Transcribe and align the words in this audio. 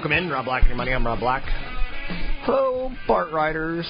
Welcome 0.00 0.12
in, 0.12 0.30
Rob 0.30 0.46
Black 0.46 0.62
and 0.62 0.68
your 0.68 0.76
money. 0.76 0.92
I'm 0.92 1.04
Rob 1.04 1.20
Black. 1.20 1.42
Hello, 2.44 2.90
Bart 3.06 3.32
Riders. 3.32 3.86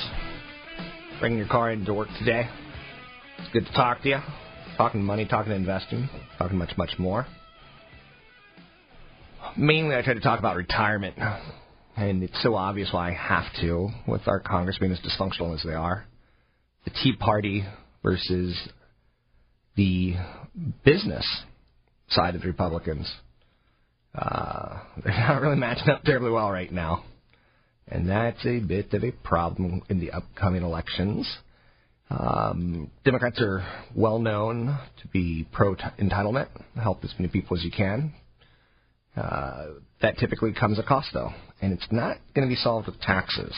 Bringing 1.21 1.39
your 1.39 1.47
car 1.47 1.71
into 1.71 1.95
work 1.95 2.09
today. 2.19 2.49
It's 3.39 3.53
good 3.53 3.65
to 3.67 3.73
talk 3.73 4.03
to 4.03 4.09
you. 4.09 4.19
Talking 4.77 5.05
money, 5.05 5.25
talking 5.25 5.53
investing, 5.53 6.09
talking 6.37 6.59
much, 6.59 6.77
much 6.77 6.99
more. 6.99 7.27
Mainly, 9.57 9.95
I 9.95 10.03
try 10.03 10.15
to 10.15 10.21
talk 10.21 10.39
about 10.39 10.57
retirement, 10.57 11.17
and 11.97 12.23
it's 12.23 12.43
so 12.43 12.57
obvious 12.57 12.89
why 12.93 13.11
I 13.11 13.15
have 13.15 13.45
to, 13.61 13.91
with 14.09 14.27
our 14.27 14.41
Congress 14.41 14.79
being 14.79 14.93
as 14.93 15.01
dysfunctional 15.01 15.55
as 15.55 15.63
they 15.63 15.75
are. 15.75 16.07
The 16.87 16.91
Tea 16.91 17.15
Party 17.15 17.65
versus 18.03 18.57
the 19.77 20.15
business 20.85 21.27
side 22.09 22.35
of 22.35 22.43
the 22.43 22.47
Republicans. 22.47 23.11
Uh, 24.15 24.81
they're 25.05 25.13
not 25.13 25.41
really 25.41 25.57
matching 25.57 25.89
up 25.89 26.03
terribly 26.03 26.31
well 26.31 26.51
right 26.51 26.73
now. 26.73 27.05
And 27.89 28.09
that's 28.09 28.45
a 28.47 28.61
bit 28.61 28.93
of 28.93 29.03
a 29.03 29.11
problem 29.11 29.83
in 29.89 29.99
the 30.01 30.13
upcoming 30.13 30.63
elections. 30.63 31.29
Um, 32.09 32.91
Democrats 33.05 33.41
are 33.41 33.65
well 33.97 34.19
known 34.19 34.79
to 35.03 35.09
be 35.09 35.47
pro 35.53 35.75
entitlement, 35.75 36.49
help 36.81 37.05
as 37.05 37.13
many 37.19 37.29
people 37.29 37.57
as 37.57 37.65
you 37.65 37.71
can. 37.71 38.13
Uh, 39.17 39.67
that 40.03 40.19
typically 40.19 40.53
comes 40.53 40.79
at 40.79 40.87
cost, 40.87 41.09
though, 41.13 41.31
and 41.61 41.73
it's 41.73 41.87
not 41.91 42.19
going 42.35 42.49
to 42.49 42.51
be 42.51 42.57
solved 42.57 42.87
with 42.87 43.01
taxes. 43.01 43.55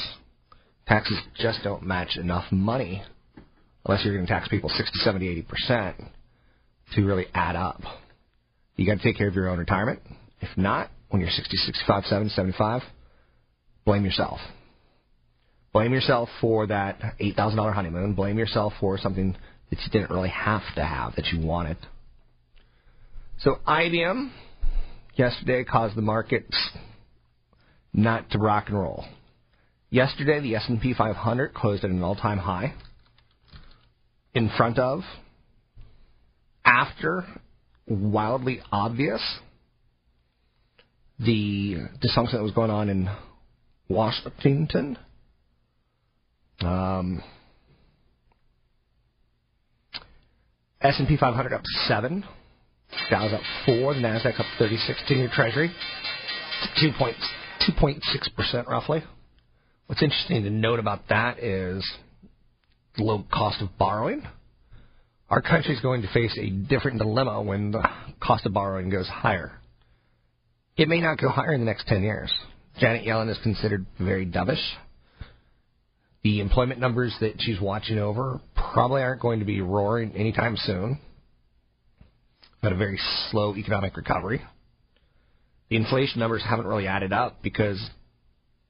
Taxes 0.86 1.18
just 1.36 1.60
don't 1.62 1.82
match 1.82 2.16
enough 2.16 2.50
money 2.50 3.02
unless 3.84 4.04
you're 4.04 4.14
going 4.14 4.26
to 4.26 4.32
tax 4.32 4.48
people 4.48 4.68
60, 4.68 4.98
70, 4.98 5.28
80 5.28 5.42
percent 5.42 5.96
to 6.94 7.04
really 7.04 7.26
add 7.34 7.56
up. 7.56 7.80
You 8.76 8.86
got 8.86 8.98
to 8.98 9.02
take 9.02 9.16
care 9.16 9.28
of 9.28 9.34
your 9.34 9.48
own 9.48 9.58
retirement. 9.58 10.00
If 10.40 10.56
not, 10.56 10.90
when 11.10 11.20
you're 11.20 11.30
60, 11.30 11.56
65, 11.56 12.04
70, 12.04 12.30
75, 12.30 12.82
blame 13.84 14.04
yourself. 14.04 14.40
Blame 15.72 15.92
yourself 15.92 16.28
for 16.40 16.66
that 16.66 17.00
$8,000 17.20 17.74
honeymoon. 17.74 18.14
Blame 18.14 18.38
yourself 18.38 18.74
for 18.80 18.98
something 18.98 19.36
that 19.70 19.78
you 19.80 19.90
didn't 19.90 20.10
really 20.10 20.28
have 20.28 20.62
to 20.74 20.84
have 20.84 21.14
that 21.16 21.26
you 21.26 21.46
wanted. 21.46 21.78
So 23.38 23.58
IBM 23.66 24.30
yesterday 25.14 25.64
caused 25.64 25.96
the 25.96 26.02
markets 26.02 26.54
not 27.92 28.30
to 28.30 28.38
rock 28.38 28.64
and 28.68 28.78
roll. 28.78 29.04
Yesterday, 29.90 30.40
the 30.40 30.56
S&P 30.56 30.94
500 30.94 31.54
closed 31.54 31.84
at 31.84 31.90
an 31.90 32.02
all-time 32.02 32.38
high. 32.38 32.74
In 34.34 34.50
front 34.56 34.78
of, 34.78 35.00
after, 36.64 37.24
wildly 37.86 38.60
obvious, 38.70 39.20
the 41.18 41.76
dysfunction 42.02 42.32
that 42.32 42.42
was 42.42 42.52
going 42.52 42.70
on 42.70 42.88
in 42.88 43.08
Washington. 43.88 44.98
Um, 46.60 47.22
S&P 50.80 51.16
500 51.16 51.52
up 51.52 51.62
seven, 51.86 52.24
Dow's 53.10 53.32
up 53.32 53.40
four, 53.64 53.94
the 53.94 54.00
Nasdaq 54.00 54.38
up 54.40 54.46
36, 54.58 55.02
ten-year 55.06 55.30
Treasury, 55.32 55.70
two 56.80 56.90
point 56.98 57.16
two 57.66 57.72
point 57.78 58.02
six 58.04 58.28
percent 58.28 58.66
roughly. 58.68 59.02
What's 59.86 60.02
interesting 60.02 60.42
to 60.42 60.50
note 60.50 60.78
about 60.78 61.08
that 61.08 61.38
is 61.38 61.88
low 62.98 63.24
cost 63.32 63.62
of 63.62 63.76
borrowing. 63.78 64.22
Our 65.30 65.40
country 65.40 65.74
is 65.74 65.80
going 65.80 66.02
to 66.02 66.12
face 66.12 66.36
a 66.38 66.50
different 66.50 66.98
dilemma 66.98 67.40
when 67.42 67.70
the 67.70 67.82
cost 68.20 68.44
of 68.44 68.52
borrowing 68.52 68.90
goes 68.90 69.08
higher. 69.08 69.52
It 70.76 70.88
may 70.88 71.00
not 71.00 71.18
go 71.18 71.28
higher 71.28 71.52
in 71.52 71.60
the 71.60 71.66
next 71.66 71.86
10 71.86 72.02
years. 72.02 72.32
Janet 72.78 73.06
Yellen 73.06 73.30
is 73.30 73.38
considered 73.42 73.86
very 73.98 74.26
dovish. 74.26 74.62
The 76.22 76.40
employment 76.40 76.80
numbers 76.80 77.14
that 77.20 77.34
she's 77.38 77.60
watching 77.60 77.98
over 77.98 78.40
probably 78.54 79.02
aren't 79.02 79.20
going 79.20 79.40
to 79.40 79.44
be 79.44 79.60
roaring 79.60 80.12
anytime 80.12 80.56
soon. 80.56 80.98
But 82.62 82.72
a 82.72 82.76
very 82.76 82.98
slow 83.30 83.56
economic 83.56 83.96
recovery. 83.96 84.40
The 85.68 85.76
inflation 85.76 86.20
numbers 86.20 86.44
haven't 86.48 86.66
really 86.66 86.86
added 86.86 87.12
up 87.12 87.42
because 87.42 87.82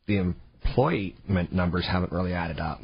the 0.06 0.16
employment 0.18 1.52
numbers 1.52 1.86
haven't 1.86 2.12
really 2.12 2.32
added 2.32 2.58
up. 2.58 2.80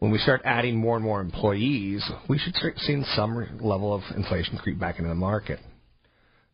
When 0.00 0.10
we 0.10 0.18
start 0.18 0.40
adding 0.46 0.76
more 0.76 0.96
and 0.96 1.04
more 1.04 1.20
employees, 1.20 2.02
we 2.26 2.38
should 2.38 2.54
start 2.54 2.78
seeing 2.78 3.04
some 3.14 3.36
level 3.60 3.94
of 3.94 4.02
inflation 4.16 4.56
creep 4.56 4.80
back 4.80 4.98
into 4.98 5.10
the 5.10 5.14
market. 5.14 5.60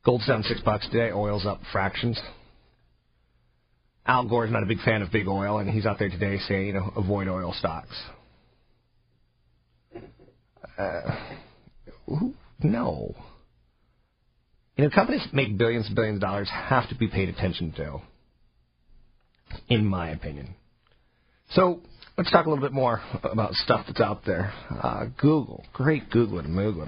Gold's 0.04 0.26
down 0.26 0.42
six 0.42 0.60
bucks 0.62 0.88
today. 0.90 1.12
Oil's 1.12 1.46
up 1.46 1.60
fractions. 1.72 2.20
Al 4.04 4.28
Gore's 4.28 4.50
not 4.50 4.64
a 4.64 4.66
big 4.66 4.80
fan 4.80 5.00
of 5.00 5.12
big 5.12 5.28
oil, 5.28 5.58
and 5.58 5.70
he's 5.70 5.86
out 5.86 6.00
there 6.00 6.10
today 6.10 6.38
saying, 6.48 6.66
you 6.66 6.72
know, 6.72 6.92
avoid 6.96 7.28
oil 7.28 7.54
stocks. 7.56 7.96
Uh, 10.76 11.02
no. 12.60 13.14
You 14.76 14.84
know, 14.84 14.90
companies 14.90 15.22
that 15.22 15.34
make 15.34 15.56
billions 15.56 15.86
and 15.86 15.94
billions 15.94 16.16
of 16.16 16.22
dollars 16.22 16.50
have 16.50 16.88
to 16.88 16.96
be 16.96 17.06
paid 17.06 17.28
attention 17.28 17.72
to, 17.76 18.00
in 19.68 19.86
my 19.86 20.10
opinion. 20.10 20.56
So 21.50 21.80
let's 22.16 22.30
talk 22.30 22.46
a 22.46 22.48
little 22.48 22.64
bit 22.64 22.72
more 22.72 23.02
about 23.22 23.52
stuff 23.54 23.86
that's 23.86 24.00
out 24.00 24.22
there. 24.24 24.52
Uh, 24.70 25.06
Google, 25.18 25.64
great 25.72 26.10
Google 26.10 26.38
and 26.38 26.48
Moogle. 26.48 26.86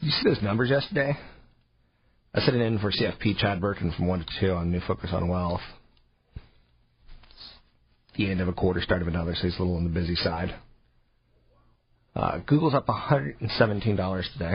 Did 0.00 0.06
you 0.06 0.10
see 0.10 0.28
those 0.28 0.42
numbers 0.42 0.70
yesterday? 0.70 1.16
I 2.34 2.40
sitting 2.40 2.60
in 2.60 2.78
for 2.78 2.90
CFP 2.90 3.36
Chad 3.38 3.60
Burton 3.60 3.92
from 3.96 4.08
1 4.08 4.18
to 4.20 4.26
2 4.40 4.52
on 4.52 4.72
New 4.72 4.80
Focus 4.86 5.10
on 5.12 5.28
Wealth. 5.28 5.60
The 8.16 8.30
end 8.30 8.40
of 8.40 8.48
a 8.48 8.52
quarter, 8.52 8.80
start 8.80 9.02
of 9.02 9.08
another, 9.08 9.34
so 9.34 9.42
he's 9.42 9.56
a 9.56 9.62
little 9.62 9.76
on 9.76 9.84
the 9.84 9.90
busy 9.90 10.14
side. 10.16 10.54
Uh, 12.16 12.38
Google's 12.38 12.74
up 12.74 12.86
$117 12.86 14.32
today, 14.32 14.54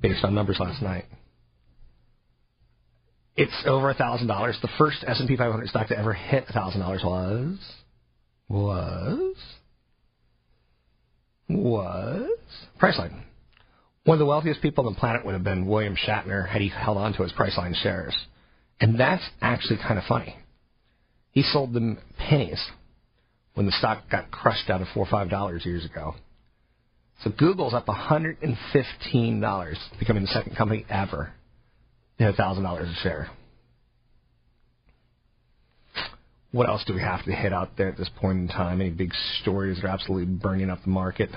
based 0.00 0.24
on 0.24 0.34
numbers 0.34 0.58
last 0.60 0.82
night. 0.82 1.06
It's 3.36 3.64
over 3.66 3.92
$1,000. 3.94 4.60
The 4.60 4.68
first 4.78 5.04
S&P 5.06 5.36
500 5.36 5.68
stock 5.68 5.88
to 5.88 5.98
ever 5.98 6.12
hit 6.12 6.46
$1,000 6.48 7.04
was... 7.04 7.58
Was... 8.48 9.34
Was... 11.48 12.30
Priceline. 12.80 13.22
One 14.04 14.14
of 14.14 14.20
the 14.20 14.26
wealthiest 14.26 14.62
people 14.62 14.86
on 14.86 14.94
the 14.94 14.98
planet 14.98 15.24
would 15.24 15.32
have 15.32 15.44
been 15.44 15.66
William 15.66 15.96
Shatner 15.96 16.48
had 16.48 16.62
he 16.62 16.68
held 16.68 16.96
on 16.96 17.12
to 17.14 17.22
his 17.22 17.32
Priceline 17.32 17.74
shares. 17.74 18.16
And 18.80 18.98
that's 18.98 19.22
actually 19.40 19.78
kind 19.78 19.98
of 19.98 20.04
funny. 20.04 20.36
He 21.32 21.42
sold 21.42 21.72
them 21.72 21.98
pennies 22.16 22.64
when 23.54 23.66
the 23.66 23.72
stock 23.72 24.08
got 24.10 24.30
crushed 24.30 24.68
down 24.68 24.80
to 24.80 24.86
four 24.94 25.04
or 25.04 25.10
five 25.10 25.28
dollars 25.28 25.66
years 25.66 25.84
ago. 25.84 26.14
So 27.24 27.30
Google's 27.36 27.74
up 27.74 27.86
$115, 27.86 29.76
becoming 29.98 30.22
the 30.22 30.28
second 30.28 30.56
company 30.56 30.86
ever 30.88 31.32
to 32.18 32.24
hit 32.24 32.36
$1,000 32.36 32.80
a 32.80 32.94
share. 33.02 33.28
What 36.50 36.68
else 36.68 36.82
do 36.86 36.94
we 36.94 37.00
have 37.00 37.24
to 37.24 37.32
hit 37.32 37.52
out 37.52 37.76
there 37.76 37.88
at 37.88 37.98
this 37.98 38.08
point 38.16 38.38
in 38.38 38.48
time? 38.48 38.80
Any 38.80 38.90
big 38.90 39.12
stories 39.42 39.76
that 39.76 39.84
are 39.86 39.90
absolutely 39.90 40.34
burning 40.34 40.70
up 40.70 40.82
the 40.82 40.90
market? 40.90 41.30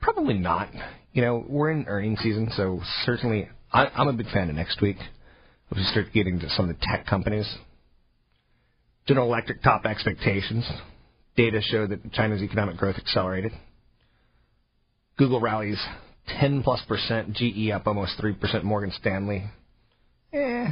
Probably 0.00 0.34
not. 0.34 0.68
You 1.12 1.22
know, 1.22 1.44
we're 1.46 1.70
in 1.70 1.84
earnings 1.86 2.20
season, 2.20 2.50
so 2.56 2.80
certainly 3.04 3.48
I, 3.72 3.86
I'm 3.86 4.08
a 4.08 4.12
big 4.12 4.30
fan 4.30 4.48
of 4.48 4.56
next 4.56 4.80
week. 4.80 4.96
We 5.74 5.82
start 5.84 6.12
getting 6.12 6.40
to 6.40 6.48
some 6.50 6.68
of 6.68 6.76
the 6.76 6.84
tech 6.86 7.06
companies. 7.06 7.50
General 9.06 9.26
Electric 9.26 9.62
top 9.62 9.84
expectations. 9.84 10.68
Data 11.36 11.60
show 11.62 11.86
that 11.86 12.12
China's 12.12 12.42
economic 12.42 12.76
growth 12.76 12.96
accelerated. 12.98 13.52
Google 15.16 15.40
rallies 15.40 15.82
10 16.40 16.62
plus 16.62 16.80
percent. 16.86 17.34
GE 17.34 17.70
up 17.70 17.86
almost 17.86 18.18
3 18.20 18.34
percent. 18.34 18.64
Morgan 18.64 18.92
Stanley. 18.98 19.44
Eh. 20.32 20.68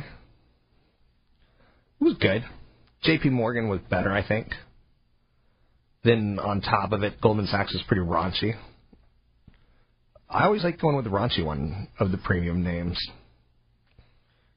It 2.00 2.04
was 2.04 2.16
good. 2.20 2.44
JP 3.04 3.32
Morgan 3.32 3.68
was 3.68 3.80
better, 3.88 4.12
I 4.12 4.26
think. 4.26 4.48
Then 6.04 6.38
on 6.38 6.60
top 6.60 6.92
of 6.92 7.02
it, 7.02 7.20
Goldman 7.20 7.46
Sachs 7.46 7.72
was 7.72 7.82
pretty 7.86 8.02
raunchy. 8.02 8.54
I 10.28 10.44
always 10.44 10.62
like 10.62 10.80
going 10.80 10.96
with 10.96 11.04
the 11.04 11.10
raunchy 11.10 11.44
one 11.44 11.88
of 11.98 12.10
the 12.10 12.18
premium 12.18 12.62
names. 12.62 12.98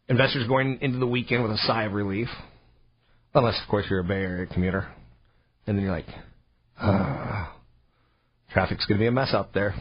Investors 0.08 0.48
going 0.48 0.78
into 0.82 1.00
the 1.00 1.08
weekend 1.08 1.44
with 1.44 1.52
a 1.52 1.58
sigh 1.58 1.84
of 1.84 1.94
relief, 1.94 2.28
unless 3.34 3.60
of 3.62 3.70
course 3.70 3.86
you're 3.90 4.00
a 4.00 4.04
Bay 4.04 4.22
Area 4.22 4.46
commuter, 4.46 4.88
and 5.66 5.78
then 5.78 5.84
you're 5.84 5.94
like, 5.94 6.06
ah, 6.80 7.56
traffic's 8.52 8.86
gonna 8.86 9.00
be 9.00 9.08
a 9.08 9.12
mess 9.12 9.34
out 9.34 9.54
there. 9.54 9.74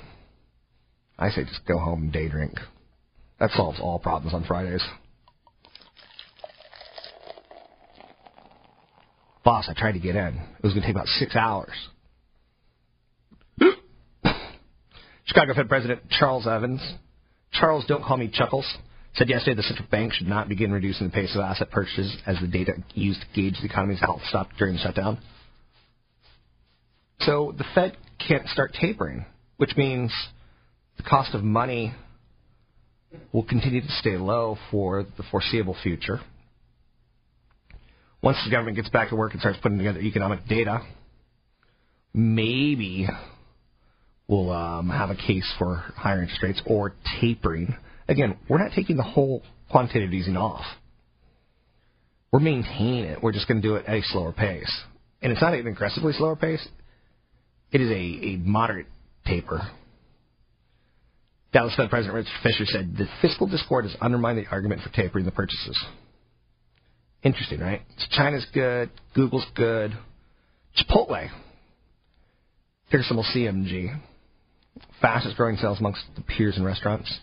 I 1.19 1.31
say 1.31 1.44
just 1.44 1.67
go 1.67 1.79
home 1.79 2.05
and 2.05 2.12
day 2.12 2.29
drink. 2.29 2.55
That 3.38 3.50
solves 3.50 3.79
all 3.81 3.99
problems 3.99 4.35
on 4.35 4.44
Fridays. 4.44 4.82
Boss, 9.44 9.67
I 9.69 9.75
tried 9.75 9.93
to 9.93 9.99
get 9.99 10.17
in. 10.17 10.35
It 10.37 10.62
was 10.62 10.73
going 10.73 10.83
to 10.83 10.87
take 10.87 10.94
about 10.94 11.09
six 11.09 11.35
hours. 11.35 11.73
Chicago 15.25 15.55
Fed 15.55 15.69
President 15.69 16.03
Charles 16.11 16.47
Evans, 16.47 16.81
Charles, 17.53 17.85
don't 17.87 18.05
call 18.05 18.17
me 18.17 18.31
Chuckles, 18.33 18.67
said 19.15 19.29
yesterday 19.29 19.56
the 19.56 19.62
central 19.62 19.89
bank 19.91 20.12
should 20.12 20.29
not 20.29 20.49
begin 20.49 20.73
reducing 20.73 21.09
the 21.09 21.12
pace 21.12 21.35
of 21.35 21.41
asset 21.41 21.71
purchases 21.71 22.17
as 22.27 22.39
the 22.41 22.47
data 22.47 22.73
used 22.94 23.21
to 23.21 23.27
gauge 23.35 23.56
the 23.61 23.67
economy's 23.67 24.00
health 24.00 24.21
stopped 24.29 24.56
during 24.59 24.75
the 24.75 24.81
shutdown. 24.81 25.19
So 27.21 27.55
the 27.56 27.65
Fed 27.75 27.97
can't 28.27 28.49
start 28.49 28.77
tapering, 28.81 29.27
which 29.56 29.77
means 29.77 30.12
the 30.97 31.03
cost 31.03 31.35
of 31.35 31.43
money 31.43 31.94
will 33.33 33.44
continue 33.44 33.81
to 33.81 33.93
stay 34.00 34.17
low 34.17 34.56
for 34.71 35.05
the 35.17 35.23
foreseeable 35.31 35.77
future. 35.83 36.21
Once 38.22 38.38
the 38.44 38.50
government 38.50 38.76
gets 38.76 38.88
back 38.90 39.08
to 39.08 39.16
work 39.16 39.32
and 39.32 39.40
starts 39.40 39.58
putting 39.62 39.78
together 39.78 40.00
economic 40.00 40.46
data, 40.46 40.80
maybe 42.14 43.08
we'll 44.28 44.50
um, 44.50 44.88
have 44.88 45.10
a 45.10 45.16
case 45.16 45.50
for 45.58 45.76
higher 45.96 46.22
interest 46.22 46.42
rates 46.42 46.62
or 46.66 46.94
tapering. 47.20 47.74
Again, 48.08 48.36
we're 48.48 48.62
not 48.62 48.72
taking 48.74 48.96
the 48.96 49.02
whole 49.02 49.42
quantitative 49.70 50.12
easing 50.12 50.36
off. 50.36 50.64
We're 52.30 52.40
maintaining 52.40 53.04
it. 53.04 53.22
We're 53.22 53.32
just 53.32 53.48
going 53.48 53.60
to 53.60 53.69
do 53.69 53.74
it 53.74 53.86
at 53.86 53.94
a 53.94 54.02
slower 54.04 54.32
pace. 54.32 54.72
And 55.20 55.32
it's 55.32 55.42
not 55.42 55.54
an 55.54 55.66
aggressively 55.66 56.12
slower 56.12 56.36
pace. 56.36 56.66
It 57.72 57.80
is 57.80 57.90
a, 57.90 57.94
a 57.94 58.36
moderate 58.38 58.86
taper. 59.26 59.60
Dallas 61.52 61.74
Fed 61.76 61.90
President 61.90 62.14
Rich 62.14 62.28
Fisher 62.42 62.64
said 62.66 62.96
the 62.96 63.06
fiscal 63.20 63.46
discord 63.46 63.84
has 63.84 63.94
undermined 64.00 64.38
the 64.38 64.46
argument 64.50 64.80
for 64.82 64.88
tapering 64.90 65.24
the 65.24 65.32
purchases. 65.32 65.78
Interesting, 67.22 67.60
right? 67.60 67.82
So 67.98 68.06
China's 68.10 68.46
good, 68.52 68.90
Google's 69.14 69.46
good, 69.54 69.92
Chipotle, 70.76 71.28
ticker 72.90 73.02
symbol 73.04 73.24
CMG, 73.24 74.00
fastest 75.00 75.36
growing 75.36 75.56
sales 75.56 75.78
amongst 75.78 76.02
the 76.16 76.22
peers 76.22 76.56
in 76.56 76.64
restaurants, 76.64 77.20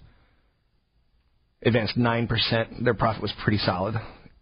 advanced 1.63 1.97
9%. 1.97 2.83
Their 2.83 2.93
profit 2.93 3.21
was 3.21 3.33
pretty 3.43 3.57
solid. 3.57 3.95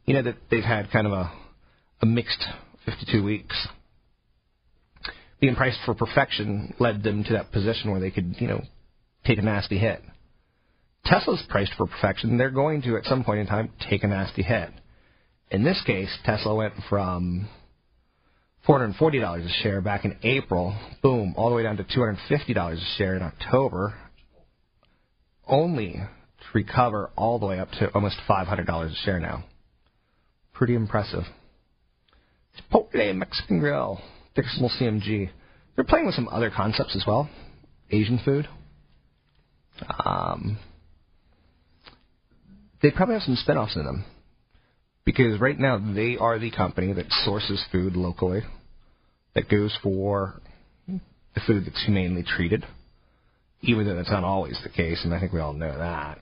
You 0.05 0.13
know 0.13 0.23
that 0.23 0.35
they've 0.51 0.63
had 0.63 0.91
kind 0.91 1.07
of 1.07 1.13
a, 1.13 1.31
a 2.01 2.05
mixed 2.05 2.43
52 2.85 3.23
weeks. 3.23 3.67
Being 5.39 5.55
priced 5.55 5.79
for 5.85 5.93
perfection 5.93 6.73
led 6.79 7.03
them 7.03 7.23
to 7.25 7.33
that 7.33 7.51
position 7.51 7.91
where 7.91 7.99
they 7.99 8.11
could, 8.11 8.35
you 8.39 8.47
know, 8.47 8.61
take 9.25 9.37
a 9.37 9.41
nasty 9.41 9.77
hit. 9.77 10.01
Tesla's 11.05 11.43
priced 11.49 11.73
for 11.77 11.87
perfection. 11.87 12.37
They're 12.37 12.49
going 12.49 12.81
to, 12.83 12.97
at 12.97 13.05
some 13.05 13.23
point 13.23 13.39
in 13.39 13.47
time, 13.47 13.69
take 13.89 14.03
a 14.03 14.07
nasty 14.07 14.41
hit. 14.41 14.69
In 15.49 15.63
this 15.63 15.81
case, 15.85 16.09
Tesla 16.25 16.55
went 16.55 16.73
from 16.89 17.47
$440 18.67 19.45
a 19.45 19.49
share 19.63 19.79
back 19.79 20.03
in 20.03 20.17
April, 20.23 20.75
boom, 21.01 21.33
all 21.37 21.49
the 21.49 21.55
way 21.55 21.63
down 21.63 21.77
to 21.77 21.83
$250 21.85 22.73
a 22.73 22.97
share 22.97 23.15
in 23.15 23.21
October, 23.21 23.93
only 25.47 25.93
to 25.93 26.45
recover 26.53 27.11
all 27.15 27.39
the 27.39 27.45
way 27.45 27.59
up 27.59 27.71
to 27.79 27.89
almost 27.93 28.17
$500 28.27 28.91
a 28.91 28.95
share 29.05 29.21
now. 29.21 29.45
Pretty 30.53 30.75
impressive. 30.75 31.23
Chipotle 32.59 33.15
Mexican 33.15 33.59
Grill, 33.59 34.01
symbol 34.35 34.69
CMG. 34.69 35.29
They're 35.75 35.85
playing 35.85 36.07
with 36.07 36.15
some 36.15 36.27
other 36.27 36.49
concepts 36.49 36.95
as 36.95 37.05
well. 37.07 37.29
Asian 37.89 38.19
food. 38.25 38.49
Um, 40.03 40.59
they 42.81 42.91
probably 42.91 43.15
have 43.15 43.23
some 43.23 43.37
spinoffs 43.37 43.77
in 43.77 43.85
them 43.85 44.03
because 45.07 45.39
right 45.39 45.57
now 45.57 45.79
they 45.95 46.17
are 46.17 46.37
the 46.37 46.51
company 46.51 46.91
that 46.91 47.05
sources 47.23 47.63
food 47.71 47.95
locally 47.95 48.41
that 49.35 49.47
goes 49.47 49.73
for 49.81 50.33
the 50.85 51.41
food 51.47 51.63
that's 51.65 51.81
humanely 51.85 52.23
treated, 52.23 52.65
even 53.61 53.87
though 53.87 53.95
that's 53.95 54.11
not 54.11 54.25
always 54.25 54.59
the 54.63 54.69
case, 54.69 54.99
and 55.05 55.13
I 55.13 55.19
think 55.21 55.31
we 55.31 55.39
all 55.39 55.53
know 55.53 55.77
that. 55.77 56.19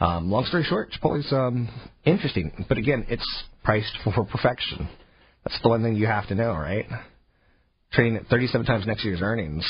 Um, 0.00 0.28
long 0.28 0.44
story 0.46 0.64
short, 0.64 0.90
Chipotle's 0.90 1.32
um, 1.32 1.68
interesting, 2.04 2.66
but 2.68 2.78
again, 2.78 3.06
it's 3.08 3.44
priced 3.62 3.96
for 4.04 4.24
perfection. 4.24 4.88
That's 5.44 5.62
the 5.62 5.68
one 5.68 5.84
thing 5.84 5.94
you 5.94 6.08
have 6.08 6.26
to 6.28 6.34
know, 6.34 6.50
right? 6.50 6.86
Trading 7.92 8.16
at 8.16 8.26
37 8.26 8.66
times 8.66 8.88
next 8.88 9.04
year's 9.04 9.22
earnings, 9.22 9.64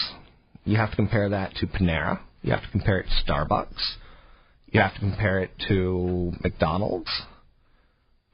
you 0.65 0.79
have 0.79 0.89
to 0.89 0.97
compare 0.97 1.29
that 1.29 1.55
to 1.57 1.67
Panera. 1.67 2.21
You 2.41 2.53
have 2.53 2.63
to 2.63 2.71
compare 2.71 3.01
it 3.01 3.07
to 3.07 3.31
Starbucks 3.31 3.97
you 4.69 4.81
have 4.81 4.95
to 4.95 5.01
compare 5.01 5.41
it 5.41 5.51
to 5.69 6.33
McDonald's. 6.43 7.11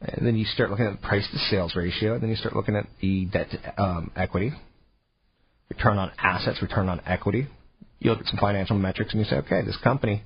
And 0.01 0.27
then 0.27 0.37
you 0.37 0.45
start 0.45 0.71
looking 0.71 0.87
at 0.87 1.01
the 1.01 1.07
price 1.07 1.27
to 1.31 1.39
sales 1.39 1.77
ratio. 1.77 2.15
And 2.15 2.23
then 2.23 2.31
you 2.31 2.37
start 2.37 2.57
looking 2.57 2.75
at 2.75 2.87
the 3.01 3.27
debt 3.27 3.49
to 3.51 3.83
um, 3.83 4.11
equity, 4.17 4.53
return 5.69 5.99
on 5.99 6.11
assets, 6.19 6.61
return 6.61 6.89
on 6.89 7.01
equity. 7.07 7.47
You 8.01 8.11
look 8.11 8.21
at 8.21 8.27
some 8.27 8.39
financial 8.39 8.77
metrics 8.77 9.13
and 9.13 9.21
you 9.21 9.27
say, 9.27 9.37
okay, 9.37 9.63
this 9.65 9.77
company, 9.85 10.25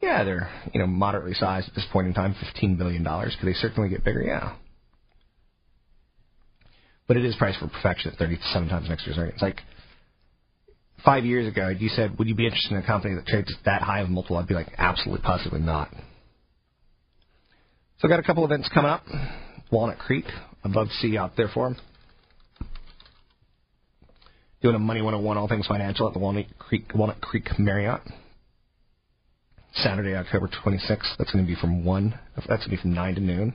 yeah, 0.00 0.24
they're 0.24 0.50
you 0.72 0.80
know 0.80 0.86
moderately 0.86 1.34
sized 1.34 1.68
at 1.68 1.74
this 1.74 1.86
point 1.92 2.08
in 2.08 2.14
time, 2.14 2.34
fifteen 2.40 2.76
billion 2.76 3.02
dollars. 3.02 3.36
Could 3.38 3.48
they 3.48 3.54
certainly 3.54 3.88
get 3.88 4.04
bigger? 4.04 4.22
Yeah. 4.22 4.54
But 7.06 7.16
it 7.16 7.24
is 7.24 7.34
priced 7.36 7.58
for 7.58 7.68
perfection 7.68 8.12
at 8.12 8.18
37 8.18 8.68
times 8.68 8.88
next 8.88 9.06
year's 9.06 9.18
earnings. 9.18 9.42
Like 9.42 9.60
five 11.04 11.24
years 11.24 11.46
ago, 11.46 11.68
you 11.68 11.88
said, 11.88 12.18
would 12.18 12.28
you 12.28 12.34
be 12.34 12.44
interested 12.44 12.72
in 12.72 12.78
a 12.78 12.86
company 12.86 13.14
that 13.14 13.26
trades 13.26 13.52
that 13.64 13.82
high 13.82 14.00
of 14.00 14.08
a 14.08 14.10
multiple? 14.10 14.36
I'd 14.36 14.46
be 14.46 14.54
like, 14.54 14.72
absolutely, 14.78 15.22
positively 15.22 15.60
not. 15.60 15.88
So 17.98 18.08
I've 18.08 18.10
got 18.10 18.18
a 18.18 18.22
couple 18.22 18.44
events 18.44 18.68
coming 18.72 18.90
up. 18.90 19.04
Walnut 19.70 19.98
Creek, 19.98 20.24
see 21.00 21.08
you 21.08 21.18
out 21.18 21.36
there 21.36 21.48
for 21.52 21.68
them. 21.68 21.78
Doing 24.60 24.74
a 24.74 24.78
Money 24.78 25.02
101 25.02 25.36
All 25.38 25.48
Things 25.48 25.66
Financial 25.66 26.06
at 26.06 26.12
the 26.12 26.18
Walnut 26.18 26.46
Creek, 26.58 26.86
Walnut 26.94 27.20
Creek 27.20 27.48
Marriott. 27.58 28.00
Saturday, 29.74 30.14
October 30.14 30.48
26th. 30.48 31.16
That's 31.18 31.32
going 31.32 31.44
to 31.44 31.48
be 31.48 31.58
from 31.58 31.84
1, 31.84 32.18
that's 32.36 32.46
going 32.46 32.60
to 32.60 32.68
be 32.68 32.76
from 32.76 32.92
9 32.92 33.14
to 33.14 33.20
noon. 33.20 33.54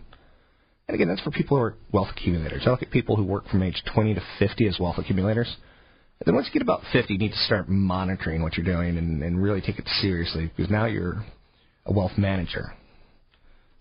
And 0.87 0.95
again, 0.95 1.07
that's 1.07 1.21
for 1.21 1.31
people 1.31 1.57
who 1.57 1.63
are 1.63 1.75
wealth 1.91 2.07
accumulators. 2.11 2.63
I 2.65 2.71
look 2.71 2.81
at 2.81 2.89
people 2.89 3.15
who 3.15 3.23
work 3.23 3.47
from 3.49 3.61
age 3.61 3.81
20 3.93 4.15
to 4.15 4.21
50 4.39 4.67
as 4.67 4.79
wealth 4.79 4.97
accumulators 4.97 5.55
then 6.25 6.35
once 6.35 6.47
you 6.47 6.53
get 6.53 6.61
about 6.61 6.81
50, 6.91 7.13
you 7.13 7.19
need 7.19 7.31
to 7.31 7.37
start 7.37 7.69
monitoring 7.69 8.41
what 8.41 8.57
you're 8.57 8.65
doing 8.65 8.97
and, 8.97 9.21
and 9.21 9.41
really 9.41 9.61
take 9.61 9.77
it 9.77 9.87
seriously 10.01 10.51
because 10.55 10.71
now 10.71 10.85
you're 10.85 11.23
a 11.85 11.93
wealth 11.93 12.17
manager. 12.17 12.73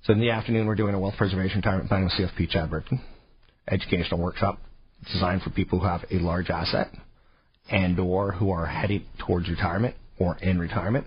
So 0.05 0.13
in 0.13 0.21
the 0.21 0.31
afternoon, 0.31 0.67
we're 0.67 0.75
doing 0.75 0.95
a 0.95 0.99
wealth 1.01 1.15
preservation 1.17 1.59
retirement 1.59 1.89
planning 1.89 2.05
with 2.05 2.31
CFP 2.31 2.51
Chad 2.51 2.71
Burton, 2.71 3.01
educational 3.69 4.21
workshop 4.21 4.59
designed 5.13 5.43
for 5.43 5.51
people 5.51 5.81
who 5.81 5.87
have 5.87 6.05
a 6.11 6.19
large 6.19 6.51
asset 6.51 6.89
and 7.71 7.99
or 7.99 8.33
who 8.33 8.51
are 8.51 8.67
heading 8.67 9.05
towards 9.27 9.49
retirement 9.49 9.95
or 10.19 10.37
in 10.39 10.59
retirement. 10.59 11.07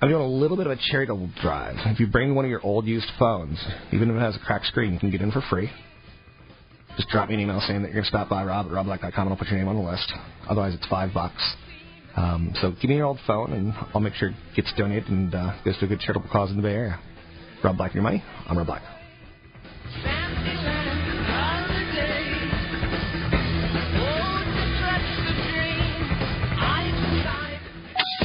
I'm 0.00 0.08
doing 0.08 0.20
a 0.20 0.26
little 0.26 0.56
bit 0.56 0.66
of 0.66 0.72
a 0.72 0.80
charitable 0.90 1.30
drive. 1.40 1.76
If 1.86 2.00
you 2.00 2.08
bring 2.08 2.34
one 2.34 2.44
of 2.44 2.50
your 2.50 2.64
old 2.64 2.86
used 2.86 3.06
phones, 3.18 3.64
even 3.92 4.10
if 4.10 4.16
it 4.16 4.18
has 4.18 4.36
a 4.36 4.40
cracked 4.40 4.66
screen, 4.66 4.92
you 4.92 4.98
can 4.98 5.10
get 5.10 5.22
in 5.22 5.30
for 5.30 5.42
free 5.48 5.70
just 6.96 7.08
drop 7.08 7.28
me 7.28 7.34
an 7.34 7.40
email 7.40 7.60
saying 7.66 7.82
that 7.82 7.88
you're 7.88 8.02
going 8.02 8.04
to 8.04 8.08
stop 8.08 8.28
by 8.28 8.44
Rob 8.44 8.66
at 8.66 8.72
robblack.com 8.72 9.26
and 9.26 9.30
I'll 9.30 9.36
put 9.36 9.48
your 9.48 9.58
name 9.58 9.68
on 9.68 9.76
the 9.76 9.82
list. 9.82 10.12
Otherwise, 10.48 10.74
it's 10.74 10.86
five 10.88 11.14
bucks. 11.14 11.56
Um, 12.16 12.52
so 12.60 12.72
give 12.80 12.90
me 12.90 12.96
your 12.96 13.06
old 13.06 13.20
phone 13.26 13.52
and 13.52 13.72
I'll 13.94 14.00
make 14.00 14.14
sure 14.14 14.28
it 14.28 14.34
gets 14.54 14.72
donated 14.76 15.08
and 15.08 15.34
uh, 15.34 15.56
goes 15.64 15.78
to 15.78 15.86
a 15.86 15.88
good 15.88 16.00
charitable 16.00 16.28
cause 16.30 16.50
in 16.50 16.56
the 16.56 16.62
Bay 16.62 16.74
Area. 16.74 17.00
Rob 17.64 17.76
Black, 17.76 17.94
your 17.94 18.02
money. 18.02 18.22
I'm 18.46 18.58
Rob 18.58 18.66
Black. 18.66 18.82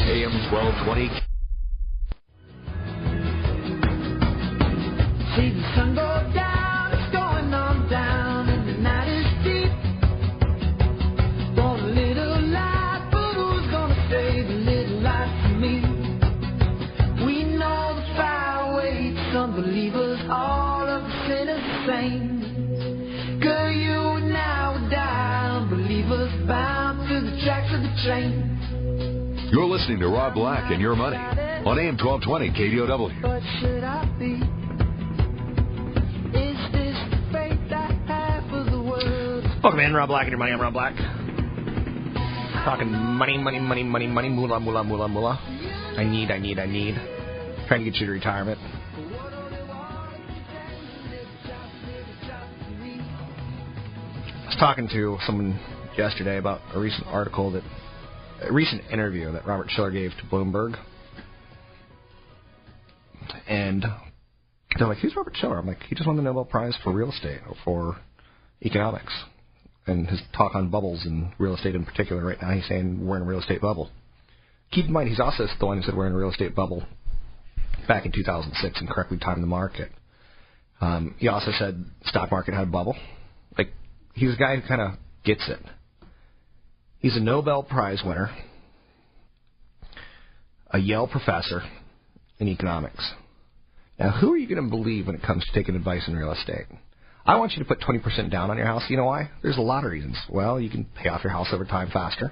AM 0.08 0.32
1220. 0.52 1.10
See 5.36 5.54
the 5.54 5.76
sun 5.76 5.96
go 5.96 6.17
listening 29.78 30.00
to 30.00 30.08
Rob 30.08 30.34
Black 30.34 30.72
and 30.72 30.82
Your 30.82 30.96
Money 30.96 31.18
on 31.18 31.78
AM 31.78 31.98
1220 32.02 32.50
KDOW. 32.50 33.22
What 33.22 33.44
should 33.62 33.84
I 33.84 34.06
be? 34.18 34.42
Is 36.34 36.58
this 36.74 36.98
the 37.12 37.22
fate 37.32 37.72
I 37.72 37.94
have 38.08 38.44
for 38.50 38.64
the 38.72 38.82
world? 38.82 39.46
Welcome 39.62 39.80
in, 39.82 39.94
Rob 39.94 40.10
Black 40.10 40.24
and 40.24 40.32
your 40.32 40.40
money. 40.40 40.52
I'm 40.52 40.60
Rob 40.60 40.74
Black. 40.74 40.96
Talking 42.66 42.92
money, 42.92 43.38
money, 43.38 43.60
money, 43.60 43.84
money, 43.84 44.08
money, 44.08 44.30
moolah, 44.30 44.60
moolah, 44.60 44.84
moolah, 44.84 45.08
moolah. 45.08 45.38
I 45.96 46.04
need, 46.04 46.32
I 46.32 46.40
need, 46.40 46.58
I 46.58 46.66
need. 46.66 46.96
Trying 47.68 47.86
to 47.86 47.92
get 47.92 48.00
you 48.00 48.08
to 48.08 48.14
retirement. 48.14 48.58
I 54.42 54.48
was 54.48 54.58
talking 54.60 54.90
to 54.90 55.20
someone 55.28 55.60
yesterday 55.96 56.38
about 56.40 56.62
a 56.74 56.80
recent 56.80 57.06
article 57.06 57.52
that, 57.52 57.64
a 58.42 58.52
recent 58.52 58.84
interview 58.92 59.32
that 59.32 59.46
Robert 59.46 59.70
Shiller 59.70 59.92
gave 59.92 60.12
to 60.12 60.24
Bloomberg. 60.32 60.78
And 63.48 63.86
they're 64.78 64.88
like, 64.88 65.00
who's 65.00 65.16
Robert 65.16 65.36
Shiller? 65.36 65.58
I'm 65.58 65.68
like, 65.68 65.82
he 65.84 65.96
just 65.96 66.08
won 66.08 66.18
the 66.18 66.24
Nobel 66.24 66.46
Prize 66.46 66.76
for 66.84 66.94
real 66.94 67.12
estate 67.12 67.40
or 67.48 67.56
for 67.64 67.98
economics. 68.64 69.14
And 69.86 70.08
his 70.08 70.22
talk 70.36 70.54
on 70.56 70.70
bubbles 70.70 71.06
and 71.06 71.32
real 71.40 71.56
estate 71.56 71.76
in 71.76 71.86
particular 71.86 72.24
right 72.24 72.42
now, 72.42 72.52
he's 72.52 72.68
saying 72.68 73.06
we're 73.06 73.18
in 73.18 73.24
a 73.24 73.26
real 73.26 73.40
estate 73.40 73.62
bubble. 73.62 73.90
Keep 74.72 74.88
in 74.88 74.94
mind, 74.94 75.10
he's 75.10 75.20
also 75.20 75.48
the 75.60 75.66
one 75.66 75.78
who 75.78 75.84
said 75.84 75.96
we're 75.96 76.08
in 76.08 76.14
a 76.14 76.18
real 76.18 76.30
estate 76.30 76.54
bubble 76.54 76.84
back 77.88 78.06
in 78.06 78.12
2006 78.12 78.80
and 78.80 78.90
correctly 78.90 79.18
timed 79.18 79.42
the 79.42 79.48
market. 79.48 79.92
Um, 80.82 81.16
he 81.18 81.30
also 81.30 81.52
said 81.58 81.86
stock 82.06 82.32
market 82.32 82.54
had 82.54 82.64
a 82.64 82.72
bubble. 82.72 82.96
Like, 83.58 83.70
he's 84.14 84.34
a 84.34 84.38
guy 84.38 84.58
who 84.58 84.68
kind 84.68 84.82
of 84.82 84.92
gets 85.24 85.48
it. 85.48 85.60
He's 87.00 87.16
a 87.16 87.20
Nobel 87.20 87.64
Prize 87.64 88.02
winner, 88.06 88.30
a 90.72 90.80
Yale 90.80 91.08
professor 91.08 91.62
in 92.40 92.48
economics. 92.48 93.12
Now, 94.00 94.12
who 94.12 94.34
are 94.34 94.38
you 94.38 94.48
going 94.48 94.64
to 94.64 94.70
believe 94.70 95.08
when 95.08 95.16
it 95.16 95.24
comes 95.24 95.44
to 95.46 95.52
taking 95.54 95.76
advice 95.76 96.08
in 96.08 96.16
real 96.16 96.32
estate? 96.32 96.66
I 97.26 97.36
want 97.36 97.54
you 97.54 97.60
to 97.60 97.66
put 97.66 97.82
20% 97.82 98.32
down 98.32 98.50
on 98.50 98.58
your 98.58 98.66
house. 98.66 98.84
You 98.90 98.98
know 98.98 99.06
why? 99.06 99.30
There's 99.42 99.58
a 99.58 99.62
lot 99.62 99.84
of 99.84 99.92
reasons. 99.92 100.18
Well, 100.30 100.60
you 100.60 100.70
can 100.70 100.86
pay 100.86 101.10
off 101.10 101.24
your 101.24 101.34
house 101.34 101.48
over 101.52 101.66
time 101.66 101.90
faster. 101.92 102.32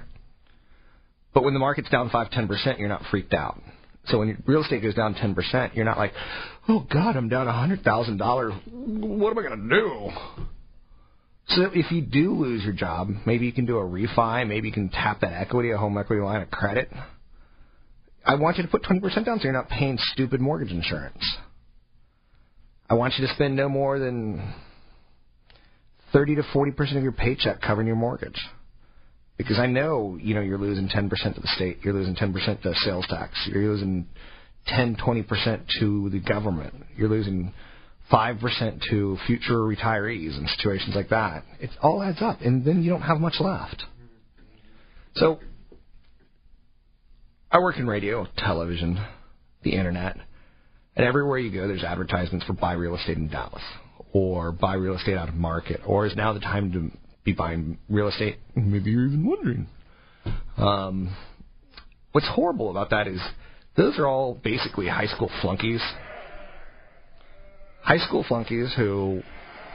But 1.34 1.44
when 1.44 1.52
the 1.52 1.60
market's 1.60 1.90
down 1.90 2.08
5, 2.08 2.30
10%, 2.30 2.78
you're 2.78 2.88
not 2.88 3.02
freaked 3.10 3.34
out. 3.34 3.60
So 4.06 4.20
when 4.20 4.42
real 4.46 4.62
estate 4.62 4.82
goes 4.82 4.94
down 4.94 5.14
10%, 5.14 5.74
you're 5.74 5.84
not 5.84 5.98
like, 5.98 6.12
oh, 6.68 6.86
God, 6.90 7.16
I'm 7.16 7.28
down 7.28 7.46
$100,000. 7.46 8.60
What 8.72 9.30
am 9.32 9.38
I 9.38 9.42
going 9.42 9.68
to 9.68 9.68
do? 9.68 10.10
So 11.48 11.70
if 11.72 11.92
you 11.92 12.02
do 12.02 12.34
lose 12.34 12.64
your 12.64 12.72
job, 12.72 13.08
maybe 13.24 13.46
you 13.46 13.52
can 13.52 13.66
do 13.66 13.78
a 13.78 13.84
refi, 13.84 14.46
maybe 14.46 14.68
you 14.68 14.74
can 14.74 14.88
tap 14.88 15.20
that 15.20 15.32
equity, 15.32 15.70
a 15.70 15.78
home 15.78 15.96
equity 15.96 16.20
line 16.20 16.42
of 16.42 16.50
credit. 16.50 16.90
I 18.24 18.34
want 18.34 18.56
you 18.56 18.64
to 18.64 18.68
put 18.68 18.82
20% 18.82 19.02
down 19.24 19.38
so 19.38 19.44
you're 19.44 19.52
not 19.52 19.68
paying 19.68 19.96
stupid 20.12 20.40
mortgage 20.40 20.72
insurance. 20.72 21.24
I 22.90 22.94
want 22.94 23.14
you 23.16 23.26
to 23.26 23.34
spend 23.34 23.54
no 23.54 23.68
more 23.68 23.98
than 23.98 24.54
30 26.12 26.36
to 26.36 26.42
40% 26.42 26.96
of 26.96 27.02
your 27.02 27.12
paycheck 27.12 27.60
covering 27.60 27.86
your 27.86 27.96
mortgage. 27.96 28.40
Because 29.38 29.58
I 29.58 29.66
know, 29.66 30.18
you 30.20 30.34
know, 30.34 30.40
you're 30.40 30.58
losing 30.58 30.88
10% 30.88 31.10
to 31.10 31.40
the 31.40 31.48
state, 31.54 31.78
you're 31.82 31.94
losing 31.94 32.16
10% 32.16 32.62
to 32.62 32.74
sales 32.76 33.06
tax, 33.08 33.32
you're 33.52 33.62
losing 33.62 34.06
10, 34.66 34.96
20% 34.96 35.66
to 35.80 36.10
the 36.10 36.20
government, 36.20 36.74
you're 36.96 37.08
losing 37.08 37.52
5% 38.10 38.82
to 38.90 39.18
future 39.26 39.58
retirees 39.58 40.36
and 40.36 40.48
situations 40.50 40.94
like 40.94 41.08
that. 41.08 41.44
It 41.60 41.70
all 41.82 42.02
adds 42.02 42.18
up, 42.20 42.40
and 42.40 42.64
then 42.64 42.82
you 42.82 42.90
don't 42.90 43.02
have 43.02 43.18
much 43.18 43.36
left. 43.40 43.84
So, 45.14 45.40
I 47.50 47.58
work 47.58 47.78
in 47.78 47.86
radio, 47.86 48.26
television, 48.36 49.04
the 49.62 49.72
internet, 49.72 50.16
and 50.96 51.06
everywhere 51.06 51.38
you 51.38 51.50
go, 51.50 51.66
there's 51.68 51.84
advertisements 51.84 52.46
for 52.46 52.52
buy 52.52 52.72
real 52.72 52.96
estate 52.96 53.16
in 53.16 53.28
Dallas, 53.28 53.62
or 54.12 54.52
buy 54.52 54.74
real 54.74 54.96
estate 54.96 55.16
out 55.16 55.28
of 55.28 55.34
market, 55.34 55.80
or 55.86 56.06
is 56.06 56.16
now 56.16 56.32
the 56.32 56.40
time 56.40 56.72
to 56.72 56.90
be 57.24 57.32
buying 57.32 57.78
real 57.88 58.08
estate? 58.08 58.38
Maybe 58.54 58.90
you're 58.90 59.06
even 59.06 59.26
wondering. 59.26 59.66
Um, 60.56 61.14
what's 62.12 62.28
horrible 62.28 62.70
about 62.70 62.90
that 62.90 63.08
is 63.08 63.20
those 63.76 63.98
are 63.98 64.06
all 64.06 64.40
basically 64.42 64.88
high 64.88 65.06
school 65.06 65.30
flunkies. 65.42 65.82
High 67.86 67.98
school 67.98 68.24
flunkies 68.26 68.74
who 68.76 69.22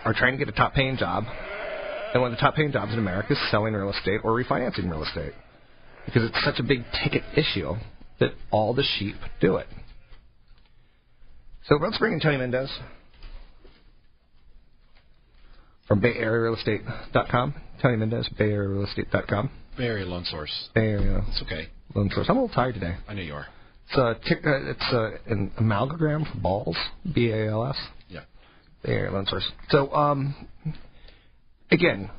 are 0.03 0.13
trying 0.13 0.33
to 0.33 0.37
get 0.37 0.49
a 0.49 0.57
top 0.57 0.73
paying 0.73 0.97
job, 0.97 1.23
and 2.13 2.21
one 2.21 2.33
of 2.33 2.37
the 2.37 2.41
top 2.41 2.55
paying 2.55 2.73
jobs 2.73 2.91
in 2.91 2.99
America 2.99 3.31
is 3.31 3.39
selling 3.49 3.73
real 3.73 3.89
estate 3.89 4.19
or 4.25 4.31
refinancing 4.33 4.91
real 4.91 5.01
estate. 5.01 5.31
Because 6.05 6.23
it's 6.23 6.43
such 6.43 6.59
a 6.59 6.63
big 6.63 6.83
ticket 7.03 7.23
issue 7.37 7.73
that 8.19 8.31
all 8.51 8.73
the 8.73 8.83
sheep 8.97 9.15
do 9.39 9.55
it. 9.55 9.67
So 11.67 11.75
let's 11.75 11.97
bring 11.99 12.11
in 12.11 12.19
Tony 12.19 12.35
Mendez 12.35 12.69
from 15.87 16.01
BayAreaRealEstate.com. 16.01 17.53
Tony 17.81 17.95
Mendez, 17.95 18.29
BayAreaRealEstate.com. 18.37 19.49
Bay 19.77 19.85
Area 19.85 20.05
Loan 20.05 20.25
Source. 20.25 20.69
Bay 20.75 20.81
Area 20.81 21.23
It's 21.29 21.41
okay. 21.43 21.69
Loan 21.95 22.09
Source. 22.13 22.27
I'm 22.27 22.35
a 22.35 22.41
little 22.41 22.53
tired 22.53 22.73
today. 22.73 22.97
I 23.07 23.13
know 23.13 23.21
you 23.21 23.35
are. 23.35 23.47
It's 23.87 23.97
a 23.97 24.15
tick, 24.27 24.45
uh, 24.45 24.69
it's 24.69 24.91
a, 24.91 25.11
an 25.27 25.51
amalgam 25.57 26.25
for 26.25 26.37
balls. 26.41 26.77
B 27.13 27.29
A 27.29 27.49
L 27.49 27.67
S. 27.67 27.77
Yeah. 28.83 28.89
Bay 28.89 28.97
Area 28.97 29.11
Loan 29.11 29.25
Source. 29.25 29.49
So, 29.69 29.91
um, 29.93 30.35
again, 31.71 32.09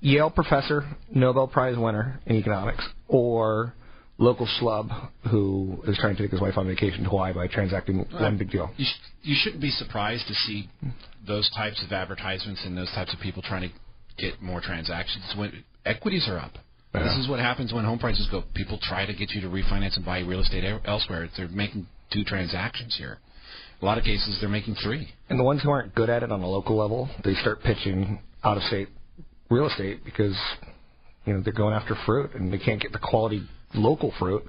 Yale 0.00 0.30
professor, 0.30 0.84
Nobel 1.14 1.48
Prize 1.48 1.76
winner 1.76 2.20
in 2.26 2.36
economics, 2.36 2.84
or 3.08 3.74
local 4.18 4.48
schlub 4.60 5.10
who 5.30 5.78
is 5.86 5.98
trying 5.98 6.16
to 6.16 6.22
take 6.22 6.30
his 6.30 6.40
wife 6.40 6.56
on 6.56 6.66
vacation 6.66 7.04
to 7.04 7.10
Hawaii 7.10 7.34
by 7.34 7.46
transacting 7.46 7.98
one 8.18 8.38
big 8.38 8.50
deal. 8.50 8.70
You, 8.76 8.84
sh- 8.86 9.10
you 9.22 9.36
shouldn't 9.38 9.60
be 9.60 9.70
surprised 9.70 10.26
to 10.28 10.34
see 10.34 10.70
those 11.26 11.50
types 11.54 11.82
of 11.84 11.92
advertisements 11.92 12.62
and 12.64 12.76
those 12.76 12.90
types 12.92 13.12
of 13.12 13.20
people 13.20 13.42
trying 13.42 13.68
to 13.68 13.74
get 14.16 14.40
more 14.40 14.60
transactions 14.60 15.34
when 15.36 15.64
equities 15.84 16.26
are 16.28 16.38
up. 16.38 16.52
Yeah. 16.94 17.02
This 17.04 17.16
is 17.18 17.28
what 17.28 17.40
happens 17.40 17.74
when 17.74 17.84
home 17.84 17.98
prices 17.98 18.26
go. 18.30 18.42
People 18.54 18.78
try 18.80 19.04
to 19.04 19.12
get 19.12 19.32
you 19.32 19.42
to 19.42 19.48
refinance 19.48 19.96
and 19.96 20.04
buy 20.04 20.20
real 20.20 20.40
estate 20.40 20.64
elsewhere. 20.86 21.28
They're 21.36 21.48
making 21.48 21.86
two 22.10 22.24
transactions 22.24 22.96
here. 22.96 23.18
A 23.82 23.84
lot 23.84 23.98
of 23.98 24.04
cases, 24.04 24.38
they're 24.40 24.48
making 24.48 24.74
three. 24.82 25.08
And 25.28 25.38
the 25.38 25.44
ones 25.44 25.62
who 25.62 25.70
aren't 25.70 25.94
good 25.94 26.08
at 26.08 26.22
it 26.22 26.32
on 26.32 26.40
a 26.42 26.48
local 26.48 26.76
level, 26.76 27.10
they 27.24 27.34
start 27.34 27.62
pitching 27.62 28.20
out 28.42 28.56
of 28.56 28.62
state 28.64 28.88
real 29.50 29.66
estate 29.66 30.04
because 30.04 30.36
you 31.24 31.32
know 31.34 31.40
they're 31.42 31.52
going 31.52 31.74
after 31.74 31.94
fruit 32.06 32.34
and 32.34 32.52
they 32.52 32.58
can't 32.58 32.80
get 32.80 32.92
the 32.92 32.98
quality 32.98 33.42
local 33.74 34.12
fruit, 34.18 34.44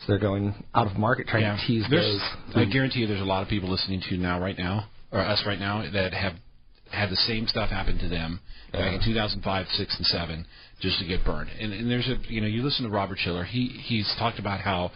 so 0.00 0.04
they're 0.08 0.18
going 0.18 0.64
out 0.74 0.86
of 0.86 0.96
market 0.96 1.26
trying 1.26 1.56
to 1.56 1.66
tease 1.66 1.84
There's- 1.88 2.20
those. 2.54 2.56
I 2.56 2.64
guarantee 2.66 3.00
you, 3.00 3.06
there's 3.06 3.20
a 3.20 3.24
lot 3.24 3.42
of 3.42 3.48
people 3.48 3.70
listening 3.70 4.00
to 4.02 4.14
you 4.14 4.20
now, 4.20 4.40
right 4.40 4.56
now, 4.58 4.86
or 5.10 5.20
us 5.20 5.42
right 5.46 5.58
now, 5.58 5.88
that 5.90 6.12
have 6.12 6.34
had 6.90 7.08
the 7.10 7.16
same 7.16 7.46
stuff 7.46 7.70
happen 7.70 7.98
to 7.98 8.08
them 8.08 8.40
back 8.72 8.94
in 8.94 9.00
2005, 9.04 9.66
six, 9.68 9.96
and 9.96 10.06
seven, 10.06 10.46
just 10.80 10.98
to 10.98 11.06
get 11.06 11.24
burned. 11.24 11.50
And, 11.60 11.72
and 11.72 11.90
there's 11.90 12.08
a, 12.08 12.16
you 12.28 12.40
know, 12.40 12.46
you 12.46 12.62
listen 12.62 12.84
to 12.84 12.90
Robert 12.90 13.18
Shiller. 13.18 13.44
He 13.44 13.68
he's 13.68 14.12
talked 14.18 14.38
about 14.38 14.60
how. 14.60 14.90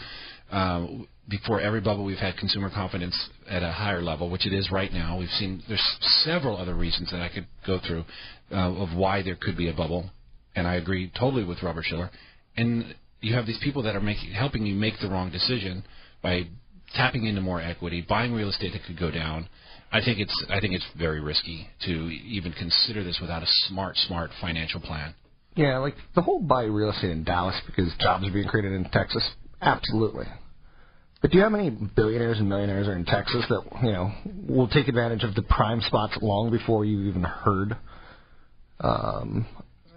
Um, 0.50 1.09
before 1.26 1.59
every 1.59 1.80
bubble, 1.80 2.04
we've 2.04 2.18
had 2.18 2.37
consumer 2.37 2.68
confidence 2.68 3.18
at 3.49 3.63
a 3.63 3.73
higher 3.73 4.03
level, 4.03 4.31
which 4.31 4.47
it 4.47 4.53
is 4.53 4.71
right 4.71 4.93
now. 4.93 5.19
We've 5.19 5.29
seen 5.31 5.63
there's 5.69 5.97
several 6.25 6.57
other 6.57 6.75
reasons 6.75 7.11
that 7.11 7.21
I 7.21 7.29
could 7.29 7.47
go 7.67 7.81
through 7.87 8.05
uh, 8.51 8.73
of 8.75 8.97
why 8.97 9.23
there 9.23 9.37
could 9.37 9.57
be 9.57 9.69
a 9.69 9.75
bubble, 9.75 10.11
and 10.55 10.67
I 10.67 10.75
agree 10.77 11.11
totally 11.19 11.45
with 11.45 11.63
Robert 11.63 11.85
Shiller. 11.85 12.11
And 12.57 12.95
you 13.21 13.35
have 13.35 13.47
these 13.47 13.59
people 13.63 13.83
that 13.85 13.97
are 13.97 14.01
making 14.01 14.33
helping 14.33 14.67
you 14.67 14.75
make 14.75 14.95
the 15.01 15.09
wrong 15.09 15.31
decision 15.31 15.85
by 16.23 16.49
tapping 16.95 17.27
into 17.27 17.41
more 17.41 17.61
equity, 17.61 18.05
buying 18.07 18.33
real 18.33 18.51
estate 18.51 18.73
that 18.73 18.85
could 18.87 18.99
go 18.99 19.11
down. 19.11 19.49
I 19.93 20.01
think 20.05 20.19
it's 20.19 20.45
I 20.51 20.61
think 20.61 20.75
it's 20.75 20.87
very 20.99 21.21
risky 21.21 21.69
to 21.87 21.91
even 21.91 22.53
consider 22.53 23.05
this 23.05 23.19
without 23.21 23.43
a 23.43 23.47
smart 23.69 23.97
smart 23.97 24.31
financial 24.41 24.81
plan. 24.81 25.15
Yeah, 25.57 25.79
like 25.79 25.95
the 26.15 26.23
whole 26.23 26.41
buy 26.41 26.65
real 26.65 26.91
estate 26.91 27.11
in 27.11 27.25
Dallas 27.25 27.61
because 27.67 27.93
jobs 28.01 28.27
are 28.27 28.33
being 28.33 28.49
created 28.49 28.73
in 28.73 28.85
Texas. 28.91 29.23
Absolutely. 29.61 30.27
But 31.25 31.31
do 31.31 31.38
you 31.38 31.43
know 31.43 31.49
how 31.49 31.57
many 31.57 31.71
billionaires 31.71 32.38
and 32.38 32.50
millionaires 32.50 32.87
are 32.87 32.95
in 32.95 33.07
Texas 33.07 33.47
that 33.49 33.62
you 33.83 33.93
know 33.93 34.12
will 34.47 34.69
take 34.69 34.88
advantage 34.88 35.25
of 35.25 35.35
the 35.35 35.40
prime 35.40 35.81
spots 35.81 36.19
long 36.21 36.50
before 36.50 36.85
you 36.85 37.09
even 37.09 37.23
heard 37.23 37.78
um, 38.81 39.47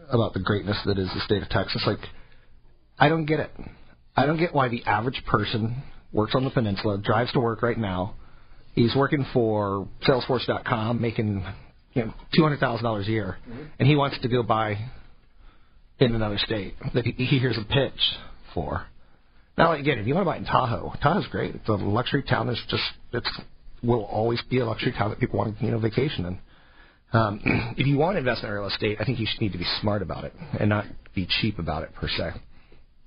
about 0.10 0.34
the 0.34 0.40
greatness 0.40 0.78
that 0.86 0.98
is 0.98 1.10
the 1.14 1.20
state 1.26 1.44
of 1.44 1.50
Texas? 1.50 1.84
Like, 1.86 2.00
I 2.98 3.10
don't 3.10 3.26
get 3.26 3.42
it. 3.42 3.52
I 4.16 4.26
don't 4.26 4.38
get 4.38 4.56
why 4.56 4.70
the 4.70 4.82
average 4.86 5.22
person 5.26 5.84
works 6.14 6.34
on 6.34 6.46
the 6.46 6.50
peninsula, 6.50 6.98
drives 6.98 7.34
to 7.34 7.42
work 7.42 7.62
right 7.62 7.78
now. 7.78 8.16
He's 8.74 8.96
working 8.96 9.26
for 9.34 9.86
Salesforce.com, 10.08 11.02
making 11.02 11.46
you 11.92 12.06
know 12.06 12.14
two 12.38 12.44
hundred 12.44 12.62
thousand 12.62 12.86
dollars 12.86 13.06
a 13.10 13.12
year, 13.12 13.38
and 13.80 13.86
he 13.86 13.98
wants 13.98 14.18
to 14.22 14.30
go 14.30 14.44
buy 14.44 14.78
in 16.00 16.16
another 16.16 16.38
state 16.38 16.76
that 16.94 17.06
he 17.06 17.26
hears 17.26 17.58
a 17.58 17.66
pitch 17.66 18.00
for. 18.54 18.86
Now, 19.58 19.72
again, 19.72 19.98
if 19.98 20.06
you 20.06 20.14
want 20.14 20.26
to 20.26 20.32
buy 20.32 20.38
in 20.38 20.46
Tahoe, 20.46 20.94
Tahoe's 21.02 21.28
great. 21.28 21.56
It's 21.56 21.68
a 21.68 21.74
luxury 21.74 22.24
town. 22.24 22.48
There's 22.48 22.62
just 22.70 22.84
it's 23.12 23.30
will 23.84 24.06
always 24.06 24.42
be 24.50 24.60
a 24.60 24.66
luxury 24.66 24.92
town 24.92 25.10
that 25.10 25.20
people 25.20 25.40
want 25.40 25.58
to 25.58 25.66
you 25.66 25.72
know 25.72 25.80
vacation 25.80 26.26
in. 26.26 26.40
Um, 27.14 27.42
if 27.78 27.88
you 27.88 27.98
want 27.98 28.16
to 28.16 28.20
invest 28.20 28.44
in 28.44 28.50
real 28.50 28.68
estate, 28.68 28.98
I 29.00 29.06
think 29.06 29.20
you 29.20 29.28
should 29.30 29.42
need 29.42 29.54
to 29.54 29.58
be 29.58 29.68
smart 29.82 30.02
about 30.02 30.26
it 30.26 30.34
and 30.60 30.70
not 30.70 30.86
be 31.16 31.28
cheap 31.42 31.58
about 31.58 31.84
it 31.84 31.94
per 31.96 32.08
se. 32.08 32.32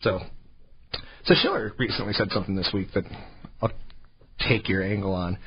So, 0.02 0.20
so 1.24 1.34
Shiller 1.34 1.72
recently 1.78 2.14
said 2.14 2.28
something 2.30 2.56
this 2.56 2.70
week 2.72 2.88
that 2.94 3.04
I'll 3.60 3.72
take 4.48 4.68
your 4.68 4.82
angle 4.82 5.14
on. 5.14 5.38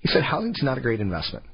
He 0.00 0.08
said 0.08 0.22
housing's 0.22 0.62
not 0.62 0.78
a 0.78 0.80
great 0.80 1.00
investment. 1.00 1.44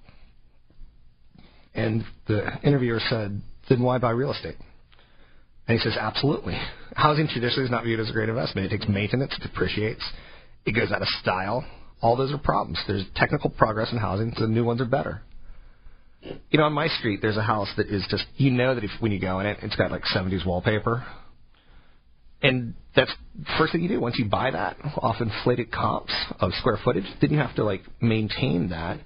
And 1.75 2.05
the 2.27 2.59
interviewer 2.65 3.01
said, 3.09 3.41
then 3.69 3.83
why 3.83 3.99
buy 3.99 4.11
real 4.11 4.33
estate? 4.33 4.57
And 5.69 5.79
he 5.79 5.83
says, 5.83 5.97
absolutely. 5.99 6.59
Housing 6.99 7.29
traditionally 7.29 7.67
is 7.67 7.71
not 7.71 7.85
viewed 7.85 8.01
as 8.01 8.11
a 8.11 8.13
great 8.13 8.29
investment. 8.29 8.67
It 8.67 8.77
takes 8.77 8.89
maintenance, 8.89 9.33
it 9.33 9.43
depreciates, 9.43 10.03
it 10.67 10.73
goes 10.73 10.91
out 10.91 11.01
of 11.01 11.07
style. 11.23 11.65
All 12.01 12.17
those 12.17 12.33
are 12.33 12.39
problems. 12.39 12.77
There's 12.89 13.05
technical 13.15 13.51
progress 13.51 13.93
in 13.93 13.99
housing, 13.99 14.33
so 14.37 14.47
the 14.47 14.53
new 14.53 14.65
ones 14.65 14.81
are 14.81 14.85
better. 14.85 15.23
You 16.23 16.59
know, 16.59 16.65
on 16.65 16.73
my 16.73 16.89
street, 16.89 17.21
there's 17.23 17.37
a 17.37 17.43
house 17.43 17.69
that 17.77 17.87
is 17.87 18.05
just, 18.11 18.25
you 18.35 18.51
know 18.51 18.75
that 18.75 18.83
if 18.83 18.91
when 18.99 19.13
you 19.13 19.21
go 19.21 19.39
in 19.39 19.47
it, 19.47 19.59
it's 19.63 19.77
got 19.77 19.93
like 19.93 20.03
70s 20.13 20.45
wallpaper. 20.45 21.07
And 22.43 22.75
that's 22.97 23.13
first 23.59 23.71
thing 23.71 23.83
you 23.83 23.89
do. 23.89 24.01
Once 24.01 24.17
you 24.19 24.25
buy 24.25 24.51
that 24.51 24.77
off 24.97 25.21
inflated 25.21 25.71
comps 25.71 26.13
of 26.41 26.51
square 26.55 26.81
footage, 26.85 27.05
then 27.21 27.31
you 27.31 27.39
have 27.39 27.55
to 27.55 27.65
like 27.65 27.83
maintain 28.01 28.71
that. 28.71 28.99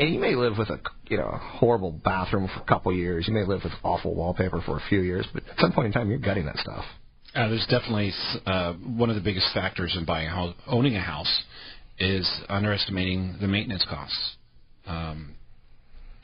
And 0.00 0.14
you 0.14 0.18
may 0.18 0.34
live 0.34 0.56
with 0.56 0.70
a 0.70 0.80
you 1.08 1.18
know 1.18 1.30
horrible 1.38 1.92
bathroom 1.92 2.48
for 2.48 2.62
a 2.62 2.64
couple 2.64 2.90
years. 2.90 3.28
You 3.28 3.34
may 3.34 3.44
live 3.44 3.60
with 3.64 3.74
awful 3.82 4.14
wallpaper 4.14 4.62
for 4.64 4.78
a 4.78 4.82
few 4.88 5.00
years, 5.02 5.28
but 5.34 5.42
at 5.46 5.58
some 5.58 5.72
point 5.72 5.88
in 5.88 5.92
time, 5.92 6.08
you're 6.08 6.18
gutting 6.18 6.46
that 6.46 6.56
stuff. 6.56 6.86
Uh, 7.34 7.48
there's 7.48 7.66
definitely 7.68 8.10
uh, 8.46 8.72
one 8.72 9.10
of 9.10 9.14
the 9.14 9.20
biggest 9.20 9.52
factors 9.52 9.94
in 9.98 10.06
buying 10.06 10.26
a 10.26 10.30
house, 10.30 10.54
owning 10.66 10.96
a 10.96 11.00
house, 11.02 11.42
is 11.98 12.26
underestimating 12.48 13.36
the 13.42 13.46
maintenance 13.46 13.84
costs. 13.90 14.36
Um, 14.86 15.34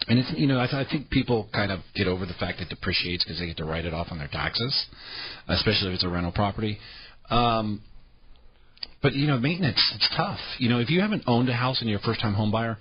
and 0.09 0.21
it's 0.21 0.33
you 0.39 0.47
know 0.47 0.59
I, 0.59 0.67
th- 0.69 0.87
I 0.87 0.91
think 0.91 1.11
people 1.11 1.47
kind 1.53 1.71
of 1.71 1.81
get 1.95 2.09
over 2.09 2.25
the 2.25 2.33
fact 2.33 2.61
that 2.61 2.69
it 2.69 2.71
depreciates 2.71 3.25
because 3.25 3.39
they 3.39 3.47
get 3.47 3.59
to 3.59 3.67
write 3.67 3.85
it 3.85 3.93
off 3.93 4.07
on 4.11 4.17
their 4.17 4.29
taxes, 4.29 4.87
especially 5.49 5.89
if 5.89 5.97
it's 5.97 6.05
a 6.05 6.09
rental 6.09 6.33
property. 6.33 6.79
Um, 7.29 7.83
but 9.03 9.13
you 9.13 9.27
know 9.27 9.39
maintenance 9.39 9.83
it's 9.95 10.09
tough. 10.17 10.41
You 10.59 10.71
know 10.71 10.79
if 10.79 10.89
you 10.89 11.03
haven't 11.03 11.25
owned 11.27 11.51
a 11.51 11.55
house 11.55 11.83
and 11.83 11.91
you're 11.91 11.99
a 11.99 12.03
first 12.03 12.23
time 12.23 12.33
home 12.33 12.51
buyer, 12.51 12.79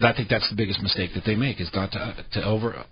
I 0.00 0.12
think 0.12 0.28
that's 0.28 0.48
the 0.50 0.56
biggest 0.56 0.82
mistake 0.82 1.10
that 1.14 1.24
they 1.24 1.36
make 1.36 1.60
is 1.60 1.70
not 1.74 1.92
to, 1.92 2.24
to 2.32 2.44
over 2.44 2.84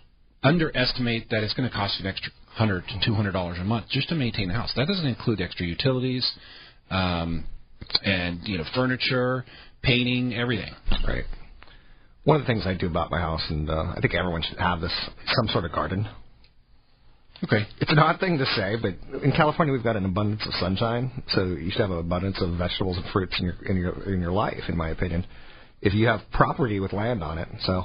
underestimate 0.42 1.30
that 1.30 1.42
it's 1.42 1.54
going 1.54 1.68
to 1.68 1.74
cost 1.74 1.98
you 1.98 2.06
an 2.06 2.10
extra 2.12 2.30
hundred 2.48 2.84
to 2.86 3.00
two 3.04 3.14
hundred 3.14 3.32
dollars 3.32 3.58
a 3.58 3.64
month 3.64 3.86
just 3.88 4.08
to 4.10 4.14
maintain 4.14 4.48
the 4.48 4.54
house. 4.54 4.72
That 4.76 4.86
doesn't 4.86 5.06
include 5.06 5.40
extra 5.40 5.66
utilities, 5.66 6.30
um, 6.90 7.44
and 8.04 8.40
you 8.44 8.58
know 8.58 8.64
furniture, 8.74 9.44
painting, 9.82 10.34
everything. 10.34 10.72
Right. 11.06 11.24
One 12.24 12.36
of 12.36 12.42
the 12.42 12.46
things 12.46 12.62
I 12.66 12.74
do 12.74 12.86
about 12.86 13.10
my 13.10 13.18
house, 13.18 13.42
and 13.50 13.68
uh, 13.68 13.92
I 13.96 14.00
think 14.00 14.14
everyone 14.14 14.42
should 14.42 14.58
have 14.58 14.80
this, 14.80 14.92
some 15.34 15.48
sort 15.48 15.66
of 15.66 15.72
garden. 15.72 16.08
Okay. 17.42 17.66
It's 17.80 17.92
an 17.92 17.98
odd 17.98 18.18
thing 18.20 18.38
to 18.38 18.46
say, 18.46 18.76
but 18.80 19.22
in 19.22 19.32
California 19.32 19.74
we've 19.74 19.84
got 19.84 19.96
an 19.96 20.06
abundance 20.06 20.40
of 20.46 20.54
sunshine, 20.54 21.22
so 21.28 21.44
you 21.44 21.70
should 21.70 21.82
have 21.82 21.90
an 21.90 21.98
abundance 21.98 22.40
of 22.40 22.56
vegetables 22.56 22.96
and 22.96 23.04
fruits 23.12 23.34
in 23.38 23.44
your 23.46 23.54
in 23.66 23.76
your 23.76 24.14
in 24.14 24.20
your 24.20 24.32
life, 24.32 24.62
in 24.68 24.76
my 24.76 24.90
opinion. 24.90 25.26
If 25.84 25.94
you 25.94 26.06
have 26.06 26.20
property 26.32 26.80
with 26.80 26.92
land 26.92 27.22
on 27.22 27.38
it, 27.38 27.46
so 27.60 27.84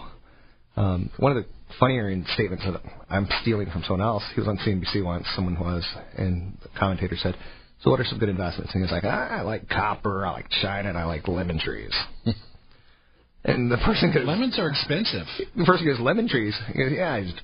um, 0.77 1.11
one 1.17 1.35
of 1.35 1.43
the 1.43 1.49
funnier 1.79 2.09
statements 2.33 2.63
that 2.63 2.81
I'm 3.09 3.27
stealing 3.41 3.69
from 3.69 3.83
someone 3.83 4.01
else. 4.01 4.23
He 4.33 4.39
was 4.39 4.47
on 4.47 4.57
CNBC 4.57 5.03
once. 5.03 5.27
Someone 5.35 5.59
was, 5.59 5.85
and 6.17 6.57
the 6.63 6.69
commentator 6.79 7.17
said, 7.21 7.35
"So 7.81 7.91
what 7.91 7.99
are 7.99 8.05
some 8.05 8.17
good 8.17 8.29
investments?" 8.29 8.73
And 8.73 8.79
he 8.79 8.83
was 8.83 8.91
like, 8.91 9.03
ah, 9.03 9.39
"I 9.39 9.41
like 9.41 9.67
copper, 9.67 10.25
I 10.25 10.31
like 10.31 10.49
China, 10.61 10.89
and 10.89 10.97
I 10.97 11.03
like 11.03 11.27
lemon 11.27 11.59
trees." 11.59 11.91
and 13.43 13.69
the 13.69 13.77
person 13.77 14.13
goes, 14.13 14.25
Lemons 14.25 14.57
are 14.57 14.69
expensive. 14.69 15.27
The 15.57 15.65
person 15.65 15.85
goes, 15.85 15.99
"Lemon 15.99 16.29
trees?" 16.29 16.55
He 16.73 16.79
goes, 16.79 16.93
"Yeah, 16.93 17.13
I 17.13 17.23
just 17.23 17.41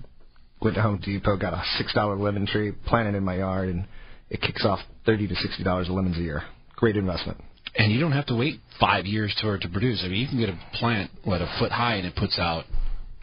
went 0.62 0.75
to 0.75 0.81
Home 0.81 1.01
Depot, 1.03 1.38
got 1.38 1.53
a 1.53 1.62
six 1.77 1.93
dollar 1.93 2.15
lemon 2.15 2.47
tree, 2.47 2.71
planted 2.85 3.15
in 3.15 3.24
my 3.25 3.38
yard, 3.38 3.69
and 3.69 3.85
it 4.29 4.41
kicks 4.41 4.65
off 4.65 4.79
thirty 5.05 5.27
to 5.27 5.35
sixty 5.35 5.63
dollars 5.63 5.89
of 5.89 5.95
lemons 5.95 6.17
a 6.17 6.21
year. 6.21 6.43
Great 6.77 6.95
investment." 6.95 7.41
And 7.77 7.91
you 7.91 8.00
don't 8.00 8.13
have 8.13 8.25
to 8.27 8.35
wait 8.35 8.59
five 8.79 9.05
years 9.05 9.35
for 9.42 9.55
it 9.55 9.61
to 9.61 9.70
produce. 9.70 10.01
I 10.03 10.07
mean, 10.07 10.22
you 10.22 10.27
can 10.27 10.40
get 10.40 10.50
a 10.50 10.59
plant 10.75 11.11
what 11.24 11.42
a 11.42 11.53
foot 11.59 11.72
high 11.72 11.96
and 11.96 12.07
it 12.07 12.16
puts 12.16 12.40
out, 12.40 12.66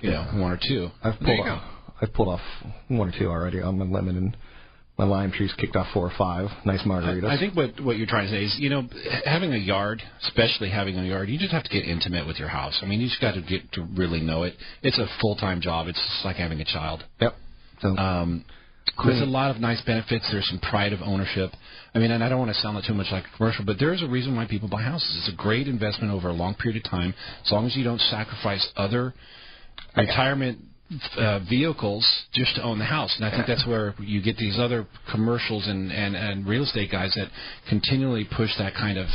you 0.00 0.10
know, 0.10 0.24
one 0.34 0.52
or 0.52 0.58
two. 0.62 0.90
I've 1.02 1.18
pulled 1.20 1.40
off, 1.46 1.62
I've 2.00 2.12
pulled 2.12 2.28
off 2.28 2.40
one 2.88 3.08
or 3.08 3.18
two 3.18 3.28
already 3.28 3.60
on 3.62 3.78
my 3.78 3.84
lemon, 3.86 4.16
and 4.16 4.36
my 4.98 5.04
lime 5.04 5.32
trees 5.32 5.52
kicked 5.56 5.74
off 5.74 5.86
four 5.94 6.06
or 6.06 6.12
five. 6.18 6.48
Nice 6.66 6.82
margaritas. 6.82 7.24
I 7.24 7.38
think 7.38 7.56
what 7.56 7.80
what 7.80 7.96
you're 7.96 8.06
trying 8.06 8.26
to 8.26 8.30
say 8.30 8.44
is, 8.44 8.56
you 8.58 8.68
know, 8.68 8.82
having 9.24 9.54
a 9.54 9.56
yard, 9.56 10.02
especially 10.24 10.68
having 10.68 10.98
a 10.98 11.04
yard, 11.04 11.28
you 11.30 11.38
just 11.38 11.52
have 11.52 11.64
to 11.64 11.70
get 11.70 11.84
intimate 11.84 12.26
with 12.26 12.38
your 12.38 12.48
house. 12.48 12.78
I 12.82 12.86
mean, 12.86 13.00
you 13.00 13.08
just 13.08 13.20
got 13.20 13.32
to 13.34 13.40
get 13.42 13.72
to 13.72 13.86
really 13.96 14.20
know 14.20 14.42
it. 14.42 14.54
It's 14.82 14.98
a 14.98 15.06
full 15.20 15.36
time 15.36 15.60
job. 15.62 15.88
It's 15.88 15.98
just 15.98 16.24
like 16.24 16.36
having 16.36 16.60
a 16.60 16.64
child. 16.64 17.04
Yep. 17.20 17.34
So 17.80 17.96
Um, 17.96 18.44
there's 19.04 19.22
a 19.22 19.24
lot 19.24 19.50
of 19.50 19.60
nice 19.60 19.80
benefits. 19.82 20.28
There's 20.30 20.48
some 20.48 20.58
pride 20.60 20.92
of 20.92 21.00
ownership. 21.02 21.52
I 21.94 21.98
mean, 21.98 22.10
and 22.10 22.24
I 22.24 22.28
don't 22.28 22.38
want 22.38 22.50
to 22.54 22.60
sound 22.60 22.82
too 22.86 22.94
much 22.94 23.08
like 23.12 23.24
a 23.24 23.36
commercial, 23.36 23.64
but 23.64 23.78
there 23.78 23.92
is 23.92 24.02
a 24.02 24.06
reason 24.06 24.34
why 24.34 24.46
people 24.46 24.68
buy 24.68 24.82
houses. 24.82 25.14
It's 25.18 25.34
a 25.34 25.36
great 25.36 25.68
investment 25.68 26.12
over 26.12 26.28
a 26.28 26.32
long 26.32 26.54
period 26.54 26.82
of 26.84 26.90
time, 26.90 27.14
as 27.44 27.52
long 27.52 27.66
as 27.66 27.76
you 27.76 27.84
don't 27.84 28.00
sacrifice 28.00 28.66
other 28.76 29.12
retirement 29.96 30.58
uh, 31.16 31.40
vehicles 31.40 32.06
just 32.32 32.56
to 32.56 32.62
own 32.62 32.78
the 32.78 32.84
house. 32.84 33.14
And 33.16 33.24
I 33.26 33.30
think 33.30 33.46
that's 33.46 33.66
where 33.66 33.94
you 33.98 34.22
get 34.22 34.36
these 34.36 34.58
other 34.58 34.86
commercials 35.10 35.66
and, 35.66 35.92
and, 35.92 36.16
and 36.16 36.46
real 36.46 36.62
estate 36.62 36.90
guys 36.90 37.12
that 37.16 37.28
continually 37.68 38.26
push 38.36 38.50
that 38.58 38.74
kind 38.74 38.98
of 38.98 39.06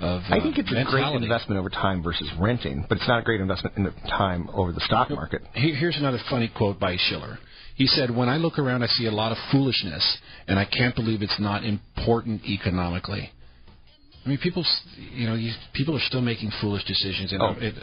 of 0.00 0.22
uh, 0.28 0.34
I 0.34 0.40
think 0.40 0.58
it's 0.58 0.68
a 0.70 0.84
great 0.90 1.22
investment 1.22 1.58
over 1.58 1.70
time 1.70 2.02
versus 2.02 2.28
renting, 2.40 2.84
but 2.88 2.98
it's 2.98 3.06
not 3.06 3.20
a 3.20 3.22
great 3.22 3.40
investment 3.40 3.76
in 3.76 3.84
the 3.84 3.92
time 4.08 4.50
over 4.52 4.72
the 4.72 4.80
stock 4.80 5.08
market. 5.10 5.42
Here's 5.52 5.96
another 5.96 6.18
funny 6.28 6.50
quote 6.54 6.80
by 6.80 6.96
Shiller. 6.98 7.38
He 7.74 7.86
said, 7.86 8.10
"When 8.10 8.28
I 8.28 8.36
look 8.36 8.58
around, 8.58 8.82
I 8.82 8.86
see 8.86 9.06
a 9.06 9.10
lot 9.10 9.32
of 9.32 9.38
foolishness, 9.50 10.18
and 10.46 10.58
I 10.58 10.64
can't 10.64 10.94
believe 10.94 11.22
it's 11.22 11.40
not 11.40 11.64
important 11.64 12.44
economically." 12.44 13.30
I 14.24 14.28
mean, 14.28 14.38
people, 14.38 14.64
you 15.12 15.26
know, 15.26 15.34
you, 15.34 15.52
people 15.74 15.94
are 15.96 16.00
still 16.00 16.22
making 16.22 16.50
foolish 16.60 16.84
decisions, 16.84 17.32
and 17.32 17.42
Oh, 17.42 17.54
it, 17.58 17.74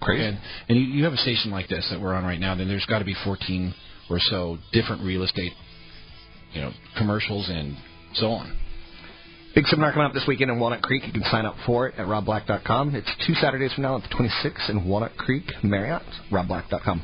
crazy. 0.00 0.24
And, 0.24 0.38
and 0.68 0.78
you, 0.78 0.84
you 0.84 1.04
have 1.04 1.12
a 1.12 1.18
station 1.18 1.50
like 1.50 1.68
this 1.68 1.86
that 1.90 2.00
we're 2.00 2.14
on 2.14 2.24
right 2.24 2.40
now. 2.40 2.54
Then 2.54 2.68
there's 2.68 2.86
got 2.86 3.00
to 3.00 3.04
be 3.04 3.14
14 3.22 3.74
or 4.08 4.18
so 4.18 4.56
different 4.72 5.02
real 5.02 5.22
estate, 5.24 5.52
you 6.54 6.62
know, 6.62 6.72
commercials 6.96 7.50
and 7.50 7.76
so 8.14 8.28
on. 8.30 8.56
Big 9.54 9.66
seminar 9.66 9.92
coming 9.92 10.06
up 10.06 10.14
this 10.14 10.24
weekend 10.26 10.50
in 10.50 10.58
Walnut 10.58 10.80
Creek. 10.80 11.02
You 11.06 11.12
can 11.12 11.24
sign 11.24 11.44
up 11.44 11.56
for 11.66 11.88
it 11.88 11.96
at 11.98 12.06
robblack.com. 12.06 12.94
It's 12.94 13.10
two 13.26 13.34
Saturdays 13.34 13.72
from 13.74 13.82
now 13.82 13.94
on 13.94 14.00
the 14.00 14.08
26th 14.08 14.70
in 14.70 14.88
Walnut 14.88 15.16
Creek, 15.16 15.44
Marriott. 15.62 16.02
robblack.com. 16.30 17.02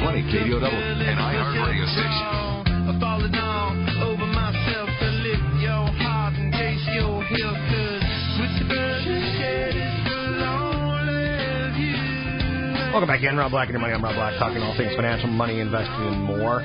Twenty 0.00 0.22
KDOW 0.22 0.64
and 0.64 1.18
iHeartRadio 1.18 1.86
station. 1.92 2.44
Welcome 12.92 13.08
back 13.08 13.22
in. 13.22 13.36
Rob 13.36 13.50
Black 13.50 13.68
and 13.68 13.74
your 13.74 13.80
money. 13.80 13.92
I'm 13.92 14.04
Rob 14.04 14.14
Black, 14.14 14.38
talking 14.38 14.62
all 14.62 14.76
things 14.76 14.94
financial, 14.94 15.28
money, 15.28 15.58
investing, 15.60 15.94
and 15.94 16.22
more. 16.22 16.60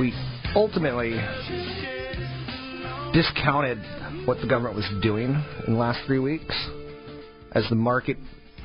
We 0.00 0.14
ultimately 0.54 1.10
discounted 3.12 3.78
what 4.26 4.40
the 4.40 4.46
government 4.48 4.76
was 4.76 4.86
doing 5.02 5.30
in 5.66 5.74
the 5.74 5.78
last 5.78 6.00
three 6.06 6.18
weeks 6.18 6.54
as 7.52 7.64
the 7.68 7.74
market 7.74 8.16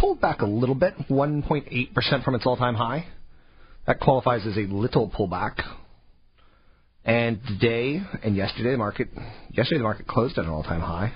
pulled 0.02 0.20
back 0.20 0.42
a 0.42 0.46
little 0.46 0.76
bit, 0.76 0.96
1.8% 1.10 2.24
from 2.24 2.36
its 2.36 2.46
all-time 2.46 2.74
high. 2.74 3.06
That 3.86 4.00
qualifies 4.00 4.46
as 4.48 4.58
a 4.58 4.62
little 4.62 5.10
pullback. 5.10 5.62
And 7.06 7.40
today 7.48 8.02
and 8.24 8.36
yesterday, 8.36 8.72
the 8.72 8.78
market 8.78 9.10
yesterday 9.52 9.78
the 9.78 9.84
market 9.84 10.08
closed 10.08 10.38
at 10.38 10.46
an 10.46 10.52
all-time 10.52 10.82
high. 10.82 11.14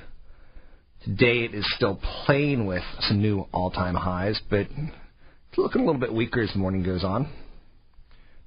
Today 1.03 1.45
it 1.45 1.53
is 1.53 1.65
still 1.75 1.99
playing 2.25 2.65
with 2.65 2.83
some 3.01 3.21
new 3.21 3.47
all-time 3.51 3.95
highs, 3.95 4.39
but 4.49 4.67
it's 4.67 5.57
looking 5.57 5.81
a 5.81 5.85
little 5.85 6.01
bit 6.01 6.13
weaker 6.13 6.41
as 6.41 6.51
the 6.53 6.59
morning 6.59 6.83
goes 6.83 7.03
on. 7.03 7.29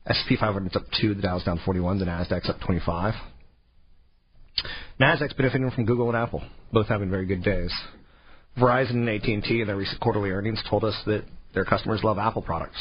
S&P 0.06 0.36
500 0.36 0.70
is 0.70 0.76
up 0.76 0.84
2, 1.00 1.14
the 1.14 1.22
Dow's 1.22 1.44
down 1.44 1.60
41, 1.64 1.98
the 1.98 2.06
Nasdaq's 2.06 2.48
up 2.48 2.58
25. 2.64 3.14
Nasdaq's 5.00 5.34
benefiting 5.34 5.70
from 5.70 5.84
Google 5.84 6.08
and 6.08 6.16
Apple, 6.16 6.42
both 6.72 6.88
having 6.88 7.10
very 7.10 7.26
good 7.26 7.44
days. 7.44 7.72
Verizon 8.60 8.90
and 8.90 9.08
AT&T 9.08 9.60
in 9.60 9.66
their 9.66 9.76
recent 9.76 10.00
quarterly 10.00 10.30
earnings 10.30 10.62
told 10.68 10.84
us 10.84 10.94
that 11.06 11.24
their 11.54 11.64
customers 11.64 12.02
love 12.04 12.18
Apple 12.18 12.42
products. 12.42 12.78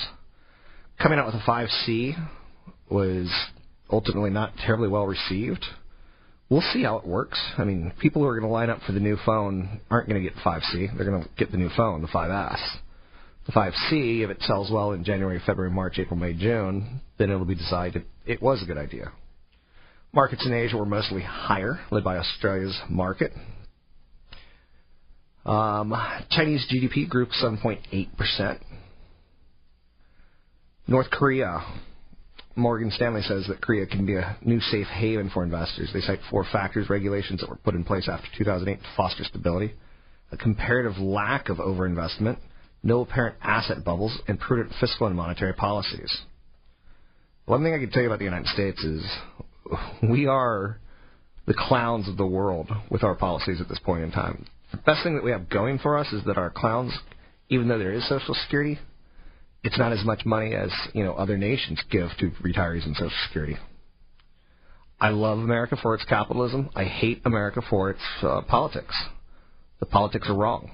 Coming 1.01 1.19
out 1.19 1.27
with 1.27 1.35
a 1.35 1.39
5C 1.39 2.15
was 2.89 3.31
ultimately 3.91 4.29
not 4.29 4.53
terribly 4.65 4.87
well 4.87 5.05
received. 5.05 5.63
We'll 6.49 6.63
see 6.73 6.83
how 6.83 6.97
it 6.97 7.05
works. 7.05 7.39
I 7.57 7.65
mean, 7.65 7.91
people 8.01 8.21
who 8.21 8.27
are 8.27 8.39
going 8.39 8.49
to 8.49 8.53
line 8.53 8.69
up 8.69 8.81
for 8.85 8.93
the 8.93 8.99
new 8.99 9.17
phone 9.25 9.81
aren't 9.91 10.07
going 10.07 10.23
to 10.23 10.29
get 10.29 10.37
5C. 10.39 10.95
They're 10.95 11.09
going 11.09 11.23
to 11.23 11.29
get 11.37 11.51
the 11.51 11.57
new 11.57 11.69
phone, 11.75 12.01
the 12.01 12.07
5S. 12.07 12.59
The 13.45 13.51
5C, 13.51 14.23
if 14.23 14.29
it 14.29 14.41
sells 14.41 14.71
well 14.71 14.91
in 14.91 15.03
January, 15.03 15.41
February, 15.45 15.71
March, 15.71 15.99
April, 15.99 16.19
May, 16.19 16.33
June, 16.33 17.01
then 17.17 17.29
it'll 17.29 17.45
be 17.45 17.55
decided 17.55 18.05
it 18.25 18.41
was 18.41 18.61
a 18.63 18.65
good 18.65 18.77
idea. 18.77 19.11
Markets 20.13 20.45
in 20.45 20.53
Asia 20.53 20.77
were 20.77 20.85
mostly 20.85 21.21
higher, 21.21 21.79
led 21.91 22.03
by 22.03 22.17
Australia's 22.17 22.77
market. 22.89 23.31
Um, 25.47 25.95
Chinese 26.29 26.67
GDP 26.69 27.07
grew 27.07 27.25
7.8%. 27.27 28.59
North 30.87 31.09
Korea, 31.09 31.63
Morgan 32.57 32.91
Stanley 32.91 33.21
says 33.21 33.45
that 33.47 33.61
Korea 33.61 33.85
can 33.85 34.05
be 34.05 34.15
a 34.15 34.37
new 34.41 34.59
safe 34.59 34.87
haven 34.87 35.29
for 35.29 35.43
investors. 35.43 35.89
They 35.93 36.01
cite 36.01 36.19
four 36.29 36.45
factors, 36.51 36.89
regulations 36.89 37.39
that 37.39 37.49
were 37.49 37.55
put 37.55 37.75
in 37.75 37.85
place 37.85 38.09
after 38.09 38.27
2008 38.37 38.81
to 38.81 38.87
foster 38.97 39.23
stability, 39.23 39.73
a 40.31 40.37
comparative 40.37 40.97
lack 40.97 41.47
of 41.47 41.57
overinvestment, 41.57 42.37
no 42.83 43.01
apparent 43.01 43.37
asset 43.41 43.85
bubbles, 43.85 44.17
and 44.27 44.39
prudent 44.39 44.73
fiscal 44.81 45.07
and 45.07 45.15
monetary 45.15 45.53
policies. 45.53 46.23
One 47.45 47.63
thing 47.63 47.73
I 47.73 47.79
can 47.79 47.89
tell 47.89 48.01
you 48.01 48.09
about 48.09 48.19
the 48.19 48.25
United 48.25 48.47
States 48.47 48.83
is 48.83 49.01
we 50.09 50.27
are 50.27 50.79
the 51.45 51.53
clowns 51.53 52.09
of 52.09 52.17
the 52.17 52.27
world 52.27 52.69
with 52.89 53.03
our 53.03 53.15
policies 53.15 53.61
at 53.61 53.69
this 53.69 53.79
point 53.79 54.03
in 54.03 54.11
time. 54.11 54.45
The 54.71 54.77
best 54.77 55.03
thing 55.03 55.15
that 55.15 55.23
we 55.23 55.31
have 55.31 55.49
going 55.49 55.79
for 55.79 55.97
us 55.97 56.11
is 56.11 56.23
that 56.25 56.37
our 56.37 56.49
clowns, 56.49 56.93
even 57.49 57.67
though 57.67 57.77
there 57.77 57.93
is 57.93 58.07
Social 58.07 58.35
Security, 58.43 58.79
it's 59.63 59.77
not 59.77 59.91
as 59.91 60.03
much 60.03 60.25
money 60.25 60.53
as 60.53 60.69
you 60.93 61.03
know 61.03 61.13
other 61.13 61.37
nations 61.37 61.81
give 61.89 62.09
to 62.19 62.31
retirees 62.43 62.85
in 62.85 62.93
Social 62.93 63.11
Security. 63.27 63.57
I 64.99 65.09
love 65.09 65.37
America 65.37 65.77
for 65.81 65.93
its 65.93 66.03
capitalism. 66.05 66.69
I 66.75 66.85
hate 66.85 67.21
America 67.25 67.61
for 67.69 67.91
its 67.91 68.01
uh, 68.21 68.41
politics. 68.41 68.95
The 69.79 69.85
politics 69.85 70.27
are 70.27 70.35
wrong. 70.35 70.71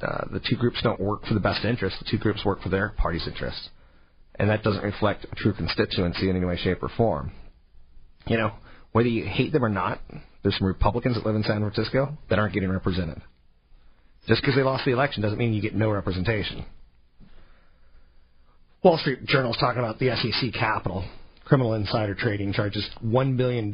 Uh, 0.00 0.26
the 0.30 0.40
two 0.40 0.56
groups 0.56 0.80
don't 0.82 1.00
work 1.00 1.26
for 1.26 1.34
the 1.34 1.40
best 1.40 1.64
interest. 1.64 1.96
The 1.98 2.10
two 2.10 2.18
groups 2.18 2.44
work 2.44 2.62
for 2.62 2.68
their 2.68 2.94
party's 2.96 3.26
interests, 3.26 3.68
and 4.36 4.48
that 4.48 4.62
doesn't 4.62 4.84
reflect 4.84 5.26
a 5.30 5.34
true 5.34 5.52
constituency 5.52 6.30
in 6.30 6.36
any 6.36 6.46
way, 6.46 6.56
shape, 6.56 6.82
or 6.82 6.88
form. 6.96 7.32
You 8.26 8.38
know, 8.38 8.52
whether 8.92 9.08
you 9.08 9.26
hate 9.26 9.52
them 9.52 9.64
or 9.64 9.68
not, 9.68 10.00
there's 10.42 10.56
some 10.56 10.68
Republicans 10.68 11.16
that 11.16 11.26
live 11.26 11.34
in 11.34 11.42
San 11.42 11.60
Francisco 11.60 12.16
that 12.30 12.38
aren't 12.38 12.54
getting 12.54 12.70
represented. 12.70 13.20
Just 14.26 14.40
because 14.40 14.54
they 14.56 14.62
lost 14.62 14.84
the 14.84 14.92
election 14.92 15.22
doesn't 15.22 15.38
mean 15.38 15.52
you 15.52 15.60
get 15.62 15.74
no 15.74 15.90
representation. 15.90 16.64
Wall 18.82 18.98
Street 18.98 19.24
Journal 19.26 19.52
is 19.52 19.58
talking 19.58 19.78
about 19.78 19.98
the 19.98 20.10
SEC 20.16 20.52
capital. 20.52 21.04
Criminal 21.44 21.74
insider 21.74 22.14
trading 22.14 22.52
charges 22.52 22.88
$1 23.04 23.36
billion 23.36 23.70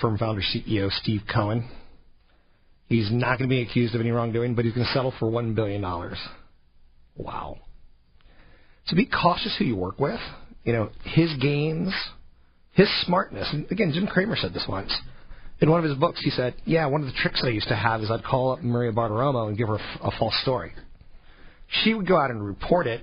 from 0.00 0.18
founder 0.18 0.42
CEO 0.42 0.90
Steve 0.90 1.22
Cohen. 1.32 1.68
He's 2.86 3.10
not 3.10 3.38
going 3.38 3.48
to 3.48 3.54
be 3.54 3.62
accused 3.62 3.94
of 3.94 4.00
any 4.00 4.10
wrongdoing, 4.10 4.54
but 4.54 4.64
he's 4.64 4.74
going 4.74 4.86
to 4.86 4.92
settle 4.92 5.12
for 5.18 5.30
$1 5.30 5.54
billion. 5.54 5.82
Wow. 7.16 7.58
So 8.86 8.96
be 8.96 9.06
cautious 9.06 9.56
who 9.58 9.64
you 9.64 9.76
work 9.76 9.98
with. 9.98 10.20
You 10.64 10.74
know, 10.74 10.90
his 11.04 11.34
gains, 11.40 11.94
his 12.72 12.88
smartness. 13.06 13.48
And 13.52 13.70
again, 13.70 13.92
Jim 13.94 14.06
Cramer 14.06 14.36
said 14.36 14.52
this 14.52 14.66
once. 14.68 14.94
In 15.60 15.70
one 15.70 15.82
of 15.82 15.88
his 15.88 15.98
books, 15.98 16.20
he 16.22 16.30
said, 16.30 16.54
Yeah, 16.64 16.86
one 16.86 17.02
of 17.02 17.06
the 17.06 17.14
tricks 17.14 17.42
I 17.44 17.48
used 17.48 17.68
to 17.68 17.76
have 17.76 18.02
is 18.02 18.10
I'd 18.10 18.24
call 18.24 18.52
up 18.52 18.62
Maria 18.62 18.92
Bartiromo 18.92 19.48
and 19.48 19.56
give 19.56 19.68
her 19.68 19.78
a, 20.02 20.10
false 20.18 20.34
story. 20.42 20.72
She 21.82 21.94
would 21.94 22.06
go 22.06 22.16
out 22.16 22.30
and 22.30 22.44
report 22.44 22.86
it. 22.86 23.02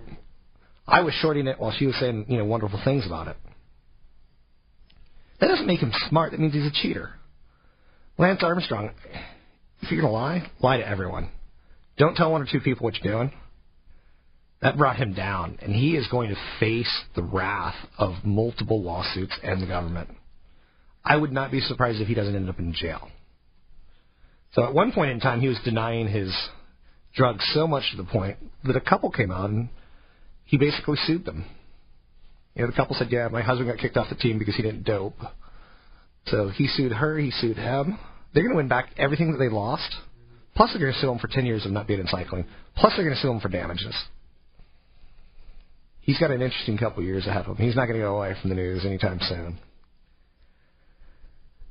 I 0.87 1.01
was 1.01 1.13
shorting 1.15 1.47
it 1.47 1.59
while 1.59 1.73
she 1.77 1.85
was 1.85 1.95
saying, 1.99 2.25
you 2.27 2.37
know, 2.37 2.45
wonderful 2.45 2.79
things 2.83 3.05
about 3.05 3.27
it. 3.27 3.37
That 5.39 5.47
doesn't 5.47 5.65
make 5.65 5.79
him 5.79 5.91
smart. 6.09 6.31
That 6.31 6.39
means 6.39 6.53
he's 6.53 6.65
a 6.65 6.71
cheater. 6.71 7.11
Lance 8.17 8.43
Armstrong, 8.43 8.91
if 9.81 9.91
you're 9.91 10.01
to 10.01 10.09
lie, 10.09 10.51
lie 10.59 10.77
to 10.77 10.87
everyone. 10.87 11.29
Don't 11.97 12.15
tell 12.15 12.31
one 12.31 12.41
or 12.41 12.47
two 12.51 12.59
people 12.59 12.83
what 12.83 12.95
you're 13.01 13.13
doing. 13.13 13.33
That 14.61 14.77
brought 14.77 14.97
him 14.97 15.13
down, 15.13 15.57
and 15.61 15.73
he 15.73 15.95
is 15.95 16.07
going 16.07 16.29
to 16.29 16.35
face 16.59 16.91
the 17.15 17.23
wrath 17.23 17.75
of 17.97 18.13
multiple 18.23 18.83
lawsuits 18.83 19.33
and 19.41 19.61
the 19.61 19.65
government. 19.65 20.09
I 21.03 21.17
would 21.17 21.31
not 21.31 21.51
be 21.51 21.61
surprised 21.61 21.99
if 21.99 22.07
he 22.07 22.13
doesn't 22.13 22.35
end 22.35 22.49
up 22.49 22.59
in 22.59 22.73
jail. 22.73 23.09
So 24.53 24.63
at 24.63 24.73
one 24.73 24.91
point 24.91 25.11
in 25.11 25.19
time, 25.19 25.41
he 25.41 25.47
was 25.47 25.59
denying 25.63 26.07
his 26.07 26.35
drugs 27.15 27.49
so 27.53 27.67
much 27.67 27.89
to 27.91 27.97
the 27.97 28.03
point 28.03 28.37
that 28.63 28.75
a 28.75 28.81
couple 28.81 29.09
came 29.11 29.31
out 29.31 29.49
and 29.49 29.69
he 30.45 30.57
basically 30.57 30.97
sued 31.05 31.25
them. 31.25 31.45
You 32.55 32.63
know, 32.63 32.67
the 32.67 32.75
couple 32.75 32.95
said, 32.95 33.11
"Yeah, 33.11 33.29
my 33.29 33.41
husband 33.41 33.69
got 33.69 33.79
kicked 33.79 33.97
off 33.97 34.09
the 34.09 34.15
team 34.15 34.37
because 34.37 34.55
he 34.55 34.61
didn't 34.61 34.83
dope." 34.83 35.17
So 36.27 36.49
he 36.49 36.67
sued 36.67 36.91
her, 36.91 37.17
he 37.17 37.31
sued 37.31 37.57
him. 37.57 37.97
They're 38.33 38.43
going 38.43 38.53
to 38.53 38.57
win 38.57 38.67
back 38.67 38.89
everything 38.97 39.31
that 39.31 39.37
they 39.37 39.49
lost. 39.49 39.95
Plus, 40.55 40.71
they're 40.71 40.81
going 40.81 40.93
to 40.93 40.99
sue 40.99 41.11
him 41.11 41.19
for 41.19 41.27
10 41.27 41.45
years 41.45 41.65
of 41.65 41.71
not 41.71 41.87
being 41.87 41.99
in 41.99 42.07
cycling. 42.07 42.45
Plus, 42.75 42.93
they're 42.95 43.05
going 43.05 43.15
to 43.15 43.21
sue 43.21 43.31
him 43.31 43.39
for 43.39 43.49
damages. 43.49 43.95
He's 46.01 46.19
got 46.19 46.31
an 46.31 46.41
interesting 46.41 46.77
couple 46.77 47.03
years 47.03 47.25
ahead 47.25 47.45
of 47.45 47.57
him. 47.57 47.65
He's 47.65 47.75
not 47.75 47.85
going 47.85 47.99
to 47.99 48.05
go 48.05 48.17
away 48.17 48.35
from 48.41 48.49
the 48.49 48.55
news 48.55 48.85
anytime 48.85 49.19
soon. 49.21 49.59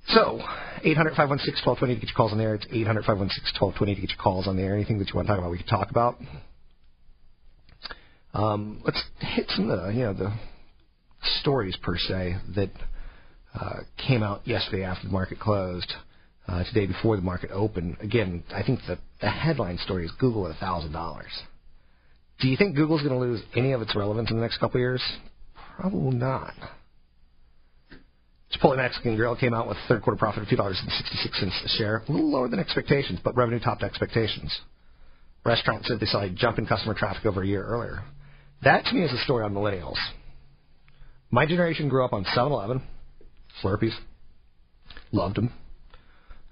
So, 0.08 0.40
800 0.82 1.10
516 1.14 1.62
1220 1.64 1.94
to 1.94 2.00
get 2.00 2.08
your 2.08 2.16
calls 2.16 2.32
on 2.32 2.38
there. 2.38 2.54
It's 2.54 2.66
800 2.70 3.04
516 3.04 3.60
1220 3.60 3.94
to 3.94 4.00
get 4.00 4.10
your 4.10 4.22
calls 4.22 4.48
on 4.48 4.56
there. 4.56 4.74
Anything 4.74 4.98
that 4.98 5.08
you 5.08 5.14
want 5.14 5.28
to 5.28 5.32
talk 5.32 5.38
about, 5.38 5.50
we 5.50 5.58
can 5.58 5.66
talk 5.66 5.90
about. 5.90 6.16
Um, 8.32 8.80
let's 8.84 9.02
hit 9.18 9.46
some 9.50 9.70
of 9.70 9.80
the, 9.82 9.88
you 9.90 10.00
know, 10.00 10.14
the 10.14 10.32
stories 11.40 11.76
per 11.82 11.96
se 11.98 12.36
that 12.56 12.70
uh, 13.54 13.80
came 14.06 14.22
out 14.22 14.46
yesterday 14.46 14.84
after 14.84 15.06
the 15.06 15.12
market 15.12 15.38
closed, 15.38 15.92
uh, 16.48 16.64
today 16.64 16.86
before 16.86 17.16
the 17.16 17.22
market 17.22 17.50
opened. 17.50 17.96
Again, 18.00 18.42
I 18.54 18.62
think 18.62 18.80
the, 18.86 18.98
the 19.20 19.28
headline 19.28 19.78
story 19.78 20.04
is 20.04 20.12
Google 20.18 20.48
at 20.48 20.56
$1,000. 20.56 21.22
Do 22.40 22.48
you 22.48 22.56
think 22.56 22.74
Google's 22.74 23.02
going 23.02 23.12
to 23.12 23.18
lose 23.18 23.42
any 23.54 23.72
of 23.72 23.82
its 23.82 23.94
relevance 23.94 24.30
in 24.30 24.36
the 24.36 24.42
next 24.42 24.58
couple 24.58 24.78
of 24.78 24.80
years? 24.80 25.02
Probably 25.76 26.16
not. 26.16 26.54
Chipotle 28.52 28.76
Mexican 28.76 29.16
Grill 29.16 29.36
came 29.36 29.54
out 29.54 29.68
with 29.68 29.76
third 29.86 30.02
quarter 30.02 30.18
profit 30.18 30.42
of 30.42 30.48
$2.66 30.48 31.64
a 31.64 31.68
share, 31.78 32.02
a 32.08 32.12
little 32.12 32.30
lower 32.30 32.48
than 32.48 32.58
expectations, 32.58 33.20
but 33.22 33.36
revenue 33.36 33.60
topped 33.60 33.82
expectations. 33.82 34.58
Restaurant 35.44 35.84
said 35.86 36.00
they 36.00 36.06
saw 36.06 36.22
a 36.22 36.30
jump 36.30 36.58
in 36.58 36.66
customer 36.66 36.94
traffic 36.94 37.24
over 37.26 37.42
a 37.42 37.46
year 37.46 37.64
earlier. 37.64 38.02
That 38.62 38.84
to 38.86 38.94
me 38.94 39.04
is 39.04 39.12
a 39.12 39.18
story 39.24 39.44
on 39.44 39.54
millennials. 39.54 39.96
My 41.30 41.46
generation 41.46 41.88
grew 41.88 42.04
up 42.04 42.12
on 42.12 42.24
7-Eleven, 42.24 42.82
Slurpees, 43.62 43.94
loved 45.12 45.36
them. 45.36 45.52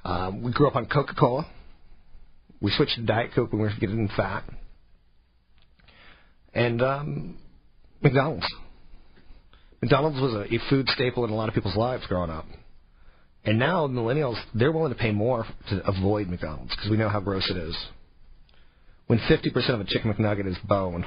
Um, 0.05 0.43
we 0.43 0.53
grew 0.53 0.69
up 0.69 0.77
on 0.77 0.87
Coca-Cola. 0.87 1.47
We 2.61 2.71
switched 2.71 2.95
to 2.95 3.03
Diet 3.03 3.33
Coke 3.35 3.53
when 3.53 3.61
we 3.61 3.69
were 3.69 3.75
getting 3.79 4.09
fat. 4.17 4.45
And 6.55 6.81
um, 6.81 7.39
McDonald's. 8.01 8.47
McDonald's 9.81 10.21
was 10.21 10.35
a, 10.35 10.55
a 10.55 10.59
food 10.71 10.89
staple 10.89 11.25
in 11.25 11.31
a 11.31 11.35
lot 11.35 11.49
of 11.49 11.55
people's 11.55 11.77
lives 11.77 12.07
growing 12.07 12.31
up. 12.31 12.47
And 13.45 13.59
now 13.59 13.87
millennials, 13.87 14.37
they're 14.55 14.73
willing 14.73 14.93
to 14.93 14.99
pay 14.99 15.13
more 15.13 15.47
to 15.71 15.83
avoid 15.89 16.29
McDonald's 16.29 16.75
because 16.75 16.91
we 16.91 16.97
know 16.97 17.09
how 17.09 17.21
gross 17.21 17.49
it 17.51 17.57
is. 17.57 17.77
When 19.07 19.19
50% 19.21 19.71
of 19.71 19.81
a 19.81 19.85
chicken 19.85 20.13
McNugget 20.13 20.47
is 20.47 20.59
bone. 20.65 21.05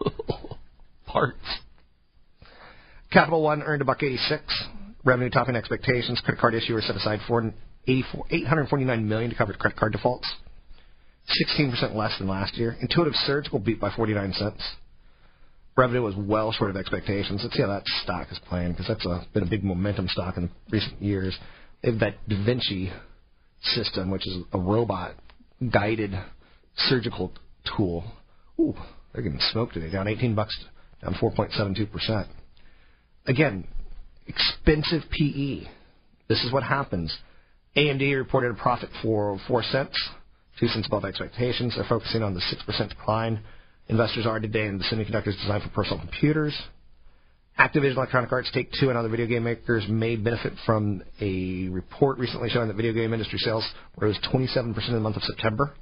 Parts. 1.06 1.38
Capital 3.10 3.42
One 3.42 3.62
earned 3.62 3.82
a 3.82 3.84
buck 3.84 4.02
86. 4.02 4.42
Revenue 5.04 5.30
topping 5.30 5.56
expectations. 5.56 6.20
Credit 6.24 6.40
card 6.40 6.54
issuers 6.54 6.86
set 6.86 6.96
aside 6.96 7.20
849 7.26 9.08
million 9.08 9.30
to 9.30 9.36
cover 9.36 9.54
credit 9.54 9.78
card 9.78 9.92
defaults. 9.92 10.30
16% 11.50 11.94
less 11.94 12.16
than 12.18 12.28
last 12.28 12.56
year. 12.56 12.76
Intuitive 12.80 13.14
Surgical 13.26 13.58
beat 13.58 13.80
by 13.80 13.90
49 13.94 14.32
cents. 14.34 14.62
Revenue 15.78 16.02
was 16.02 16.16
well 16.16 16.50
short 16.50 16.70
of 16.70 16.76
expectations. 16.76 17.40
Let's 17.40 17.54
see 17.54 17.62
how 17.62 17.68
that 17.68 17.84
stock 18.02 18.26
is 18.32 18.40
playing 18.48 18.72
because 18.72 18.88
that's 18.88 19.06
a, 19.06 19.24
been 19.32 19.44
a 19.44 19.48
big 19.48 19.62
momentum 19.62 20.08
stock 20.08 20.36
in 20.36 20.50
recent 20.70 21.00
years. 21.00 21.38
They 21.82 21.92
have 21.92 22.00
that 22.00 22.16
Da 22.28 22.44
Vinci 22.44 22.92
system, 23.62 24.10
which 24.10 24.26
is 24.26 24.38
a 24.52 24.58
robot 24.58 25.14
guided 25.72 26.18
surgical 26.74 27.30
tool. 27.76 28.02
Ooh, 28.58 28.74
they're 29.12 29.22
getting 29.22 29.38
smoked 29.52 29.74
today. 29.74 29.88
Down 29.88 30.08
18 30.08 30.34
bucks, 30.34 30.58
down 31.00 31.14
4.72 31.14 31.92
percent. 31.92 32.26
Again, 33.26 33.64
expensive 34.26 35.02
PE. 35.12 35.60
This 36.28 36.42
is 36.42 36.52
what 36.52 36.64
happens. 36.64 37.16
AMD 37.76 38.16
reported 38.16 38.50
a 38.50 38.54
profit 38.54 38.90
for 39.00 39.38
four 39.46 39.62
cents, 39.62 39.96
two 40.58 40.66
cents 40.66 40.88
above 40.88 41.04
expectations. 41.04 41.74
They're 41.76 41.86
focusing 41.88 42.24
on 42.24 42.34
the 42.34 42.40
six 42.40 42.64
percent 42.64 42.90
decline 42.90 43.44
investors 43.88 44.26
are 44.26 44.40
today 44.40 44.66
in 44.66 44.78
the 44.78 44.84
semiconductors 44.84 45.38
designed 45.40 45.62
for 45.62 45.70
personal 45.70 45.98
computers. 45.98 46.56
Activision 47.58 47.96
Electronic 47.96 48.30
Arts 48.30 48.50
Take 48.54 48.70
Two 48.78 48.88
and 48.88 48.96
other 48.96 49.08
video 49.08 49.26
game 49.26 49.44
makers 49.44 49.84
may 49.88 50.14
benefit 50.14 50.52
from 50.64 51.02
a 51.20 51.68
report 51.68 52.18
recently 52.18 52.48
showing 52.48 52.68
that 52.68 52.76
video 52.76 52.92
game 52.92 53.12
industry 53.12 53.38
sales 53.38 53.68
rose 53.96 54.18
27% 54.32 54.88
in 54.88 54.94
the 54.94 55.00
month 55.00 55.16
of 55.16 55.22
September. 55.22 55.74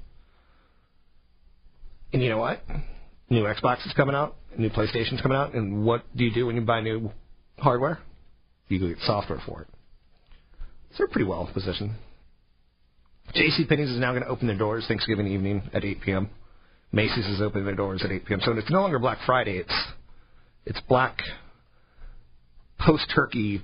And 2.11 2.23
you 2.23 2.29
know 2.29 2.39
what? 2.39 2.63
New 3.29 3.43
Xbox 3.43 3.85
is 3.85 3.93
coming 3.93 4.15
out, 4.15 4.37
new 4.57 4.69
PlayStation's 4.69 5.21
coming 5.21 5.37
out, 5.37 5.53
and 5.53 5.85
what 5.85 6.03
do 6.15 6.23
you 6.23 6.33
do 6.33 6.47
when 6.47 6.55
you 6.55 6.61
buy 6.61 6.81
new 6.81 7.11
hardware? 7.59 7.99
you 8.69 8.79
go 8.79 8.87
get 8.87 8.97
software 9.01 9.41
for 9.45 9.61
it. 9.61 9.67
So 10.91 10.97
they're 10.99 11.07
pretty 11.07 11.27
well 11.27 11.49
positioned. 11.53 11.91
J.C. 13.33 13.65
Penney's 13.67 13.89
is 13.89 13.99
now 13.99 14.11
going 14.11 14.23
to 14.23 14.29
open 14.29 14.47
their 14.47 14.57
doors 14.57 14.85
Thanksgiving 14.87 15.27
evening 15.27 15.69
at 15.73 15.83
8 15.83 16.01
p.m. 16.01 16.29
Macy's 16.91 17.25
is 17.25 17.41
opening 17.41 17.65
their 17.65 17.75
doors 17.75 18.01
at 18.03 18.11
8 18.11 18.25
p.m. 18.25 18.39
So 18.43 18.51
it's 18.53 18.71
no 18.71 18.81
longer 18.81 18.99
Black 18.99 19.19
Friday. 19.25 19.57
It's 19.57 19.83
it's 20.65 20.79
Black 20.87 21.21
post 22.79 23.11
Turkey 23.13 23.61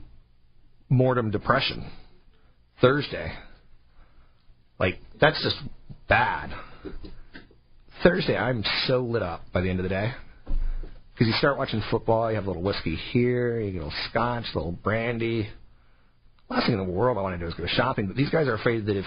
mortem 0.89 1.31
depression 1.31 1.89
Thursday. 2.81 3.31
Like 4.79 4.99
that's 5.19 5.41
just 5.43 5.57
bad. 6.09 6.51
Thursday, 8.03 8.35
I'm 8.35 8.63
so 8.87 8.99
lit 8.99 9.21
up 9.21 9.43
by 9.53 9.61
the 9.61 9.69
end 9.69 9.79
of 9.79 9.83
the 9.83 9.89
day 9.89 10.11
because 11.13 11.27
you 11.27 11.33
start 11.33 11.57
watching 11.57 11.81
football. 11.89 12.29
You 12.29 12.35
have 12.35 12.45
a 12.45 12.47
little 12.47 12.63
whiskey 12.63 12.95
here, 12.95 13.61
you 13.61 13.71
get 13.71 13.81
a 13.81 13.85
little 13.85 13.99
scotch, 14.09 14.43
a 14.53 14.57
little 14.57 14.73
brandy. 14.73 15.47
Last 16.49 16.65
thing 16.65 16.77
in 16.77 16.85
the 16.85 16.91
world 16.91 17.17
I 17.17 17.21
want 17.21 17.39
to 17.39 17.45
do 17.45 17.49
is 17.49 17.53
go 17.53 17.65
shopping, 17.67 18.07
but 18.07 18.17
these 18.17 18.29
guys 18.29 18.47
are 18.47 18.55
afraid 18.55 18.85
that 18.87 18.97
if 18.97 19.05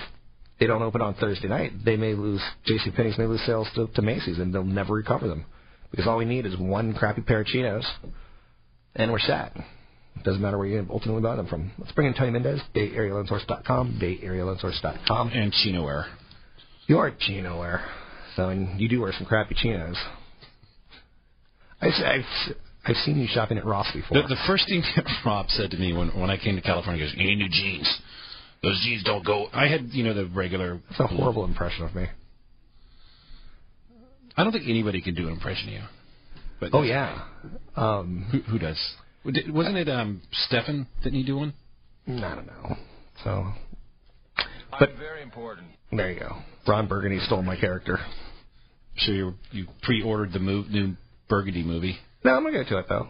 they 0.59 0.66
don't 0.66 0.83
open 0.83 1.03
on 1.03 1.14
Thursday 1.14 1.49
night, 1.49 1.73
they 1.85 1.97
may 1.97 2.14
lose. 2.14 2.40
J.C. 2.64 2.90
Penney's 2.92 3.19
may 3.19 3.27
lose 3.27 3.45
sales 3.47 3.69
to, 3.75 3.88
to 3.88 4.03
Macy's, 4.03 4.38
and 4.38 4.55
they'll 4.55 4.64
never 4.64 4.95
recover 4.95 5.29
them 5.29 5.45
because 5.90 6.07
all 6.07 6.19
we 6.19 6.25
need 6.25 6.47
is 6.47 6.57
one 6.59 6.95
crappy 6.95 7.23
pair 7.23 7.40
of 7.40 7.47
chinos, 7.47 7.87
and 8.95 9.12
we're 9.12 9.19
set. 9.19 9.53
Doesn't 10.25 10.40
matter 10.40 10.59
where 10.59 10.66
you 10.66 10.87
ultimately 10.90 11.23
buy 11.23 11.37
them 11.37 11.47
from. 11.47 11.73
Let's 11.79 11.92
bring 11.92 12.09
in 12.09 12.14
Tony 12.14 12.31
Mendez, 12.31 12.61
BayAreaLoanSource.com, 12.75 13.99
BayAreaLoanSource.com. 14.03 15.29
And 15.29 15.53
Chino 15.53 15.85
wear. 15.85 16.07
You 16.87 16.99
are 16.99 17.12
chino 17.19 17.59
wear, 17.59 17.85
so 18.37 18.49
and 18.49 18.81
you 18.81 18.88
do 18.88 19.01
wear 19.01 19.12
some 19.12 19.27
crappy 19.27 19.57
chinos. 19.57 19.97
I, 21.81 21.88
I've, 21.88 22.57
I've 22.85 22.97
seen 22.97 23.19
you 23.19 23.27
shopping 23.29 23.59
at 23.59 23.66
Ross 23.66 23.88
before. 23.92 24.23
The, 24.23 24.29
the 24.29 24.40
first 24.47 24.69
thing 24.69 24.83
that 24.95 25.05
Rob 25.27 25.47
said 25.49 25.73
to 25.73 25.77
me 25.77 25.92
when 25.92 26.09
when 26.19 26.31
I 26.31 26.38
came 26.38 26.55
to 26.55 26.62
California 26.62 27.05
he 27.05 27.11
goes, 27.11 27.19
"You 27.19 27.27
need 27.27 27.38
new 27.38 27.49
jeans. 27.49 28.01
Those 28.66 28.81
jeans 28.85 29.05
don't 29.05 29.24
go." 29.24 29.46
I 29.52 29.68
had 29.68 29.88
you 29.92 30.05
know 30.05 30.14
the 30.14 30.26
regular. 30.26 30.81
It's 30.90 31.00
a 31.00 31.07
horrible 31.07 31.44
impression 31.44 31.85
of 31.85 31.94
me. 31.94 32.07
I 34.37 34.44
don't 34.44 34.52
think 34.52 34.64
anybody 34.68 35.00
can 35.00 35.14
do 35.14 35.29
an 35.29 35.33
impression 35.33 35.68
of 35.68 35.74
you. 35.74 35.81
But 36.61 36.70
Oh 36.72 36.83
yeah. 36.83 37.24
Um, 37.76 38.26
who, 38.31 38.40
who 38.52 38.59
does? 38.59 38.79
Wasn't 39.24 39.76
it 39.76 39.88
um 39.88 40.22
Stefan? 40.46 40.87
Didn't 41.02 41.18
he 41.18 41.24
do 41.24 41.37
one? 41.37 41.55
I 42.09 42.35
don't 42.35 42.46
know. 42.46 42.76
So, 43.24 43.46
but 44.79 44.90
very 44.98 45.22
important. 45.22 45.68
there 45.90 46.12
you 46.12 46.20
go. 46.20 46.37
Ron 46.66 46.87
Burgundy 46.87 47.18
stole 47.26 47.42
my 47.42 47.57
character. 47.57 47.98
So 48.98 49.12
you 49.12 49.35
you 49.52 49.66
pre-ordered 49.83 50.33
the 50.33 50.38
move, 50.38 50.68
new 50.68 50.96
Burgundy 51.29 51.62
movie. 51.62 51.98
No, 52.24 52.33
I'm 52.35 52.44
gonna 52.44 52.64
go 52.64 52.68
to 52.68 52.79
it 52.79 52.87
though. 52.88 53.09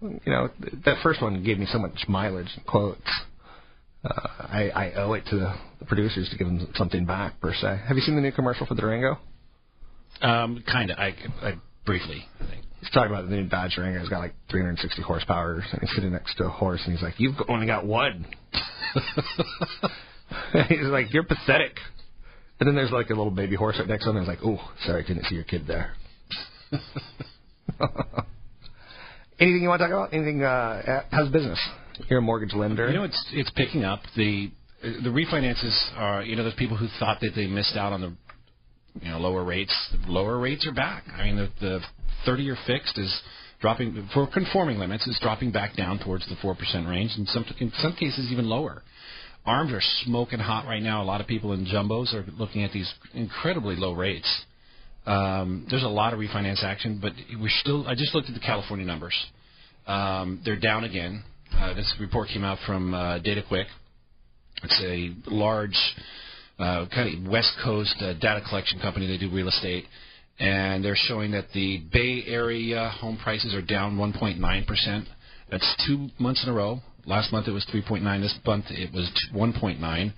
You 0.00 0.20
know, 0.32 0.48
that 0.84 0.98
first 1.02 1.20
one 1.20 1.42
gave 1.42 1.58
me 1.58 1.66
so 1.70 1.78
much 1.78 2.04
mileage 2.08 2.48
and 2.56 2.64
quotes. 2.66 3.00
Uh, 4.04 4.10
I, 4.38 4.70
I 4.74 4.92
owe 4.94 5.12
it 5.14 5.24
to 5.30 5.36
the, 5.36 5.54
producers 5.86 6.28
to 6.30 6.36
give 6.36 6.46
them 6.46 6.68
something 6.74 7.06
back 7.06 7.40
per 7.40 7.54
se. 7.54 7.80
Have 7.86 7.96
you 7.96 8.02
seen 8.02 8.16
the 8.16 8.20
new 8.20 8.32
commercial 8.32 8.66
for 8.66 8.74
the 8.74 8.82
Durango? 8.82 9.18
Um, 10.20 10.62
kind 10.70 10.90
of. 10.90 10.98
I, 10.98 11.14
I 11.40 11.54
briefly. 11.86 12.24
I 12.40 12.46
think. 12.46 12.64
He's 12.80 12.90
talking 12.90 13.10
about 13.10 13.28
the 13.28 13.36
new 13.36 13.48
Dodge 13.48 13.74
Durango. 13.76 14.00
It's 14.00 14.08
got 14.08 14.18
like 14.18 14.34
360 14.50 15.02
horsepower, 15.02 15.64
and 15.72 15.80
he's 15.80 15.94
sitting 15.94 16.12
next 16.12 16.36
to 16.36 16.44
a 16.44 16.48
horse, 16.48 16.80
and 16.84 16.94
he's 16.94 17.02
like, 17.02 17.14
"You've 17.18 17.36
only 17.48 17.66
got 17.66 17.86
one." 17.86 18.26
he's 20.68 20.82
like, 20.82 21.12
"You're 21.12 21.24
pathetic." 21.24 21.78
And 22.60 22.66
then 22.66 22.74
there's 22.74 22.92
like 22.92 23.10
a 23.10 23.14
little 23.14 23.30
baby 23.30 23.56
horse 23.56 23.76
right 23.78 23.88
next 23.88 24.04
to 24.04 24.10
him, 24.10 24.16
and 24.16 24.26
he's 24.26 24.28
like, 24.28 24.44
"Oh, 24.44 24.60
sorry, 24.84 25.04
didn't 25.04 25.24
see 25.24 25.34
your 25.34 25.44
kid 25.44 25.66
there." 25.66 25.92
Anything 29.40 29.62
you 29.62 29.68
want 29.68 29.80
to 29.80 29.88
talk 29.88 29.92
about? 29.92 30.12
Anything? 30.12 30.42
Uh, 30.42 31.02
how's 31.10 31.30
business? 31.30 31.58
You're 32.08 32.20
a 32.20 32.22
mortgage 32.22 32.54
lender. 32.54 32.88
You 32.88 32.94
know, 32.94 33.04
it's 33.04 33.24
it's 33.32 33.50
picking 33.50 33.84
up. 33.84 34.00
The 34.16 34.50
the 34.82 35.10
refinances 35.10 35.76
are. 35.96 36.22
You 36.22 36.36
know, 36.36 36.44
those 36.44 36.54
people 36.54 36.76
who 36.76 36.88
thought 36.98 37.20
that 37.20 37.32
they 37.34 37.46
missed 37.46 37.76
out 37.76 37.92
on 37.92 38.00
the 38.00 38.14
you 39.02 39.10
know 39.10 39.18
lower 39.18 39.44
rates. 39.44 39.74
Lower 40.06 40.38
rates 40.38 40.66
are 40.66 40.74
back. 40.74 41.04
I 41.12 41.24
mean, 41.24 41.36
the 41.36 41.50
the 41.60 41.80
30-year 42.26 42.56
fixed 42.66 42.98
is 42.98 43.22
dropping 43.60 44.08
for 44.14 44.26
conforming 44.26 44.78
limits 44.78 45.06
is 45.06 45.18
dropping 45.20 45.50
back 45.50 45.76
down 45.76 45.98
towards 45.98 46.28
the 46.28 46.36
four 46.40 46.54
percent 46.54 46.88
range, 46.88 47.12
and 47.16 47.28
some 47.28 47.44
in 47.60 47.72
some 47.78 47.94
cases 47.94 48.30
even 48.30 48.48
lower. 48.48 48.82
Arms 49.46 49.72
are 49.72 49.80
smoking 50.04 50.40
hot 50.40 50.66
right 50.66 50.82
now. 50.82 51.02
A 51.02 51.06
lot 51.06 51.20
of 51.20 51.26
people 51.26 51.52
in 51.52 51.64
jumbos 51.64 52.12
are 52.12 52.24
looking 52.36 52.64
at 52.64 52.72
these 52.72 52.92
incredibly 53.14 53.76
low 53.76 53.92
rates. 53.92 54.44
Um, 55.06 55.66
there's 55.70 55.84
a 55.84 55.88
lot 55.88 56.12
of 56.12 56.18
refinance 56.20 56.62
action, 56.62 56.98
but 57.00 57.12
we're 57.40 57.48
still. 57.60 57.86
I 57.88 57.94
just 57.94 58.14
looked 58.14 58.28
at 58.28 58.34
the 58.34 58.40
California 58.40 58.84
numbers. 58.84 59.14
Um, 59.86 60.42
they're 60.44 60.60
down 60.60 60.84
again. 60.84 61.24
Uh, 61.56 61.74
this 61.74 61.94
report 62.00 62.28
came 62.28 62.44
out 62.44 62.58
from 62.66 62.94
uh, 62.94 63.18
DataQuick. 63.18 63.66
It's 64.62 64.82
a 64.84 65.30
large 65.30 65.76
uh, 66.58 66.86
kind 66.94 67.26
of 67.26 67.30
West 67.30 67.52
Coast 67.62 67.94
uh, 68.00 68.14
data 68.14 68.40
collection 68.48 68.80
company. 68.80 69.06
They 69.06 69.18
do 69.18 69.30
real 69.30 69.48
estate, 69.48 69.84
and 70.38 70.84
they're 70.84 70.96
showing 70.96 71.30
that 71.32 71.46
the 71.54 71.82
Bay 71.92 72.24
Area 72.26 72.90
home 73.00 73.18
prices 73.22 73.54
are 73.54 73.62
down 73.62 73.96
1.9 73.96 74.66
percent. 74.66 75.06
That's 75.50 75.84
two 75.86 76.08
months 76.18 76.42
in 76.44 76.50
a 76.50 76.54
row. 76.54 76.80
Last 77.06 77.32
month 77.32 77.48
it 77.48 77.52
was 77.52 77.66
3.9. 77.72 78.20
This 78.20 78.38
month 78.44 78.66
it 78.68 78.92
was 78.92 79.10
1.9 79.34 80.12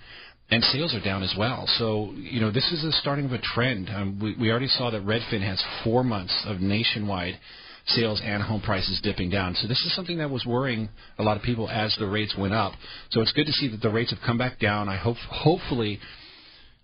and 0.51 0.63
sales 0.65 0.93
are 0.93 0.99
down 0.99 1.23
as 1.23 1.33
well. 1.37 1.65
So, 1.77 2.11
you 2.17 2.41
know, 2.41 2.51
this 2.51 2.69
is 2.73 2.83
the 2.83 2.91
starting 2.91 3.25
of 3.25 3.31
a 3.31 3.39
trend. 3.39 3.89
Um, 3.89 4.19
we, 4.21 4.35
we 4.35 4.51
already 4.51 4.67
saw 4.67 4.91
that 4.91 5.03
Redfin 5.05 5.41
has 5.41 5.63
four 5.83 6.03
months 6.03 6.43
of 6.45 6.59
nationwide 6.59 7.39
sales 7.87 8.21
and 8.23 8.41
home 8.43 8.61
prices 8.61 8.99
dipping 9.03 9.29
down. 9.29 9.55
So 9.55 9.67
this 9.67 9.81
is 9.81 9.95
something 9.95 10.17
that 10.19 10.29
was 10.29 10.45
worrying 10.45 10.89
a 11.17 11.23
lot 11.23 11.37
of 11.37 11.43
people 11.43 11.69
as 11.69 11.95
the 11.99 12.07
rates 12.07 12.35
went 12.37 12.53
up. 12.53 12.73
So 13.09 13.21
it's 13.21 13.31
good 13.31 13.45
to 13.45 13.51
see 13.53 13.67
that 13.69 13.81
the 13.81 13.89
rates 13.89 14.11
have 14.11 14.19
come 14.25 14.37
back 14.37 14.59
down. 14.59 14.89
I 14.89 14.97
hope, 14.97 15.17
hopefully, 15.29 15.99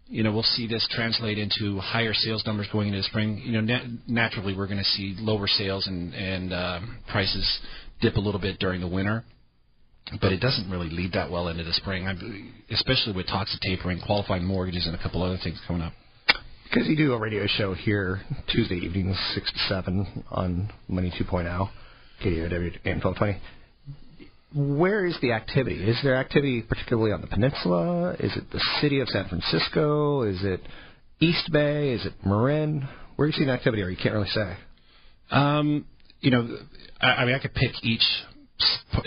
you 0.08 0.24
know, 0.24 0.32
we'll 0.32 0.44
see 0.44 0.68
this 0.68 0.88
translate 0.92 1.38
into 1.38 1.80
higher 1.80 2.14
sales 2.14 2.44
numbers 2.46 2.68
going 2.72 2.88
into 2.88 3.00
the 3.00 3.04
spring. 3.04 3.42
You 3.44 3.54
know, 3.54 3.62
nat- 3.62 3.86
naturally 4.08 4.56
we're 4.56 4.68
going 4.68 4.78
to 4.78 4.84
see 4.84 5.16
lower 5.20 5.48
sales 5.48 5.88
and 5.88 6.14
and 6.14 6.54
um, 6.54 7.00
prices 7.10 7.60
dip 8.02 8.16
a 8.16 8.20
little 8.20 8.40
bit 8.40 8.60
during 8.60 8.82
the 8.82 8.88
winter 8.88 9.24
but 10.22 10.32
it 10.32 10.40
doesn't 10.40 10.70
really 10.70 10.90
lead 10.90 11.14
that 11.14 11.30
well 11.30 11.48
into 11.50 11.64
the 11.64 11.74
spring, 11.74 12.08
I'm, 12.08 12.54
especially 12.72 13.14
with 13.14 13.28
talks 13.28 13.54
of 13.54 13.60
tapering, 13.60 14.00
qualifying 14.06 14.46
mortgages, 14.46 14.86
and 14.86 14.96
a 14.96 15.02
couple 15.02 15.22
other 15.22 15.38
things 15.44 15.60
coming 15.68 15.82
up. 15.82 15.94
Because 16.70 16.88
you 16.88 16.98
do 16.98 17.14
a 17.14 17.18
radio 17.18 17.46
show 17.48 17.74
here 17.74 18.22
Tuesday 18.52 18.76
evenings, 18.76 19.18
6 19.36 19.52
to 19.52 19.60
7 19.70 20.24
on 20.32 20.70
Money 20.90 21.14
2.0, 21.18 21.70
KDOW 22.24 22.80
AM 22.86 23.00
1220. 23.00 23.40
Where 24.78 25.06
is 25.06 25.18
the 25.22 25.32
activity? 25.32 25.84
Is 25.84 25.98
there 26.04 26.16
activity 26.16 26.62
particularly 26.62 27.14
on 27.14 27.22
the 27.22 27.28
peninsula? 27.28 28.16
Is 28.20 28.36
it 28.36 28.52
the 28.52 28.60
city 28.82 29.00
of 29.00 29.08
San 29.08 29.30
Francisco? 29.30 30.24
Is 30.24 30.44
it 30.44 30.62
East 31.22 31.50
Bay? 31.54 31.92
Is 31.92 32.06
it 32.06 32.14
Marin? 32.26 32.88
Where 33.16 33.26
are 33.26 33.30
you 33.30 33.34
seeing 33.34 33.50
activity, 33.50 33.82
or 33.82 33.90
you 33.90 33.98
can't 33.98 34.16
really 34.16 34.30
say? 34.30 34.58
Um, 35.32 35.86
you 36.20 36.32
know, 36.32 36.58
I, 37.00 37.08
I 37.08 37.26
mean, 37.26 37.36
I 37.36 37.40
could 37.40 37.54
pick 37.54 37.72
each 37.84 38.04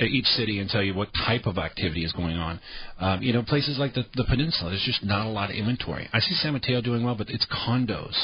each 0.00 0.26
city 0.26 0.58
and 0.60 0.70
tell 0.70 0.82
you 0.82 0.94
what 0.94 1.08
type 1.26 1.46
of 1.46 1.58
activity 1.58 2.04
is 2.04 2.12
going 2.12 2.36
on. 2.36 2.60
Um, 3.00 3.22
you 3.22 3.32
know, 3.32 3.42
places 3.42 3.78
like 3.78 3.94
the, 3.94 4.04
the 4.14 4.24
peninsula, 4.24 4.70
there's 4.70 4.84
just 4.84 5.04
not 5.04 5.26
a 5.26 5.30
lot 5.30 5.50
of 5.50 5.56
inventory. 5.56 6.08
I 6.12 6.20
see 6.20 6.34
San 6.34 6.52
Mateo 6.52 6.80
doing 6.80 7.04
well, 7.04 7.16
but 7.16 7.28
it's 7.30 7.46
condos. 7.46 8.14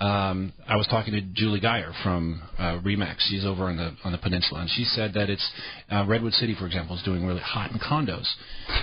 Um, 0.00 0.52
I 0.66 0.74
was 0.76 0.88
talking 0.88 1.12
to 1.14 1.20
Julie 1.20 1.60
Geyer 1.60 1.92
from 2.02 2.42
uh, 2.58 2.80
Remax. 2.84 3.20
She's 3.28 3.44
over 3.44 3.64
on 3.64 3.76
the 3.76 3.94
on 4.02 4.10
the 4.10 4.18
peninsula, 4.18 4.62
and 4.62 4.70
she 4.70 4.82
said 4.82 5.14
that 5.14 5.30
it's 5.30 5.48
uh, 5.90 6.04
Redwood 6.08 6.32
City, 6.32 6.56
for 6.58 6.66
example, 6.66 6.96
is 6.96 7.02
doing 7.04 7.24
really 7.24 7.40
hot 7.40 7.70
in 7.70 7.78
condos. 7.78 8.26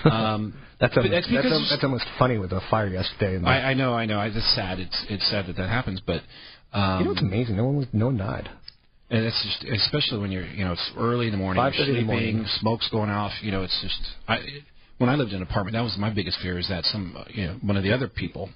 Um, 0.06 0.54
That's, 0.80 0.96
almost, 0.98 1.12
that's 1.12 1.28
that's, 1.28 1.44
because 1.44 1.52
al- 1.52 1.67
that's 1.70 1.84
almost 1.84 2.06
funny 2.17 2.38
with 2.38 2.50
the 2.52 2.62
fire 2.72 2.88
yesterday. 2.88 3.38
The, 3.38 3.48
I, 3.48 3.72
I 3.72 3.74
know, 3.74 3.94
I 3.94 4.06
know. 4.06 4.20
I, 4.20 4.28
it's 4.28 4.56
sad. 4.56 4.80
It's 4.80 5.06
it's 5.10 5.30
sad 5.30 5.48
that 5.48 5.58
that 5.58 5.70
happens, 5.70 6.02
but 6.06 6.22
um, 6.74 7.00
you 7.00 7.06
know 7.06 7.12
it's 7.12 7.22
amazing? 7.22 7.58
No 7.58 7.65
one 7.65 7.78
was, 7.78 7.88
no 7.94 8.06
one 8.08 8.17
died. 8.17 8.50
And 9.12 9.26
it's 9.26 9.43
just, 9.43 9.71
especially 9.84 10.19
when 10.19 10.32
you're, 10.32 10.45
you 10.47 10.63
know, 10.65 10.71
it's 10.74 10.91
early 10.97 11.26
in 11.28 11.32
the 11.32 11.38
morning, 11.38 11.62
5:30 11.62 11.76
you're 11.78 11.86
sleeping, 11.86 12.06
morning. 12.08 12.45
smoke's 12.60 12.89
going 12.89 13.10
off. 13.10 13.34
You 13.43 13.52
know, 13.52 13.62
it's 13.63 13.78
just. 13.82 14.00
I, 14.28 14.39
when 14.97 15.10
I 15.10 15.15
lived 15.15 15.32
in 15.32 15.38
an 15.38 15.43
apartment, 15.43 15.74
that 15.76 15.82
was 15.84 15.95
my 16.00 16.10
biggest 16.10 16.39
fear 16.41 16.58
is 16.60 16.67
that 16.69 16.86
some, 16.86 17.15
uh, 17.17 17.24
you 17.30 17.45
know, 17.47 17.56
one 17.62 17.76
of 17.76 17.84
the 17.84 17.91
other 17.91 18.08
people, 18.08 18.50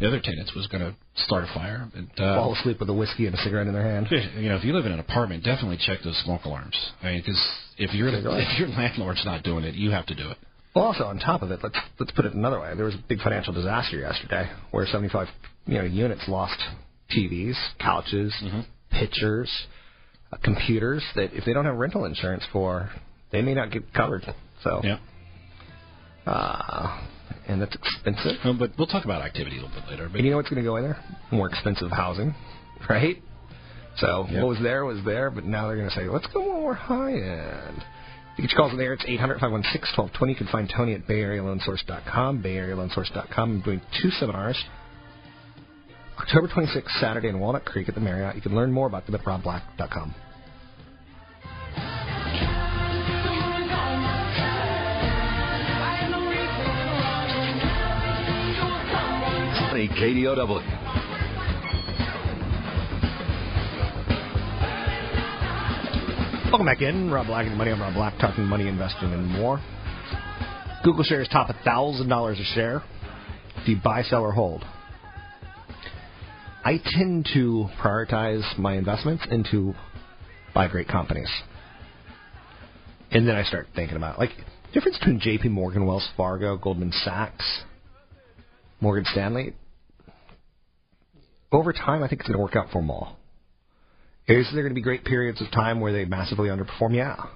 the 0.00 0.06
other 0.08 0.20
tenants, 0.20 0.52
was 0.54 0.66
going 0.66 0.82
to 0.82 0.94
start 1.24 1.44
a 1.44 1.46
fire. 1.54 1.88
And, 1.94 2.08
uh, 2.18 2.36
Fall 2.36 2.54
asleep 2.54 2.80
with 2.80 2.88
a 2.90 2.92
whiskey 2.94 3.26
and 3.26 3.34
a 3.34 3.38
cigarette 3.38 3.68
in 3.68 3.72
their 3.72 3.84
hand. 3.84 4.08
you 4.10 4.48
know, 4.48 4.56
if 4.56 4.64
you 4.64 4.74
live 4.74 4.84
in 4.84 4.92
an 4.92 4.98
apartment, 5.00 5.44
definitely 5.44 5.78
check 5.80 5.98
those 6.04 6.16
smoke 6.24 6.44
alarms. 6.44 6.76
I 7.02 7.06
mean, 7.12 7.20
because 7.20 7.40
if 7.78 7.94
your 7.94 8.08
if 8.08 8.58
your 8.58 8.68
landlord's 8.68 9.24
not 9.24 9.42
doing 9.44 9.64
it, 9.64 9.74
you 9.76 9.90
have 9.92 10.06
to 10.06 10.14
do 10.14 10.28
it. 10.30 10.36
Well, 10.74 10.84
also 10.84 11.04
on 11.04 11.18
top 11.18 11.40
of 11.42 11.50
it, 11.52 11.60
let's 11.62 11.78
let's 11.98 12.12
put 12.12 12.26
it 12.26 12.34
another 12.34 12.60
way. 12.60 12.74
There 12.76 12.84
was 12.84 12.94
a 12.96 13.02
big 13.08 13.20
financial 13.20 13.54
disaster 13.54 13.96
yesterday 13.98 14.50
where 14.72 14.84
75 14.86 15.28
you 15.66 15.78
know 15.78 15.84
units 15.84 16.24
lost 16.28 16.58
TVs, 17.16 17.54
couches, 17.80 18.34
Mm-hmm. 18.42 18.60
pictures, 18.90 19.50
uh, 20.32 20.36
computers 20.42 21.02
that 21.14 21.32
if 21.32 21.44
they 21.44 21.52
don't 21.52 21.64
have 21.64 21.76
rental 21.76 22.04
insurance 22.04 22.44
for, 22.52 22.90
they 23.32 23.42
may 23.42 23.54
not 23.54 23.70
get 23.70 23.92
covered. 23.94 24.24
So, 24.62 24.80
Yeah. 24.84 24.98
uh, 26.26 27.00
and 27.48 27.60
that's 27.62 27.74
expensive. 27.76 28.32
No, 28.44 28.54
but 28.54 28.72
we'll 28.78 28.86
talk 28.88 29.04
about 29.04 29.22
activity 29.22 29.58
a 29.58 29.62
little 29.62 29.80
bit 29.80 29.88
later. 29.90 30.08
But 30.08 30.16
And 30.16 30.24
you 30.24 30.30
know 30.32 30.36
what's 30.38 30.48
going 30.50 30.62
to 30.62 30.68
go 30.68 30.76
in 30.76 30.82
there? 30.84 30.98
More 31.30 31.48
expensive 31.48 31.90
housing, 31.90 32.34
right? 32.88 33.22
So 33.96 34.26
Yep. 34.28 34.42
what 34.42 34.48
was 34.48 34.58
there 34.62 34.84
was 34.84 34.98
there, 35.04 35.30
but 35.30 35.44
now 35.44 35.66
they're 35.68 35.76
going 35.76 35.88
to 35.88 35.94
say, 35.94 36.08
let's 36.08 36.26
go 36.32 36.40
more 36.42 36.74
high 36.74 37.12
end. 37.14 37.82
You 38.36 38.42
get 38.42 38.50
your 38.52 38.58
calls 38.58 38.72
in 38.72 38.78
there, 38.78 38.92
it's 38.92 39.04
800 39.06 39.40
516 39.40 39.96
1220. 39.96 40.32
You 40.32 40.36
can 40.36 40.46
find 40.48 40.68
Tony 40.68 40.92
at 40.94 41.06
BayAreaLoanSource.com, 41.06 42.42
BayAreaLoanSource.com. 42.42 43.50
I'm 43.50 43.60
doing 43.62 43.80
two 44.02 44.10
seminars. 44.10 44.62
October 46.26 46.48
26th, 46.48 46.90
Saturday 46.98 47.28
in 47.28 47.38
Walnut 47.38 47.64
Creek 47.64 47.88
at 47.88 47.94
the 47.94 48.00
Marriott. 48.00 48.34
You 48.34 48.42
can 48.42 48.52
learn 48.52 48.72
more 48.72 48.88
about 48.88 49.06
them 49.06 49.14
at 49.14 49.22
robblack.com. 49.22 50.12
KDOW. 59.76 60.46
Welcome 66.50 66.66
back 66.66 66.82
in. 66.82 67.10
Rob 67.10 67.26
Black 67.26 67.46
and 67.46 67.56
Money. 67.56 67.70
I'm 67.70 67.80
Rob 67.80 67.94
Black, 67.94 68.18
talking 68.18 68.44
money, 68.44 68.66
investing, 68.66 69.12
and 69.12 69.26
more. 69.28 69.60
Google 70.82 71.04
shares 71.04 71.28
top 71.28 71.54
$1,000 71.54 72.32
a 72.32 72.44
share. 72.54 72.82
Do 73.64 73.72
you 73.72 73.80
buy, 73.82 74.02
sell, 74.02 74.22
or 74.22 74.32
hold? 74.32 74.64
I 76.66 76.80
tend 76.84 77.28
to 77.32 77.68
prioritize 77.80 78.58
my 78.58 78.74
investments 78.74 79.24
into 79.30 79.72
buy 80.52 80.66
great 80.66 80.88
companies. 80.88 81.30
And 83.12 83.28
then 83.28 83.36
I 83.36 83.44
start 83.44 83.68
thinking 83.76 83.96
about 83.96 84.18
like 84.18 84.30
difference 84.74 84.98
between 84.98 85.20
JP 85.20 85.52
Morgan, 85.52 85.86
Wells 85.86 86.08
Fargo, 86.16 86.56
Goldman 86.56 86.90
Sachs, 87.04 87.62
Morgan 88.80 89.04
Stanley. 89.12 89.54
Over 91.52 91.72
time, 91.72 92.02
I 92.02 92.08
think 92.08 92.22
it's 92.22 92.28
going 92.28 92.36
to 92.36 92.42
work 92.42 92.56
out 92.56 92.72
for 92.72 92.80
them 92.80 92.90
all. 92.90 93.16
Is 94.26 94.48
there 94.52 94.62
going 94.62 94.72
to 94.72 94.74
be 94.74 94.82
great 94.82 95.04
periods 95.04 95.40
of 95.40 95.48
time 95.52 95.78
where 95.78 95.92
they 95.92 96.04
massively 96.04 96.48
underperform? 96.48 96.96
Yeah. 96.96 97.26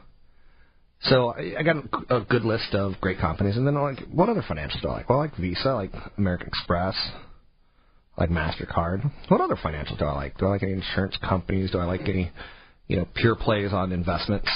So 1.02 1.32
I, 1.34 1.62
got 1.62 1.76
a, 2.10 2.22
good 2.22 2.42
list 2.42 2.74
of 2.74 2.94
great 3.00 3.20
companies, 3.20 3.56
and 3.56 3.64
then 3.64 3.80
like 3.80 4.00
what 4.12 4.28
other 4.28 4.42
financials 4.42 4.82
do 4.82 4.88
I 4.88 4.94
like? 4.94 5.08
Well, 5.08 5.18
like 5.18 5.36
Visa, 5.36 5.68
like 5.68 5.92
American 6.18 6.48
Express, 6.48 6.96
like 8.16 8.30
Mastercard. 8.30 9.10
What 9.28 9.40
other 9.40 9.56
financials 9.56 9.98
do 9.98 10.04
I 10.04 10.12
like? 10.12 10.38
Do 10.38 10.46
I 10.46 10.50
like 10.50 10.62
any 10.62 10.72
insurance 10.72 11.16
companies? 11.26 11.70
Do 11.70 11.78
I 11.78 11.84
like 11.84 12.02
any, 12.02 12.30
you 12.86 12.96
know, 12.96 13.06
pure 13.14 13.34
plays 13.34 13.72
on 13.72 13.92
investments? 13.92 14.48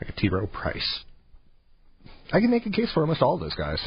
Like 0.00 0.10
a 0.10 0.20
T. 0.20 0.28
Rowe 0.28 0.46
Price. 0.46 1.00
I 2.32 2.40
can 2.40 2.50
make 2.50 2.66
a 2.66 2.70
case 2.70 2.90
for 2.92 3.00
almost 3.00 3.22
all 3.22 3.34
of 3.34 3.40
those 3.40 3.54
guys, 3.54 3.78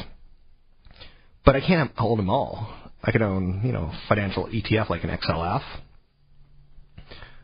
but 1.44 1.56
I 1.56 1.60
can't 1.60 1.92
hold 1.96 2.18
them 2.18 2.30
all. 2.30 2.74
I 3.02 3.12
could 3.12 3.22
own, 3.22 3.62
you 3.64 3.72
know, 3.72 3.92
financial 4.08 4.46
ETF 4.46 4.90
like 4.90 5.04
an 5.04 5.10
XLF 5.10 5.62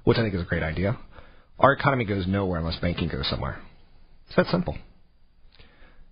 which 0.07 0.19
I 0.19 0.23
think 0.23 0.35
is 0.35 0.41
a 0.41 0.45
great 0.45 0.63
idea. 0.63 0.97
Our 1.59 1.73
economy 1.73 2.05
goes 2.05 2.29
nowhere 2.29 2.61
unless 2.61 2.79
banking 2.79 3.09
goes 3.09 3.29
somewhere. 3.29 3.61
It's 4.29 4.37
that 4.37 4.47
simple. 4.47 4.79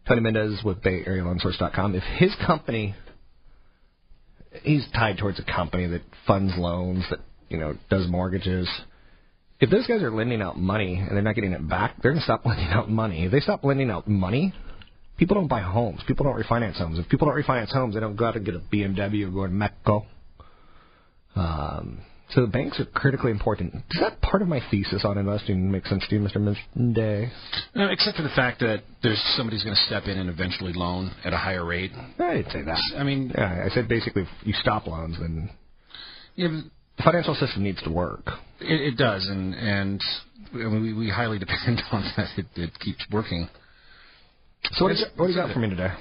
Tony 0.09 0.21
Mendez 0.21 0.63
with 0.65 0.83
BayAreaLoanSource.com. 0.83 1.95
If 1.95 2.03
his 2.19 2.35
company, 2.45 2.97
he's 4.63 4.87
tied 4.93 5.19
towards 5.19 5.39
a 5.39 5.45
company 5.45 5.87
that 5.87 6.03
funds 6.27 6.55
loans, 6.57 7.05
that 7.11 7.21
you 7.49 7.59
know 7.59 7.77
does 7.91 8.09
mortgages. 8.09 8.69
If 9.61 9.71
those 9.71 9.87
guys 9.87 10.03
are 10.03 10.11
lending 10.11 10.43
out 10.43 10.59
money 10.59 10.97
and 10.97 11.11
they're 11.11 11.23
not 11.23 11.35
getting 11.35 11.53
it 11.53 11.67
back, 11.69 11.97
they're 12.03 12.13
going 12.13 12.21
to 12.21 12.25
stop 12.25 12.45
lending 12.47 12.69
out 12.69 12.91
money. 12.91 13.25
If 13.25 13.33
they 13.33 13.41
stop 13.41 13.65
lending 13.65 13.91
out 13.91 14.09
money, 14.09 14.53
people 15.17 15.35
don't 15.35 15.49
buy 15.49 15.61
homes. 15.61 16.01
People 16.07 16.25
don't 16.25 16.41
refinance 16.41 16.77
homes. 16.77 16.99
If 16.99 17.09
people 17.09 17.29
don't 17.29 17.41
refinance 17.41 17.73
homes, 17.73 17.95
they 17.95 18.01
don't 18.01 18.17
go 18.17 18.27
out 18.27 18.37
and 18.37 18.45
get 18.45 18.55
a 18.55 18.61
BMW 18.61 19.29
or 19.29 19.31
go 19.31 19.47
to 19.47 19.53
Mexico. 19.53 20.07
Um, 21.37 22.01
so 22.35 22.41
the 22.41 22.47
banks 22.49 22.81
are 22.81 22.85
critically 22.87 23.31
important. 23.31 23.73
Does 23.91 24.01
that 24.01 24.21
part 24.21 24.43
of 24.43 24.49
my 24.49 24.61
thesis 24.71 25.05
on 25.05 25.17
investing 25.19 25.71
make 25.71 25.87
sense 25.87 26.05
to 26.09 26.17
you, 26.17 26.21
Mr. 26.21 26.37
Mendez? 26.75 27.31
No, 27.75 27.89
except 27.89 28.17
for 28.17 28.23
the 28.25 28.29
fact 28.35 28.59
that 28.61 28.83
there's 29.03 29.23
somebody's 29.37 29.63
going 29.63 29.77
to 29.77 29.83
step 29.83 30.05
in 30.05 30.19
and 30.19 30.29
eventually 30.29 30.73
loan 30.75 31.13
at 31.25 31.33
a 31.33 31.37
higher 31.37 31.65
rate. 31.65 31.93
I 32.19 32.35
didn't 32.35 32.51
say 32.53 32.63
that. 32.63 32.81
I 32.99 33.05
mean, 33.05 33.33
Yeah, 33.37 33.65
I 33.65 33.69
said 33.73 33.89
basically 33.89 34.23
if 34.23 34.29
you 34.43 34.53
stop 34.55 34.87
loans, 34.89 35.17
then 35.21 35.49
yeah, 36.35 36.49
the 36.49 36.71
financial 37.03 37.35
system 37.35 37.63
needs 37.63 37.81
to 37.85 37.91
work. 37.91 38.27
it, 38.61 38.81
it 38.95 38.97
does, 38.97 39.27
and 39.29 39.55
and 39.55 40.01
I 40.53 40.57
mean, 40.57 40.83
we, 40.83 40.93
we 40.93 41.11
highly 41.11 41.39
depend 41.47 41.83
on 41.93 42.03
that. 42.17 42.29
It, 42.37 42.47
it 42.57 42.71
keeps 42.81 43.05
working. 43.13 43.49
So 44.73 44.87
what, 44.87 44.93
is, 44.93 45.05
what 45.17 45.27
do 45.27 45.33
you 45.33 45.39
got 45.39 45.53
for 45.53 45.61
me 45.61 45.69
today? 45.71 45.93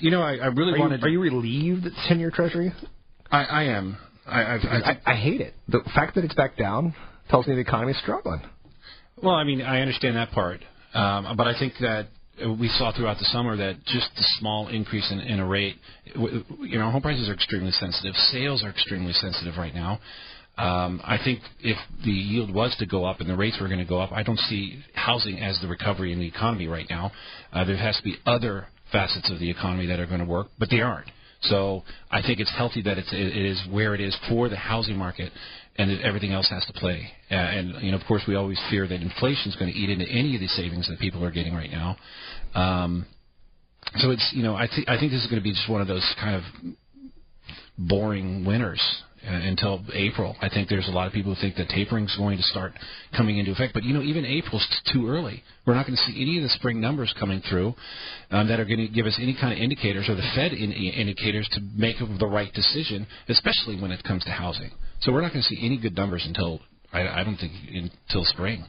You 0.00 0.10
know, 0.10 0.22
I, 0.22 0.36
I 0.36 0.46
really 0.46 0.72
Are 0.72 0.76
you, 0.76 0.80
wanted. 0.82 1.02
are 1.02 1.08
you 1.08 1.20
relieved 1.20 1.86
it's 1.86 1.96
10-year 2.10 2.30
Treasury? 2.30 2.72
I, 3.30 3.44
I 3.44 3.62
am. 3.64 3.96
I, 4.30 4.42
I, 4.42 4.56
I, 4.56 5.00
I 5.12 5.14
hate 5.16 5.40
it. 5.40 5.54
The 5.68 5.80
fact 5.94 6.14
that 6.14 6.24
it's 6.24 6.34
back 6.34 6.56
down 6.56 6.94
tells 7.30 7.46
me 7.46 7.54
the 7.54 7.60
economy's 7.60 7.98
struggling. 7.98 8.42
Well, 9.22 9.34
I 9.34 9.44
mean, 9.44 9.60
I 9.60 9.80
understand 9.80 10.16
that 10.16 10.30
part, 10.30 10.60
um, 10.94 11.36
but 11.36 11.46
I 11.46 11.58
think 11.58 11.74
that 11.80 12.08
we 12.58 12.68
saw 12.68 12.92
throughout 12.92 13.18
the 13.18 13.26
summer 13.26 13.56
that 13.56 13.84
just 13.84 14.08
the 14.16 14.24
small 14.38 14.68
increase 14.68 15.10
in, 15.10 15.20
in 15.20 15.40
a 15.40 15.46
rate, 15.46 15.76
you 16.14 16.78
know, 16.78 16.90
home 16.90 17.02
prices 17.02 17.28
are 17.28 17.34
extremely 17.34 17.70
sensitive. 17.72 18.14
Sales 18.32 18.62
are 18.64 18.70
extremely 18.70 19.12
sensitive 19.12 19.56
right 19.58 19.74
now. 19.74 20.00
Um, 20.56 21.00
I 21.04 21.18
think 21.22 21.40
if 21.60 21.76
the 22.04 22.10
yield 22.10 22.52
was 22.52 22.74
to 22.78 22.86
go 22.86 23.04
up 23.04 23.20
and 23.20 23.28
the 23.28 23.36
rates 23.36 23.58
were 23.60 23.68
going 23.68 23.78
to 23.78 23.84
go 23.84 24.00
up, 24.00 24.12
I 24.12 24.22
don't 24.22 24.38
see 24.38 24.82
housing 24.94 25.38
as 25.38 25.58
the 25.60 25.68
recovery 25.68 26.12
in 26.12 26.18
the 26.18 26.26
economy 26.26 26.66
right 26.66 26.86
now. 26.88 27.12
Uh, 27.52 27.64
there 27.64 27.76
has 27.76 27.96
to 27.96 28.02
be 28.02 28.16
other 28.26 28.66
facets 28.92 29.30
of 29.30 29.38
the 29.38 29.50
economy 29.50 29.86
that 29.86 30.00
are 30.00 30.06
going 30.06 30.20
to 30.20 30.26
work, 30.26 30.48
but 30.58 30.68
they 30.70 30.80
aren't. 30.80 31.10
So 31.42 31.82
I 32.10 32.20
think 32.22 32.38
it's 32.40 32.54
healthy 32.54 32.82
that 32.82 32.98
it's, 32.98 33.12
it 33.12 33.36
is 33.36 33.60
where 33.70 33.94
it 33.94 34.00
is 34.00 34.16
for 34.28 34.48
the 34.48 34.56
housing 34.56 34.96
market, 34.96 35.32
and 35.76 35.90
that 35.90 36.02
everything 36.02 36.32
else 36.32 36.48
has 36.50 36.64
to 36.66 36.72
play. 36.72 37.10
Uh, 37.30 37.34
and 37.34 37.82
you 37.82 37.90
know, 37.90 37.96
of 37.96 38.06
course, 38.06 38.22
we 38.28 38.34
always 38.34 38.60
fear 38.68 38.86
that 38.86 39.00
inflation 39.00 39.50
is 39.50 39.56
going 39.56 39.72
to 39.72 39.78
eat 39.78 39.88
into 39.88 40.06
any 40.06 40.34
of 40.34 40.40
the 40.40 40.48
savings 40.48 40.88
that 40.88 40.98
people 40.98 41.24
are 41.24 41.30
getting 41.30 41.54
right 41.54 41.70
now. 41.70 41.96
Um, 42.54 43.06
so 43.96 44.10
it's 44.10 44.32
you 44.34 44.42
know, 44.42 44.54
I 44.54 44.68
think 44.68 44.88
I 44.88 44.98
think 44.98 45.12
this 45.12 45.22
is 45.22 45.30
going 45.30 45.40
to 45.40 45.44
be 45.44 45.52
just 45.52 45.68
one 45.68 45.80
of 45.80 45.88
those 45.88 46.14
kind 46.20 46.36
of 46.36 46.42
boring 47.78 48.44
winters 48.44 48.82
uh, 49.26 49.30
until 49.30 49.82
April. 49.92 50.36
I 50.40 50.48
think 50.48 50.68
there's 50.68 50.88
a 50.88 50.92
lot 50.92 51.06
of 51.06 51.12
people 51.12 51.34
who 51.34 51.40
think 51.40 51.56
that 51.56 51.68
tapering 51.68 52.06
is 52.06 52.16
going 52.16 52.36
to 52.38 52.42
start 52.44 52.72
coming 53.16 53.38
into 53.38 53.52
effect. 53.52 53.74
But 53.74 53.84
you 53.84 53.92
know, 53.92 54.02
even 54.02 54.24
April's 54.24 54.66
t- 54.70 54.92
too 54.92 55.08
early. 55.08 55.42
We're 55.66 55.74
not 55.74 55.86
going 55.86 55.96
to 55.96 56.02
see 56.04 56.20
any 56.20 56.38
of 56.38 56.42
the 56.42 56.48
spring 56.50 56.80
numbers 56.80 57.14
coming 57.18 57.42
through 57.48 57.74
um, 58.30 58.48
that 58.48 58.58
are 58.58 58.64
going 58.64 58.78
to 58.78 58.88
give 58.88 59.06
us 59.06 59.18
any 59.20 59.36
kind 59.38 59.52
of 59.52 59.58
indicators 59.58 60.08
or 60.08 60.14
the 60.14 60.28
Fed 60.34 60.52
in- 60.52 60.72
indicators 60.72 61.48
to 61.52 61.60
make 61.76 61.96
the 61.98 62.26
right 62.26 62.52
decision, 62.52 63.06
especially 63.28 63.80
when 63.80 63.90
it 63.90 64.02
comes 64.04 64.24
to 64.24 64.30
housing. 64.30 64.70
So 65.00 65.12
we're 65.12 65.22
not 65.22 65.32
going 65.32 65.42
to 65.42 65.48
see 65.48 65.64
any 65.64 65.78
good 65.78 65.96
numbers 65.96 66.24
until 66.26 66.60
I, 66.92 67.06
I 67.06 67.24
don't 67.24 67.36
think 67.36 67.52
until 67.72 68.24
spring. 68.24 68.64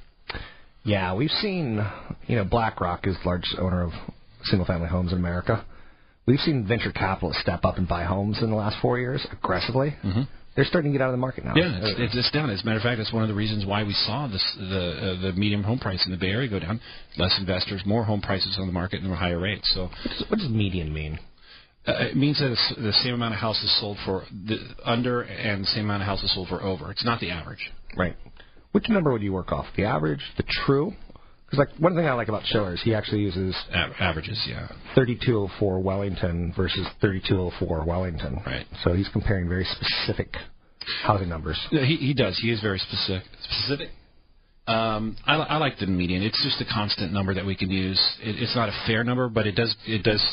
Yeah, 0.84 1.14
we've 1.14 1.32
seen, 1.42 1.86
you 2.28 2.36
know, 2.38 2.44
BlackRock 2.44 3.06
is 3.06 3.16
the 3.22 3.28
largest 3.30 3.56
owner 3.60 3.84
of 3.84 3.92
single-family 4.46 4.88
homes 4.88 5.12
in 5.12 5.20
America. 5.20 5.64
We've 6.26 6.40
seen 6.40 6.68
venture 6.68 6.92
capitalists 6.92 7.42
step 7.42 7.66
up 7.66 7.78
and 7.78 7.88
buy 7.88 8.04
homes 8.04 8.40
in 8.42 8.50
the 8.50 8.56
last 8.56 8.78
four 8.82 9.00
years 9.00 9.26
aggressively. 9.32 9.96
Mm-hmm. 10.04 10.22
They're 10.56 10.66
starting 10.66 10.92
to 10.92 10.98
get 10.98 11.02
out 11.02 11.10
of 11.10 11.14
the 11.14 11.18
market 11.18 11.46
now. 11.46 11.54
Yeah, 11.56 11.80
it's, 11.82 12.00
it's, 12.00 12.16
it's 12.18 12.32
down. 12.32 12.50
As 12.50 12.62
a 12.62 12.66
matter 12.66 12.78
of 12.78 12.84
fact, 12.84 12.98
that's 12.98 13.14
one 13.14 13.24
of 13.24 13.30
the 13.30 13.36
reasons 13.36 13.66
why 13.66 13.84
we 13.84 13.94
saw 13.94 14.28
this 14.28 14.44
the 14.58 15.18
uh, 15.18 15.22
the 15.22 15.34
medium 15.34 15.64
home 15.64 15.80
price 15.80 16.04
in 16.06 16.12
the 16.12 16.18
Bay 16.18 16.28
Area 16.30 16.50
go 16.50 16.60
down. 16.60 16.82
Less 17.18 17.36
investors, 17.40 17.84
more 17.86 18.04
home 18.04 18.22
prices 18.22 18.58
on 18.60 18.68
the 18.68 18.74
market, 18.74 19.02
and 19.02 19.14
higher 19.16 19.40
rates. 19.40 19.72
So 19.74 19.84
What 19.84 19.92
does, 20.04 20.26
what 20.30 20.40
does 20.40 20.50
median 20.50 20.94
mean? 20.94 21.20
uh, 21.88 21.94
it 22.00 22.16
means 22.16 22.40
that 22.40 22.52
it's 22.52 22.74
the 22.78 22.94
same 23.04 23.14
amount 23.16 23.34
of 23.34 23.40
houses 23.40 23.76
sold 23.80 23.98
for 24.06 24.24
the 24.46 24.58
under 24.86 25.22
and 25.22 25.64
the 25.64 25.68
same 25.68 25.86
amount 25.86 26.04
of 26.04 26.08
houses 26.08 26.34
sold 26.34 26.48
for 26.50 26.62
over. 26.62 26.92
It's 26.92 27.06
not 27.06 27.20
the 27.20 27.32
average. 27.32 27.72
Right. 27.98 28.16
Which 28.72 28.88
number 28.88 29.12
would 29.12 29.22
you 29.22 29.34
work 29.34 29.52
off? 29.52 29.66
The 29.76 29.84
average, 29.86 30.22
the 30.38 30.44
true? 30.66 30.94
Because 31.52 31.68
like 31.68 31.80
one 31.80 31.96
thing 31.96 32.06
I 32.06 32.14
like 32.14 32.30
about 32.30 32.44
Shiller 32.46 32.74
is 32.74 32.82
he 32.82 32.96
actually 32.96 33.22
uses 33.22 33.54
A- 33.74 33.92
averages, 34.02 34.42
yeah. 34.48 34.68
3204 34.96 35.80
Wellington 35.82 36.54
versus 36.56 36.88
3204 37.02 37.84
Wellington. 37.86 38.42
Right. 38.46 38.66
So 38.86 38.94
he's 38.94 39.10
comparing 39.10 39.50
very 39.50 39.66
specific 39.66 40.30
housing 41.04 41.28
numbers. 41.28 41.60
Yeah, 41.72 41.84
He 41.86 41.98
he 41.98 42.14
does. 42.14 42.40
He 42.42 42.52
is 42.52 42.62
very 42.62 42.80
specific. 42.80 43.24
Specific. 43.44 43.90
Um, 44.68 45.18
I, 45.26 45.36
I 45.36 45.58
like 45.58 45.78
the 45.80 45.88
median. 45.88 46.24
It's 46.24 46.42
just 46.44 46.62
a 46.62 46.74
constant 46.74 47.12
number 47.12 47.34
that 47.34 47.46
we 47.46 47.56
can 47.56 47.70
use. 47.70 48.00
It, 48.22 48.42
it's 48.42 48.56
not 48.56 48.70
a 48.70 48.84
fair 48.88 49.04
number, 49.04 49.28
but 49.28 49.46
it 49.46 49.54
does 49.56 49.76
it 49.86 50.04
does. 50.04 50.24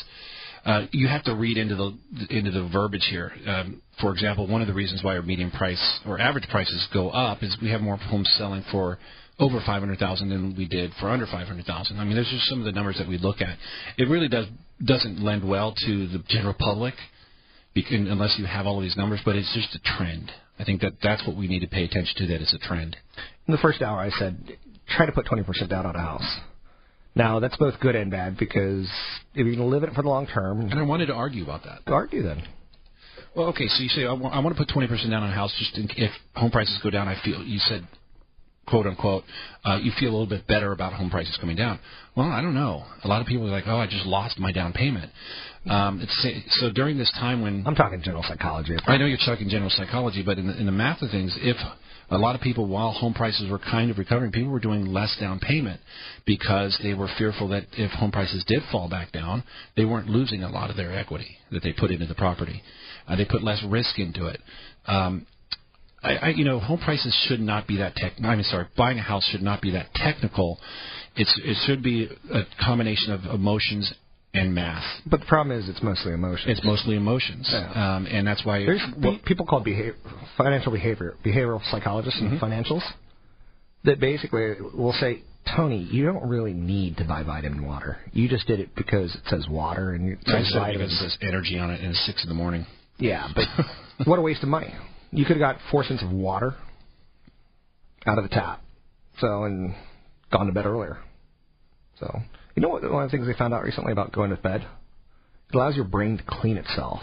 Uh, 0.65 0.85
you 0.91 1.07
have 1.07 1.23
to 1.23 1.35
read 1.35 1.57
into 1.57 1.75
the 1.75 1.97
into 2.29 2.51
the 2.51 2.69
verbiage 2.71 3.07
here. 3.09 3.33
Um, 3.45 3.81
for 3.99 4.13
example, 4.13 4.47
one 4.47 4.61
of 4.61 4.67
the 4.67 4.73
reasons 4.73 5.03
why 5.03 5.17
our 5.17 5.21
median 5.21 5.51
price 5.51 5.99
or 6.05 6.19
average 6.19 6.47
prices 6.49 6.87
go 6.93 7.09
up 7.09 7.43
is 7.43 7.57
we 7.61 7.69
have 7.71 7.81
more 7.81 7.97
homes 7.97 8.33
selling 8.37 8.63
for 8.71 8.99
over 9.39 9.61
500,000 9.65 10.29
than 10.29 10.55
we 10.57 10.67
did 10.67 10.91
for 10.99 11.09
under 11.09 11.25
500,000. 11.25 11.97
I 11.99 12.03
mean, 12.03 12.15
those 12.15 12.27
are 12.27 12.39
some 12.45 12.59
of 12.59 12.65
the 12.65 12.71
numbers 12.73 12.97
that 12.97 13.07
we 13.07 13.17
look 13.17 13.41
at. 13.41 13.57
It 13.97 14.09
really 14.09 14.27
does 14.27 14.45
doesn't 14.83 15.21
lend 15.21 15.47
well 15.47 15.73
to 15.85 16.07
the 16.07 16.23
general 16.29 16.53
public 16.57 16.93
bec- 17.75 17.85
unless 17.91 18.35
you 18.39 18.45
have 18.45 18.65
all 18.65 18.77
of 18.77 18.83
these 18.83 18.95
numbers, 18.97 19.19
but 19.25 19.35
it's 19.35 19.53
just 19.53 19.75
a 19.75 19.79
trend. 19.97 20.31
I 20.57 20.63
think 20.63 20.81
that 20.81 20.93
that's 21.03 21.25
what 21.27 21.35
we 21.37 21.47
need 21.47 21.59
to 21.61 21.67
pay 21.67 21.83
attention 21.83 22.13
to. 22.17 22.27
That 22.27 22.41
it's 22.41 22.53
a 22.53 22.59
trend. 22.59 22.95
In 23.47 23.51
the 23.53 23.57
first 23.59 23.81
hour, 23.81 23.97
I 23.99 24.09
said 24.11 24.57
try 24.89 25.05
to 25.05 25.11
put 25.11 25.25
20% 25.25 25.69
down 25.69 25.85
on 25.85 25.95
a 25.95 25.99
house. 25.99 26.37
Now 27.15 27.39
that's 27.39 27.55
both 27.57 27.79
good 27.79 27.95
and 27.95 28.09
bad 28.11 28.37
because 28.37 28.89
if 29.33 29.45
you're 29.45 29.55
going 29.55 29.57
to 29.59 29.65
live 29.65 29.83
in 29.83 29.89
it 29.89 29.95
for 29.95 30.01
the 30.03 30.09
long 30.09 30.27
term, 30.27 30.61
And 30.61 30.73
I 30.79 30.83
wanted 30.83 31.07
to 31.07 31.13
argue 31.13 31.43
about 31.43 31.63
that. 31.63 31.79
argue 31.87 32.23
then. 32.23 32.43
Well, 33.35 33.47
okay, 33.47 33.67
so 33.67 33.83
you 33.83 33.89
say 33.89 34.05
I 34.05 34.13
want, 34.13 34.33
I 34.33 34.39
want 34.39 34.55
to 34.55 34.63
put 34.63 34.71
twenty 34.73 34.87
percent 34.87 35.11
down 35.11 35.23
on 35.23 35.29
a 35.29 35.33
house 35.35 35.53
just 35.59 35.77
in, 35.77 35.89
if 35.97 36.11
home 36.35 36.51
prices 36.51 36.79
go 36.83 36.89
down. 36.89 37.07
I 37.07 37.21
feel 37.23 37.43
you 37.43 37.59
said 37.59 37.87
quote 38.69 38.85
unquote, 38.85 39.23
uh, 39.65 39.79
you 39.81 39.91
feel 39.99 40.09
a 40.09 40.15
little 40.15 40.27
bit 40.27 40.47
better 40.47 40.71
about 40.71 40.93
home 40.93 41.09
prices 41.09 41.37
coming 41.39 41.55
down. 41.55 41.79
Well, 42.15 42.27
I 42.27 42.41
don't 42.41 42.55
know. 42.55 42.85
A 43.03 43.07
lot 43.07 43.21
of 43.21 43.27
people 43.27 43.47
are 43.47 43.51
like, 43.51 43.65
oh, 43.67 43.77
I 43.77 43.87
just 43.87 44.05
lost 44.05 44.39
my 44.39 44.51
down 44.51 44.73
payment. 44.73 45.11
Um, 45.69 46.01
it's, 46.01 46.59
so 46.59 46.71
during 46.71 46.97
this 46.97 47.11
time 47.19 47.41
when 47.41 47.63
I'm 47.67 47.75
talking 47.75 48.01
general 48.01 48.23
psychology. 48.27 48.75
I 48.85 48.97
know 48.97 49.05
you're 49.05 49.17
talking 49.25 49.49
general 49.49 49.69
psychology, 49.69 50.23
but 50.23 50.37
in 50.37 50.47
the, 50.47 50.57
in 50.57 50.65
the 50.65 50.71
math 50.71 51.01
of 51.01 51.11
things, 51.11 51.37
if 51.41 51.57
a 52.11 52.17
lot 52.17 52.35
of 52.35 52.41
people, 52.41 52.65
while 52.65 52.91
home 52.91 53.13
prices 53.13 53.49
were 53.51 53.59
kind 53.59 53.91
of 53.91 53.97
recovering, 53.97 54.31
people 54.31 54.51
were 54.51 54.59
doing 54.59 54.85
less 54.85 55.15
down 55.19 55.39
payment 55.39 55.79
because 56.25 56.77
they 56.81 56.93
were 56.93 57.09
fearful 57.17 57.49
that 57.49 57.65
if 57.73 57.91
home 57.91 58.11
prices 58.11 58.43
did 58.47 58.63
fall 58.71 58.89
back 58.89 59.11
down, 59.11 59.43
they 59.75 59.85
weren't 59.85 60.09
losing 60.09 60.43
a 60.43 60.49
lot 60.49 60.69
of 60.69 60.77
their 60.77 60.97
equity 60.97 61.37
that 61.51 61.61
they 61.61 61.73
put 61.73 61.91
into 61.91 62.07
the 62.07 62.15
property. 62.15 62.63
Uh, 63.07 63.15
they 63.15 63.25
put 63.25 63.43
less 63.43 63.63
risk 63.67 63.99
into 63.99 64.25
it. 64.27 64.41
Um, 64.87 65.27
I, 66.03 66.15
I, 66.15 66.27
you 66.29 66.45
know, 66.45 66.59
home 66.59 66.79
prices 66.79 67.13
should 67.27 67.39
not 67.41 67.67
be 67.67 67.77
that 67.77 67.95
tech. 67.95 68.13
I 68.23 68.35
mean, 68.35 68.43
sorry, 68.43 68.67
buying 68.77 68.97
a 68.97 69.01
house 69.01 69.25
should 69.31 69.41
not 69.41 69.61
be 69.61 69.71
that 69.71 69.93
technical. 69.95 70.59
It's 71.15 71.33
it 71.43 71.57
should 71.65 71.83
be 71.83 72.07
a 72.31 72.41
combination 72.63 73.11
of 73.13 73.25
emotions 73.25 73.93
and 74.33 74.53
math. 74.53 74.83
But 75.07 75.21
the 75.21 75.25
problem 75.25 75.57
is, 75.59 75.67
it's 75.67 75.81
mostly 75.83 76.13
emotions. 76.13 76.57
It's 76.57 76.63
mostly 76.65 76.95
emotions, 76.95 77.49
Yeah. 77.51 77.95
um, 77.95 78.05
and 78.05 78.27
that's 78.27 78.45
why 78.45 78.59
There's 78.59 78.81
well, 79.01 79.17
pe- 79.17 79.25
people 79.25 79.45
called 79.45 79.63
behavior, 79.63 79.95
financial 80.37 80.71
behavior, 80.71 81.15
behavioral 81.25 81.61
psychologists 81.71 82.21
Mm-hmm. 82.21 82.33
and 82.37 82.41
financials 82.41 82.83
that 83.85 83.99
basically 83.99 84.55
will 84.73 84.93
say, 84.93 85.23
Tony, 85.55 85.79
you 85.91 86.05
don't 86.05 86.27
really 86.29 86.53
need 86.53 86.97
to 86.97 87.05
buy 87.05 87.23
vitamin 87.23 87.65
water. 87.65 87.97
You 88.13 88.29
just 88.29 88.45
did 88.45 88.59
it 88.59 88.69
because 88.75 89.15
it 89.15 89.21
says 89.29 89.47
water 89.49 89.93
and 89.93 90.09
it 90.09 90.19
says 90.27 90.47
said 90.51 90.59
vitamins. 90.59 90.91
because 90.99 91.17
energy 91.23 91.57
on 91.57 91.71
it, 91.71 91.81
and 91.81 91.89
it's 91.91 92.05
six 92.05 92.21
in 92.23 92.29
the 92.29 92.35
morning. 92.35 92.65
Yeah, 92.99 93.29
but 93.35 93.45
what 94.07 94.19
a 94.19 94.21
waste 94.21 94.43
of 94.43 94.49
money. 94.49 94.73
You 95.11 95.25
could 95.25 95.37
have 95.37 95.55
got 95.55 95.57
four 95.71 95.83
cents 95.83 96.03
of 96.03 96.11
water 96.11 96.55
out 98.05 98.17
of 98.17 98.23
the 98.23 98.29
tap, 98.29 98.61
so 99.19 99.43
and 99.43 99.75
gone 100.31 100.47
to 100.47 100.51
bed 100.51 100.65
earlier. 100.65 100.99
So 101.99 102.19
you 102.55 102.61
know 102.61 102.69
what? 102.69 102.83
One 102.83 103.03
of 103.03 103.11
the 103.11 103.17
things 103.17 103.27
they 103.27 103.33
found 103.33 103.53
out 103.53 103.63
recently 103.63 103.91
about 103.91 104.11
going 104.11 104.29
to 104.29 104.37
bed, 104.37 104.67
it 105.49 105.55
allows 105.55 105.75
your 105.75 105.85
brain 105.85 106.17
to 106.17 106.23
clean 106.27 106.57
itself. 106.57 107.01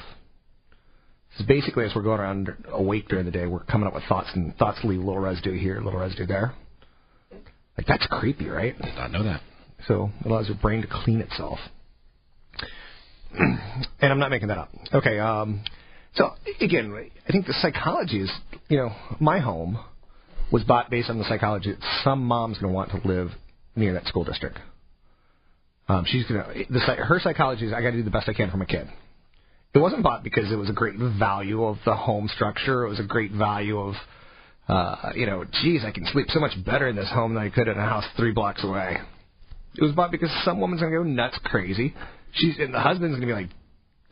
So 1.39 1.45
basically, 1.47 1.85
as 1.85 1.93
we're 1.95 2.03
going 2.03 2.21
around 2.21 2.49
awake 2.69 3.09
during 3.09 3.27
the 3.27 3.31
day, 3.31 3.47
we're 3.47 3.65
coming 3.65 3.87
up 3.87 3.95
with 3.95 4.05
thoughts, 4.05 4.31
and 4.35 4.57
thoughts 4.57 4.79
leave 4.85 5.01
a 5.01 5.05
little 5.05 5.21
residue 5.21 5.59
here, 5.59 5.79
a 5.79 5.85
little 5.85 6.01
residue 6.01 6.27
there. 6.27 6.55
Like 7.77 7.87
that's 7.87 8.07
creepy, 8.07 8.49
right? 8.49 8.75
I 8.81 8.87
did 8.87 8.95
not 8.95 9.11
know 9.11 9.25
that. 9.25 9.43
So 9.87 10.11
it 10.21 10.27
allows 10.27 10.49
your 10.49 10.57
brain 10.57 10.83
to 10.83 10.89
clean 10.91 11.21
itself. 11.21 11.59
and 13.39 13.59
I'm 14.01 14.19
not 14.19 14.31
making 14.31 14.49
that 14.49 14.59
up. 14.59 14.71
Okay. 14.95 15.19
Um, 15.19 15.63
so 16.17 16.33
again, 16.61 16.93
I 17.29 17.33
think 17.33 17.47
the 17.47 17.55
psychology 17.61 18.21
is, 18.21 18.33
you 18.69 18.79
know, 18.79 18.91
my 19.21 19.39
home 19.39 19.79
was 20.51 20.65
bought 20.65 20.91
based 20.91 21.11
on 21.11 21.19
the 21.19 21.25
psychology 21.25 21.73
that 21.73 21.81
some 22.03 22.25
mom's 22.25 22.59
going 22.59 22.73
to 22.73 22.75
want 22.75 22.91
to 22.91 23.09
live 23.09 23.31
near 23.75 23.93
that 23.95 24.07
school 24.07 24.25
district. 24.25 24.59
Um, 25.89 26.05
she's 26.07 26.27
going 26.27 26.43
to 26.43 26.95
her 26.95 27.21
psychology 27.21 27.67
is 27.67 27.73
I 27.73 27.83
got 27.83 27.91
to 27.91 27.99
do 27.99 28.03
the 28.03 28.11
best 28.11 28.29
I 28.29 28.33
can 28.33 28.51
for 28.51 28.57
my 28.57 28.65
kid. 28.65 28.89
It 29.75 29.79
wasn't 29.79 30.03
bought 30.03 30.25
because 30.25 30.51
it 30.51 30.57
was 30.57 30.71
a 30.71 30.73
great 30.73 30.97
value 30.97 31.65
of 31.65 31.77
the 31.85 31.95
home 31.95 32.29
structure. 32.35 32.85
It 32.87 32.89
was 32.89 32.99
a 32.99 33.05
great 33.05 33.31
value 33.31 33.79
of, 33.79 33.95
uh, 34.69 35.13
you 35.15 35.27
know, 35.27 35.45
geez, 35.63 35.83
I 35.85 35.91
can 35.91 36.07
sleep 36.13 36.29
so 36.31 36.41
much 36.41 36.53
better 36.65 36.89
in 36.89 36.97
this 36.97 37.11
home 37.11 37.35
than 37.35 37.43
I 37.43 37.51
could 37.51 37.69
in 37.69 37.77
a 37.77 37.83
house 37.83 38.05
three 38.17 38.33
blocks 38.33 38.65
away. 38.65 38.97
It 39.77 39.83
was 39.83 39.93
bought 39.93 40.11
because 40.11 40.31
some 40.45 40.61
woman's 40.61 40.81
gonna 40.81 40.97
go 40.97 41.03
nuts 41.03 41.39
crazy. 41.45 41.95
She's 42.33 42.59
and 42.59 42.73
the 42.73 42.81
husband's 42.81 43.17
gonna 43.17 43.27
be 43.27 43.33
like, 43.33 43.51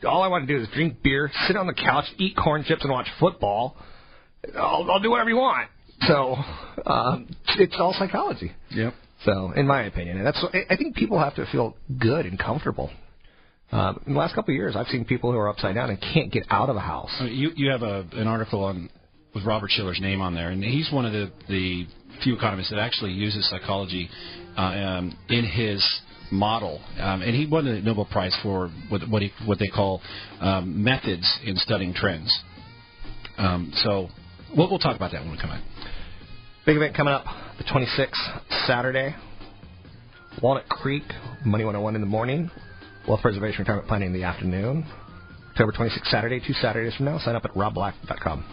all 0.07 0.21
I 0.23 0.27
want 0.27 0.47
to 0.47 0.53
do 0.57 0.61
is 0.61 0.67
drink 0.73 1.01
beer, 1.03 1.31
sit 1.47 1.55
on 1.55 1.67
the 1.67 1.73
couch, 1.73 2.05
eat 2.17 2.35
corn 2.35 2.63
chips, 2.63 2.83
and 2.83 2.91
watch 2.91 3.07
football. 3.19 3.77
I'll, 4.55 4.89
I'll 4.91 4.99
do 4.99 5.09
whatever 5.09 5.29
you 5.29 5.37
want. 5.37 5.69
So 6.01 6.35
um, 6.85 7.27
it's 7.57 7.75
all 7.79 7.93
psychology. 7.97 8.51
Yep. 8.71 8.93
So, 9.23 9.51
in 9.55 9.65
my 9.65 9.83
opinion, 9.83 10.17
and 10.17 10.25
that's 10.27 10.43
I- 10.69 10.75
think 10.75 10.95
people 10.95 11.17
have 11.19 11.35
to 11.35 11.45
feel 11.51 11.75
good 11.97 12.25
and 12.25 12.37
comfortable. 12.37 12.91
Um, 13.71 14.03
in 14.05 14.13
the 14.13 14.19
last 14.19 14.35
couple 14.35 14.53
of 14.53 14.55
years, 14.55 14.75
I've 14.75 14.87
seen 14.87 15.05
people 15.05 15.31
who 15.31 15.37
are 15.39 15.49
upside 15.49 15.73
down 15.73 15.89
and 15.89 15.99
can't 15.99 16.31
get 16.31 16.45
out 16.51 16.69
of 16.69 16.75
a 16.75 16.79
house. 16.81 17.09
Uh, 17.19 17.25
You 17.25 17.51
you 17.55 17.71
have 17.71 17.81
a 17.81 18.05
an 18.13 18.27
article 18.27 18.63
on 18.65 18.89
with 19.33 19.43
Robert 19.45 19.71
Shiller's 19.71 19.99
name 19.99 20.21
on 20.21 20.35
there, 20.35 20.49
and 20.49 20.63
he's 20.63 20.91
one 20.91 21.05
of 21.05 21.13
the 21.13 21.31
the 21.49 21.87
few 22.23 22.35
economists 22.35 22.69
that 22.69 22.79
actually 22.79 23.11
uses 23.13 23.49
psychology 23.49 24.09
uh, 24.57 24.61
um, 24.61 25.17
in 25.29 25.43
his 25.45 25.83
model, 26.35 26.81
um, 26.99 27.21
and 27.21 27.35
he 27.35 27.45
won 27.45 27.65
the 27.65 27.81
Nobel 27.81 28.05
Prize 28.05 28.35
for 28.43 28.69
what 28.89 29.07
what, 29.09 29.21
he, 29.21 29.31
what 29.45 29.59
they 29.59 29.67
call 29.67 30.01
um, 30.39 30.83
methods 30.83 31.39
in 31.43 31.55
studying 31.57 31.93
trends. 31.93 32.31
Um, 33.37 33.71
so 33.75 34.09
we'll, 34.55 34.69
we'll 34.69 34.79
talk 34.79 34.95
about 34.95 35.11
that 35.11 35.21
when 35.21 35.31
we 35.31 35.37
come 35.37 35.51
in. 35.51 35.61
Big 36.65 36.77
event 36.77 36.95
coming 36.95 37.13
up 37.13 37.25
the 37.57 37.63
26th, 37.63 38.65
Saturday. 38.65 39.15
Walnut 40.41 40.67
Creek, 40.67 41.03
Money 41.45 41.63
101 41.63 41.95
in 41.95 42.01
the 42.01 42.07
morning. 42.07 42.49
Wealth 43.07 43.21
Preservation 43.21 43.59
Retirement 43.59 43.87
Planning 43.87 44.07
in 44.07 44.13
the 44.13 44.23
afternoon. 44.23 44.85
October 45.51 45.71
26th, 45.71 46.09
Saturday, 46.09 46.41
two 46.45 46.53
Saturdays 46.53 46.95
from 46.95 47.05
now. 47.05 47.17
Sign 47.19 47.35
up 47.35 47.45
at 47.45 47.51
robblack.com. 47.53 48.43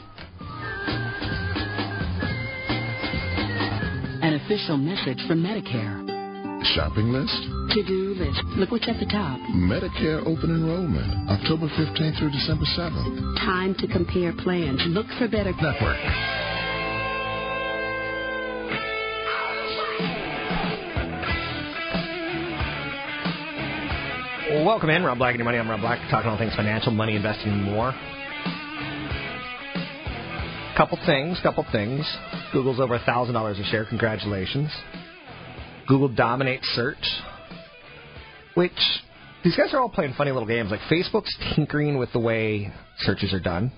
An 4.22 4.34
official 4.34 4.76
message 4.76 5.26
from 5.26 5.42
Medicare. 5.42 6.11
Shopping 6.64 7.10
list? 7.12 7.34
To-do 7.74 8.14
list. 8.14 8.40
Look 8.56 8.70
what's 8.70 8.88
at 8.88 8.98
the 9.00 9.06
top. 9.06 9.40
Medicare 9.50 10.20
open 10.20 10.50
enrollment, 10.50 11.28
October 11.28 11.66
15th 11.66 12.18
through 12.18 12.30
December 12.30 12.64
7th. 12.78 13.36
Time 13.38 13.74
to 13.78 13.88
compare 13.88 14.32
plans. 14.32 14.80
Look 14.86 15.06
for 15.18 15.26
better 15.28 15.52
Network. 15.52 15.98
Welcome 24.64 24.90
in, 24.90 25.02
Rob 25.02 25.18
Black 25.18 25.30
and 25.34 25.38
your 25.38 25.44
money. 25.44 25.58
I'm 25.58 25.68
Rob 25.68 25.80
Black, 25.80 25.98
talking 26.10 26.30
all 26.30 26.38
things 26.38 26.54
financial, 26.54 26.92
money, 26.92 27.16
investing, 27.16 27.50
and 27.50 27.64
more. 27.64 27.92
Couple 30.76 30.98
things, 31.04 31.40
couple 31.42 31.66
things. 31.72 32.06
Google's 32.52 32.78
over 32.78 32.98
thousand 33.00 33.34
dollars 33.34 33.58
a 33.58 33.64
share. 33.64 33.84
Congratulations. 33.84 34.70
Google 35.86 36.08
dominates 36.08 36.66
search, 36.74 37.04
which 38.54 38.72
these 39.44 39.56
guys 39.56 39.74
are 39.74 39.80
all 39.80 39.88
playing 39.88 40.14
funny 40.16 40.30
little 40.30 40.48
games. 40.48 40.70
Like 40.70 40.80
Facebook's 40.90 41.36
tinkering 41.54 41.98
with 41.98 42.12
the 42.12 42.20
way 42.20 42.72
searches 42.98 43.32
are 43.32 43.40
done. 43.40 43.72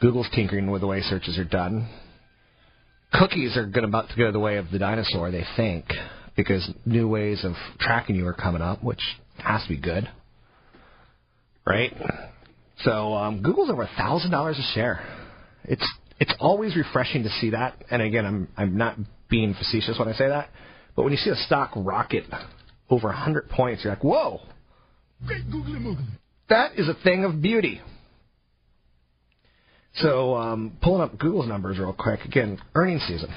Google's 0.00 0.28
tinkering 0.34 0.70
with 0.70 0.82
the 0.82 0.86
way 0.86 1.00
searches 1.00 1.38
are 1.38 1.44
done. 1.44 1.88
Cookies 3.12 3.56
are 3.56 3.66
going 3.66 3.84
about 3.84 4.08
to 4.10 4.16
go 4.16 4.30
the 4.30 4.38
way 4.38 4.56
of 4.58 4.70
the 4.70 4.78
dinosaur, 4.78 5.30
they 5.30 5.44
think, 5.56 5.86
because 6.36 6.68
new 6.84 7.08
ways 7.08 7.44
of 7.44 7.52
tracking 7.78 8.16
you 8.16 8.26
are 8.26 8.34
coming 8.34 8.60
up, 8.60 8.82
which 8.82 9.00
has 9.38 9.62
to 9.62 9.68
be 9.68 9.78
good, 9.78 10.08
right? 11.64 11.92
So 12.80 13.14
um, 13.14 13.42
Google's 13.42 13.70
over 13.70 13.82
a 13.82 13.90
thousand 13.96 14.32
dollars 14.32 14.58
a 14.58 14.74
share. 14.74 15.00
It's 15.64 15.86
it's 16.20 16.34
always 16.40 16.76
refreshing 16.76 17.22
to 17.22 17.30
see 17.40 17.50
that. 17.50 17.82
And 17.90 18.02
again, 18.02 18.26
I'm 18.26 18.48
I'm 18.56 18.76
not 18.76 18.96
being 19.30 19.54
facetious 19.54 19.98
when 19.98 20.08
I 20.08 20.12
say 20.12 20.28
that, 20.28 20.50
but 20.96 21.02
when 21.02 21.12
you 21.12 21.18
see 21.18 21.30
a 21.30 21.36
stock 21.36 21.72
rocket 21.76 22.24
over 22.90 23.08
100 23.08 23.50
points, 23.50 23.84
you're 23.84 23.92
like, 23.92 24.02
whoa, 24.02 24.40
that 26.48 26.78
is 26.78 26.88
a 26.88 26.94
thing 27.04 27.24
of 27.24 27.42
beauty. 27.42 27.80
So, 29.96 30.34
um, 30.34 30.76
pulling 30.82 31.02
up 31.02 31.18
Google's 31.18 31.48
numbers 31.48 31.78
real 31.78 31.94
quick. 31.98 32.20
Again, 32.24 32.58
earnings 32.74 33.02
season. 33.08 33.30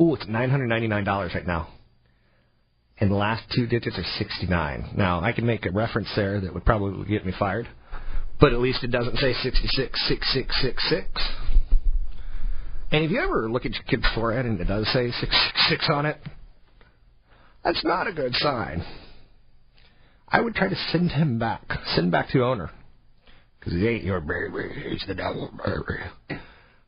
Ooh, 0.00 0.14
it's 0.14 0.24
$999 0.26 1.34
right 1.34 1.46
now. 1.46 1.68
And 2.98 3.10
the 3.10 3.14
last 3.16 3.44
two 3.54 3.66
digits 3.66 3.96
are 3.98 4.04
69. 4.18 4.90
Now, 4.96 5.20
I 5.20 5.32
can 5.32 5.46
make 5.46 5.66
a 5.66 5.70
reference 5.70 6.08
there 6.14 6.40
that 6.40 6.52
would 6.52 6.64
probably 6.64 7.08
get 7.08 7.24
me 7.26 7.32
fired, 7.38 7.68
but 8.40 8.52
at 8.52 8.58
least 8.60 8.84
it 8.84 8.90
doesn't 8.90 9.16
say 9.16 9.32
666666. 9.42 11.08
And 12.92 13.04
if 13.04 13.10
you 13.10 13.20
ever 13.20 13.50
look 13.50 13.64
at 13.64 13.72
your 13.72 13.84
kid's 13.84 14.06
forehead 14.14 14.44
and 14.44 14.60
it 14.60 14.66
does 14.66 14.86
say 14.92 15.10
six 15.10 15.34
six 15.46 15.68
six 15.70 15.88
on 15.90 16.04
it, 16.04 16.18
that's 17.64 17.82
not 17.84 18.06
a 18.06 18.12
good 18.12 18.34
sign. 18.34 18.84
I 20.28 20.40
would 20.40 20.54
try 20.54 20.68
to 20.68 20.76
send 20.90 21.10
him 21.10 21.38
back, 21.38 21.62
send 21.94 22.12
back 22.12 22.28
to 22.30 22.44
owner. 22.44 22.70
Because 23.58 23.74
he 23.74 23.88
ain't 23.88 24.04
your 24.04 24.20
baby, 24.20 24.68
he's 24.90 25.04
the 25.06 25.14
devil 25.14 25.50
baby. 25.64 26.40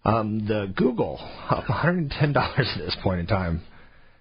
Um, 0.05 0.47
the 0.47 0.73
Google, 0.77 1.19
up 1.49 1.65
$110 1.65 2.37
at 2.37 2.79
this 2.79 2.97
point 3.03 3.21
in 3.21 3.27
time. 3.27 3.63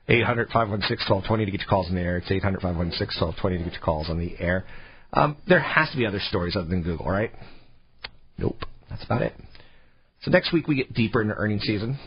800 0.08 0.50
516 0.50 1.14
1220 1.14 1.46
to 1.46 1.52
get 1.52 1.62
your 1.62 1.70
calls 1.70 1.90
in 1.90 1.96
the 1.96 2.02
air. 2.02 2.18
It's 2.18 2.32
800 2.32 2.62
516 2.62 3.28
1220 3.28 3.58
to 3.58 3.64
get 3.64 3.74
your 3.74 3.82
calls 3.82 4.10
on 4.10 4.20
the 4.20 4.36
air. 4.40 4.66
Um, 5.14 5.38
there 5.48 5.62
has 5.62 5.90
to 5.92 5.98
be 5.98 6.06
other 6.06 6.20
stories 6.20 6.56
other 6.56 6.68
than 6.68 6.84
Google, 6.84 7.08
right? 7.08 7.32
Nope. 8.38 8.58
That's 8.90 9.04
about 9.06 9.22
it. 9.22 9.34
So 10.24 10.32
next 10.32 10.54
week 10.54 10.68
we 10.68 10.76
get 10.76 10.94
deeper 10.94 11.22
into 11.22 11.36
earnings 11.36 11.64
season. 11.64 12.00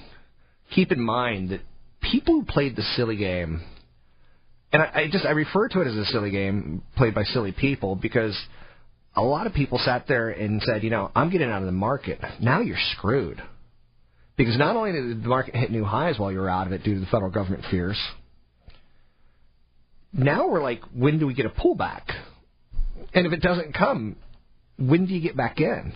Keep 0.74 0.92
in 0.92 1.00
mind 1.00 1.50
that 1.50 1.60
people 2.00 2.34
who 2.34 2.44
played 2.44 2.76
the 2.76 2.82
silly 2.96 3.16
game, 3.16 3.62
and 4.72 4.82
I, 4.82 4.90
I 4.94 5.08
just 5.10 5.24
I 5.24 5.30
refer 5.30 5.68
to 5.68 5.80
it 5.82 5.86
as 5.86 5.94
a 5.94 6.04
silly 6.06 6.30
game 6.30 6.82
played 6.96 7.14
by 7.14 7.24
silly 7.24 7.52
people 7.52 7.94
because 7.94 8.36
a 9.14 9.22
lot 9.22 9.46
of 9.46 9.54
people 9.54 9.78
sat 9.78 10.06
there 10.08 10.30
and 10.30 10.62
said, 10.62 10.82
you 10.82 10.90
know, 10.90 11.10
I'm 11.14 11.30
getting 11.30 11.50
out 11.50 11.62
of 11.62 11.66
the 11.66 11.72
market. 11.72 12.20
Now 12.40 12.60
you're 12.60 12.76
screwed. 12.96 13.42
Because 14.36 14.58
not 14.58 14.76
only 14.76 14.92
did 14.92 15.22
the 15.22 15.28
market 15.28 15.54
hit 15.54 15.70
new 15.70 15.84
highs 15.84 16.18
while 16.18 16.30
you 16.30 16.38
were 16.38 16.50
out 16.50 16.66
of 16.66 16.72
it 16.74 16.82
due 16.82 16.94
to 16.94 17.00
the 17.00 17.06
federal 17.06 17.30
government 17.30 17.64
fears, 17.70 17.98
now 20.12 20.48
we're 20.48 20.62
like, 20.62 20.82
when 20.94 21.18
do 21.18 21.26
we 21.26 21.32
get 21.32 21.46
a 21.46 21.50
pullback? 21.50 22.02
And 23.14 23.26
if 23.26 23.32
it 23.32 23.40
doesn't 23.40 23.72
come, 23.74 24.16
when 24.78 25.06
do 25.06 25.14
you 25.14 25.20
get 25.20 25.36
back 25.36 25.58
in? 25.58 25.94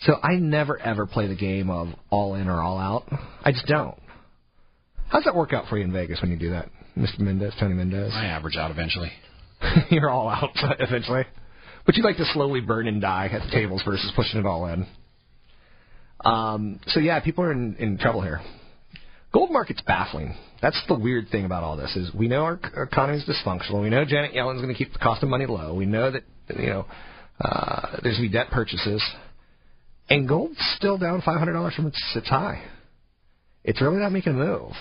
So 0.00 0.14
I 0.22 0.36
never 0.36 0.80
ever 0.80 1.06
play 1.06 1.26
the 1.26 1.36
game 1.36 1.68
of 1.68 1.88
all 2.08 2.34
in 2.34 2.48
or 2.48 2.60
all 2.60 2.78
out. 2.78 3.04
I 3.44 3.52
just 3.52 3.66
don't. 3.66 3.98
How's 5.08 5.24
that 5.24 5.34
work 5.34 5.52
out 5.52 5.66
for 5.68 5.76
you 5.76 5.84
in 5.84 5.92
Vegas 5.92 6.20
when 6.22 6.30
you 6.30 6.38
do 6.38 6.50
that, 6.50 6.70
Mr. 6.96 7.20
Mendez, 7.20 7.54
Tony 7.58 7.74
Mendez? 7.74 8.12
I 8.14 8.26
average 8.26 8.56
out 8.56 8.70
eventually. 8.70 9.10
You're 9.90 10.08
all 10.08 10.28
out 10.28 10.50
eventually. 10.78 11.24
But 11.84 11.96
you 11.96 12.04
like 12.04 12.16
to 12.18 12.24
slowly 12.32 12.60
burn 12.60 12.86
and 12.86 13.00
die 13.00 13.28
at 13.32 13.42
the 13.42 13.50
tables 13.50 13.82
versus 13.84 14.10
pushing 14.14 14.40
it 14.40 14.46
all 14.46 14.66
in. 14.66 14.86
Um, 16.24 16.80
so 16.88 17.00
yeah, 17.00 17.20
people 17.20 17.44
are 17.44 17.52
in, 17.52 17.76
in 17.76 17.98
trouble 17.98 18.22
here. 18.22 18.40
Gold 19.32 19.50
market's 19.50 19.82
baffling. 19.82 20.34
That's 20.60 20.80
the 20.88 20.94
weird 20.94 21.28
thing 21.30 21.44
about 21.44 21.62
all 21.62 21.76
this 21.76 21.94
is 21.96 22.12
we 22.14 22.28
know 22.28 22.42
our, 22.42 22.60
our 22.74 22.84
economy 22.84 23.18
is 23.18 23.24
dysfunctional. 23.24 23.82
We 23.82 23.90
know 23.90 24.04
Janet 24.04 24.34
Yellen's 24.34 24.60
going 24.60 24.74
to 24.74 24.78
keep 24.78 24.92
the 24.92 24.98
cost 24.98 25.22
of 25.22 25.28
money 25.28 25.46
low. 25.46 25.74
We 25.74 25.86
know 25.86 26.10
that 26.10 26.22
you 26.56 26.66
know 26.66 26.86
uh, 27.40 27.96
there's 28.02 28.16
going 28.16 28.28
to 28.28 28.28
be 28.28 28.28
debt 28.28 28.50
purchases, 28.50 29.02
and 30.10 30.28
gold's 30.28 30.58
still 30.76 30.98
down 30.98 31.22
five 31.22 31.38
hundred 31.38 31.52
dollars 31.52 31.74
from 31.74 31.86
its, 31.86 32.02
its 32.16 32.28
high. 32.28 32.62
It's 33.64 33.80
really 33.80 33.98
not 33.98 34.12
making 34.12 34.34
a 34.34 34.36
move. 34.36 34.72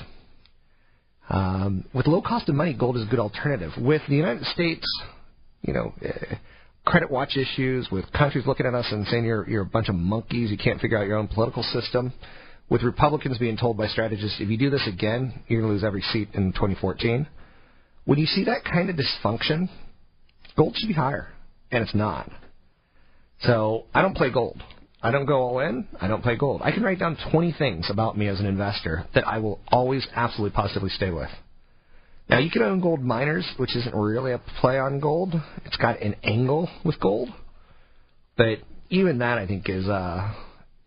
Um, 1.29 1.85
with 1.93 2.07
low 2.07 2.21
cost 2.21 2.49
of 2.49 2.55
money, 2.55 2.73
gold 2.73 2.97
is 2.97 3.03
a 3.03 3.05
good 3.05 3.19
alternative. 3.19 3.71
With 3.77 4.01
the 4.09 4.15
United 4.15 4.45
States, 4.45 4.85
you 5.61 5.73
know, 5.73 5.93
uh, 6.03 6.35
credit 6.85 7.11
watch 7.11 7.37
issues, 7.37 7.87
with 7.91 8.11
countries 8.11 8.45
looking 8.47 8.65
at 8.65 8.73
us 8.73 8.87
and 8.91 9.05
saying 9.07 9.25
you're 9.25 9.47
you're 9.47 9.61
a 9.61 9.65
bunch 9.65 9.89
of 9.89 9.95
monkeys, 9.95 10.49
you 10.49 10.57
can't 10.57 10.81
figure 10.81 10.97
out 10.97 11.07
your 11.07 11.17
own 11.17 11.27
political 11.27 11.63
system. 11.63 12.11
With 12.69 12.83
Republicans 12.83 13.37
being 13.39 13.57
told 13.57 13.77
by 13.77 13.87
strategists, 13.87 14.39
if 14.39 14.47
you 14.49 14.57
do 14.57 14.69
this 14.69 14.87
again, 14.87 15.41
you're 15.47 15.61
going 15.61 15.71
to 15.71 15.73
lose 15.73 15.83
every 15.83 16.01
seat 16.01 16.29
in 16.33 16.51
2014. 16.53 17.27
When 18.05 18.19
you 18.19 18.27
see 18.27 18.45
that 18.45 18.63
kind 18.63 18.91
of 18.91 18.95
dysfunction, 18.95 19.69
gold 20.55 20.75
should 20.77 20.87
be 20.87 20.93
higher, 20.93 21.29
and 21.71 21.81
it's 21.81 21.95
not. 21.95 22.29
So 23.41 23.85
I 23.93 24.03
don't 24.03 24.15
play 24.15 24.31
gold. 24.31 24.61
I 25.01 25.11
don't 25.11 25.25
go 25.25 25.41
all 25.41 25.59
in. 25.59 25.87
I 25.99 26.07
don't 26.07 26.21
play 26.21 26.35
gold. 26.35 26.61
I 26.63 26.71
can 26.71 26.83
write 26.83 26.99
down 26.99 27.17
20 27.31 27.53
things 27.57 27.87
about 27.89 28.17
me 28.17 28.27
as 28.27 28.39
an 28.39 28.45
investor 28.45 29.05
that 29.15 29.25
I 29.25 29.37
will 29.37 29.59
always 29.69 30.05
absolutely 30.13 30.53
positively 30.55 30.89
stay 30.89 31.09
with. 31.09 31.29
Now 32.29 32.39
you 32.39 32.51
can 32.51 32.61
own 32.61 32.81
gold 32.81 33.01
miners, 33.01 33.49
which 33.57 33.75
isn't 33.75 33.95
really 33.95 34.33
a 34.33 34.41
play 34.59 34.77
on 34.77 34.99
gold. 34.99 35.33
It's 35.65 35.77
got 35.77 36.01
an 36.01 36.15
angle 36.23 36.69
with 36.83 36.99
gold, 36.99 37.29
but 38.37 38.59
even 38.89 39.19
that 39.19 39.37
I 39.37 39.47
think 39.47 39.67
is 39.69 39.87
uh, 39.87 40.33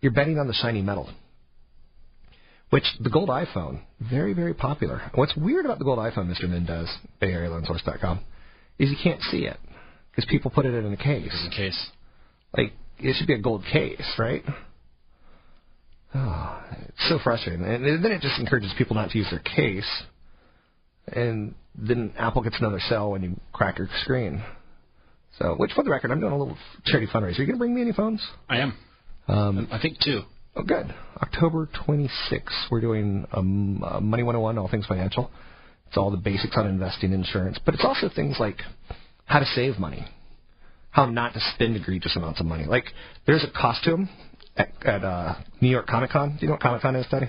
you're 0.00 0.12
betting 0.12 0.38
on 0.38 0.46
the 0.46 0.54
shiny 0.54 0.82
metal. 0.82 1.10
Which 2.70 2.84
the 3.00 3.10
gold 3.10 3.28
iPhone, 3.28 3.80
very 4.00 4.34
very 4.34 4.54
popular. 4.54 5.10
What's 5.14 5.36
weird 5.36 5.64
about 5.64 5.78
the 5.78 5.84
gold 5.84 5.98
iPhone, 5.98 6.32
Mr. 6.32 6.48
Mendez, 6.48 6.88
BayAreaLoanSource.com, 7.20 8.20
is 8.78 8.90
you 8.90 8.96
can't 9.02 9.20
see 9.22 9.44
it 9.44 9.58
because 10.10 10.24
people 10.30 10.50
put 10.50 10.64
it 10.64 10.74
in 10.74 10.92
a 10.92 10.96
case. 10.96 11.32
In 11.44 11.52
a 11.52 11.56
case. 11.56 11.86
Like 12.56 12.72
it 13.02 13.16
should 13.16 13.26
be 13.26 13.34
a 13.34 13.40
gold 13.40 13.64
case, 13.70 14.02
right? 14.18 14.42
Oh, 16.14 16.62
it's 16.88 17.08
so 17.08 17.18
frustrating. 17.22 17.64
And 17.64 18.04
then 18.04 18.12
it 18.12 18.20
just 18.20 18.38
encourages 18.38 18.72
people 18.76 18.96
not 18.96 19.10
to 19.10 19.18
use 19.18 19.28
their 19.30 19.40
case. 19.40 20.02
And 21.08 21.54
then 21.74 22.12
Apple 22.18 22.42
gets 22.42 22.58
another 22.58 22.80
sell 22.88 23.10
when 23.10 23.22
you 23.22 23.40
crack 23.52 23.78
your 23.78 23.88
screen. 24.02 24.42
So, 25.38 25.54
which 25.56 25.72
for 25.72 25.82
the 25.82 25.90
record, 25.90 26.10
I'm 26.10 26.20
doing 26.20 26.32
a 26.32 26.38
little 26.38 26.56
charity 26.84 27.10
fundraiser. 27.12 27.38
Are 27.38 27.42
you 27.42 27.46
going 27.46 27.56
to 27.56 27.58
bring 27.58 27.74
me 27.74 27.80
any 27.80 27.92
phones? 27.92 28.24
I 28.48 28.58
am. 28.58 28.76
Um, 29.28 29.68
I 29.72 29.80
think 29.80 29.98
two. 30.04 30.22
Oh, 30.54 30.62
good. 30.62 30.94
October 31.16 31.68
26th, 31.86 32.70
we're 32.70 32.82
doing 32.82 33.26
um, 33.32 33.82
uh, 33.82 34.00
Money 34.00 34.22
101, 34.22 34.58
All 34.58 34.68
Things 34.68 34.84
Financial. 34.86 35.30
It's 35.86 35.96
all 35.96 36.10
the 36.10 36.18
basics 36.18 36.54
on 36.56 36.66
investing 36.66 37.12
insurance, 37.12 37.58
but 37.64 37.74
it's 37.74 37.84
also 37.84 38.10
things 38.14 38.36
like 38.38 38.58
how 39.24 39.38
to 39.38 39.46
save 39.46 39.78
money, 39.78 40.04
how 40.92 41.06
not 41.06 41.32
to 41.34 41.40
spend 41.54 41.74
egregious 41.76 42.14
amounts 42.16 42.38
of 42.40 42.46
money. 42.46 42.64
Like, 42.64 42.84
there's 43.26 43.44
a 43.44 43.50
costume 43.50 44.08
at, 44.56 44.68
at 44.84 45.02
uh, 45.04 45.34
New 45.60 45.68
York 45.68 45.86
Comic 45.86 46.10
Con. 46.10 46.30
Do 46.30 46.36
you 46.42 46.46
know 46.48 46.52
what 46.54 46.60
Comic 46.62 46.82
Con 46.82 46.94
is, 46.96 47.06
Daddy? 47.10 47.26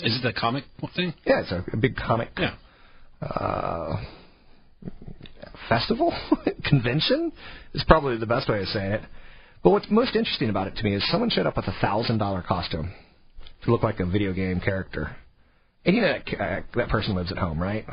Is 0.00 0.18
it 0.18 0.22
the 0.22 0.32
comic 0.38 0.64
thing? 0.94 1.14
Yeah, 1.24 1.40
it's 1.40 1.52
a, 1.52 1.64
a 1.72 1.76
big 1.76 1.96
comic 1.96 2.28
Yeah. 2.38 2.54
uh, 3.22 3.96
festival 5.68 6.12
convention 6.64 7.32
is 7.72 7.82
probably 7.86 8.18
the 8.18 8.26
best 8.26 8.48
way 8.48 8.60
of 8.60 8.68
saying 8.68 8.92
it. 8.92 9.02
But 9.62 9.70
what's 9.70 9.86
most 9.90 10.14
interesting 10.14 10.50
about 10.50 10.66
it 10.66 10.76
to 10.76 10.84
me 10.84 10.94
is 10.94 11.08
someone 11.10 11.30
showed 11.30 11.46
up 11.46 11.56
with 11.56 11.66
a 11.66 11.74
thousand 11.80 12.18
dollar 12.18 12.42
costume 12.42 12.92
to 13.64 13.70
look 13.70 13.82
like 13.82 14.00
a 14.00 14.06
video 14.06 14.32
game 14.32 14.60
character, 14.60 15.16
and 15.84 15.96
you 15.96 16.02
know 16.02 16.12
that 16.12 16.40
uh, 16.40 16.60
that 16.76 16.88
person 16.88 17.14
lives 17.14 17.32
at 17.32 17.38
home, 17.38 17.58
right? 17.58 17.84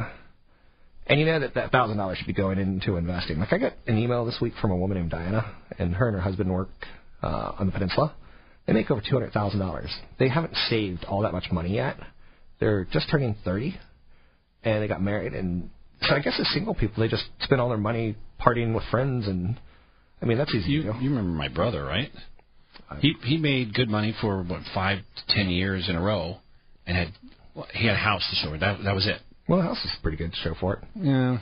And 1.08 1.20
you 1.20 1.26
know 1.26 1.40
that 1.40 1.56
that 1.56 1.72
thousand 1.72 1.98
dollars 1.98 2.18
should 2.18 2.28
be 2.28 2.34
going 2.34 2.60
into 2.60 2.96
investing. 2.96 3.40
Like 3.40 3.52
I 3.52 3.58
got 3.58 3.74
an 3.88 3.98
email 3.98 4.26
this 4.26 4.38
week 4.42 4.54
from 4.62 4.72
a 4.72 4.76
woman 4.76 4.98
named 4.98 5.12
Diana, 5.12 5.54
and 5.78 5.94
her 5.96 6.08
and 6.08 6.16
her 6.16 6.22
husband 6.22 6.52
work 6.52 6.70
uh, 7.22 7.54
on 7.60 7.66
the 7.66 7.72
peninsula. 7.72 8.14
They 8.66 8.74
make 8.74 8.90
over 8.90 9.02
two 9.02 9.16
hundred 9.16 9.34
thousand 9.34 9.60
dollars. 9.60 9.94
They 10.18 10.30
haven't 10.30 10.56
saved 10.70 11.04
all 11.06 11.22
that 11.24 11.34
much 11.34 11.52
money 11.52 11.76
yet. 11.76 11.98
They're 12.60 12.86
just 12.86 13.10
turning 13.12 13.36
thirty, 13.44 13.76
and 14.64 14.82
they 14.82 14.88
got 14.88 15.02
married. 15.02 15.34
And 15.34 15.70
so 16.04 16.16
I 16.16 16.20
guess 16.20 16.40
as 16.40 16.48
single 16.54 16.74
people, 16.74 17.04
they 17.04 17.10
just 17.10 17.26
spend 17.42 17.60
all 17.60 17.70
their 17.70 17.78
money 17.78 18.16
partying 18.40 18.74
with 18.74 18.84
friends, 18.90 19.28
and 19.28 19.60
I 20.22 20.26
mean 20.26 20.38
that's 20.38 20.54
easy 20.56 20.72
You 20.72 20.94
you 21.02 21.10
remember 21.10 21.32
my 21.32 21.50
brother, 21.50 21.84
right? 21.84 22.12
He 23.02 23.14
he 23.24 23.38
made 23.38 23.74
good 23.74 23.90
money 23.90 24.16
for 24.22 24.42
what 24.44 24.62
five 24.74 25.00
to 25.00 25.36
ten 25.36 25.50
years 25.50 25.90
in 25.90 25.96
a 25.96 26.02
row, 26.02 26.38
and 26.88 26.96
had 26.96 27.10
well, 27.56 27.68
he 27.74 27.88
had 27.88 27.96
a 27.96 28.00
house 28.00 28.26
to 28.30 28.36
show. 28.38 28.52
That 28.58 28.84
that 28.84 28.96
was 28.96 29.06
it. 29.08 29.20
Well, 29.48 29.60
the 29.60 29.66
house 29.66 29.84
is 29.84 29.92
pretty 30.02 30.18
good 30.18 30.34
show 30.44 30.54
for 30.60 30.74
it. 30.76 30.80
Yeah. 30.96 31.40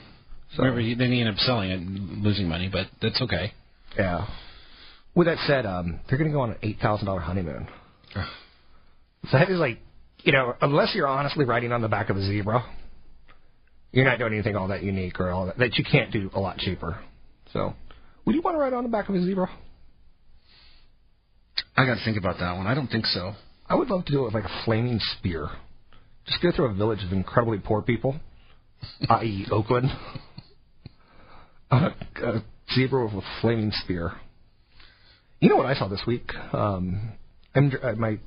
So 0.56 0.62
Remember, 0.64 0.80
he, 0.80 0.94
then 0.94 1.12
he 1.12 1.20
ended 1.20 1.34
up 1.34 1.40
selling 1.40 1.70
it 1.70 1.78
and 1.80 2.22
losing 2.22 2.48
money, 2.48 2.68
but 2.70 2.86
that's 3.00 3.20
okay. 3.22 3.52
yeah. 3.96 4.26
With 5.14 5.26
that 5.26 5.38
said, 5.46 5.66
um, 5.66 6.00
they're 6.08 6.18
going 6.18 6.30
to 6.30 6.34
go 6.34 6.40
on 6.40 6.50
an 6.52 6.56
eight 6.62 6.78
thousand 6.80 7.06
dollar 7.06 7.20
honeymoon. 7.20 7.68
So 8.14 9.38
that 9.38 9.50
is 9.50 9.58
like, 9.58 9.78
you 10.22 10.32
know, 10.32 10.54
unless 10.60 10.94
you're 10.94 11.06
honestly 11.06 11.44
riding 11.44 11.70
on 11.70 11.80
the 11.82 11.88
back 11.88 12.08
of 12.10 12.16
a 12.16 12.22
zebra, 12.22 12.64
you're 13.92 14.04
not 14.06 14.18
doing 14.18 14.32
anything 14.32 14.56
all 14.56 14.68
that 14.68 14.82
unique 14.82 15.20
or 15.20 15.30
all 15.30 15.46
that 15.46 15.58
that 15.58 15.76
you 15.76 15.84
can't 15.84 16.10
do 16.10 16.30
a 16.34 16.40
lot 16.40 16.56
cheaper. 16.58 16.98
So, 17.52 17.74
would 18.24 18.34
you 18.34 18.40
want 18.42 18.54
to 18.56 18.58
ride 18.58 18.72
on 18.72 18.84
the 18.84 18.88
back 18.88 19.08
of 19.10 19.14
a 19.14 19.22
zebra? 19.22 19.48
I 21.76 21.86
got 21.86 21.94
to 21.96 22.04
think 22.04 22.16
about 22.16 22.38
that 22.40 22.56
one. 22.56 22.66
I 22.66 22.74
don't 22.74 22.88
think 22.88 23.06
so. 23.06 23.34
I 23.66 23.74
would 23.74 23.88
love 23.90 24.04
to 24.06 24.12
do 24.12 24.22
it 24.22 24.24
with 24.24 24.34
like 24.34 24.44
a 24.44 24.62
flaming 24.64 24.98
spear. 25.18 25.48
Just 26.26 26.42
go 26.42 26.52
through 26.52 26.66
a 26.66 26.74
village 26.74 27.04
of 27.04 27.12
incredibly 27.12 27.58
poor 27.58 27.82
people, 27.82 28.16
i.e., 29.08 29.46
Oakland. 29.50 29.90
A, 31.70 31.76
a 32.22 32.44
zebra 32.74 33.06
with 33.06 33.14
a 33.14 33.22
flaming 33.40 33.72
spear. 33.82 34.12
You 35.40 35.48
know 35.48 35.56
what 35.56 35.66
I 35.66 35.74
saw 35.74 35.88
this 35.88 36.02
week? 36.06 36.30
Um, 36.52 37.12
I'm 37.54 37.70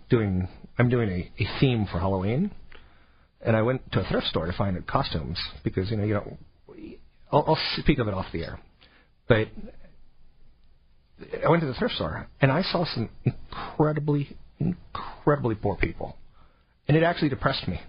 doing 0.09 0.47
I'm 0.77 0.89
doing 0.89 1.09
a, 1.09 1.31
a 1.41 1.59
theme 1.59 1.87
for 1.91 1.99
Halloween, 1.99 2.51
and 3.41 3.55
I 3.55 3.61
went 3.61 3.91
to 3.93 4.01
a 4.01 4.09
thrift 4.09 4.27
store 4.27 4.45
to 4.45 4.53
find 4.53 4.85
costumes 4.87 5.39
because 5.63 5.89
you 5.89 5.97
know 5.97 6.03
you 6.03 6.13
don't. 6.15 6.37
I'll, 7.31 7.45
I'll 7.47 7.59
speak 7.77 7.99
of 7.99 8.07
it 8.07 8.13
off 8.13 8.25
the 8.33 8.43
air, 8.43 8.59
but 9.27 9.47
I 11.43 11.49
went 11.49 11.61
to 11.61 11.67
the 11.67 11.73
thrift 11.73 11.95
store 11.95 12.27
and 12.41 12.51
I 12.51 12.61
saw 12.61 12.85
some 12.85 13.09
incredibly, 13.23 14.35
incredibly 14.59 15.55
poor 15.55 15.75
people, 15.75 16.17
and 16.87 16.95
it 16.97 17.03
actually 17.03 17.29
depressed 17.29 17.67
me. 17.67 17.79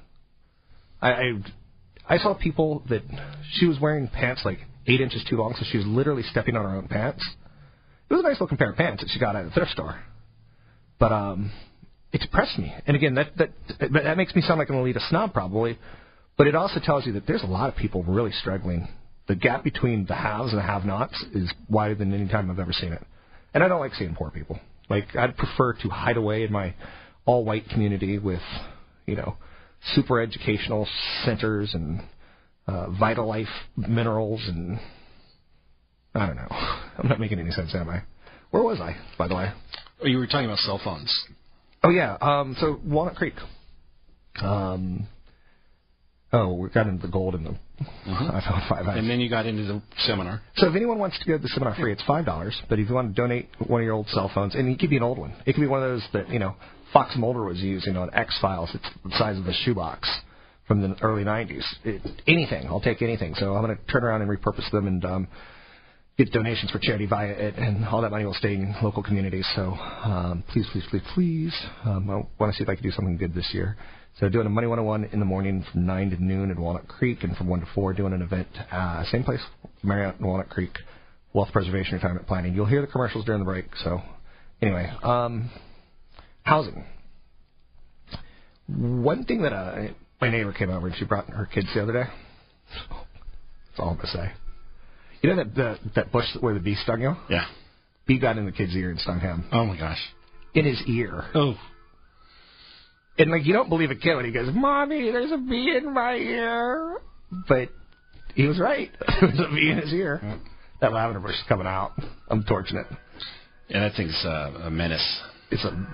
I, 1.01 1.11
I 1.11 1.33
I 2.09 2.19
saw 2.19 2.35
people 2.35 2.83
that 2.89 3.03
she 3.53 3.67
was 3.67 3.79
wearing 3.81 4.09
pants 4.09 4.43
like 4.45 4.59
eight 4.87 5.01
inches 5.01 5.25
too 5.29 5.37
long, 5.37 5.55
so 5.59 5.65
she 5.71 5.79
was 5.79 5.87
literally 5.87 6.23
stepping 6.23 6.57
on 6.57 6.65
her 6.65 6.77
own 6.77 6.89
pants. 6.89 7.25
It 8.09 8.15
was 8.15 8.25
a 8.25 8.29
nice 8.29 8.41
looking 8.41 8.57
pair 8.57 8.71
of 8.71 8.77
pants 8.77 9.03
that 9.03 9.11
she 9.11 9.19
got 9.19 9.35
at 9.35 9.45
the 9.45 9.51
thrift 9.51 9.73
store, 9.73 10.01
but 10.99 11.13
um, 11.13 11.51
it 12.13 12.21
depressed 12.21 12.59
me. 12.59 12.73
And 12.87 12.97
again, 12.97 13.15
that 13.15 13.37
that 13.37 13.51
that 13.93 14.17
makes 14.17 14.35
me 14.35 14.43
sound 14.43 14.59
like 14.59 14.69
an 14.71 14.77
elitist 14.77 15.09
snob 15.09 15.33
probably, 15.33 15.79
but 16.37 16.47
it 16.47 16.55
also 16.55 16.81
tells 16.81 17.05
you 17.07 17.13
that 17.15 17.27
there's 17.27 17.43
a 17.43 17.47
lot 17.47 17.69
of 17.69 17.77
people 17.77 18.03
really 18.05 18.33
struggling. 18.33 18.89
The 19.29 19.35
gap 19.35 19.65
between 19.65 20.07
the 20.07 20.15
haves 20.15 20.51
and 20.53 20.59
the 20.59 20.63
have-nots 20.63 21.21
is 21.35 21.53
wider 21.69 21.97
than 21.97 22.15
any 22.15 22.29
time 22.29 22.49
I've 22.49 22.61
ever 22.61 22.73
seen 22.73 22.93
it. 22.93 23.05
And 23.53 23.65
I 23.65 23.67
don't 23.67 23.81
like 23.81 23.93
seeing 23.95 24.15
poor 24.15 24.31
people. 24.31 24.61
Like 24.89 25.17
I'd 25.17 25.37
prefer 25.37 25.73
to 25.73 25.89
hide 25.89 26.17
away 26.17 26.45
in 26.45 26.53
my 26.53 26.75
all-white 27.25 27.69
community 27.69 28.21
with, 28.21 28.43
you 29.07 29.17
know, 29.17 29.37
super 29.95 30.21
educational 30.21 30.87
centers 31.25 31.75
and 31.75 32.03
uh, 32.67 32.91
vital 32.91 33.27
life 33.27 33.49
minerals 33.77 34.43
and 34.49 34.79
I 36.15 36.27
don't 36.27 36.37
know. 36.37 36.49
I'm 36.99 37.09
not 37.09 37.21
making 37.21 37.39
any 37.39 37.51
sense, 37.51 37.75
am 37.75 37.89
I? 37.89 38.03
Where 38.51 38.63
was 38.63 38.81
I, 38.81 38.97
by 39.19 39.29
the 39.29 39.35
way? 39.35 39.53
Oh, 40.03 40.07
you 40.07 40.19
were 40.19 40.27
talking 40.27 40.47
about 40.47 40.59
cell 40.59 40.81
phones. 40.83 41.13
Oh 41.83 41.91
yeah. 41.91 42.17
Um, 42.21 42.57
so 42.59 42.81
Walnut 42.85 43.17
Creek. 43.17 43.35
Um, 44.43 45.09
Oh, 46.33 46.53
we 46.55 46.69
got 46.69 46.87
into 46.87 47.07
the 47.07 47.13
gold 47.13 47.35
and 47.35 47.47
the 47.47 47.57
I 48.07 48.43
found 48.47 48.69
five. 48.69 48.87
And 48.87 49.09
then 49.09 49.21
you 49.21 49.31
got 49.31 49.47
into 49.47 49.65
the 49.65 49.83
seminar. 49.99 50.43
So 50.57 50.69
if 50.69 50.75
anyone 50.75 50.99
wants 50.99 51.19
to 51.19 51.25
go 51.27 51.37
to 51.37 51.43
the 51.43 51.49
seminar 51.49 51.75
free, 51.75 51.93
it's 51.93 52.03
five 52.05 52.25
dollars. 52.25 52.61
But 52.69 52.79
if 52.79 52.89
you 52.89 52.95
want 52.95 53.15
to 53.15 53.21
donate 53.21 53.49
one 53.67 53.81
of 53.81 53.85
your 53.85 53.95
old 53.95 54.09
cell 54.09 54.31
phones, 54.35 54.55
and 54.55 54.69
it 54.69 54.79
could 54.79 54.91
be 54.91 54.97
an 54.97 55.03
old 55.03 55.19
one, 55.19 55.35
it 55.47 55.55
could 55.55 55.61
be 55.61 55.67
one 55.67 55.83
of 55.83 55.91
those 55.91 56.07
that 56.13 56.29
you 56.31 56.39
know 56.39 56.57
Fox 56.97 57.15
Mulder 57.15 57.45
was 57.45 57.59
using 57.59 57.95
on 57.95 58.09
X 58.15 58.39
Files. 58.41 58.71
It's 58.73 58.89
the 59.05 59.11
size 59.19 59.37
of 59.37 59.47
a 59.47 59.53
shoebox 59.53 60.09
from 60.67 60.81
the 60.81 60.97
early 61.03 61.25
'90s. 61.25 61.63
It, 61.85 62.01
anything, 62.27 62.67
I'll 62.69 62.81
take 62.81 63.03
anything. 63.03 63.35
So 63.35 63.53
I'm 63.53 63.63
going 63.63 63.77
to 63.77 63.85
turn 63.93 64.03
around 64.03 64.23
and 64.23 64.31
repurpose 64.31 64.71
them 64.71 64.87
and 64.87 65.05
um, 65.05 65.29
get 66.17 66.33
donations 66.33 66.71
for 66.71 66.79
charity 66.79 67.05
via 67.05 67.33
it, 67.33 67.57
and 67.59 67.85
all 67.85 68.01
that 68.01 68.11
money 68.11 68.25
will 68.25 68.33
stay 68.33 68.55
in 68.55 68.75
local 68.83 69.03
communities. 69.03 69.47
So 69.55 69.73
um, 69.73 70.43
please, 70.51 70.67
please, 70.73 70.85
please, 70.89 71.03
please, 71.13 71.55
um, 71.85 72.09
I 72.09 72.15
want 72.43 72.55
to 72.55 72.57
see 72.57 72.63
if 72.63 72.69
I 72.71 72.77
can 72.77 72.83
do 72.83 72.91
something 72.93 73.19
good 73.19 73.35
this 73.35 73.51
year. 73.53 73.77
So 74.19 74.31
doing 74.31 74.47
a 74.47 74.49
Money 74.49 74.67
101 74.67 75.11
in 75.13 75.19
the 75.21 75.27
morning 75.27 75.67
from 75.71 75.85
9 75.85 76.11
to 76.13 76.25
noon 76.25 76.51
in 76.51 76.59
Walnut 76.59 76.89
Creek, 76.89 77.25
and 77.25 77.37
from 77.37 77.49
1 77.49 77.61
to 77.61 77.67
4 77.75 77.93
doing 77.93 78.15
an 78.15 78.23
event, 78.23 78.49
uh, 78.73 79.05
same 79.13 79.23
place, 79.23 79.43
Marriott 79.83 80.19
in 80.19 80.27
Walnut 80.27 80.49
Creek, 80.49 80.73
Wealth 81.35 81.51
Preservation 81.53 81.97
Retirement 81.97 82.27
Planning. 82.27 82.55
You'll 82.55 82.65
hear 82.65 82.81
the 82.81 82.87
commercials 82.87 83.27
during 83.27 83.41
the 83.41 83.45
break. 83.45 83.67
So 83.85 84.01
anyway, 84.63 84.91
um, 85.03 85.51
housing. 86.47 86.85
One 88.69 89.25
thing 89.25 89.43
that 89.43 89.53
uh, 89.53 89.89
my 90.21 90.31
neighbor 90.31 90.53
came 90.53 90.71
over 90.71 90.87
and 90.87 90.97
she 90.97 91.05
brought 91.05 91.29
her 91.29 91.47
kids 91.47 91.69
the 91.75 91.83
other 91.83 91.93
day. 91.93 92.05
That's 92.89 93.79
all 93.79 93.91
I'm 93.91 93.97
gonna 93.97 94.09
say. 94.09 94.33
You 95.23 95.35
know 95.35 95.37
that 95.37 95.55
the, 95.55 95.79
that 95.95 96.13
bush 96.13 96.27
where 96.41 96.55
the 96.55 96.61
bee 96.61 96.77
stung 96.77 97.01
you? 97.01 97.15
Yeah. 97.29 97.47
Bee 98.07 98.19
got 98.19 98.39
in 98.39 98.47
the 98.47 98.53
kid's 98.53 98.75
ear 98.75 98.91
and 98.91 99.01
stung 99.01 99.21
him. 99.21 99.45
Oh 99.53 99.67
my 99.67 99.77
gosh. 99.77 99.99
In 100.55 100.65
his 100.65 100.81
ear. 100.87 101.25
Oh. 101.35 101.55
And 103.19 103.31
like 103.31 103.45
you 103.45 103.53
don't 103.53 103.69
believe 103.69 103.91
a 103.91 103.97
kid 103.97 104.15
when 104.15 104.25
he 104.25 104.31
goes, 104.31 104.49
"Mommy, 104.55 105.11
there's 105.11 105.33
a 105.33 105.39
bee 105.39 105.77
in 105.77 105.93
my 105.93 106.15
ear," 106.15 106.99
but 107.49 107.71
he 108.35 108.47
was 108.47 108.59
right. 108.61 108.91
there 109.21 109.31
was 109.31 109.41
a 109.41 109.55
bee 109.55 109.71
in 109.71 109.79
his 109.79 109.93
ear. 109.93 110.41
That 110.81 110.93
lavender 110.93 111.21
bush 111.21 111.35
is 111.35 111.45
coming 111.49 111.67
out. 111.67 111.93
I'm 112.29 112.45
torching 112.45 112.77
it. 112.77 112.87
Yeah, 113.69 113.81
that 113.81 113.97
thing's 113.97 114.23
uh, 114.25 114.65
a 114.65 114.71
menace. 114.71 115.21
It's 115.51 115.65
a 115.65 115.87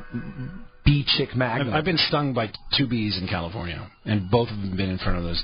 bee 0.85 1.05
chick 1.17 1.35
magnet. 1.37 1.69
I've, 1.69 1.81
I've 1.81 1.85
been 1.85 1.99
stung 1.99 2.33
by 2.35 2.51
two 2.77 2.87
bees 2.87 3.19
in 3.21 3.29
California, 3.29 3.91
and 4.05 4.31
both 4.31 4.49
of 4.49 4.57
them 4.57 4.69
have 4.69 4.77
been 4.77 4.91
in 4.91 4.99
front 4.99 5.19
of 5.19 5.25
those 5.25 5.43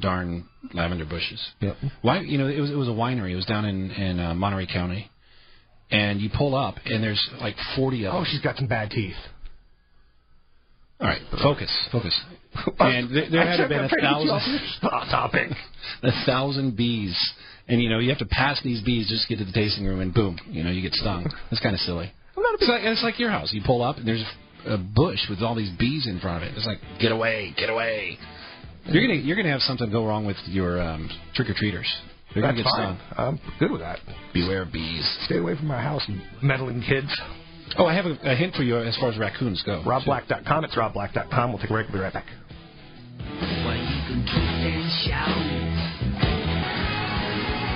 darn 0.00 0.46
lavender 0.74 1.04
bushes. 1.04 1.42
Yep. 1.60 1.76
Why? 2.02 2.20
You 2.20 2.38
know, 2.38 2.46
it 2.46 2.60
was 2.60 2.70
it 2.70 2.76
was 2.76 2.88
a 2.88 2.92
winery. 2.92 3.32
It 3.32 3.36
was 3.36 3.46
down 3.46 3.64
in 3.64 3.90
in 3.90 4.20
uh, 4.20 4.34
Monterey 4.34 4.66
County, 4.66 5.10
and 5.90 6.20
you 6.20 6.30
pull 6.36 6.54
up, 6.54 6.76
and 6.84 7.02
there's 7.02 7.22
like 7.40 7.56
40 7.76 8.04
of 8.04 8.12
them. 8.12 8.22
Oh, 8.22 8.24
she's 8.30 8.40
got 8.40 8.56
some 8.56 8.66
bad 8.66 8.90
teeth. 8.90 9.16
All 11.00 11.06
right, 11.06 11.20
focus, 11.42 11.70
focus. 11.92 12.18
And 12.78 13.14
there, 13.14 13.28
there 13.30 13.46
had 13.46 13.68
been 13.68 13.84
a 13.84 13.88
thousand 14.00 14.60
topic. 14.80 15.50
a 16.02 16.24
thousand 16.24 16.74
bees, 16.74 17.14
and 17.68 17.82
you 17.82 17.90
know 17.90 17.98
you 17.98 18.08
have 18.08 18.18
to 18.20 18.26
pass 18.26 18.58
these 18.64 18.82
bees 18.82 19.10
just 19.10 19.28
to 19.28 19.36
get 19.36 19.38
to 19.40 19.44
the 19.44 19.52
tasting 19.52 19.84
room, 19.84 20.00
and 20.00 20.14
boom, 20.14 20.38
you 20.46 20.64
know 20.64 20.70
you 20.70 20.80
get 20.80 20.94
stung. 20.94 21.30
That's 21.50 21.60
kind 21.60 21.74
of 21.74 21.80
silly. 21.80 22.12
It's 22.36 22.68
like, 22.68 22.82
it's 22.84 23.02
like 23.02 23.18
your 23.18 23.30
house. 23.30 23.52
You 23.52 23.62
pull 23.64 23.82
up, 23.82 23.96
and 23.98 24.06
there's 24.06 24.24
a 24.66 24.76
bush 24.78 25.20
with 25.28 25.40
all 25.42 25.54
these 25.54 25.70
bees 25.78 26.06
in 26.06 26.20
front 26.20 26.42
of 26.42 26.48
it. 26.50 26.56
It's 26.56 26.66
like 26.66 26.78
get 27.00 27.12
away, 27.12 27.54
get 27.56 27.70
away. 27.70 28.18
You're 28.86 29.02
gonna 29.06 29.18
you're 29.20 29.36
gonna 29.36 29.50
have 29.50 29.62
something 29.62 29.90
go 29.90 30.06
wrong 30.06 30.26
with 30.26 30.36
your 30.46 30.80
um, 30.80 31.10
trick 31.34 31.48
or 31.50 31.54
treaters. 31.54 31.86
They're 32.34 32.42
gonna 32.42 32.54
That's 32.54 32.64
get 32.68 32.76
fine. 32.76 32.98
stung. 33.14 33.18
I'm 33.18 33.58
good 33.58 33.70
with 33.70 33.80
that. 33.80 33.98
Beware 34.34 34.62
of 34.62 34.72
bees. 34.72 35.18
Stay 35.24 35.38
away 35.38 35.56
from 35.56 35.66
my 35.66 35.80
house, 35.80 36.02
you 36.08 36.20
meddling 36.42 36.82
kids. 36.82 37.08
Oh, 37.78 37.86
I 37.86 37.94
have 37.94 38.06
a, 38.06 38.16
a 38.22 38.34
hint 38.36 38.54
for 38.54 38.62
you 38.62 38.78
as 38.78 38.96
far 38.98 39.10
as 39.10 39.18
raccoons 39.18 39.62
go. 39.64 39.82
RobBlack.com. 39.84 40.64
It's 40.64 40.74
RobBlack.com. 40.76 41.50
We'll 41.50 41.58
take 41.60 41.70
a 41.70 41.72
break. 41.72 41.88
We'll 41.88 41.98
be 41.98 42.02
right 42.04 42.12
back. 42.12 42.26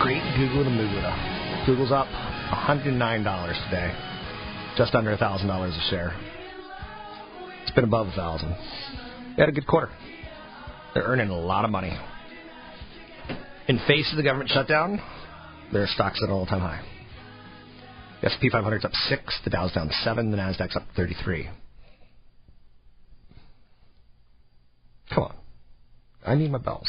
Great 0.01 0.23
Google 0.37 0.65
to 0.65 0.71
Muda. 0.71 1.65
Google's 1.67 1.93
up 1.93 2.07
$109 2.07 3.65
today. 3.65 4.10
Just 4.81 4.95
under 4.95 5.15
$1,000 5.15 5.45
a 5.45 5.91
share. 5.91 6.17
It's 7.61 7.71
been 7.73 7.85
above 7.85 8.07
1000 8.17 8.49
They 9.37 9.43
had 9.43 9.51
a 9.51 9.53
good 9.53 9.67
quarter. 9.67 9.91
They're 10.95 11.03
earning 11.03 11.29
a 11.29 11.39
lot 11.39 11.67
of 11.67 11.71
money. 11.71 11.93
In 13.69 13.79
face 13.87 14.11
of 14.11 14.17
the 14.17 14.23
government 14.23 14.49
shutdown, 14.49 14.99
their 15.71 15.87
stock's 15.87 16.23
at 16.23 16.31
an 16.31 16.35
all-time 16.35 16.61
high. 16.61 16.83
The 18.23 18.29
S&P 18.29 18.49
500's 18.49 18.87
up 18.87 18.95
6, 18.95 19.41
the 19.45 19.51
Dow's 19.51 19.75
down 19.75 19.91
7, 20.03 20.31
the 20.31 20.39
Nasdaq's 20.39 20.75
up 20.75 20.85
33. 20.97 21.51
Come 25.15 25.25
on. 25.25 25.35
I 26.27 26.37
need 26.37 26.51
my 26.51 26.57
bells. 26.57 26.89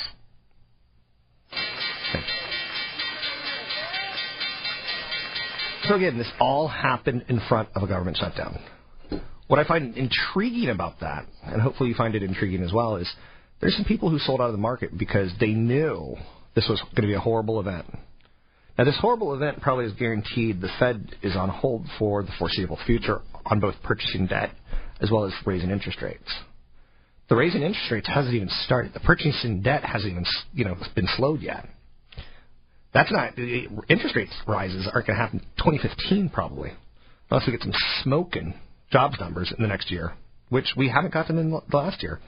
So 5.84 5.96
again, 5.96 6.18
this 6.18 6.32
all 6.40 6.68
happened 6.68 7.26
in 7.28 7.42
front 7.50 7.70
of 7.76 7.84
a 7.84 7.88
government 7.88 8.18
shutdown. 8.18 8.60
What 9.48 9.60
I 9.60 9.68
find 9.68 9.98
intriguing 9.98 10.70
about 10.70 11.00
that, 11.02 11.26
and 11.44 11.62
hopefully 11.62 11.90
you 11.90 11.96
find 11.96 12.16
it 12.16 12.24
intriguing 12.24 12.64
as 12.64 12.72
well, 12.72 12.96
is 12.96 13.12
there's 13.60 13.76
some 13.76 13.86
people 13.86 14.10
who 14.10 14.20
sold 14.20 14.42
out 14.42 14.46
of 14.46 14.54
the 14.54 14.58
market 14.58 14.98
because 14.98 15.32
they 15.40 15.52
knew 15.52 16.16
this 16.56 16.68
was 16.70 16.80
going 16.96 17.02
to 17.02 17.08
be 17.08 17.14
a 17.16 17.20
horrible 17.20 17.60
event. 17.60 17.86
Now, 18.78 18.86
this 18.86 18.98
horrible 19.00 19.34
event 19.34 19.62
probably 19.62 19.86
is 19.86 19.94
guaranteed. 19.94 20.62
The 20.62 20.70
Fed 20.80 21.16
is 21.22 21.36
on 21.36 21.50
hold 21.50 21.86
for 22.00 22.24
the 22.24 22.32
foreseeable 22.40 22.80
future 22.86 23.22
on 23.46 23.60
both 23.60 23.76
purchasing 23.84 24.28
debt 24.28 24.52
as 25.02 25.12
well 25.12 25.26
as 25.26 25.34
raising 25.46 25.72
interest 25.72 26.02
rates. 26.02 26.32
The 27.28 27.36
raising 27.36 27.62
interest 27.62 27.92
rates 27.92 28.08
hasn't 28.08 28.34
even 28.34 28.50
started. 28.66 28.94
The 28.94 29.00
purchasing 29.00 29.62
debt 29.62 29.84
hasn't 29.84 30.12
even, 30.12 30.26
you 30.54 30.66
know, 30.66 30.78
been 30.96 31.08
slowed 31.18 31.42
yet. 31.42 31.68
That's 32.94 33.12
not 33.12 33.38
interest 33.38 34.16
rates 34.16 34.34
rises 34.48 34.88
aren't 34.92 35.08
going 35.08 35.18
to 35.18 35.24
happen 35.24 35.40
2015 35.58 36.30
probably, 36.30 36.72
unless 37.30 37.48
we 37.48 37.54
get 37.54 37.62
some 37.62 37.74
smoking 38.04 38.54
jobs 38.92 39.18
numbers 39.20 39.54
in 39.56 39.62
the 39.62 39.68
next 39.68 39.90
year, 39.90 40.14
which 40.50 40.74
we 40.76 40.90
haven't 40.90 41.14
gotten 41.14 41.38
in 41.38 41.52
the 41.52 41.62
last 41.72 42.04
year. 42.04 42.20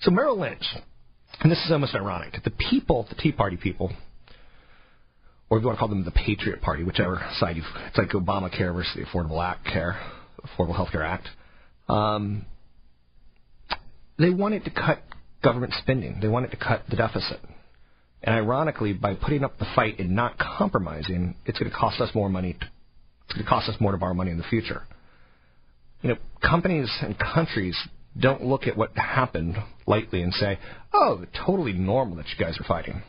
So 0.00 0.10
Merrill 0.10 0.38
Lynch, 0.38 0.64
and 1.40 1.50
this 1.50 1.58
is 1.64 1.72
almost 1.72 1.94
ironic, 1.94 2.34
the 2.44 2.50
people, 2.50 3.06
the 3.08 3.16
Tea 3.16 3.32
Party 3.32 3.56
people, 3.56 3.92
or 5.50 5.58
if 5.58 5.62
you 5.62 5.66
want 5.66 5.76
to 5.76 5.80
call 5.80 5.88
them 5.88 6.04
the 6.04 6.12
Patriot 6.12 6.62
Party, 6.62 6.84
whichever 6.84 7.20
side 7.38 7.56
you, 7.56 7.64
it's 7.88 7.98
like 7.98 8.10
Obamacare 8.10 8.72
versus 8.72 8.92
the 8.94 9.02
Affordable 9.04 9.44
Act 9.44 9.66
Care, 9.66 10.00
Affordable 10.46 10.76
Health 10.76 10.92
Care 10.92 11.02
Act. 11.02 11.26
Um, 11.88 12.46
they 14.16 14.30
wanted 14.30 14.64
to 14.64 14.70
cut 14.70 15.02
government 15.42 15.74
spending. 15.82 16.20
They 16.20 16.28
wanted 16.28 16.52
to 16.52 16.56
cut 16.56 16.84
the 16.88 16.96
deficit. 16.96 17.40
And 18.22 18.34
ironically, 18.34 18.92
by 18.92 19.14
putting 19.14 19.44
up 19.44 19.58
the 19.58 19.66
fight 19.74 19.98
and 19.98 20.14
not 20.14 20.38
compromising, 20.38 21.36
it's 21.46 21.58
going 21.58 21.70
to 21.70 21.76
cost 21.76 22.00
us 22.00 22.14
more 22.14 22.28
money. 22.28 22.56
It's 23.24 23.34
going 23.34 23.44
to 23.44 23.48
cost 23.48 23.68
us 23.68 23.80
more 23.80 23.92
to 23.92 23.98
borrow 23.98 24.14
money 24.14 24.30
in 24.30 24.36
the 24.36 24.44
future. 24.44 24.82
You 26.02 26.10
know, 26.10 26.16
companies 26.42 26.90
and 27.00 27.18
countries 27.18 27.76
don't 28.18 28.44
look 28.44 28.66
at 28.66 28.76
what 28.76 28.96
happened 28.96 29.56
lightly 29.86 30.22
and 30.22 30.34
say, 30.34 30.58
"Oh, 30.92 31.24
totally 31.46 31.72
normal 31.72 32.16
that 32.16 32.26
you 32.28 32.44
guys 32.44 32.58
are 32.58 32.64
fighting. 32.64 33.02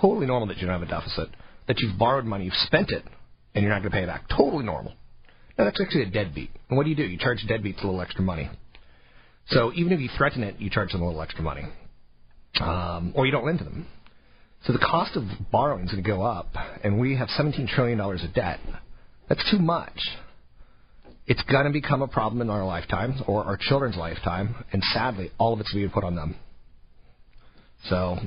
Totally 0.00 0.26
normal 0.26 0.48
that 0.48 0.58
you 0.58 0.66
don't 0.66 0.80
have 0.80 0.88
a 0.88 0.90
deficit. 0.90 1.28
That 1.68 1.78
you've 1.80 1.98
borrowed 1.98 2.24
money, 2.24 2.44
you've 2.46 2.54
spent 2.54 2.90
it, 2.90 3.04
and 3.54 3.62
you're 3.62 3.72
not 3.72 3.80
going 3.80 3.90
to 3.90 3.96
pay 3.96 4.04
it 4.04 4.06
back. 4.06 4.28
Totally 4.28 4.64
normal." 4.64 4.94
No, 5.58 5.64
that's 5.64 5.80
actually 5.80 6.02
a 6.02 6.10
deadbeat. 6.10 6.50
And 6.68 6.78
what 6.78 6.84
do 6.84 6.90
you 6.90 6.96
do? 6.96 7.04
You 7.04 7.18
charge 7.18 7.44
deadbeats 7.48 7.82
a 7.82 7.86
little 7.86 8.00
extra 8.00 8.22
money. 8.22 8.48
So 9.48 9.72
even 9.74 9.92
if 9.92 10.00
you 10.00 10.08
threaten 10.16 10.42
it, 10.42 10.58
you 10.58 10.70
charge 10.70 10.92
them 10.92 11.02
a 11.02 11.06
little 11.06 11.20
extra 11.20 11.42
money, 11.42 11.64
um, 12.60 13.12
or 13.14 13.26
you 13.26 13.32
don't 13.32 13.44
lend 13.44 13.58
to 13.58 13.64
them. 13.64 13.86
So 14.64 14.72
the 14.72 14.78
cost 14.78 15.16
of 15.16 15.24
borrowing 15.50 15.84
is 15.84 15.90
going 15.90 16.04
to 16.04 16.08
go 16.08 16.22
up, 16.22 16.48
and 16.84 17.00
we 17.00 17.16
have 17.16 17.28
$17 17.28 17.68
trillion 17.68 18.00
of 18.00 18.34
debt. 18.34 18.60
That's 19.28 19.50
too 19.50 19.58
much. 19.58 19.98
It's 21.26 21.42
going 21.50 21.64
to 21.66 21.72
become 21.72 22.02
a 22.02 22.08
problem 22.08 22.40
in 22.42 22.50
our 22.50 22.64
lifetime 22.64 23.22
or 23.26 23.44
our 23.44 23.56
children's 23.56 23.96
lifetime, 23.96 24.64
and 24.72 24.82
sadly, 24.92 25.30
all 25.38 25.52
of 25.52 25.60
it's 25.60 25.72
being 25.72 25.90
put 25.90 26.04
on 26.04 26.14
them. 26.14 26.36
So, 27.88 28.18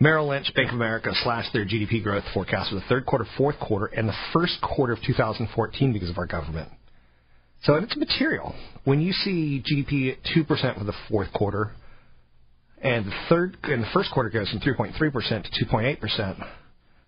Merrill 0.00 0.28
Lynch, 0.28 0.52
Bank 0.54 0.68
of 0.68 0.74
America 0.74 1.10
slashed 1.22 1.52
their 1.52 1.64
GDP 1.64 2.02
growth 2.02 2.24
forecast 2.32 2.70
for 2.70 2.76
the 2.76 2.84
third 2.88 3.06
quarter, 3.06 3.26
fourth 3.36 3.58
quarter, 3.60 3.86
and 3.86 4.08
the 4.08 4.16
first 4.32 4.58
quarter 4.62 4.92
of 4.92 5.02
2014 5.02 5.92
because 5.92 6.10
of 6.10 6.18
our 6.18 6.26
government. 6.26 6.70
So 7.62 7.74
it's 7.74 7.96
material. 7.96 8.54
When 8.84 9.00
you 9.00 9.12
see 9.12 9.62
GDP 9.62 10.12
at 10.12 10.18
2% 10.36 10.78
for 10.78 10.84
the 10.84 10.92
fourth 11.08 11.32
quarter, 11.32 11.72
and 12.84 13.06
the 13.06 13.14
third 13.28 13.56
and 13.64 13.82
the 13.82 13.88
first 13.92 14.12
quarter 14.12 14.30
goes 14.30 14.48
from 14.50 14.60
3.3% 14.60 14.96
to 14.98 15.64
2.8%. 15.64 16.46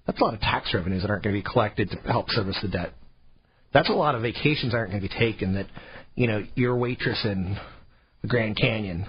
That's 0.06 0.20
a 0.20 0.24
lot 0.24 0.34
of 0.34 0.40
tax 0.40 0.72
revenues 0.72 1.02
that 1.02 1.10
aren't 1.10 1.22
going 1.22 1.36
to 1.36 1.42
be 1.42 1.48
collected 1.48 1.90
to 1.90 1.96
help 2.10 2.30
service 2.30 2.58
the 2.62 2.68
debt. 2.68 2.92
That's 3.72 3.90
a 3.90 3.92
lot 3.92 4.14
of 4.14 4.22
vacations 4.22 4.74
aren't 4.74 4.90
going 4.90 5.02
to 5.02 5.08
be 5.08 5.14
taken. 5.14 5.54
That 5.54 5.66
you 6.14 6.26
know, 6.26 6.44
your 6.54 6.76
waitress 6.76 7.20
in 7.24 7.58
the 8.22 8.28
Grand 8.28 8.56
Canyon. 8.56 9.06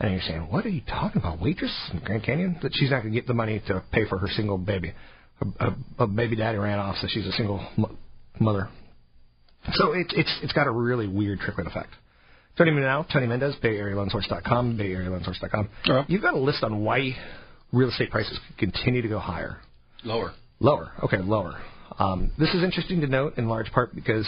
And 0.00 0.12
you're 0.12 0.22
saying, 0.22 0.48
what 0.50 0.64
are 0.64 0.70
you 0.70 0.80
talking 0.88 1.20
about? 1.20 1.42
Waitress 1.42 1.74
in 1.92 2.00
Grand 2.00 2.24
Canyon? 2.24 2.58
That 2.62 2.72
she's 2.74 2.90
not 2.90 3.02
going 3.02 3.12
to 3.12 3.20
get 3.20 3.26
the 3.26 3.34
money 3.34 3.62
to 3.68 3.82
pay 3.92 4.08
for 4.08 4.16
her 4.16 4.28
single 4.28 4.56
baby. 4.56 4.94
A, 5.58 5.72
a 5.98 6.06
baby 6.06 6.36
daddy 6.36 6.56
ran 6.56 6.78
off, 6.78 6.96
so 7.02 7.06
she's 7.10 7.26
a 7.26 7.32
single 7.32 7.66
mo- 7.76 7.96
mother. 8.38 8.68
So 9.74 9.92
it's 9.92 10.12
it's 10.16 10.38
it's 10.42 10.52
got 10.54 10.66
a 10.66 10.70
really 10.70 11.06
weird 11.06 11.40
trickling 11.40 11.66
effect. 11.66 11.90
Joining 12.56 12.74
me 12.76 12.82
now, 12.82 13.06
Tony 13.10 13.26
Mendez, 13.26 13.54
BayAreaLoanSource.com, 13.62 14.76
BayAreaLoanSource.com. 14.76 15.68
All 15.86 15.94
right. 15.94 16.10
You've 16.10 16.22
got 16.22 16.34
a 16.34 16.38
list 16.38 16.62
on 16.62 16.84
why 16.84 17.16
real 17.72 17.88
estate 17.88 18.10
prices 18.10 18.38
continue 18.58 19.02
to 19.02 19.08
go 19.08 19.18
higher. 19.18 19.58
Lower. 20.04 20.32
Lower. 20.58 20.92
Okay, 21.04 21.18
lower. 21.18 21.60
Um, 21.98 22.32
this 22.38 22.52
is 22.54 22.62
interesting 22.62 23.00
to 23.00 23.06
note 23.06 23.38
in 23.38 23.48
large 23.48 23.70
part 23.72 23.94
because, 23.94 24.26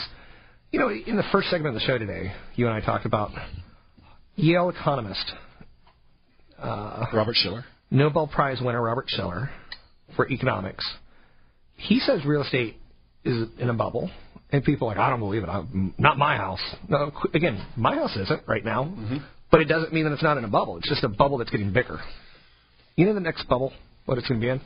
you 0.71 0.79
know, 0.79 0.91
in 0.91 1.17
the 1.17 1.25
first 1.33 1.51
segment 1.51 1.75
of 1.75 1.81
the 1.81 1.87
show 1.87 1.99
today, 1.99 2.33
you 2.55 2.67
and 2.67 2.75
I 2.75 2.81
talked 2.81 3.07
about 3.07 3.31
Yale 4.37 4.71
economist, 4.71 5.33
uh, 6.59 7.07
Robert 7.13 7.37
Shiller. 7.37 7.65
Nobel 7.91 8.27
Prize 8.27 8.59
winner 8.63 8.81
Robert 8.81 9.05
Shiller 9.09 9.51
for 10.17 10.29
economics. 10.31 10.89
He 11.77 11.99
says 12.01 12.25
real 12.25 12.43
estate 12.43 12.77
is 13.25 13.49
in 13.59 13.69
a 13.69 13.75
bubble, 13.75 14.11
and 14.53 14.63
people 14.65 14.87
are 14.89 14.95
like, 14.95 14.99
I 14.99 15.09
don't 15.11 15.21
believe 15.21 15.43
it. 15.43 15.49
I'm, 15.49 15.95
not 15.99 16.19
my 16.19 16.37
house. 16.37 16.61
No, 16.89 17.11
again, 17.35 17.65
my 17.77 17.95
house 17.95 18.15
isn't 18.17 18.43
right 18.47 18.65
now, 18.65 18.85
Mm-hmm. 18.85 19.17
but 19.51 19.61
it 19.61 19.65
doesn't 19.65 19.93
mean 19.93 20.05
that 20.05 20.13
it's 20.13 20.23
not 20.23 20.37
in 20.39 20.45
a 20.45 20.49
bubble. 20.49 20.77
It's 20.77 20.89
just 20.89 21.03
a 21.05 21.09
bubble 21.09 21.39
that's 21.39 21.51
getting 21.51 21.73
bigger. 21.73 21.99
You 22.97 23.07
know 23.07 23.15
the 23.15 23.21
next 23.21 23.49
bubble, 23.49 23.73
what 24.05 24.19
it's 24.19 24.29
going 24.29 24.41
to 24.41 24.45
be 24.45 24.51
in? 24.51 24.61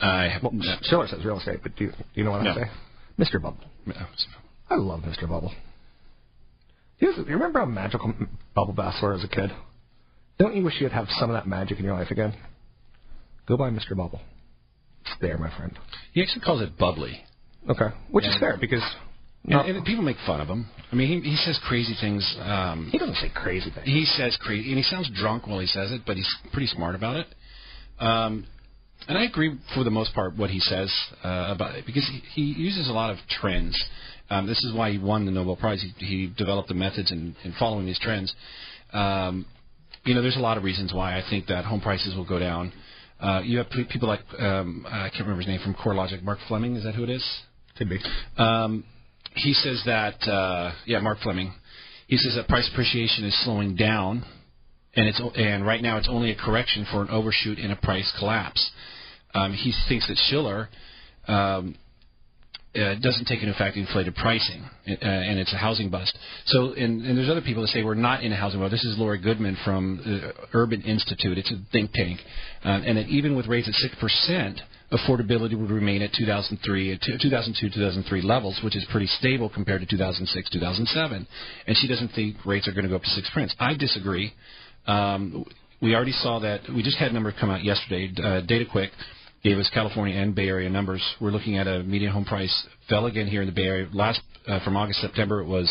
I 0.00 0.28
have. 0.28 0.42
Well, 0.42 0.52
no. 0.52 0.76
Shiller 0.82 1.06
says 1.06 1.24
real 1.24 1.38
estate, 1.38 1.60
but 1.62 1.76
do 1.76 1.84
you, 1.84 1.90
do 1.90 1.96
you 2.14 2.24
know 2.24 2.32
what 2.32 2.42
No. 2.42 2.50
I'm 2.50 2.56
saying? 2.56 2.70
Mr. 3.18 3.40
Bubble. 3.40 3.58
I 4.70 4.74
love 4.76 5.00
Mr. 5.00 5.28
Bubble. 5.28 5.52
You 6.98 7.12
you 7.16 7.24
remember 7.34 7.58
how 7.60 7.66
magical 7.66 8.14
bubble 8.54 8.72
baths 8.72 8.98
were 9.02 9.12
as 9.12 9.22
a 9.24 9.28
kid? 9.28 9.50
Don't 10.38 10.56
you 10.56 10.64
wish 10.64 10.74
you'd 10.80 10.92
have 10.92 11.06
some 11.18 11.30
of 11.30 11.34
that 11.34 11.46
magic 11.46 11.78
in 11.78 11.84
your 11.84 11.94
life 11.94 12.10
again? 12.10 12.34
Go 13.46 13.56
buy 13.56 13.70
Mr. 13.70 13.96
Bubble. 13.96 14.20
It's 15.02 15.14
there, 15.20 15.36
my 15.36 15.54
friend. 15.56 15.76
He 16.12 16.22
actually 16.22 16.40
calls 16.42 16.62
it 16.62 16.78
bubbly. 16.78 17.20
Okay, 17.68 17.94
which 18.10 18.24
is 18.24 18.36
fair 18.40 18.56
because 18.60 18.82
And, 19.66 19.76
and 19.76 19.84
people 19.84 20.04
make 20.04 20.16
fun 20.24 20.40
of 20.40 20.48
him. 20.48 20.66
I 20.92 20.94
mean, 20.94 21.22
he, 21.22 21.30
he 21.30 21.36
says 21.36 21.58
crazy 21.66 21.94
things. 22.00 22.36
Um, 22.40 22.88
he 22.92 22.98
doesn't 22.98 23.16
say 23.16 23.30
crazy 23.34 23.70
things. 23.70 23.86
He 23.86 24.04
says 24.04 24.36
crazy, 24.40 24.68
and 24.68 24.76
he 24.76 24.84
sounds 24.84 25.10
drunk 25.14 25.46
while 25.46 25.58
he 25.58 25.66
says 25.66 25.90
it, 25.90 26.02
but 26.06 26.16
he's 26.16 26.28
pretty 26.52 26.68
smart 26.68 26.94
about 26.94 27.16
it. 27.16 27.26
Um, 27.98 28.46
and 29.08 29.18
I 29.18 29.24
agree 29.24 29.58
for 29.74 29.82
the 29.82 29.90
most 29.90 30.14
part 30.14 30.36
what 30.36 30.50
he 30.50 30.60
says 30.60 30.92
uh, 31.24 31.52
about 31.54 31.74
it 31.74 31.86
because 31.86 32.08
he, 32.34 32.52
he 32.52 32.60
uses 32.60 32.88
a 32.88 32.92
lot 32.92 33.10
of 33.10 33.18
trends. 33.28 33.80
Um, 34.30 34.46
this 34.46 34.62
is 34.62 34.72
why 34.72 34.92
he 34.92 34.98
won 34.98 35.26
the 35.26 35.32
Nobel 35.32 35.56
Prize. 35.56 35.84
He, 35.98 36.06
he 36.06 36.32
developed 36.36 36.68
the 36.68 36.74
methods 36.74 37.10
in, 37.10 37.34
in 37.42 37.52
following 37.58 37.84
these 37.84 37.98
trends. 37.98 38.32
Um, 38.92 39.46
you 40.04 40.14
know, 40.14 40.22
there's 40.22 40.36
a 40.36 40.40
lot 40.40 40.56
of 40.56 40.62
reasons 40.62 40.92
why 40.92 41.18
I 41.18 41.22
think 41.28 41.46
that 41.46 41.64
home 41.64 41.80
prices 41.80 42.14
will 42.14 42.26
go 42.26 42.38
down. 42.38 42.72
Uh, 43.20 43.40
you 43.44 43.58
have 43.58 43.70
pe- 43.70 43.84
people 43.84 44.08
like 44.08 44.20
um, 44.38 44.86
I 44.88 45.08
can't 45.08 45.22
remember 45.22 45.42
his 45.42 45.48
name 45.48 45.60
from 45.62 45.74
CoreLogic, 45.74 46.22
Mark 46.22 46.38
Fleming. 46.48 46.76
Is 46.76 46.84
that 46.84 46.94
who 46.94 47.04
it 47.04 47.10
is? 47.10 47.24
Could 47.76 47.88
be. 47.88 47.98
Um, 48.36 48.84
he 49.34 49.54
says 49.54 49.82
that 49.86 50.22
uh, 50.28 50.72
yeah, 50.86 51.00
Mark 51.00 51.18
Fleming. 51.22 51.52
He 52.06 52.18
says 52.18 52.34
that 52.36 52.48
price 52.48 52.68
appreciation 52.70 53.24
is 53.24 53.44
slowing 53.44 53.76
down, 53.76 54.24
and 54.94 55.08
it's 55.08 55.20
and 55.36 55.66
right 55.66 55.82
now 55.82 55.96
it's 55.96 56.08
only 56.08 56.30
a 56.30 56.36
correction 56.36 56.86
for 56.90 57.02
an 57.02 57.08
overshoot 57.08 57.58
in 57.58 57.70
a 57.70 57.76
price 57.76 58.12
collapse. 58.18 58.70
Um, 59.34 59.54
he 59.54 59.72
thinks 59.88 60.06
that 60.08 60.18
Shiller 60.28 60.68
um, 61.26 61.74
uh, 62.74 62.94
doesn't 62.96 63.26
take 63.26 63.40
into 63.40 63.54
effect 63.54 63.76
inflated 63.76 64.14
pricing, 64.14 64.64
uh, 64.86 64.92
and 65.00 65.38
it's 65.38 65.52
a 65.52 65.56
housing 65.56 65.88
bust. 65.88 66.16
So, 66.46 66.72
and, 66.72 67.04
and 67.04 67.16
there's 67.16 67.30
other 67.30 67.40
people 67.40 67.62
that 67.62 67.68
say 67.68 67.82
we're 67.82 67.94
not 67.94 68.22
in 68.22 68.32
a 68.32 68.36
housing 68.36 68.60
bust. 68.60 68.72
This 68.72 68.84
is 68.84 68.98
Laurie 68.98 69.18
Goodman 69.18 69.56
from 69.64 70.00
the 70.04 70.32
Urban 70.52 70.82
Institute. 70.82 71.38
It's 71.38 71.50
a 71.50 71.56
think 71.70 71.92
tank, 71.92 72.20
uh, 72.64 72.68
and 72.68 72.98
that 72.98 73.08
even 73.08 73.36
with 73.36 73.46
rates 73.46 73.68
at 73.68 73.74
six 73.74 73.94
percent, 74.00 74.60
affordability 74.92 75.58
would 75.58 75.70
remain 75.70 76.02
at 76.02 76.12
2003, 76.12 76.92
uh, 76.92 76.96
2002, 77.20 77.70
2003 77.70 78.22
levels, 78.22 78.60
which 78.62 78.76
is 78.76 78.84
pretty 78.90 79.06
stable 79.06 79.48
compared 79.48 79.80
to 79.80 79.86
2006, 79.86 80.50
2007. 80.50 81.26
And 81.66 81.76
she 81.76 81.88
doesn't 81.88 82.08
think 82.08 82.36
rates 82.44 82.68
are 82.68 82.72
going 82.72 82.84
to 82.84 82.90
go 82.90 82.96
up 82.96 83.02
to 83.02 83.10
six 83.10 83.28
percent. 83.30 83.52
I 83.58 83.74
disagree. 83.74 84.32
Um, 84.86 85.44
we 85.80 85.94
already 85.94 86.12
saw 86.12 86.38
that. 86.40 86.60
We 86.74 86.82
just 86.82 86.98
had 86.98 87.10
a 87.10 87.14
number 87.14 87.32
come 87.38 87.50
out 87.50 87.64
yesterday. 87.64 88.12
Uh, 88.16 88.42
DataQuick 88.42 88.90
gave 89.42 89.58
us 89.58 89.68
California 89.74 90.16
and 90.16 90.34
Bay 90.34 90.48
Area 90.48 90.70
numbers. 90.70 91.02
We're 91.20 91.30
looking 91.30 91.56
at 91.56 91.66
a 91.66 91.82
median 91.82 92.12
home 92.12 92.24
price 92.24 92.66
fell 92.88 93.06
again 93.06 93.26
here 93.26 93.42
in 93.42 93.46
the 93.46 93.52
Bay 93.52 93.64
Area. 93.64 93.88
Last 93.92 94.20
uh, 94.46 94.62
from 94.64 94.76
August 94.76 95.00
September 95.00 95.40
it 95.40 95.46
was 95.46 95.68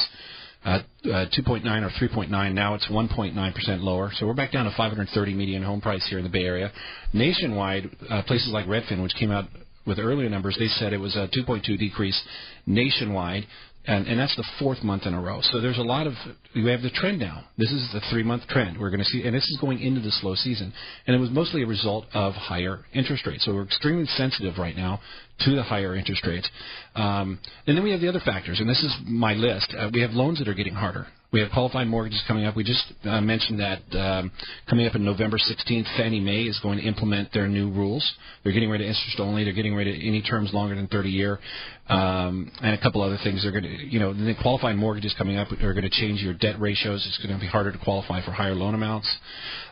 uh, 0.64 0.80
uh, 1.05 1.26
2.9 1.38 1.66
or 1.66 1.89
3.9. 1.89 2.53
Now 2.53 2.76
it's 2.76 2.88
1.9 2.88 3.55
percent 3.55 3.82
lower. 3.82 4.12
So 4.16 4.28
we're 4.28 4.34
back 4.34 4.51
down 4.51 4.66
to 4.66 4.72
530 4.72 5.34
median 5.34 5.64
home 5.64 5.82
price 5.82 6.05
here 6.09 6.20
in 6.20 6.24
the 6.24 6.30
Bay 6.30 6.43
Area. 6.43 6.72
Nationwide, 7.14 7.89
uh, 8.09 8.22
places 8.24 8.51
like 8.53 8.66
Redfin, 8.68 9.01
which 9.01 9.16
came 9.16 9.32
out 9.32 9.45
with 9.86 9.97
earlier 9.97 10.30
numbers, 10.30 10.55
they 10.59 10.68
said 10.68 10.93
it 10.93 10.99
was 10.99 11.16
a 11.16 11.28
2.2 11.36 11.78
decrease 11.78 12.22
nationwide. 12.68 13.45
And, 13.86 14.05
and 14.07 14.19
that's 14.19 14.36
the 14.36 14.45
fourth 14.59 14.84
month 14.84 15.07
in 15.07 15.15
a 15.15 15.19
row. 15.19 15.39
So 15.41 15.59
there's 15.59 15.79
a 15.79 15.84
lot 15.84 16.05
of 16.05 16.13
we 16.53 16.69
have 16.69 16.84
the 16.84 16.91
trend 16.91 17.19
now. 17.19 17.45
This 17.57 17.71
is 17.71 17.89
the 17.91 18.01
three 18.11 18.21
month 18.21 18.47
trend 18.47 18.79
we're 18.79 18.91
going 18.91 18.99
to 18.99 19.05
see, 19.05 19.23
and 19.25 19.36
this 19.36 19.47
is 19.47 19.57
going 19.59 19.79
into 19.79 20.01
the 20.01 20.11
slow 20.11 20.36
season. 20.36 20.71
And 21.07 21.15
it 21.15 21.19
was 21.19 21.32
mostly 21.32 21.63
a 21.63 21.67
result 21.67 22.05
of 22.13 22.34
higher 22.34 22.86
interest 22.93 23.25
rates. 23.25 23.43
So 23.45 23.55
we're 23.55 23.63
extremely 23.63 24.05
sensitive 24.05 24.59
right 24.59 24.75
now 24.75 24.99
to 25.41 25.55
the 25.55 25.63
higher 25.63 25.95
interest 25.95 26.25
rates. 26.27 26.47
Um, 26.93 27.39
and 27.65 27.75
then 27.75 27.84
we 27.84 27.91
have 27.91 28.01
the 28.01 28.09
other 28.09 28.21
factors, 28.23 28.59
and 28.59 28.69
this 28.69 28.84
is 28.84 28.95
my 29.05 29.34
list. 29.34 29.73
Uh, 29.75 29.89
we 29.91 30.01
have 30.01 30.11
loans 30.11 30.38
that 30.39 30.47
are 30.47 30.53
getting 30.53 30.75
harder. 30.75 31.07
We 31.34 31.39
have 31.39 31.49
qualified 31.51 31.88
mortgages 31.88 32.21
coming 32.27 32.43
up. 32.43 32.57
We 32.57 32.65
just 32.65 32.91
uh, 33.05 33.21
mentioned 33.21 33.61
that 33.61 33.79
um, 33.97 34.34
coming 34.69 34.86
up 34.86 34.95
in 34.95 35.05
November 35.05 35.38
16th, 35.38 35.86
Fannie 35.95 36.19
Mae 36.19 36.41
is 36.41 36.59
going 36.59 36.77
to 36.77 36.84
implement 36.84 37.32
their 37.32 37.47
new 37.47 37.71
rules. 37.71 38.05
They're 38.43 38.51
getting 38.51 38.69
rid 38.69 38.82
of 38.82 38.88
interest 38.88 39.17
only. 39.17 39.45
They're 39.45 39.53
getting 39.53 39.73
rid 39.73 39.88
of 39.88 39.93
any 39.95 40.21
terms 40.21 40.53
longer 40.53 40.75
than 40.75 40.89
30 40.89 41.09
year, 41.09 41.39
um, 41.88 42.51
and 42.61 42.73
a 42.73 42.82
couple 42.82 43.01
other 43.01 43.17
things. 43.23 43.43
They're 43.43 43.53
going 43.53 43.63
to, 43.63 43.69
you 43.69 43.97
know, 43.97 44.13
the 44.13 44.36
qualified 44.41 44.75
mortgages 44.75 45.15
coming 45.17 45.38
up 45.38 45.53
are 45.53 45.73
going 45.73 45.89
to 45.89 45.89
change 45.89 46.21
your 46.21 46.34
debt 46.34 46.59
ratios. 46.59 47.07
It's 47.07 47.25
going 47.25 47.34
to 47.34 47.39
be 47.39 47.47
harder 47.47 47.71
to 47.71 47.77
qualify 47.77 48.25
for 48.25 48.32
higher 48.32 48.53
loan 48.53 48.75
amounts. 48.75 49.09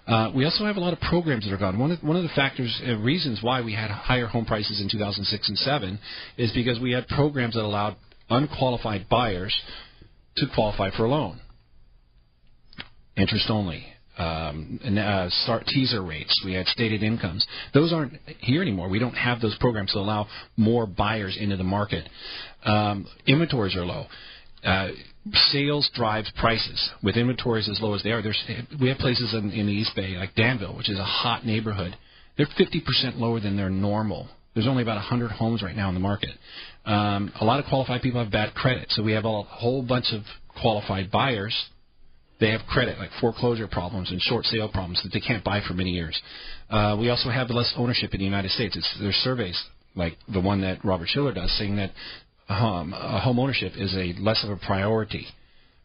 Uh, 0.08 0.32
we 0.34 0.46
also 0.46 0.64
have 0.64 0.78
a 0.78 0.80
lot 0.80 0.94
of 0.94 1.02
programs 1.02 1.44
that 1.44 1.52
are 1.52 1.58
gone. 1.58 1.78
One 1.78 1.92
of, 1.92 2.02
one 2.02 2.16
of 2.16 2.24
the 2.24 2.30
factors, 2.30 2.74
uh, 2.88 2.96
reasons 3.00 3.40
why 3.42 3.60
we 3.60 3.74
had 3.74 3.92
higher 3.92 4.28
home 4.28 4.46
prices 4.46 4.80
in 4.80 4.88
2006 4.90 5.50
and 5.50 5.58
7 5.58 6.00
is 6.38 6.54
because 6.54 6.80
we 6.80 6.94
had 6.94 7.06
programs 7.10 7.56
that 7.56 7.66
allowed 7.66 7.98
unqualified 8.30 9.10
buyers 9.10 9.54
to 10.38 10.46
qualify 10.56 10.90
for 10.96 11.04
a 11.04 11.10
loan 11.10 11.42
interest 13.20 13.50
only. 13.50 13.86
Um, 14.18 14.82
uh, 14.84 15.30
start 15.44 15.66
teaser 15.68 16.04
rates. 16.04 16.42
We 16.44 16.54
had 16.54 16.68
stated 16.68 17.04
incomes. 17.04 17.46
Those 17.74 17.94
aren't 17.94 18.14
here 18.40 18.62
anymore. 18.62 18.90
We 18.90 19.00
don't 19.00 19.14
have 19.14 19.40
those 19.40 19.56
programs 19.60 19.94
to 19.94 20.00
allow 20.00 20.28
more 20.58 20.86
buyers 20.86 21.38
into 21.40 21.56
the 21.56 21.64
market. 21.64 22.08
Um, 22.66 23.08
inventories 23.26 23.78
are 23.78 23.86
low. 23.86 24.08
Uh, 24.62 24.90
sales 25.52 25.90
drives 25.94 26.30
prices. 26.38 26.90
With 27.02 27.16
inventories 27.16 27.70
as 27.70 27.80
low 27.82 27.94
as 27.94 28.04
they 28.04 28.12
are, 28.12 28.22
there's 28.22 28.44
we 28.82 28.90
have 28.90 28.98
places 28.98 29.34
in, 29.34 29.52
in 29.52 29.68
the 29.68 29.72
East 29.72 29.92
Bay 29.96 30.18
like 30.18 30.36
Danville, 30.36 30.76
which 30.76 30.90
is 30.90 31.00
a 31.00 31.04
hot 31.04 31.46
neighborhood. 31.46 31.96
They're 32.38 32.48
50% 32.48 33.18
lower 33.18 33.40
than 33.40 33.56
their 33.56 33.70
normal. 33.70 34.28
There's 34.54 34.68
only 34.68 34.84
about 34.84 34.96
100 34.96 35.32
homes 35.32 35.62
right 35.62 35.76
now 35.76 35.88
in 35.90 35.94
the 35.94 36.02
market. 36.02 36.32
Um, 36.86 37.32
a 37.40 37.46
lot 37.46 37.60
of 37.60 37.66
qualified 37.66 38.02
people 38.02 38.22
have 38.22 38.32
bad 38.32 38.54
credit, 38.54 38.88
so 38.90 39.04
we 39.04 39.14
have 39.14 39.26
a 39.26 39.44
whole 39.44 39.82
bunch 39.82 40.08
of 40.12 40.24
qualified 40.60 41.12
buyers 41.12 41.56
they 42.40 42.52
have 42.52 42.62
credit, 42.68 42.98
like 42.98 43.10
foreclosure 43.20 43.68
problems 43.68 44.12
and 44.12 44.22
short 44.22 44.46
sale 44.46 44.70
problems 44.70 45.02
that 45.04 45.12
they 45.12 45.20
can't 45.20 45.44
buy 45.44 45.62
for 45.68 45.74
many 45.74 45.92
years. 45.92 46.20
Uh, 46.70 46.96
we 47.00 47.10
also 47.10 47.30
have 47.30 47.50
less 47.50 47.74
ownership 47.76 48.14
in 48.14 48.20
the 48.20 48.26
United 48.26 48.52
States. 48.52 48.76
It's, 48.76 48.98
there's 49.00 49.16
surveys 49.16 49.62
like 49.96 50.18
the 50.32 50.40
one 50.40 50.62
that 50.62 50.84
Robert 50.86 51.10
Shiller 51.10 51.34
does 51.34 51.56
saying 51.58 51.76
that 51.76 51.92
um, 52.48 52.92
home 52.92 53.40
ownership 53.40 53.74
is 53.76 53.94
a 53.94 54.14
less 54.20 54.44
of 54.44 54.50
a 54.52 54.58
priority 54.58 55.28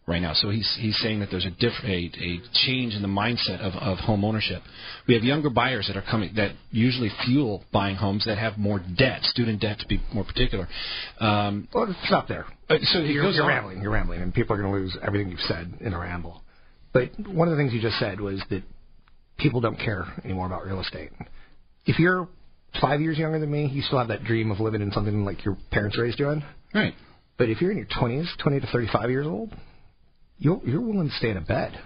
right 0.07 0.21
now. 0.21 0.35
So 0.35 0.51
he's 0.51 0.71
he's 0.81 0.99
saying 0.99 1.21
that 1.21 1.31
there's 1.31 1.47
a 1.47 1.51
diff- 1.51 1.85
a, 1.85 2.11
a 2.21 2.41
change 2.67 2.95
in 2.95 3.03
the 3.03 3.09
mindset 3.09 3.61
of, 3.61 3.73
of 3.75 3.99
home 3.99 4.25
ownership. 4.25 4.63
We 5.09 5.15
have 5.15 5.23
younger 5.23 5.51
buyers 5.51 5.87
that 5.89 5.97
are 5.97 6.05
coming 6.09 6.33
that 6.37 6.53
usually 6.71 7.11
fuel 7.25 7.65
buying 7.73 7.97
homes 7.97 8.25
that 8.27 8.39
have 8.39 8.59
more 8.59 8.81
debt, 8.97 9.23
student 9.23 9.61
debt 9.61 9.79
to 9.81 9.87
be 9.87 10.01
more 10.13 10.25
particular. 10.25 10.69
Um, 11.21 11.69
well, 11.73 11.95
stop 12.05 12.29
there. 12.29 12.47
Uh, 12.69 12.77
so 12.83 13.01
you're, 13.01 13.31
you're 13.31 13.47
rambling. 13.47 13.81
You're 13.81 13.93
rambling, 13.93 14.21
and 14.21 14.35
people 14.35 14.57
are 14.57 14.61
going 14.61 14.73
to 14.73 14.79
lose 14.79 14.97
everything 15.03 15.31
you've 15.31 15.41
said 15.41 15.73
in 15.81 15.93
a 15.93 15.99
ramble. 15.99 16.43
But 16.93 17.11
one 17.27 17.49
of 17.49 17.57
the 17.57 17.61
things 17.61 17.73
you 17.73 17.81
just 17.81 17.99
said 17.99 18.21
was 18.21 18.43
that 18.51 18.63
people 19.39 19.61
don't 19.61 19.79
care 19.79 20.07
anymore 20.25 20.47
about 20.47 20.65
real 20.65 20.81
estate. 20.81 21.11
If 21.87 21.99
you're 21.99 22.29
five 22.81 23.01
years 23.01 23.19
younger 23.19 23.39
than 23.39 23.51
me, 23.51 23.67
you 23.67 23.83
still 23.83 23.99
have 23.99 24.09
that 24.09 24.25
dream 24.25 24.51
of 24.51 24.61
living 24.61 24.81
in 24.81 24.93
something 24.93 25.25
like 25.25 25.45
your 25.45 25.57
parents 25.71 25.99
raised 25.99 26.19
you 26.19 26.31
in. 26.31 26.45
Right. 26.73 26.95
But 27.37 27.49
if 27.49 27.61
you're 27.61 27.73
in 27.73 27.77
your 27.77 27.87
20s, 27.87 28.27
20 28.43 28.61
to 28.61 28.67
35 28.69 29.11
years 29.11 29.27
old, 29.27 29.53
you're, 30.39 30.61
you're 30.65 30.81
willing 30.81 31.09
to 31.09 31.15
stay 31.15 31.31
in 31.31 31.37
a 31.37 31.41
bed. 31.41 31.79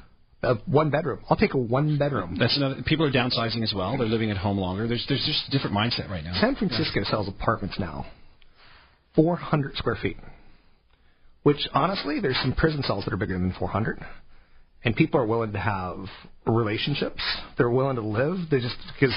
A 0.42 0.54
one 0.66 0.90
bedroom. 0.90 1.20
I'll 1.28 1.36
take 1.36 1.54
a 1.54 1.58
one 1.58 1.98
bedroom. 1.98 2.36
That's 2.38 2.56
another. 2.56 2.76
People 2.86 3.04
are 3.06 3.10
downsizing 3.10 3.62
as 3.62 3.72
well. 3.74 3.98
They're 3.98 4.06
living 4.06 4.30
at 4.30 4.36
home 4.36 4.56
longer. 4.56 4.86
There's 4.86 5.04
there's 5.08 5.24
just 5.26 5.48
a 5.48 5.50
different 5.50 5.76
mindset 5.76 6.08
right 6.08 6.22
now. 6.22 6.40
San 6.40 6.54
Francisco 6.54 7.00
sells 7.10 7.26
apartments 7.26 7.76
now, 7.80 8.06
400 9.16 9.74
square 9.76 9.96
feet. 10.00 10.16
Which 11.42 11.58
honestly, 11.74 12.20
there's 12.20 12.38
some 12.40 12.54
prison 12.54 12.84
cells 12.84 13.04
that 13.04 13.12
are 13.12 13.16
bigger 13.16 13.36
than 13.36 13.52
400, 13.58 13.98
and 14.84 14.94
people 14.94 15.20
are 15.20 15.26
willing 15.26 15.52
to 15.54 15.58
have 15.58 16.06
relationships. 16.46 17.20
They're 17.56 17.70
willing 17.70 17.96
to 17.96 18.02
live. 18.02 18.36
They 18.48 18.60
just 18.60 18.76
because 18.94 19.16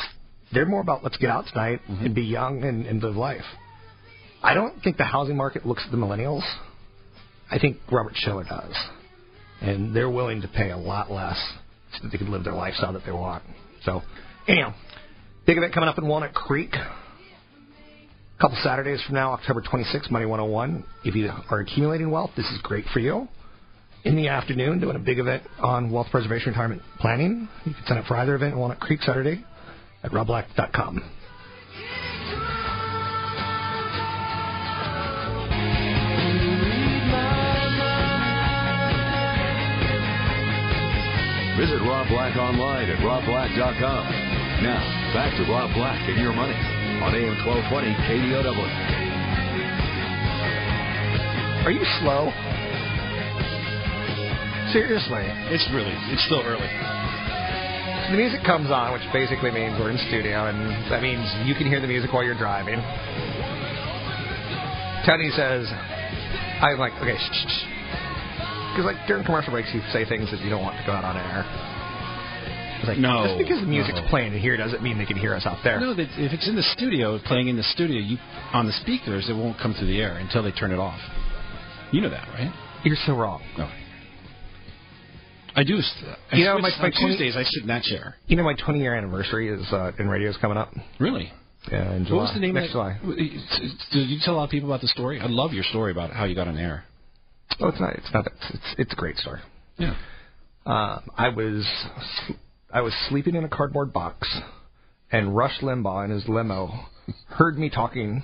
they're 0.51 0.65
more 0.65 0.81
about 0.81 1.03
let's 1.03 1.17
get 1.17 1.29
out 1.29 1.45
tonight 1.45 1.81
mm-hmm. 1.87 2.03
and 2.03 2.15
be 2.15 2.23
young 2.23 2.63
and, 2.63 2.87
and 2.87 3.03
live 3.03 3.15
life. 3.15 3.45
I 4.41 4.55
don't 4.55 4.81
think 4.81 4.97
the 4.97 5.03
housing 5.03 5.37
market 5.37 5.67
looks 5.67 5.83
at 5.85 5.91
the 5.91 5.97
millennials 5.97 6.41
I 7.51 7.59
think 7.59 7.77
Robert 7.91 8.13
Shiller 8.15 8.45
does, 8.45 8.73
and 9.61 9.95
they're 9.95 10.09
willing 10.09 10.41
to 10.41 10.47
pay 10.47 10.71
a 10.71 10.77
lot 10.77 11.11
less 11.11 11.37
so 11.93 12.03
that 12.03 12.11
they 12.11 12.17
can 12.17 12.31
live 12.31 12.43
their 12.43 12.53
lifestyle 12.53 12.93
that 12.93 13.03
they 13.05 13.11
want. 13.11 13.43
So, 13.83 14.01
anyhow, 14.47 14.73
big 15.45 15.57
event 15.57 15.73
coming 15.73 15.89
up 15.89 15.97
in 15.97 16.07
Walnut 16.07 16.33
Creek. 16.33 16.73
A 16.73 18.41
couple 18.41 18.57
Saturdays 18.63 19.01
from 19.05 19.15
now, 19.15 19.33
October 19.33 19.61
26th, 19.61 20.09
Money 20.09 20.25
101. 20.25 20.83
If 21.05 21.15
you 21.15 21.29
are 21.49 21.59
accumulating 21.59 22.09
wealth, 22.09 22.31
this 22.35 22.47
is 22.47 22.59
great 22.63 22.85
for 22.91 22.99
you. 22.99 23.27
In 24.03 24.15
the 24.15 24.29
afternoon, 24.29 24.79
doing 24.79 24.95
a 24.95 24.99
big 24.99 25.19
event 25.19 25.43
on 25.59 25.91
wealth 25.91 26.07
preservation 26.09 26.49
retirement 26.49 26.81
planning. 26.99 27.47
You 27.65 27.73
can 27.75 27.85
sign 27.85 27.97
up 27.99 28.05
for 28.05 28.17
either 28.17 28.33
event 28.33 28.53
in 28.53 28.59
Walnut 28.59 28.79
Creek 28.79 29.01
Saturday 29.03 29.45
at 30.03 30.09
robblack.com. 30.09 31.20
Visit 41.61 41.77
Rob 41.85 42.09
Black 42.09 42.33
online 42.37 42.89
at 42.89 42.97
robblack.com. 43.05 44.03
Now, 44.65 44.81
back 45.13 45.29
to 45.37 45.45
Rob 45.45 45.69
Black 45.77 46.01
and 46.09 46.17
your 46.17 46.33
money 46.33 46.57
on 47.05 47.13
AM 47.13 47.37
1220 47.45 47.85
KDOW. 48.01 48.65
Are 51.61 51.69
you 51.69 51.85
slow? 52.01 52.33
Seriously. 54.73 55.21
It's 55.53 55.69
really, 55.69 55.93
it's 56.09 56.25
still 56.25 56.41
early. 56.41 56.65
The 58.09 58.17
music 58.17 58.41
comes 58.41 58.71
on, 58.73 58.97
which 58.97 59.05
basically 59.13 59.51
means 59.51 59.77
we're 59.77 59.91
in 59.91 60.01
studio, 60.09 60.49
and 60.49 60.57
that 60.89 61.05
means 61.05 61.21
you 61.45 61.53
can 61.53 61.67
hear 61.69 61.79
the 61.79 61.85
music 61.85 62.11
while 62.11 62.25
you're 62.25 62.33
driving. 62.33 62.81
Tony 65.05 65.29
says, 65.37 65.69
I'm 66.57 66.81
like, 66.81 66.97
okay, 67.05 67.21
shh, 67.21 67.29
shh, 67.37 67.53
shh. 67.53 67.80
Because, 68.81 68.97
like, 68.97 69.07
during 69.07 69.23
commercial 69.23 69.51
breaks, 69.53 69.69
you 69.73 69.81
say 69.93 70.05
things 70.09 70.31
that 70.31 70.39
you 70.41 70.49
don't 70.49 70.63
want 70.63 70.73
to 70.79 70.83
go 70.85 70.91
out 70.91 71.05
on 71.05 71.13
air. 71.17 71.45
It's 72.81 72.87
like, 72.87 72.97
No, 72.97 73.29
Just 73.29 73.37
because 73.37 73.61
the 73.61 73.67
music's 73.69 74.01
no. 74.01 74.07
playing 74.09 74.33
in 74.33 74.39
here 74.41 74.57
doesn't 74.57 74.81
mean 74.81 74.97
they 74.97 75.05
can 75.05 75.17
hear 75.17 75.35
us 75.35 75.45
out 75.45 75.59
there. 75.63 75.79
No, 75.79 75.91
if 75.93 76.33
it's 76.33 76.47
in 76.49 76.55
the 76.55 76.63
studio, 76.73 77.19
playing 77.19 77.47
in 77.47 77.55
the 77.57 77.63
studio, 77.77 77.99
you 78.01 78.17
on 78.53 78.65
the 78.65 78.73
speakers, 78.81 79.29
it 79.29 79.33
won't 79.37 79.59
come 79.59 79.75
through 79.75 79.85
the 79.85 80.01
air 80.01 80.17
until 80.17 80.41
they 80.41 80.49
turn 80.51 80.71
it 80.71 80.79
off. 80.79 80.99
You 81.91 82.01
know 82.01 82.09
that, 82.09 82.27
right? 82.33 82.51
You're 82.83 82.97
so 83.05 83.13
wrong. 83.15 83.43
No. 83.55 83.69
I 85.55 85.63
do. 85.63 85.77
I 86.31 86.35
You 86.37 86.45
know, 86.45 86.57
my- 86.57 86.69
my 86.81 86.89
20 86.89 86.91
Tuesdays, 86.91 87.35
I 87.37 87.43
sit 87.43 87.61
in 87.61 87.67
that 87.67 87.83
chair. 87.83 88.15
You 88.25 88.35
know, 88.35 88.43
my 88.43 88.55
20 88.55 88.79
year 88.79 88.95
anniversary 88.95 89.49
is 89.49 89.61
uh, 89.71 89.91
in 89.99 90.09
radio 90.09 90.29
is 90.31 90.37
coming 90.37 90.57
up. 90.57 90.73
Really? 90.97 91.31
Yeah, 91.71 91.93
in 91.93 92.05
July. 92.05 92.17
What 92.17 92.23
was 92.23 92.33
the 92.33 92.39
name 92.39 92.55
Next 92.55 92.69
of 92.69 92.71
July. 92.71 92.97
Did 93.91 94.09
you 94.09 94.17
tell 94.23 94.33
a 94.33 94.37
lot 94.37 94.45
of 94.45 94.49
people 94.49 94.69
about 94.69 94.81
the 94.81 94.87
story? 94.87 95.19
I 95.19 95.27
love 95.27 95.53
your 95.53 95.65
story 95.65 95.91
about 95.91 96.09
how 96.11 96.23
you 96.23 96.33
got 96.33 96.47
on 96.47 96.57
air. 96.57 96.85
Oh, 97.59 97.67
it's 97.67 97.79
not. 97.79 97.93
It's 97.95 98.13
not. 98.13 98.25
It's 98.27 98.45
it's, 98.53 98.75
it's 98.77 98.93
a 98.93 98.95
great 98.95 99.17
story. 99.17 99.39
Yeah. 99.77 99.95
Um, 100.65 101.09
I 101.17 101.29
was 101.29 101.65
I 102.71 102.81
was 102.81 102.93
sleeping 103.09 103.35
in 103.35 103.43
a 103.43 103.49
cardboard 103.49 103.91
box, 103.93 104.27
and 105.11 105.35
Rush 105.35 105.59
Limbaugh 105.61 106.05
in 106.05 106.11
his 106.11 106.27
limo 106.27 106.85
heard 107.29 107.57
me 107.57 107.69
talking. 107.69 108.23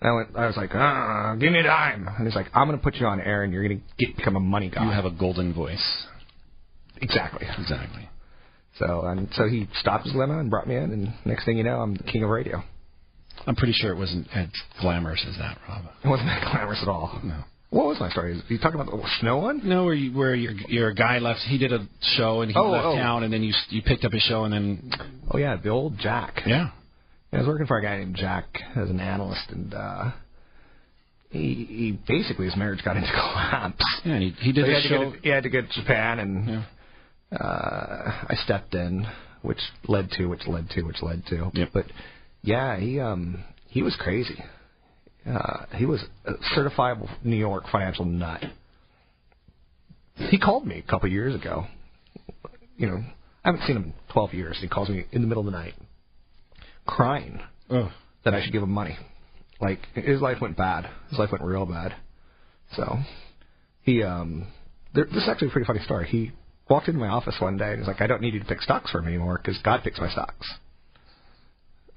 And 0.00 0.10
I 0.10 0.12
went. 0.12 0.36
I 0.36 0.46
was 0.46 0.56
like, 0.56 0.70
ah, 0.74 1.34
"Give 1.38 1.52
me 1.52 1.60
a 1.60 1.64
dime." 1.64 2.08
And 2.08 2.26
he's 2.26 2.34
like, 2.36 2.46
"I'm 2.54 2.66
going 2.66 2.78
to 2.78 2.82
put 2.82 2.96
you 2.96 3.06
on 3.06 3.20
air, 3.20 3.42
and 3.42 3.52
you're 3.52 3.66
going 3.66 3.80
to 3.80 4.04
get 4.06 4.16
become 4.16 4.36
a 4.36 4.40
money 4.40 4.70
guy." 4.70 4.84
You 4.84 4.90
have 4.90 5.04
a 5.04 5.10
golden 5.10 5.52
voice. 5.54 6.06
exactly. 7.00 7.46
Exactly. 7.58 8.08
So 8.78 9.02
and 9.02 9.28
so 9.32 9.48
he 9.48 9.68
stopped 9.80 10.04
his 10.04 10.14
limo 10.14 10.38
and 10.38 10.50
brought 10.50 10.66
me 10.66 10.76
in, 10.76 10.92
and 10.92 11.14
next 11.24 11.44
thing 11.44 11.58
you 11.58 11.64
know, 11.64 11.80
I'm 11.80 11.94
the 11.94 12.04
king 12.04 12.24
of 12.24 12.30
radio. 12.30 12.62
I'm 13.46 13.56
pretty 13.56 13.72
sure 13.74 13.92
it 13.92 13.96
wasn't 13.98 14.28
as 14.34 14.48
glamorous 14.80 15.24
as 15.28 15.36
that, 15.38 15.58
Rob. 15.68 15.84
It 16.04 16.08
wasn't 16.08 16.28
that 16.28 16.42
glamorous 16.50 16.78
at 16.82 16.88
all. 16.88 17.20
No. 17.24 17.42
What 17.72 17.86
was 17.86 17.98
my 18.00 18.10
story? 18.10 18.32
Are 18.34 18.52
you 18.52 18.58
talking 18.58 18.78
about 18.78 18.92
the 18.92 19.02
snow 19.20 19.38
one? 19.38 19.62
No, 19.66 19.84
where 19.86 19.94
you, 19.94 20.12
where 20.16 20.34
your 20.34 20.52
your 20.68 20.92
guy 20.92 21.18
left. 21.20 21.40
He 21.40 21.56
did 21.56 21.72
a 21.72 21.86
show 22.18 22.42
and 22.42 22.50
he 22.52 22.56
Oh, 22.56 22.68
left 22.70 22.84
oh. 22.84 22.94
town, 22.96 23.22
and 23.24 23.32
then 23.32 23.42
you 23.42 23.54
you 23.70 23.80
picked 23.80 24.04
up 24.04 24.12
his 24.12 24.22
show, 24.24 24.44
and 24.44 24.52
then 24.52 24.92
Oh 25.30 25.38
yeah, 25.38 25.56
the 25.56 25.70
old 25.70 25.98
Jack. 25.98 26.42
yeah, 26.44 26.68
I 27.32 27.38
was 27.38 27.46
working 27.46 27.66
for 27.66 27.78
a 27.78 27.82
guy 27.82 27.96
named 27.96 28.16
Jack 28.16 28.44
as 28.76 28.90
an 28.90 29.00
analyst, 29.00 29.48
and 29.48 29.72
uh, 29.72 30.10
he, 31.30 31.64
he 31.66 31.98
basically 32.06 32.44
his 32.44 32.56
marriage 32.56 32.84
got 32.84 32.98
into 32.98 33.08
collapse. 33.14 33.82
yeah. 34.04 34.12
And 34.16 34.22
he 34.22 34.30
he 34.38 34.52
did 34.52 34.66
So 34.66 34.70
he, 34.70 34.72
a 34.72 34.74
had 34.74 34.82
to 34.82 34.88
show. 34.88 34.98
go 35.04 35.12
to, 35.12 35.18
he 35.22 35.28
had 35.30 35.42
to 35.44 35.48
get 35.48 35.70
to 35.70 35.80
Japan, 35.80 36.18
and 36.18 36.48
Yeah. 36.48 37.38
uh, 37.40 38.26
I 38.28 38.34
stepped 38.44 38.74
in, 38.74 39.06
which 39.40 39.60
led 39.88 40.10
to, 40.18 40.26
which 40.26 40.46
led 40.46 40.68
to, 40.70 40.82
which 40.82 41.00
led 41.02 41.24
to. 41.30 41.50
Yep. 41.54 41.68
But 41.72 41.86
yeah, 42.42 42.76
he 42.78 43.00
um 43.00 43.42
he 43.68 43.82
was 43.82 43.96
crazy. 43.98 44.36
Uh, 45.26 45.66
he 45.76 45.86
was 45.86 46.02
a 46.24 46.32
certifiable 46.56 47.08
New 47.22 47.36
York 47.36 47.64
financial 47.70 48.04
nut. 48.04 48.42
He 50.16 50.38
called 50.38 50.66
me 50.66 50.82
a 50.86 50.90
couple 50.90 51.08
years 51.08 51.34
ago. 51.34 51.66
You 52.76 52.86
know, 52.88 53.04
I 53.44 53.48
haven't 53.48 53.64
seen 53.66 53.76
him 53.76 53.84
in 53.84 53.94
12 54.12 54.34
years. 54.34 54.58
He 54.60 54.68
calls 54.68 54.88
me 54.88 55.06
in 55.12 55.22
the 55.22 55.28
middle 55.28 55.46
of 55.46 55.52
the 55.52 55.58
night, 55.58 55.74
crying 56.86 57.40
Oh, 57.70 57.90
that 58.24 58.34
I 58.34 58.42
should 58.42 58.52
give 58.52 58.62
him 58.62 58.70
money. 58.70 58.96
Like 59.60 59.80
his 59.94 60.20
life 60.20 60.38
went 60.40 60.56
bad. 60.56 60.90
His 61.10 61.18
life 61.18 61.30
went 61.30 61.44
real 61.44 61.64
bad. 61.66 61.94
So 62.76 62.98
he 63.82 64.02
um 64.02 64.48
there, 64.94 65.04
this 65.04 65.22
is 65.22 65.28
actually 65.28 65.48
a 65.48 65.50
pretty 65.52 65.66
funny 65.66 65.80
story. 65.84 66.08
He 66.08 66.32
walked 66.68 66.88
into 66.88 67.00
my 67.00 67.08
office 67.08 67.36
one 67.38 67.56
day 67.56 67.70
and 67.70 67.78
he's 67.78 67.86
like, 67.86 68.00
"I 68.00 68.06
don't 68.06 68.20
need 68.20 68.34
you 68.34 68.40
to 68.40 68.46
pick 68.46 68.60
stocks 68.60 68.90
for 68.90 69.00
me 69.00 69.08
anymore 69.08 69.40
because 69.42 69.60
God 69.62 69.82
picks 69.84 70.00
my 70.00 70.10
stocks." 70.10 70.46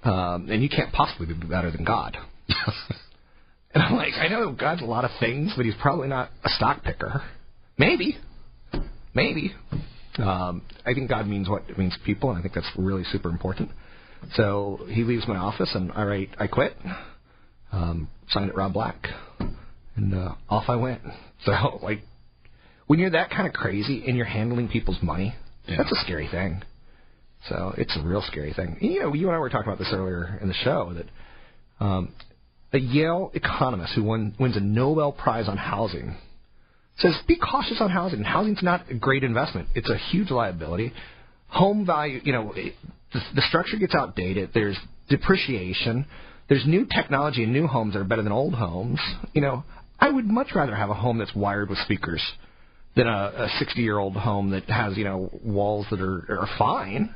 Um, 0.04 0.50
and 0.50 0.62
you 0.62 0.70
can't 0.70 0.94
possibly 0.94 1.26
be 1.26 1.34
better 1.34 1.72
than 1.72 1.84
God. 1.84 2.18
and 3.76 3.84
I'm 3.84 3.96
like, 3.96 4.14
I 4.20 4.28
know 4.28 4.52
God's 4.52 4.82
a 4.82 4.86
lot 4.86 5.06
of 5.06 5.12
things, 5.20 5.54
but 5.56 5.66
he's 5.66 5.76
probably 5.82 6.08
not 6.08 6.30
a 6.44 6.50
stock 6.50 6.84
picker. 6.84 7.22
Maybe, 7.78 8.18
maybe. 9.14 9.54
Um, 10.18 10.62
I 10.86 10.94
think 10.94 11.10
God 11.10 11.28
means 11.28 11.50
what 11.50 11.64
it 11.70 11.78
means 11.78 11.94
to 11.94 12.00
people, 12.06 12.30
and 12.30 12.40
I 12.40 12.42
think 12.42 12.54
that's 12.56 12.70
really 12.78 13.04
super 13.04 13.30
important. 13.30 13.70
So 14.34 14.80
he 14.90 15.04
leaves 15.04 15.28
my 15.28 15.36
office, 15.36 15.72
and 15.76 15.92
I 15.92 16.04
write, 16.04 16.30
I 16.40 16.48
quit. 16.48 16.76
Um, 17.72 18.08
signed 18.30 18.50
it 18.50 18.56
Rob 18.56 18.74
Black, 18.74 19.08
and 19.98 20.14
uh, 20.14 20.36
off 20.50 20.66
I 20.70 20.78
went. 20.78 21.02
So 21.44 21.52
like, 21.84 22.00
when 22.88 23.00
you're 23.00 23.10
that 23.12 23.30
kind 23.30 23.46
of 23.48 23.54
crazy 23.54 24.04
and 24.08 24.16
you're 24.16 24.26
handling 24.26 24.70
people's 24.70 25.02
money, 25.02 25.36
Yeah. 25.68 25.78
that's 25.78 25.92
a 25.92 26.02
scary 26.04 26.28
thing. 26.32 26.62
So 27.50 27.74
it's 27.78 27.96
a 27.98 28.08
real 28.08 28.24
scary 28.26 28.54
thing. 28.54 28.78
And, 28.82 28.92
you 28.94 29.02
know, 29.02 29.14
you 29.14 29.28
and 29.28 29.36
I 29.36 29.40
were 29.40 29.50
talking 29.50 29.68
about 29.68 29.80
this 29.80 29.92
earlier 29.92 30.40
in 30.42 30.48
the 30.48 30.54
show 30.54 30.94
that 30.94 31.86
um, 31.86 32.14
a 32.76 32.80
Yale 32.80 33.32
economist 33.34 33.94
who 33.96 34.04
won, 34.04 34.36
wins 34.40 34.58
a 34.58 34.60
Nobel 34.60 35.12
Prize 35.12 35.48
on 35.48 35.58
housing 35.58 36.16
says 37.00 37.14
be 37.28 37.38
cautious 37.38 37.78
on 37.80 37.90
housing. 37.90 38.24
Housing's 38.24 38.64
not 38.64 38.90
a 38.90 38.94
great 38.94 39.24
investment. 39.24 39.68
It's 39.76 39.90
a 39.90 39.98
huge 39.98 40.32
liability. 40.32 40.94
Home 41.50 41.86
value, 41.86 42.22
you 42.24 42.34
know, 42.34 42.54
it, 42.56 42.74
the, 43.14 43.20
the 43.36 43.42
structure 43.50 43.78
gets 43.78 43.94
outdated. 43.94 44.52
There's 44.54 44.78
depreciation. 45.10 46.06
There's 46.48 46.66
new 46.66 46.86
technology 46.86 47.44
and 47.44 47.52
new 47.52 47.68
homes 47.68 47.94
that 47.94 48.00
are 48.00 48.06
better 48.06 48.24
than 48.24 48.32
old 48.32 48.54
homes. 48.54 49.00
You 49.34 49.42
know, 49.42 49.64
I 50.00 50.10
would 50.10 50.26
much 50.26 50.50
rather 50.56 50.76
have 50.76 50.90
a 50.90 50.94
home 50.94 51.18
that's 51.18 51.36
wired 51.36 51.70
with 51.70 51.80
speakers 51.80 52.24
than 52.96 53.08
a 53.08 53.50
60 53.60 53.82
year 53.82 53.98
old 53.98 54.16
home 54.16 54.52
that 54.52 54.64
has, 54.66 54.98
you 54.98 55.04
know, 55.04 55.30
walls 55.44 55.86
that 55.92 56.00
are, 56.00 56.26
are 56.30 56.50
fine. 56.58 57.14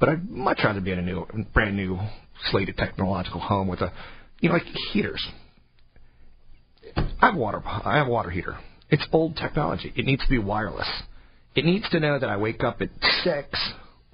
But 0.00 0.08
I'd 0.10 0.30
much 0.30 0.60
rather 0.62 0.80
be 0.80 0.92
in 0.92 0.98
a 0.98 1.02
new, 1.02 1.26
brand 1.54 1.76
new, 1.76 1.98
slated 2.50 2.76
technological 2.76 3.40
home 3.40 3.68
with 3.68 3.80
a, 3.80 3.92
you 4.44 4.50
know, 4.50 4.56
like 4.56 4.66
heaters. 4.92 5.26
I 6.96 7.28
have 7.28 7.34
water. 7.34 7.62
I 7.64 7.96
have 7.96 8.08
a 8.08 8.10
water 8.10 8.28
heater. 8.28 8.58
It's 8.90 9.04
old 9.10 9.36
technology. 9.36 9.90
It 9.96 10.04
needs 10.04 10.22
to 10.22 10.28
be 10.28 10.38
wireless. 10.38 10.88
It 11.56 11.64
needs 11.64 11.88
to 11.90 11.98
know 11.98 12.18
that 12.18 12.28
I 12.28 12.36
wake 12.36 12.62
up 12.62 12.82
at 12.82 12.90
six, 13.22 13.48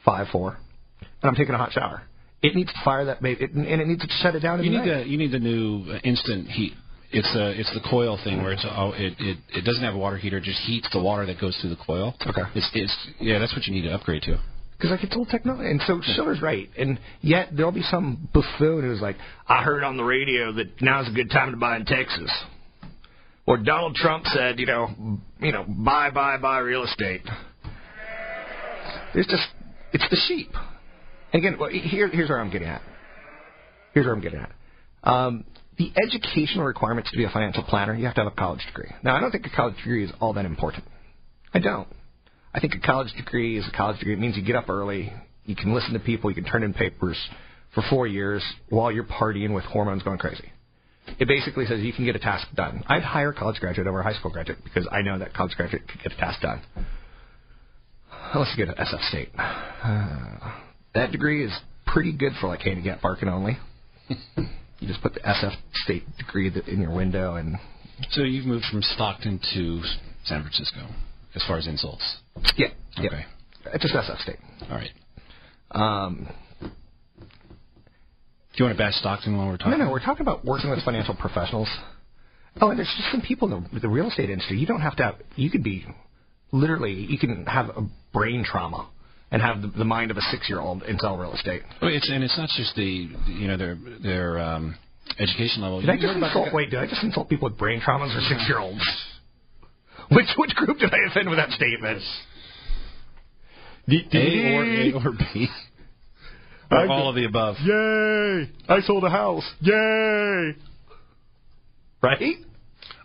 five, 0.05 0.29
four, 0.31 0.57
and 1.01 1.09
I'm 1.29 1.35
taking 1.35 1.55
a 1.55 1.59
hot 1.59 1.73
shower. 1.73 2.03
It 2.43 2.55
needs 2.55 2.73
to 2.73 2.79
fire 2.85 3.07
that 3.07 3.21
baby, 3.21 3.45
it, 3.45 3.53
and 3.53 3.67
it 3.67 3.89
needs 3.89 4.03
to 4.03 4.09
shut 4.23 4.37
it 4.37 4.41
down. 4.41 4.63
you 4.63 4.71
need 4.71 4.77
night. 4.79 5.03
the 5.03 5.09
you 5.09 5.19
need 5.19 5.33
the 5.33 5.41
new 5.41 5.85
uh, 5.91 5.99
instant 6.05 6.47
heat. 6.47 6.75
It's 7.11 7.35
a 7.35 7.51
it's 7.59 7.75
the 7.75 7.81
coil 7.91 8.17
thing 8.23 8.41
where 8.43 8.53
it's 8.53 8.65
oh 8.65 8.93
it, 8.93 9.15
it 9.19 9.39
it 9.53 9.65
doesn't 9.65 9.83
have 9.83 9.95
a 9.95 9.99
water 9.99 10.17
heater, 10.17 10.39
it 10.39 10.45
just 10.45 10.61
heats 10.61 10.89
the 10.93 11.03
water 11.03 11.27
that 11.27 11.41
goes 11.41 11.59
through 11.61 11.71
the 11.71 11.83
coil. 11.85 12.15
Okay. 12.25 12.43
It's 12.55 12.71
it's 12.73 13.09
yeah, 13.19 13.41
that's 13.41 13.55
what 13.55 13.67
you 13.67 13.75
need 13.75 13.83
to 13.83 13.93
upgrade 13.93 14.23
to. 14.23 14.39
Because 14.81 14.93
like 14.93 15.05
it's 15.05 15.15
old 15.15 15.29
technology, 15.29 15.71
and 15.71 15.79
so 15.87 16.01
Shiller's 16.03 16.41
right. 16.41 16.71
And 16.79 16.99
yet 17.21 17.51
there'll 17.55 17.71
be 17.71 17.83
some 17.83 18.31
buffoon 18.33 18.81
who's 18.81 19.03
like, 19.03 19.17
"I 19.47 19.63
heard 19.63 19.85
on 19.85 19.99
the 19.99 20.03
radio 20.03 20.55
that 20.55 20.81
now's 20.81 21.07
a 21.07 21.13
good 21.13 21.31
time 21.31 21.51
to 21.51 21.59
buy 21.59 21.77
in 21.77 21.85
Texas," 21.85 22.33
or 23.45 23.59
Donald 23.59 23.95
Trump 23.95 24.25
said, 24.29 24.59
"You 24.59 24.65
know, 24.65 24.89
you 25.39 25.53
know, 25.53 25.67
buy, 25.69 26.09
buy, 26.11 26.39
buy 26.39 26.61
real 26.61 26.85
estate." 26.85 27.21
It's 29.15 29.29
just, 29.29 29.47
it's 29.93 30.09
the 30.09 30.17
sheep. 30.29 30.51
And 31.35 31.45
again, 31.45 31.59
well, 31.61 31.69
here, 31.69 32.09
here's 32.09 32.31
where 32.31 32.41
I'm 32.41 32.51
getting 32.51 32.69
at. 32.69 32.81
Here's 33.93 34.07
where 34.07 34.15
I'm 34.15 34.23
getting 34.23 34.41
at. 34.41 34.53
Um, 35.03 35.45
the 35.77 35.93
educational 36.03 36.65
requirements 36.65 37.11
to 37.11 37.19
be 37.19 37.25
a 37.25 37.31
financial 37.31 37.65
planner, 37.65 37.95
you 37.95 38.07
have 38.07 38.15
to 38.15 38.23
have 38.23 38.33
a 38.33 38.37
college 38.37 38.65
degree. 38.67 38.91
Now, 39.03 39.17
I 39.17 39.21
don't 39.21 39.31
think 39.31 39.45
a 39.47 39.51
college 39.55 39.77
degree 39.77 40.05
is 40.05 40.13
all 40.21 40.33
that 40.35 40.47
important. 40.47 40.85
I 41.53 41.59
don't. 41.59 41.89
I 42.53 42.61
think 42.61 42.75
a 42.75 42.81
college 42.81 43.13
degree 43.17 43.59
is 43.59 43.69
a 43.73 43.77
college 43.77 43.99
degree. 43.99 44.15
It 44.15 44.19
means 44.19 44.37
you 44.37 44.45
get 44.45 44.57
up 44.57 44.69
early, 44.69 45.13
you 45.45 45.55
can 45.55 45.73
listen 45.73 45.93
to 45.93 46.01
people, 46.01 46.31
you 46.31 46.35
can 46.35 46.45
turn 46.45 46.63
in 46.63 46.75
papers 46.75 47.17
for 47.75 47.83
four 47.89 48.07
years 48.07 48.43
while 48.69 48.91
you're 48.91 49.05
partying 49.05 49.55
with 49.55 49.65
hormones 49.65 50.03
going 50.03 50.19
crazy. 50.19 50.51
It 51.19 51.29
basically 51.29 51.67
says 51.67 51.81
you 51.81 51.93
can 51.93 52.05
get 52.05 52.17
a 52.17 52.21
task 52.21 52.47
done. 52.55 52.85
I'd 52.87 53.03
hire 53.03 53.31
a 53.31 53.35
college 53.35 53.61
graduate 53.61 53.87
over 53.87 54.01
a 54.01 54.03
high 54.03 54.19
school 54.19 54.31
graduate 54.31 54.59
because 54.65 54.87
I 54.91 55.03
know 55.03 55.19
that 55.19 55.33
college 55.33 55.57
graduate 55.57 55.83
could 55.89 56.03
get 56.03 56.13
a 56.13 56.17
task 56.17 56.41
done. 56.41 56.63
You 58.35 58.45
get 58.57 58.69
an 58.69 58.75
SF 58.75 59.09
State. 59.09 59.29
Uh, 59.37 60.53
that 60.95 61.11
degree 61.11 61.45
is 61.45 61.53
pretty 61.87 62.13
good 62.13 62.33
for 62.41 62.49
like 62.49 62.61
handicap 62.61 63.01
parking 63.01 63.29
only. 63.29 63.59
you 64.09 64.89
just 64.89 65.03
put 65.03 65.15
the 65.15 65.21
SF 65.21 65.55
State 65.85 66.05
degree 66.17 66.53
in 66.69 66.81
your 66.81 66.95
window 66.95 67.35
and 67.35 67.57
So 68.11 68.23
you've 68.23 68.47
moved 68.47 68.67
from 68.71 68.83
Stockton 68.83 69.41
to 69.55 69.83
San 70.25 70.43
Francisco 70.43 70.87
as 71.35 71.43
far 71.47 71.59
as 71.59 71.67
insults. 71.67 72.03
yeah, 72.57 72.69
yeah. 72.99 73.07
Okay. 73.09 73.25
It's 73.75 73.83
just 73.83 73.95
SF 73.95 74.21
State. 74.23 74.39
All 74.71 74.77
right. 74.77 74.91
Um, 75.73 76.29
Do 76.61 76.69
you 78.57 78.65
want 78.65 78.77
to 78.77 78.83
bash 78.83 78.95
Stockton 78.97 79.37
while 79.37 79.47
we're 79.49 79.57
talking? 79.57 79.79
No, 79.79 79.85
no, 79.85 79.91
we're 79.91 80.01
talking 80.05 80.23
about 80.23 80.45
working 80.45 80.71
with 80.71 80.83
financial 80.85 81.15
professionals. 81.15 81.69
Oh, 82.61 82.71
and 82.71 82.79
there's 82.79 82.93
just 82.97 83.11
some 83.13 83.21
people 83.21 83.53
in 83.55 83.69
the, 83.73 83.81
the 83.81 83.89
real 83.89 84.09
estate 84.09 84.29
industry. 84.31 84.59
You 84.59 84.67
don't 84.67 84.81
have 84.81 84.97
to 84.97 85.03
have. 85.05 85.15
You 85.37 85.51
could 85.51 85.63
be 85.63 85.87
literally. 86.53 86.93
You 86.93 87.19
can 87.19 87.47
have 87.47 87.69
a 87.69 87.83
brain 88.13 88.45
trauma 88.45 88.89
and 89.31 89.41
have 89.41 89.63
the, 89.63 89.69
the 89.69 89.85
mind 89.85 90.11
of 90.11 90.17
a 90.17 90.21
six-year-old 90.33 90.83
and 90.83 90.99
sell 91.01 91.17
real 91.17 91.33
estate. 91.33 91.63
Well, 91.81 91.93
it's 91.95 92.11
and 92.11 92.25
it's 92.25 92.37
not 92.37 92.49
just 92.57 92.75
the 92.75 92.83
you 93.29 93.47
know 93.47 93.57
their 93.57 93.79
their 94.03 94.39
um, 94.41 94.75
education 95.21 95.63
level. 95.63 95.81
Did 95.81 95.91
I 95.91 95.97
just 95.97 96.17
insult? 96.17 96.49
Wait, 96.53 96.71
did 96.71 96.81
I 96.81 96.87
just 96.89 97.05
insult 97.05 97.29
people 97.29 97.49
with 97.49 97.57
brain 97.59 97.81
traumas 97.81 98.17
or 98.17 98.21
six-year-olds? 98.29 98.83
Which 100.13 100.27
which 100.37 100.55
group 100.55 100.79
did 100.79 100.93
I 100.93 101.11
offend 101.11 101.29
with 101.29 101.39
that 101.39 101.51
statement? 101.51 102.03
A 103.89 104.55
or 104.55 104.65
A 104.65 104.93
or 104.93 105.13
B? 105.13 105.49
Or 106.71 106.87
all 106.89 107.09
of 107.09 107.17
the 107.17 107.25
above. 107.25 107.57
Yay! 107.65 108.49
I 108.69 108.81
sold 108.83 109.03
a 109.05 109.11
house. 109.11 109.45
Yay! 109.61 110.55
Right? 112.03 112.37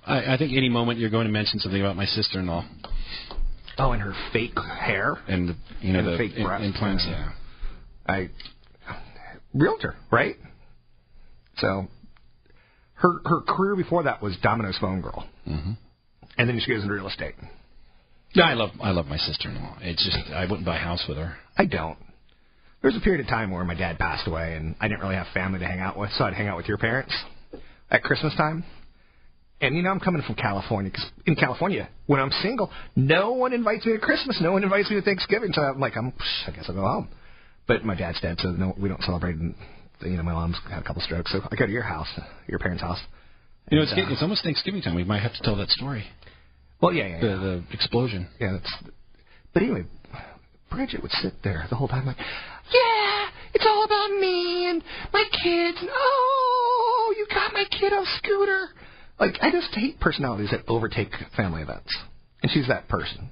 I, 0.06 0.36
I 0.36 0.38
think 0.38 0.54
any 0.56 0.70
moment 0.70 1.00
you're 1.00 1.10
going 1.10 1.26
to 1.26 1.32
mention 1.34 1.60
something 1.60 1.82
about 1.82 1.96
my 1.96 2.06
sister-in-law 2.06 2.64
Oh, 3.80 3.92
and 3.92 4.02
her 4.02 4.14
fake 4.32 4.58
hair. 4.80 5.18
and 5.28 5.50
the, 5.50 5.56
you 5.82 5.94
know 5.94 6.00
And 6.00 6.08
the 6.14 6.18
fake 6.18 6.34
im- 6.38 6.46
breasts. 6.46 6.66
implants. 6.66 7.06
Yeah. 7.10 7.32
I 8.08 8.30
realtor, 9.54 9.96
right? 10.12 10.36
So 11.58 11.88
her 12.94 13.14
her 13.26 13.42
career 13.42 13.76
before 13.76 14.04
that 14.04 14.22
was 14.22 14.38
Domino's 14.44 14.78
phone 14.80 15.02
girl, 15.02 15.28
hmm 15.46 15.72
and 16.38 16.50
then 16.50 16.60
she 16.60 16.72
goes 16.72 16.82
into 16.82 16.94
real 16.94 17.08
estate. 17.08 17.36
Yeah, 18.34 18.46
I 18.46 18.54
love 18.54 18.72
I 18.82 18.92
love 18.92 19.08
my 19.08 19.18
sister-in-law. 19.18 19.78
It's 19.82 20.04
just 20.04 20.32
I 20.34 20.42
wouldn't 20.46 20.66
buy 20.66 20.76
a 20.76 20.80
house 20.80 21.04
with 21.08 21.18
her. 21.18 21.38
I 21.58 21.66
don't. 21.66 21.98
There 22.82 22.92
was 22.92 22.98
a 22.98 23.04
period 23.04 23.22
of 23.22 23.28
time 23.28 23.50
where 23.52 23.64
my 23.64 23.74
dad 23.74 23.98
passed 23.98 24.28
away, 24.28 24.56
and 24.56 24.76
I 24.80 24.88
didn't 24.88 25.02
really 25.02 25.16
have 25.16 25.28
family 25.34 25.60
to 25.60 25.66
hang 25.66 25.80
out 25.80 25.98
with, 25.98 26.12
so 26.18 26.26
I'd 26.26 26.34
hang 26.34 26.48
out 26.48 26.58
with 26.58 26.68
your 26.68 26.78
parents 26.78 27.14
at 27.90 28.04
Christmas 28.04 28.36
time. 28.36 28.64
And 29.62 29.76
you 29.76 29.82
know, 29.82 29.90
I'm 29.90 30.02
coming 30.02 30.22
from 30.22 30.36
California. 30.36 30.92
'cause 30.92 31.10
in 31.26 31.36
California, 31.36 31.88
when 32.08 32.20
I'm 32.20 32.30
single, 32.44 32.70
no 32.96 33.32
one 33.32 33.54
invites 33.54 33.86
me 33.86 33.94
to 33.94 34.00
Christmas. 34.00 34.40
No 34.42 34.52
one 34.52 34.64
invites 34.64 34.90
me 34.90 34.98
to 34.98 35.02
Thanksgiving. 35.02 35.54
So 35.54 35.62
I'm 35.62 35.80
like, 35.80 35.96
I'm, 35.98 36.14
I 36.46 36.52
guess 36.52 36.66
I'll 36.68 36.76
go 36.76 36.82
home. 36.82 37.08
But 37.66 37.86
my 37.86 37.96
dad's 37.96 38.20
dead, 38.22 38.38
so 38.42 38.50
no, 38.52 38.76
we 38.78 38.90
don't 38.90 39.02
celebrate. 39.04 39.38
And 39.38 39.56
you 40.02 40.18
know, 40.18 40.24
my 40.24 40.34
mom's 40.34 40.58
had 40.70 40.80
a 40.80 40.84
couple 40.84 41.02
strokes, 41.02 41.32
so 41.32 41.40
I 41.50 41.56
go 41.56 41.66
to 41.66 41.72
your 41.72 41.84
house, 41.84 42.10
your 42.48 42.60
parents' 42.60 42.84
house. 42.84 43.00
You 43.72 43.78
know, 43.78 43.84
it's, 43.84 43.94
uh, 43.94 43.96
it's 44.12 44.22
almost 44.22 44.44
Thanksgiving 44.44 44.82
time. 44.82 44.94
We 44.94 45.06
might 45.06 45.24
have 45.24 45.34
to 45.34 45.42
tell 45.42 45.56
that 45.56 45.70
story. 45.70 46.06
Well, 46.82 46.94
yeah, 46.94 47.08
yeah, 47.08 47.20
The 47.22 47.28
yeah. 47.28 47.36
the 47.38 47.64
explosion. 47.72 48.28
Yeah, 48.40 48.54
that's. 48.54 48.74
But 49.54 49.64
anyway, 49.64 49.86
Bridget 50.70 51.02
would 51.02 51.12
sit 51.12 51.34
there 51.44 51.66
the 51.70 51.76
whole 51.76 51.88
time, 51.88 52.06
like, 52.06 52.18
"Yeah, 52.18 53.28
it's 53.54 53.66
all 53.66 53.84
about 53.86 54.10
me 54.20 54.70
and 54.70 54.84
my 55.14 55.24
kids." 55.32 55.78
And, 55.80 55.90
oh, 55.94 57.14
you 57.18 57.26
got 57.34 57.54
my 57.54 57.64
kid 57.66 57.94
on 57.94 58.06
scooter. 58.18 58.70
Like, 59.20 59.38
I 59.42 59.50
just 59.52 59.74
hate 59.74 60.00
personalities 60.00 60.52
that 60.52 60.64
overtake 60.68 61.12
family 61.38 61.62
events, 61.62 61.96
and 62.44 62.52
she's 62.52 62.68
that 62.68 62.90
person. 62.90 63.30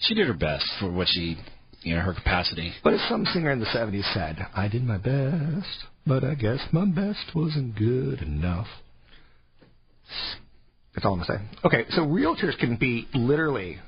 She 0.00 0.14
did 0.14 0.28
her 0.28 0.34
best 0.34 0.64
for 0.78 0.90
what 0.90 1.08
she, 1.08 1.36
you 1.82 1.96
know, 1.96 2.02
her 2.02 2.14
capacity. 2.14 2.72
But 2.84 2.94
as 2.94 3.00
some 3.08 3.26
singer 3.26 3.50
in 3.50 3.58
the 3.58 3.66
'70s 3.66 4.04
said, 4.14 4.46
"I 4.54 4.68
did 4.68 4.84
my 4.84 4.98
best, 4.98 5.86
but 6.06 6.22
I 6.22 6.34
guess 6.34 6.60
my 6.72 6.84
best 6.84 7.34
wasn't 7.34 7.74
good 7.74 8.22
enough." 8.22 8.68
That's 10.94 11.06
all 11.06 11.14
I'm 11.14 11.20
gonna 11.20 11.38
say. 11.38 11.58
Okay, 11.64 11.84
so 11.90 12.02
realtors 12.02 12.58
can 12.58 12.76
be 12.76 13.08
literally, 13.14 13.78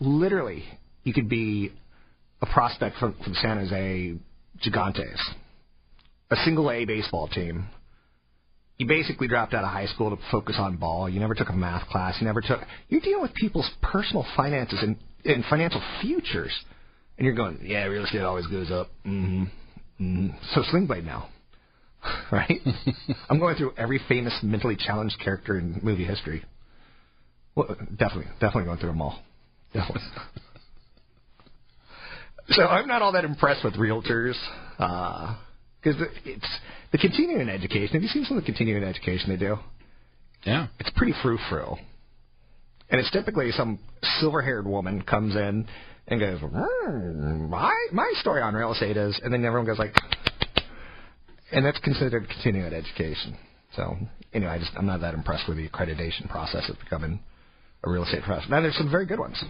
literally, 0.00 0.64
you 1.04 1.12
could 1.12 1.28
be 1.28 1.72
a 2.40 2.46
prospect 2.46 2.96
from, 2.98 3.14
from 3.22 3.34
San 3.34 3.58
Jose 3.58 4.14
Gigantes, 4.64 5.20
a 6.30 6.36
single 6.44 6.70
A 6.70 6.84
baseball 6.84 7.28
team. 7.28 7.66
You 8.78 8.86
basically 8.86 9.28
dropped 9.28 9.54
out 9.54 9.62
of 9.62 9.70
high 9.70 9.86
school 9.86 10.10
to 10.10 10.20
focus 10.30 10.56
on 10.58 10.76
ball. 10.76 11.08
You 11.08 11.20
never 11.20 11.34
took 11.34 11.50
a 11.50 11.52
math 11.52 11.88
class. 11.88 12.16
You 12.20 12.26
never 12.26 12.40
took. 12.40 12.60
You're 12.88 13.00
dealing 13.00 13.22
with 13.22 13.34
people's 13.34 13.70
personal 13.80 14.26
finances 14.36 14.80
and, 14.82 14.96
and 15.24 15.44
financial 15.48 15.82
futures, 16.00 16.52
and 17.18 17.26
you're 17.26 17.34
going, 17.34 17.60
yeah, 17.62 17.84
real 17.84 18.04
estate 18.04 18.22
always 18.22 18.46
goes 18.46 18.70
up. 18.70 18.88
Mm-hmm. 19.06 19.42
mm-hmm. 20.00 20.28
So 20.54 20.62
Sling 20.70 20.86
Blade 20.86 21.04
now, 21.04 21.28
right? 22.32 22.60
I'm 23.28 23.38
going 23.38 23.56
through 23.56 23.74
every 23.76 24.00
famous 24.08 24.38
mentally 24.42 24.76
challenged 24.76 25.18
character 25.22 25.58
in 25.58 25.80
movie 25.82 26.04
history. 26.04 26.42
Well, 27.54 27.76
definitely, 27.90 28.26
definitely 28.40 28.64
going 28.64 28.78
through 28.78 28.90
them 28.90 29.02
all. 29.02 29.20
Definitely. 29.74 30.02
so 32.48 32.62
I'm 32.62 32.88
not 32.88 33.02
all 33.02 33.12
that 33.12 33.24
impressed 33.24 33.64
with 33.64 33.74
realtors 33.74 34.34
because 34.78 35.96
it's 36.24 36.58
the 36.92 36.98
continuing 36.98 37.48
education. 37.48 37.94
Have 37.94 38.02
you 38.02 38.08
seen 38.08 38.24
some 38.24 38.36
of 38.36 38.42
the 38.42 38.46
continuing 38.46 38.84
education 38.84 39.30
they 39.30 39.36
do? 39.36 39.56
Yeah. 40.44 40.66
It's 40.80 40.90
pretty 40.96 41.14
frou 41.22 41.38
frou, 41.48 41.76
and 42.90 43.00
it's 43.00 43.10
typically 43.12 43.52
some 43.52 43.78
silver-haired 44.20 44.66
woman 44.66 45.02
comes 45.02 45.36
in 45.36 45.68
and 46.08 46.20
goes, 46.20 46.40
"Mm, 46.40 47.48
"My 47.48 47.72
my 47.92 48.12
story 48.20 48.42
on 48.42 48.54
real 48.54 48.72
estate 48.72 48.96
is," 48.96 49.18
and 49.22 49.32
then 49.32 49.44
everyone 49.44 49.66
goes 49.66 49.78
like, 49.78 49.94
and 51.52 51.64
that's 51.64 51.78
considered 51.78 52.28
continuing 52.28 52.72
education. 52.72 53.36
So 53.76 53.96
anyway, 54.32 54.52
I 54.52 54.58
just 54.58 54.72
I'm 54.76 54.86
not 54.86 55.00
that 55.00 55.14
impressed 55.14 55.48
with 55.48 55.58
the 55.58 55.68
accreditation 55.68 56.28
process 56.28 56.68
of 56.68 56.78
becoming 56.80 57.20
a 57.84 57.90
real 57.90 58.04
estate 58.04 58.22
professional. 58.22 58.50
Now 58.50 58.60
there's 58.62 58.76
some 58.76 58.90
very 58.90 59.06
good 59.06 59.18
ones, 59.18 59.42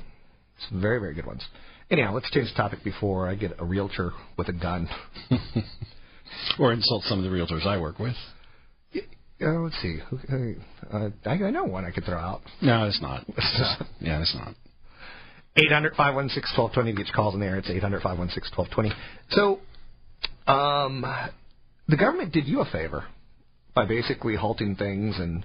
some 0.69 0.81
very 0.81 0.99
very 0.99 1.15
good 1.15 1.27
ones. 1.27 1.43
Anyhow, 1.91 2.15
let's 2.15 2.31
change 2.31 2.49
the 2.49 2.55
topic 2.55 2.85
before 2.85 3.29
I 3.29 3.35
get 3.35 3.53
a 3.59 3.65
realtor 3.65 4.13
with 4.37 4.49
a 4.49 4.53
gun. 4.53 4.89
Or 6.59 6.73
insult 6.73 7.05
some 7.05 7.19
of 7.19 7.25
the 7.25 7.31
realtors 7.31 7.67
I 7.67 7.79
work 7.79 7.99
with. 7.99 8.15
Uh, 9.41 9.61
let's 9.61 9.81
see. 9.83 9.99
Uh, 10.93 11.09
I, 11.27 11.31
I 11.31 11.51
know 11.51 11.65
one 11.65 11.85
I 11.85 11.91
could 11.91 12.05
throw 12.05 12.19
out. 12.19 12.43
No, 12.61 12.87
it's 12.87 13.01
not. 13.03 13.25
yeah, 14.01 14.21
it's 14.21 14.35
not. 14.35 14.55
800 15.57 15.95
516 15.97 16.57
1220 16.57 16.93
to 16.93 16.97
get 16.97 17.07
your 17.07 17.15
calls 17.15 17.35
in 17.35 17.41
there. 17.41 17.59
It's 17.59 17.69
800 17.69 18.03
516 18.03 18.57
1220. 18.57 18.95
So, 19.31 19.61
um, 20.51 21.05
the 21.89 21.97
government 21.97 22.33
did 22.33 22.47
you 22.47 22.61
a 22.61 22.65
favor 22.67 23.05
by 23.75 23.85
basically 23.87 24.37
halting 24.37 24.77
things 24.77 25.17
and 25.19 25.45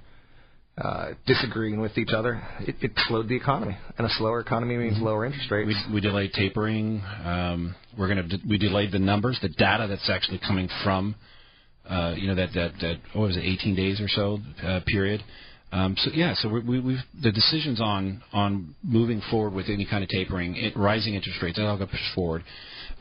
uh, 0.78 1.14
disagreeing 1.26 1.82
with 1.82 1.98
each 1.98 2.12
other. 2.16 2.42
It, 2.60 2.76
it 2.82 2.92
slowed 3.08 3.28
the 3.28 3.36
economy, 3.36 3.76
and 3.98 4.06
a 4.06 4.10
slower 4.12 4.40
economy 4.40 4.78
means 4.78 5.02
lower 5.02 5.26
interest 5.26 5.50
rates. 5.50 5.74
We, 5.90 5.96
we 5.96 6.02
delayed 6.02 6.34
tapering. 6.34 7.02
Um, 7.26 7.76
we're 7.98 8.14
going 8.14 8.30
to 8.30 8.38
we 8.48 8.60
delayed 8.60 8.92
the 8.92 9.00
numbers, 9.00 9.40
the 9.42 9.50
data 9.50 9.88
that's 9.90 10.08
actually 10.08 10.40
coming 10.40 10.70
from, 10.84 11.16
uh, 11.90 12.14
you 12.16 12.28
know, 12.28 12.36
that 12.36 12.50
that 12.54 12.74
that 12.82 12.98
what 13.14 13.28
was 13.28 13.38
it, 13.38 13.44
18 13.44 13.76
days 13.76 14.00
or 14.00 14.08
so 14.08 14.40
uh, 14.64 14.82
period. 14.86 15.24
Um, 15.72 15.96
so 15.98 16.12
yeah, 16.14 16.36
so 16.36 16.48
we, 16.48 16.62
we, 16.62 16.80
we've 16.80 17.00
the 17.24 17.32
decisions 17.32 17.82
on 17.82 18.22
on 18.32 18.76
moving 18.84 19.22
forward 19.32 19.54
with 19.54 19.70
any 19.70 19.86
kind 19.86 20.04
of 20.04 20.10
tapering, 20.10 20.56
it, 20.56 20.78
rising 20.78 21.16
interest 21.16 21.42
rates, 21.42 21.58
that 21.58 21.66
all 21.66 21.78
got 21.78 21.90
pushed 21.90 22.14
forward, 22.14 22.44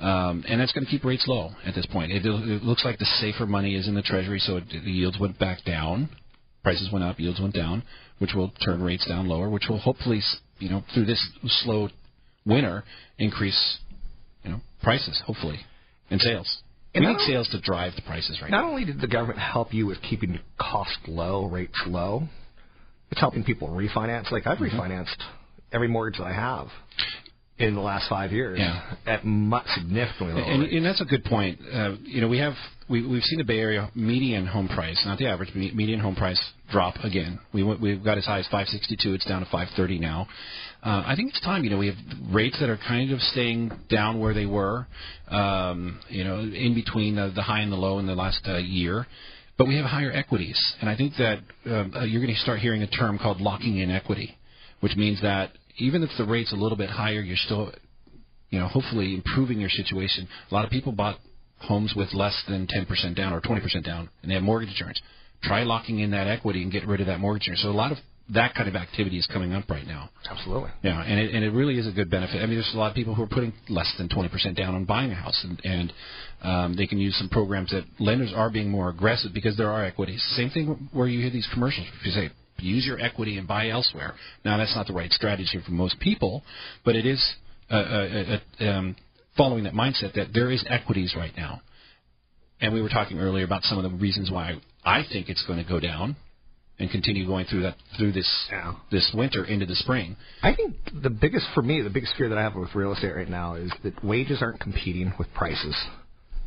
um, 0.01 0.45
and 0.49 0.61
that's 0.61 0.73
going 0.73 0.85
to 0.85 0.91
keep 0.91 1.05
rates 1.05 1.25
low 1.27 1.51
at 1.65 1.75
this 1.75 1.87
point. 1.87 2.13
It, 2.13 2.25
it 2.25 2.63
looks 2.63 2.85
like 2.85 2.99
the 2.99 3.07
safer 3.21 3.47
money 3.47 3.77
is 3.77 3.89
in 3.89 3.95
the 3.95 4.03
Treasury, 4.03 4.39
so 4.39 4.59
it, 4.59 4.65
the 4.69 4.91
yields 4.91 5.19
went 5.19 5.39
back 5.39 5.65
down, 5.65 6.11
prices 6.63 6.91
went 6.93 7.05
up, 7.05 7.19
yields 7.19 7.41
went 7.41 7.55
down, 7.55 7.83
which 8.19 8.35
will 8.35 8.51
turn 8.65 8.83
rates 8.83 9.07
down 9.07 9.27
lower, 9.27 9.49
which 9.49 9.65
will 9.69 9.79
hopefully, 9.79 10.21
you 10.59 10.69
know, 10.69 10.85
through 10.93 11.07
this 11.07 11.25
slow 11.65 11.89
winter, 12.45 12.85
increase, 13.19 13.79
you 14.45 14.51
know, 14.51 14.61
prices 14.83 15.21
hopefully 15.27 15.59
and 16.11 16.21
sales. 16.21 16.59
And 16.95 17.05
we 17.05 17.13
need 17.13 17.21
sales 17.27 17.49
to 17.51 17.61
drive 17.61 17.93
the 17.95 18.03
prices 18.03 18.39
right 18.41 18.51
Not 18.51 18.63
now. 18.63 18.71
only 18.71 18.85
did 18.85 19.01
the 19.01 19.07
government 19.07 19.39
help 19.39 19.75
you 19.75 19.87
with 19.87 20.01
keeping 20.03 20.33
the 20.33 20.39
cost 20.59 20.97
low, 21.07 21.45
rates 21.45 21.79
low, 21.87 22.23
it's 23.11 23.21
helping 23.21 23.45
people 23.45 23.69
refinance. 23.69 24.31
Like 24.31 24.47
I've 24.47 24.59
refinanced 24.59 25.17
every 25.73 25.89
mortgage 25.89 26.19
that 26.19 26.27
I 26.27 26.33
have 26.33 26.69
in 27.59 27.75
the 27.75 27.81
last 27.81 28.09
five 28.09 28.33
years 28.33 28.59
Yeah. 28.59 28.83
at 29.07 29.25
much 29.25 29.67
significantly 29.75 30.35
lower 30.35 30.51
And, 30.53 30.63
and 30.65 30.85
that's 30.85 31.01
a 31.01 31.05
good 31.07 31.25
point. 31.25 31.59
Uh, 31.73 31.93
you 32.05 32.21
know, 32.21 32.29
we 32.29 32.39
have 32.39 32.55
we, 32.89 33.05
we've 33.07 33.23
seen 33.23 33.39
the 33.39 33.45
Bay 33.45 33.59
Area 33.59 33.91
median 33.95 34.47
home 34.47 34.69
price, 34.69 35.01
not 35.05 35.19
the 35.19 35.27
average, 35.27 35.53
median 35.55 35.99
home 35.99 36.15
price 36.15 36.41
drop 36.71 36.95
again. 37.03 37.39
We 37.53 37.63
went, 37.65 37.81
we've 37.81 38.03
got 38.05 38.17
as 38.19 38.25
high 38.27 38.39
as 38.39 38.45
562. 38.47 39.15
It's 39.15 39.25
down 39.25 39.41
to 39.41 39.47
530 39.47 39.99
now. 39.99 40.29
Uh, 40.85 41.03
I 41.05 41.15
think 41.17 41.31
it's 41.31 41.41
time. 41.41 41.65
You 41.65 41.71
know, 41.71 41.79
we 41.79 41.89
have 41.89 41.97
rates 42.31 42.59
that 42.61 42.69
are 42.69 42.79
kind 42.87 43.11
of 43.11 43.21
staying 43.21 43.73
down 43.89 44.21
where 44.21 44.35
they 44.35 44.47
were. 44.47 44.87
Um, 45.29 45.99
you 46.09 46.23
know, 46.23 46.39
in 46.39 46.75
between 46.75 47.17
the, 47.17 47.33
the 47.35 47.43
high 47.43 47.61
and 47.61 47.73
the 47.73 47.77
low 47.77 47.99
in 47.99 48.07
the 48.07 48.15
last 48.15 48.43
uh, 48.47 48.59
year. 48.59 49.07
but 49.59 49.67
we 49.67 49.75
have 49.77 49.87
higher 49.87 50.13
equities, 50.13 50.61
and 50.81 50.89
I 50.89 50.97
think 50.97 51.15
that 51.19 51.39
um, 51.65 51.93
uh, 51.97 52.05
you're 52.05 52.23
going 52.23 52.33
to 52.35 52.41
start 52.41 52.61
hearing 52.61 52.83
a 52.83 52.87
term 52.87 53.19
called 53.19 53.41
locking 53.41 53.79
in 53.79 53.91
equity, 53.91 54.37
which 54.81 54.95
means 54.97 55.21
that 55.23 55.51
even 55.79 56.03
if 56.03 56.11
the 56.19 56.25
rate's 56.25 56.53
a 56.53 56.57
little 56.57 56.79
bit 56.79 56.91
higher, 56.91 57.21
you're 57.21 57.37
still, 57.37 57.73
you 58.51 58.59
know, 58.59 58.69
hopefully 58.69 59.15
improving 59.15 59.61
your 59.61 59.71
situation. 59.71 60.29
A 60.51 60.55
lot 60.55 60.65
of 60.65 60.71
people 60.71 60.93
bought 60.93 61.19
homes 61.61 61.95
with 61.97 62.13
less 62.15 62.43
than 62.49 62.67
10% 62.67 63.17
down 63.17 63.33
or 63.33 63.41
20% 63.41 63.85
down, 63.85 64.09
and 64.23 64.31
they 64.31 64.35
have 64.35 64.43
mortgage 64.43 64.71
insurance. 64.71 65.01
Try 65.43 65.63
locking 65.63 66.01
in 66.01 66.11
that 66.11 66.27
equity 66.27 66.63
and 66.63 66.73
get 66.73 66.87
rid 66.87 67.01
of 67.01 67.07
that 67.07 67.21
mortgage 67.21 67.49
insurance. 67.49 67.63
So 67.63 67.71
a 67.71 67.73
lot 67.73 67.93
of 67.93 67.99
that 68.31 68.55
kind 68.55 68.69
of 68.69 68.75
activity 68.75 69.19
is 69.19 69.27
coming 69.33 69.53
up 69.53 69.71
right 69.71 69.87
now. 69.87 70.11
Absolutely. 70.29 70.71
Yeah, 70.83 71.01
and 71.01 71.21
it, 71.21 71.35
and 71.35 71.45
it 71.45 71.51
really 71.51 71.79
is 71.79 71.87
a 71.87 71.93
good 71.93 72.11
benefit. 72.11 72.43
I 72.43 72.47
mean, 72.47 72.57
there's 72.57 72.73
a 72.75 72.79
lot 72.79 72.91
of 72.91 72.97
people 72.97 73.15
who 73.15 73.23
are 73.23 73.29
putting 73.29 73.53
less 73.69 73.93
than 73.99 74.09
20% 74.09 74.57
down 74.57 74.75
on 74.75 74.85
buying 74.85 75.13
a 75.13 75.15
house, 75.15 75.45
and, 75.45 75.61
and 75.65 75.93
um, 76.43 76.77
they 76.77 76.87
can 76.87 76.99
use 76.99 77.17
some 77.19 77.29
programs 77.29 77.71
that 77.71 77.85
lenders 78.01 78.33
are 78.35 78.51
being 78.51 78.69
more 78.69 78.89
aggressive 78.89 79.33
because 79.33 79.57
there 79.57 79.71
are 79.71 79.85
equities. 79.85 80.23
Same 80.37 80.51
thing 80.51 80.89
where 80.93 81.07
you 81.07 81.21
hear 81.21 81.31
these 81.31 81.49
commercials. 81.53 81.87
If 82.01 82.07
you 82.07 82.13
say, 82.13 82.31
use 82.59 82.85
your 82.87 83.01
equity 83.01 83.39
and 83.39 83.47
buy 83.47 83.69
elsewhere. 83.69 84.15
Now, 84.45 84.57
that's 84.59 84.75
not 84.75 84.87
the 84.87 84.93
right 84.93 85.13
strategy 85.13 85.61
for 85.65 85.73
most 85.73 85.99
people, 86.01 86.43
but 86.85 86.97
it 86.97 87.07
is 87.07 87.25
uh, 87.71 87.75
uh, 87.75 88.39
uh, 88.61 88.65
um, 88.65 88.97
following 89.37 89.65
that 89.65 89.75
mindset 89.75 90.15
that 90.15 90.29
there 90.33 90.51
is 90.51 90.65
equities 90.69 91.15
right 91.17 91.33
now. 91.37 91.61
And 92.61 92.73
we 92.73 92.81
were 92.81 92.89
talking 92.89 93.19
earlier 93.19 93.45
about 93.45 93.63
some 93.65 93.77
of 93.79 93.91
the 93.91 93.97
reasons 93.99 94.31
why 94.31 94.55
I 94.85 95.03
think 95.13 95.29
it's 95.29 95.45
going 95.47 95.63
to 95.63 95.69
go 95.69 95.79
down 95.81 96.17
and 96.79 96.91
continue 96.91 97.27
going 97.27 97.47
through 97.47 97.63
that 97.63 97.77
through 97.99 98.13
this 98.13 98.49
Yeah. 98.51 98.75
this 98.91 99.11
winter 99.15 99.45
into 99.45 99.67
the 99.67 99.75
spring. 99.77 100.17
I 100.43 100.55
think 100.55 100.77
the 101.03 101.11
biggest 101.11 101.47
for 101.55 101.63
me, 101.63 101.81
the 101.83 101.91
biggest 101.91 102.15
fear 102.17 102.29
that 102.29 102.39
I 102.39 102.43
have 102.43 102.55
with 102.55 102.75
real 102.75 102.93
estate 102.93 103.15
right 103.15 103.29
now 103.29 103.55
is 103.55 103.71
that 103.83 104.03
wages 104.05 104.43
aren't 104.43 104.61
competing 104.61 105.13
with 105.19 105.33
prices, 105.35 105.75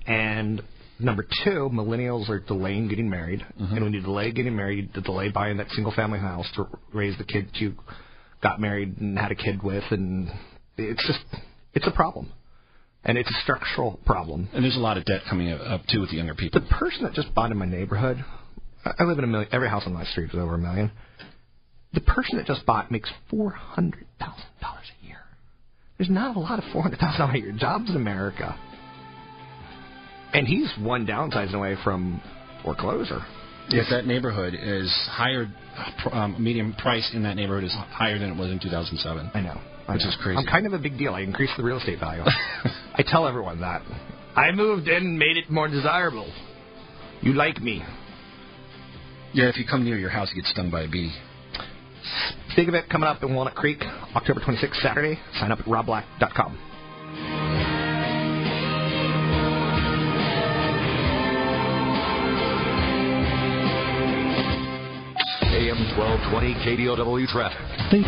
and 0.05 0.61
number 0.99 1.25
two, 1.43 1.69
millennials 1.71 2.29
are 2.29 2.39
delaying 2.39 2.87
getting 2.87 3.09
married, 3.09 3.39
mm-hmm. 3.39 3.75
and 3.75 3.83
when 3.83 3.93
you 3.93 4.01
delay 4.01 4.31
getting 4.31 4.55
married, 4.55 4.89
you 4.93 5.01
delay 5.01 5.29
buying 5.29 5.57
that 5.57 5.69
single 5.71 5.93
family 5.93 6.19
house 6.19 6.47
to 6.55 6.67
raise 6.93 7.17
the 7.17 7.23
kid 7.23 7.49
you 7.53 7.75
got 8.41 8.59
married 8.59 8.97
and 8.99 9.17
had 9.17 9.31
a 9.31 9.35
kid 9.35 9.63
with, 9.63 9.83
and 9.91 10.29
it's 10.77 11.05
just 11.05 11.19
it's 11.73 11.87
a 11.87 11.91
problem, 11.91 12.31
and 13.03 13.17
it's 13.17 13.29
a 13.29 13.41
structural 13.41 13.99
problem. 14.05 14.49
And 14.53 14.63
there's 14.63 14.75
a 14.75 14.79
lot 14.79 14.97
of 14.97 15.05
debt 15.05 15.21
coming 15.29 15.51
up- 15.51 15.85
too 15.87 16.01
with 16.01 16.11
the 16.11 16.17
younger 16.17 16.35
people. 16.35 16.61
The 16.61 16.67
person 16.67 17.03
that 17.03 17.13
just 17.13 17.33
bought 17.33 17.51
in 17.51 17.57
my 17.57 17.65
neighborhood, 17.65 18.23
I 18.85 18.91
I 18.99 19.03
live 19.03 19.17
in 19.17 19.23
a 19.23 19.27
million. 19.27 19.49
Every 19.51 19.69
house 19.69 19.83
on 19.85 19.93
my 19.93 20.05
street 20.05 20.29
is 20.29 20.35
over 20.35 20.55
a 20.55 20.59
million. 20.59 20.91
The 21.93 22.01
person 22.01 22.37
that 22.37 22.45
just 22.45 22.65
bought 22.65 22.91
makes 22.91 23.09
four 23.29 23.51
hundred 23.51 24.05
thousand 24.19 24.45
dollars 24.61 24.85
a 25.01 25.07
year. 25.07 25.17
There's 25.97 26.09
not 26.09 26.35
a 26.35 26.39
lot 26.39 26.59
of 26.59 26.65
four 26.71 26.83
hundred 26.83 26.99
thousand 26.99 27.19
dollars 27.19 27.35
a 27.35 27.39
year 27.39 27.51
jobs 27.57 27.89
in 27.89 27.95
America, 27.95 28.57
and 30.33 30.47
he's 30.47 30.71
one 30.79 31.05
downsizing 31.05 31.53
away 31.55 31.75
from 31.83 32.21
foreclosure. 32.63 33.21
If 33.71 33.87
that 33.91 34.07
neighborhood 34.07 34.55
is 34.59 34.91
higher. 35.11 35.47
Um, 36.11 36.35
medium 36.43 36.73
price 36.73 37.09
in 37.13 37.23
that 37.23 37.35
neighborhood 37.35 37.63
is 37.63 37.73
higher 37.91 38.17
than 38.19 38.31
it 38.31 38.35
was 38.35 38.51
in 38.51 38.59
2007. 38.59 39.31
I 39.33 39.41
know, 39.41 39.61
I 39.87 39.93
Which 39.93 40.01
know. 40.03 40.09
is 40.09 40.17
crazy. 40.21 40.37
I'm 40.39 40.45
kind 40.45 40.65
of 40.65 40.73
a 40.73 40.79
big 40.79 40.97
deal. 40.97 41.13
I 41.13 41.21
increased 41.21 41.53
the 41.55 41.63
real 41.63 41.77
estate 41.77 41.99
value. 41.99 42.23
I 42.95 43.03
tell 43.05 43.27
everyone 43.27 43.61
that. 43.61 43.81
I 44.35 44.51
moved 44.51 44.87
in 44.87 44.95
and 45.03 45.19
made 45.19 45.37
it 45.37 45.49
more 45.49 45.67
desirable. 45.69 46.29
You 47.21 47.33
like 47.33 47.61
me. 47.61 47.83
Yeah, 49.33 49.45
if 49.49 49.57
you 49.57 49.65
come 49.69 49.83
near 49.85 49.97
your 49.97 50.09
house, 50.09 50.29
you 50.33 50.41
get 50.41 50.49
stung 50.49 50.69
by 50.71 50.81
a 50.81 50.87
bee. 50.89 51.13
Big 52.55 52.67
event 52.67 52.89
coming 52.89 53.07
up 53.07 53.21
in 53.23 53.33
Walnut 53.35 53.55
Creek, 53.55 53.81
October 54.15 54.41
26th, 54.41 54.81
Saturday. 54.81 55.19
Sign 55.39 55.51
up 55.51 55.59
at 55.59 55.65
robblack.com. 55.65 56.57
1220 65.99 66.87
KDOW 66.87 67.27
traffic. 67.27 67.59
Thank 67.91 68.05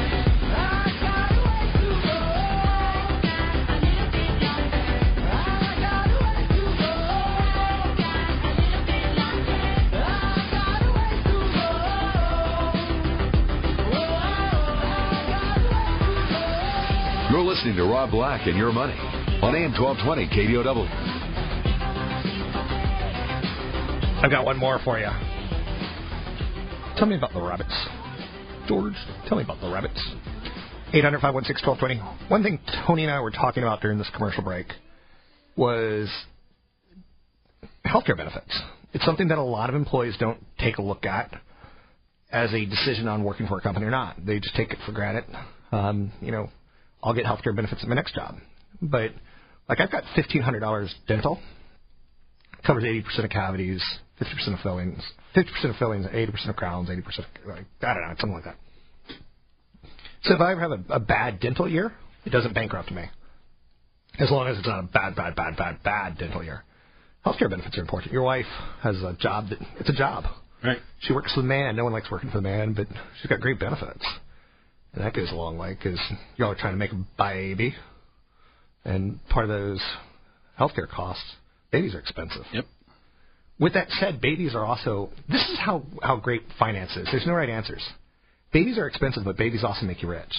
You're 17.29 17.43
listening 17.43 17.75
to 17.75 17.83
Rob 17.83 18.11
Black 18.11 18.47
and 18.47 18.57
Your 18.57 18.71
Money 18.71 18.93
on 19.41 19.53
AM 19.53 19.73
1220 19.73 20.27
KDOW. 20.27 20.87
I've 24.23 24.31
got 24.31 24.45
one 24.45 24.55
more 24.57 24.79
for 24.79 24.97
you. 24.97 25.30
Tell 26.97 27.07
me 27.07 27.15
about 27.15 27.33
the 27.33 27.41
rabbits. 27.41 27.73
George, 28.67 28.93
tell 29.27 29.37
me 29.37 29.43
about 29.43 29.59
the 29.59 29.71
rabbits. 29.71 29.99
800 30.93 31.19
516 31.21 31.99
One 32.29 32.43
thing 32.43 32.59
Tony 32.85 33.03
and 33.03 33.11
I 33.11 33.19
were 33.21 33.31
talking 33.31 33.63
about 33.63 33.81
during 33.81 33.97
this 33.97 34.09
commercial 34.13 34.43
break 34.43 34.67
was 35.55 36.09
healthcare 37.85 38.17
benefits. 38.17 38.59
It's 38.93 39.05
something 39.05 39.29
that 39.29 39.37
a 39.37 39.43
lot 39.43 39.69
of 39.69 39.75
employees 39.75 40.15
don't 40.19 40.39
take 40.59 40.77
a 40.77 40.81
look 40.81 41.05
at 41.05 41.33
as 42.31 42.53
a 42.53 42.65
decision 42.65 43.07
on 43.07 43.23
working 43.23 43.47
for 43.47 43.57
a 43.57 43.61
company 43.61 43.85
or 43.85 43.91
not. 43.91 44.17
They 44.25 44.39
just 44.39 44.55
take 44.55 44.71
it 44.71 44.79
for 44.85 44.91
granted. 44.91 45.25
Um, 45.71 46.11
you 46.21 46.31
know, 46.31 46.49
I'll 47.01 47.13
get 47.13 47.25
healthcare 47.25 47.55
benefits 47.55 47.83
at 47.83 47.89
my 47.89 47.95
next 47.95 48.15
job. 48.15 48.35
But, 48.81 49.11
like, 49.67 49.79
I've 49.79 49.91
got 49.91 50.03
$1,500 50.15 50.89
dental 51.07 51.39
covers 52.65 52.83
80% 52.83 53.23
of 53.23 53.29
cavities, 53.29 53.83
50% 54.21 54.53
of 54.53 54.59
fillings, 54.61 55.01
50% 55.35 55.69
of 55.69 55.75
fillings, 55.77 56.05
80% 56.05 56.49
of 56.49 56.55
crowns, 56.55 56.89
80% 56.89 57.25
like, 57.47 57.65
I 57.81 57.93
don't 57.93 58.03
know, 58.03 58.15
something 58.19 58.33
like 58.33 58.43
that. 58.43 58.55
So 60.23 60.35
if 60.35 60.41
I 60.41 60.51
ever 60.51 60.61
have 60.61 60.71
a, 60.71 60.93
a 60.95 60.99
bad 60.99 61.39
dental 61.39 61.67
year, 61.67 61.91
it 62.25 62.29
doesn't 62.29 62.53
bankrupt 62.53 62.91
me. 62.91 63.05
As 64.19 64.29
long 64.29 64.47
as 64.47 64.57
it's 64.57 64.67
not 64.67 64.79
a 64.79 64.83
bad, 64.83 65.15
bad, 65.15 65.35
bad, 65.35 65.57
bad, 65.57 65.83
bad 65.83 66.17
dental 66.17 66.43
year. 66.43 66.63
Healthcare 67.25 67.49
benefits 67.49 67.77
are 67.77 67.81
important. 67.81 68.11
Your 68.11 68.23
wife 68.23 68.45
has 68.81 68.95
a 68.97 69.15
job 69.19 69.49
that, 69.49 69.59
it's 69.79 69.89
a 69.89 69.93
job. 69.93 70.25
Right. 70.63 70.79
She 70.99 71.13
works 71.13 71.33
for 71.33 71.41
the 71.41 71.47
man. 71.47 71.75
No 71.75 71.83
one 71.83 71.93
likes 71.93 72.11
working 72.11 72.29
for 72.29 72.37
the 72.37 72.43
man, 72.43 72.73
but 72.73 72.87
she's 73.19 73.29
got 73.29 73.39
great 73.39 73.59
benefits. 73.59 74.05
And 74.93 75.03
that 75.03 75.13
goes 75.13 75.31
a 75.31 75.35
long 75.35 75.57
way 75.57 75.73
because 75.73 75.99
y'all 76.35 76.51
are 76.51 76.55
trying 76.55 76.73
to 76.73 76.77
make 76.77 76.91
a 76.91 77.05
baby. 77.17 77.73
And 78.83 79.25
part 79.29 79.45
of 79.45 79.49
those 79.49 79.81
healthcare 80.59 80.89
costs, 80.89 81.23
babies 81.71 81.95
are 81.95 81.99
expensive. 81.99 82.43
Yep. 82.53 82.65
With 83.61 83.73
that 83.73 83.89
said, 83.91 84.19
babies 84.19 84.55
are 84.55 84.65
also. 84.65 85.11
This 85.29 85.47
is 85.49 85.59
how 85.59 85.83
how 86.01 86.17
great 86.17 86.41
finance 86.57 86.97
is. 86.97 87.07
There's 87.11 87.27
no 87.27 87.33
right 87.33 87.47
answers. 87.47 87.81
Babies 88.51 88.79
are 88.79 88.87
expensive, 88.87 89.23
but 89.23 89.37
babies 89.37 89.63
also 89.63 89.85
make 89.85 90.01
you 90.01 90.09
rich. 90.09 90.33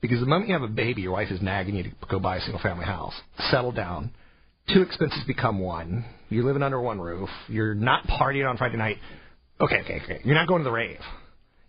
Because 0.00 0.18
the 0.18 0.26
moment 0.26 0.48
you 0.48 0.54
have 0.54 0.68
a 0.68 0.68
baby, 0.68 1.02
your 1.02 1.12
wife 1.12 1.30
is 1.30 1.40
nagging 1.40 1.76
you 1.76 1.84
to 1.84 1.90
go 2.10 2.18
buy 2.18 2.38
a 2.38 2.40
single 2.40 2.60
family 2.60 2.84
house. 2.84 3.14
Settle 3.50 3.70
down. 3.70 4.10
Two 4.74 4.82
expenses 4.82 5.22
become 5.26 5.60
one. 5.60 6.04
You're 6.30 6.44
living 6.44 6.62
under 6.62 6.80
one 6.80 7.00
roof. 7.00 7.28
You're 7.48 7.74
not 7.74 8.04
partying 8.06 8.48
on 8.48 8.56
Friday 8.56 8.76
night. 8.76 8.96
Okay, 9.60 9.80
okay, 9.82 10.00
okay. 10.02 10.20
You're 10.24 10.34
not 10.34 10.48
going 10.48 10.60
to 10.60 10.64
the 10.64 10.72
rave. 10.72 11.00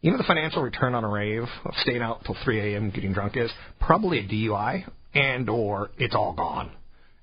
You 0.02 0.12
know 0.12 0.18
the 0.18 0.24
financial 0.24 0.64
return 0.64 0.96
on 0.96 1.04
a 1.04 1.10
rave 1.10 1.44
of 1.66 1.74
staying 1.82 2.02
out 2.02 2.24
till 2.26 2.36
3 2.44 2.74
a.m. 2.74 2.90
getting 2.90 3.14
drunk 3.14 3.38
is 3.38 3.52
probably 3.80 4.20
a 4.20 4.24
DUI 4.28 4.90
and 5.14 5.48
or 5.50 5.92
it's 6.00 6.16
all 6.16 6.34
gone. 6.34 6.72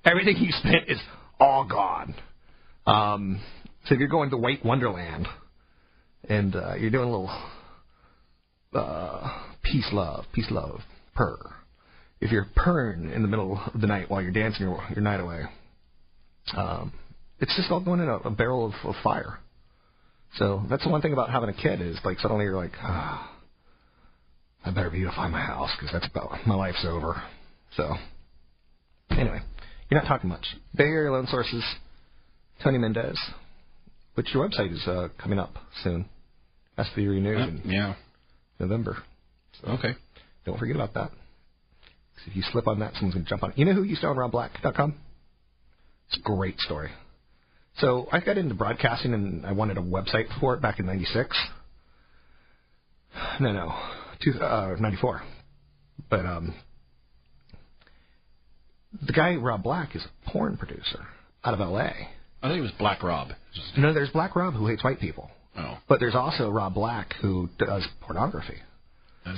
Everything 0.05 0.37
you 0.37 0.51
spent 0.53 0.87
is 0.87 0.99
all 1.39 1.65
gone. 1.65 2.15
Um, 2.89 3.39
so 3.85 3.93
if 3.93 3.99
you're 3.99 4.09
going 4.09 4.31
to 4.31 4.37
White 4.37 4.65
Wonderland 4.65 5.27
and 6.27 6.55
uh, 6.55 6.73
you're 6.73 6.89
doing 6.89 7.07
a 7.07 7.11
little 7.11 7.29
uh, 8.73 9.43
peace, 9.61 9.87
love, 9.93 10.25
peace, 10.33 10.47
love, 10.49 10.79
purr. 11.13 11.37
If 12.19 12.31
you're 12.31 12.47
purring 12.55 13.11
in 13.11 13.21
the 13.21 13.27
middle 13.27 13.61
of 13.73 13.79
the 13.79 13.85
night 13.85 14.09
while 14.09 14.23
you're 14.23 14.31
dancing 14.31 14.65
your, 14.65 14.83
your 14.89 15.01
night 15.01 15.19
away, 15.19 15.43
um, 16.57 16.91
it's 17.39 17.55
just 17.55 17.69
all 17.69 17.79
going 17.79 17.99
in 17.99 18.09
a, 18.09 18.15
a 18.17 18.31
barrel 18.31 18.65
of, 18.65 18.73
of 18.89 18.95
fire. 19.03 19.37
So 20.37 20.63
that's 20.67 20.83
the 20.83 20.89
one 20.89 21.01
thing 21.01 21.13
about 21.13 21.29
having 21.29 21.49
a 21.49 21.53
kid 21.53 21.81
is 21.81 21.97
like 22.03 22.19
suddenly 22.19 22.45
you're 22.45 22.57
like, 22.57 22.73
ah, 22.81 23.37
I 24.65 24.71
better 24.71 24.89
beautify 24.89 25.27
my 25.27 25.41
house 25.41 25.69
because 25.77 25.93
that's 25.93 26.07
about 26.11 26.45
my 26.47 26.55
life's 26.55 26.83
over. 26.87 27.21
So 27.77 27.93
anyway, 29.11 29.41
you're 29.89 30.01
not 30.01 30.07
talking 30.07 30.29
much. 30.29 30.45
Bay 30.75 30.85
Area 30.85 31.11
Loan 31.11 31.27
Sources, 31.27 31.63
Tony 32.63 32.77
Mendez, 32.77 33.17
which 34.15 34.33
your 34.33 34.47
website 34.47 34.71
is 34.73 34.85
uh, 34.87 35.09
coming 35.21 35.39
up 35.39 35.53
soon. 35.83 36.05
Has 36.77 36.89
to 36.89 36.95
be 36.95 37.07
renewed 37.07 37.37
in 37.39 37.61
Yeah. 37.65 37.95
November. 38.59 38.97
So 39.61 39.71
Okay. 39.73 39.95
don't 40.45 40.57
forget 40.57 40.75
about 40.75 40.93
that. 40.93 41.11
'Cause 41.11 42.27
if 42.27 42.35
you 42.35 42.41
slip 42.51 42.67
on 42.67 42.79
that, 42.79 42.93
someone's 42.95 43.13
going 43.15 43.23
to 43.25 43.29
jump 43.29 43.43
on 43.43 43.51
it. 43.51 43.57
You 43.57 43.65
know 43.65 43.73
who 43.73 43.83
used 43.83 44.01
to 44.01 44.07
own 44.07 44.17
RobBlack.com? 44.17 44.93
It's 46.07 46.17
a 46.17 46.21
great 46.21 46.59
story. 46.59 46.91
So 47.77 48.09
I 48.11 48.19
got 48.19 48.37
into 48.37 48.55
broadcasting 48.55 49.13
and 49.13 49.45
I 49.45 49.53
wanted 49.53 49.77
a 49.77 49.81
website 49.81 50.27
for 50.39 50.53
it 50.53 50.61
back 50.61 50.79
in 50.79 50.85
'96. 50.85 51.37
No, 53.39 53.51
no, 53.53 53.75
two, 54.19 54.33
uh, 54.41 54.75
'94. 54.79 55.21
But 56.09 56.25
um, 56.25 56.53
the 59.01 59.13
guy 59.13 59.35
Rob 59.35 59.63
Black 59.63 59.95
is 59.95 60.03
a 60.05 60.29
porn 60.31 60.57
producer 60.57 61.05
out 61.43 61.53
of 61.53 61.61
L.A. 61.61 62.09
I 62.41 62.47
think 62.47 62.59
it 62.59 62.63
was 62.63 62.71
Black 62.79 63.03
Rob. 63.03 63.29
No, 63.77 63.93
there's 63.93 64.09
Black 64.09 64.35
Rob 64.35 64.53
who 64.53 64.67
hates 64.67 64.83
white 64.83 64.99
people. 64.99 65.29
Oh. 65.57 65.77
But 65.87 65.99
there's 65.99 66.15
also 66.15 66.49
Rob 66.49 66.73
Black 66.73 67.13
who 67.21 67.49
does 67.57 67.85
pornography. 68.01 68.57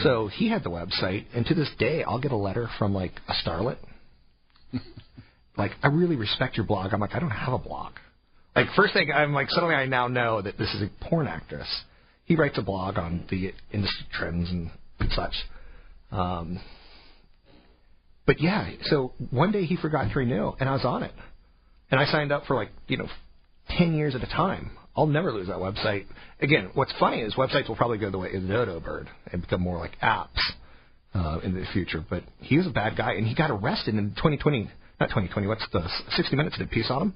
So 0.04 0.28
he 0.28 0.50
had 0.50 0.64
the 0.64 0.70
website, 0.70 1.26
and 1.34 1.46
to 1.48 1.54
this 1.54 1.70
day, 1.78 2.04
I'll 2.04 2.20
get 2.20 2.32
a 2.32 2.38
letter 2.38 2.70
from 2.80 2.94
like 2.94 3.12
a 3.28 3.34
starlet. 3.46 3.78
like, 5.58 5.72
I 5.84 5.88
really 5.88 6.16
respect 6.16 6.56
your 6.56 6.66
blog. 6.66 6.94
I'm 6.94 7.02
like, 7.02 7.14
I 7.14 7.20
don't 7.20 7.30
have 7.30 7.54
a 7.54 7.58
blog. 7.58 7.94
Like, 8.56 8.68
first 8.76 8.94
thing, 8.94 9.12
I'm 9.14 9.34
like, 9.34 9.50
suddenly 9.50 9.76
I 9.76 9.86
now 9.88 10.08
know 10.08 10.42
that 10.42 10.58
this 10.58 10.70
is 10.74 10.82
a 10.82 11.06
porn 11.06 11.28
actress. 11.28 11.68
He 12.26 12.36
writes 12.36 12.58
a 12.58 12.62
blog 12.62 12.98
on 12.98 13.26
the 13.30 13.54
industry 13.72 14.06
trends 14.14 14.50
and 14.50 14.72
such. 15.12 15.34
Um, 16.12 16.60
but 18.26 18.40
yeah, 18.40 18.70
so 18.84 19.14
one 19.30 19.52
day 19.52 19.66
he 19.66 19.76
forgot 19.76 20.10
to 20.12 20.20
renew, 20.20 20.54
and 20.60 20.70
I 20.70 20.74
was 20.74 20.86
on 20.86 21.04
it. 21.04 21.12
And 21.92 22.00
I 22.00 22.06
signed 22.06 22.32
up 22.32 22.46
for 22.46 22.56
like, 22.56 22.70
you 22.88 22.98
know, 22.98 23.08
10 23.78 23.94
years 23.94 24.16
at 24.16 24.24
a 24.24 24.28
time. 24.28 24.72
I'll 24.96 25.08
never 25.08 25.32
lose 25.32 25.48
that 25.48 25.58
website. 25.58 26.06
Again, 26.42 26.72
what's 26.74 26.94
funny 27.00 27.22
is 27.22 27.36
websites 27.36 27.68
will 27.68 27.76
probably 27.76 27.98
go 27.98 28.10
the 28.10 28.18
way 28.18 28.34
of 28.34 28.48
Dodo 28.48 28.80
Bird 28.80 29.10
and 29.32 29.42
become 29.42 29.62
more 29.62 29.78
like 29.78 29.98
apps 30.02 30.40
uh, 31.14 31.40
in 31.44 31.54
the 31.54 31.66
future. 31.72 32.04
But 32.08 32.24
he 32.40 32.58
was 32.58 32.68
a 32.68 32.72
bad 32.72 32.98
guy, 32.98 33.14
and 33.14 33.26
he 33.26 33.36
got 33.36 33.52
arrested 33.52 33.96
in 33.96 34.10
2020. 34.12 34.70
Not 35.00 35.08
2020. 35.08 35.48
What's 35.48 35.66
the 35.72 35.88
60 36.16 36.36
Minutes 36.36 36.58
did 36.58 36.68
a 36.68 36.70
piece 36.70 36.90
on 36.90 37.02
him? 37.02 37.14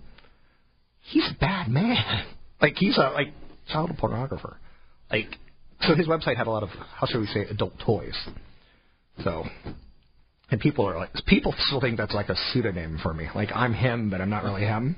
He's 1.01 1.29
a 1.29 1.39
bad 1.39 1.69
man. 1.69 2.27
Like 2.61 2.75
he's 2.77 2.97
a 2.97 3.11
like 3.13 3.33
child 3.67 3.91
pornographer. 4.01 4.55
Like 5.11 5.27
so, 5.81 5.93
his 5.93 6.07
website 6.07 6.37
had 6.37 6.47
a 6.47 6.49
lot 6.49 6.63
of 6.63 6.69
how 6.69 7.05
should 7.05 7.19
we 7.19 7.27
say 7.27 7.41
adult 7.41 7.73
toys. 7.85 8.15
So, 9.23 9.43
and 10.51 10.59
people 10.59 10.87
are 10.87 10.97
like 10.97 11.09
people 11.25 11.53
still 11.57 11.81
think 11.81 11.97
that's 11.97 12.13
like 12.13 12.29
a 12.29 12.35
pseudonym 12.51 12.99
for 13.01 13.13
me. 13.13 13.27
Like 13.33 13.49
I'm 13.53 13.73
him, 13.73 14.09
but 14.09 14.21
I'm 14.21 14.29
not 14.29 14.43
really 14.43 14.61
him. 14.61 14.95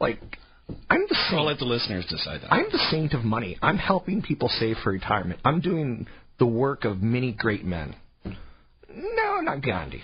Like 0.00 0.18
I'm 0.90 1.00
the 1.08 1.14
saint. 1.28 1.40
I'll 1.40 1.46
let 1.46 1.58
the 1.58 1.64
listeners 1.64 2.06
decide 2.08 2.42
that. 2.42 2.52
I'm 2.52 2.66
the 2.70 2.78
saint 2.90 3.14
of 3.14 3.24
money. 3.24 3.58
I'm 3.62 3.78
helping 3.78 4.22
people 4.22 4.48
save 4.48 4.76
for 4.84 4.92
retirement. 4.92 5.40
I'm 5.44 5.60
doing 5.60 6.06
the 6.38 6.46
work 6.46 6.84
of 6.84 7.02
many 7.02 7.32
great 7.32 7.64
men. 7.64 7.94
No, 8.24 9.40
not 9.40 9.62
Gandhi, 9.62 10.02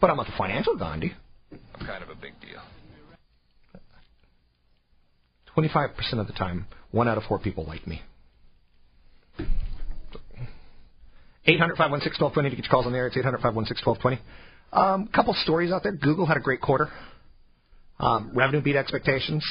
but 0.00 0.10
I'm 0.10 0.16
not 0.16 0.26
the 0.26 0.32
financial 0.36 0.76
Gandhi. 0.76 1.12
I'm 1.74 1.86
kind 1.86 2.02
of 2.02 2.10
a 2.10 2.14
big 2.14 2.32
deal. 2.40 2.60
Twenty-five 5.54 5.96
percent 5.96 6.20
of 6.20 6.26
the 6.26 6.32
time, 6.32 6.66
one 6.90 7.08
out 7.08 7.18
of 7.18 7.24
four 7.24 7.38
people 7.38 7.64
like 7.64 7.86
me. 7.86 8.02
800 11.46 11.76
516 11.76 12.22
1220 12.22 12.50
to 12.50 12.56
get 12.56 12.64
your 12.64 12.70
calls 12.70 12.86
on 12.86 12.92
the 12.92 12.98
air. 12.98 13.06
It's 13.06 13.16
800 13.16 13.38
516 13.38 13.84
1220. 13.84 14.20
Um, 14.72 15.08
couple 15.08 15.34
stories 15.34 15.72
out 15.72 15.82
there. 15.82 15.92
Google 15.92 16.26
had 16.26 16.36
a 16.36 16.40
great 16.40 16.60
quarter. 16.60 16.88
Um, 17.98 18.32
revenue 18.34 18.62
beat 18.62 18.76
expectations. 18.76 19.44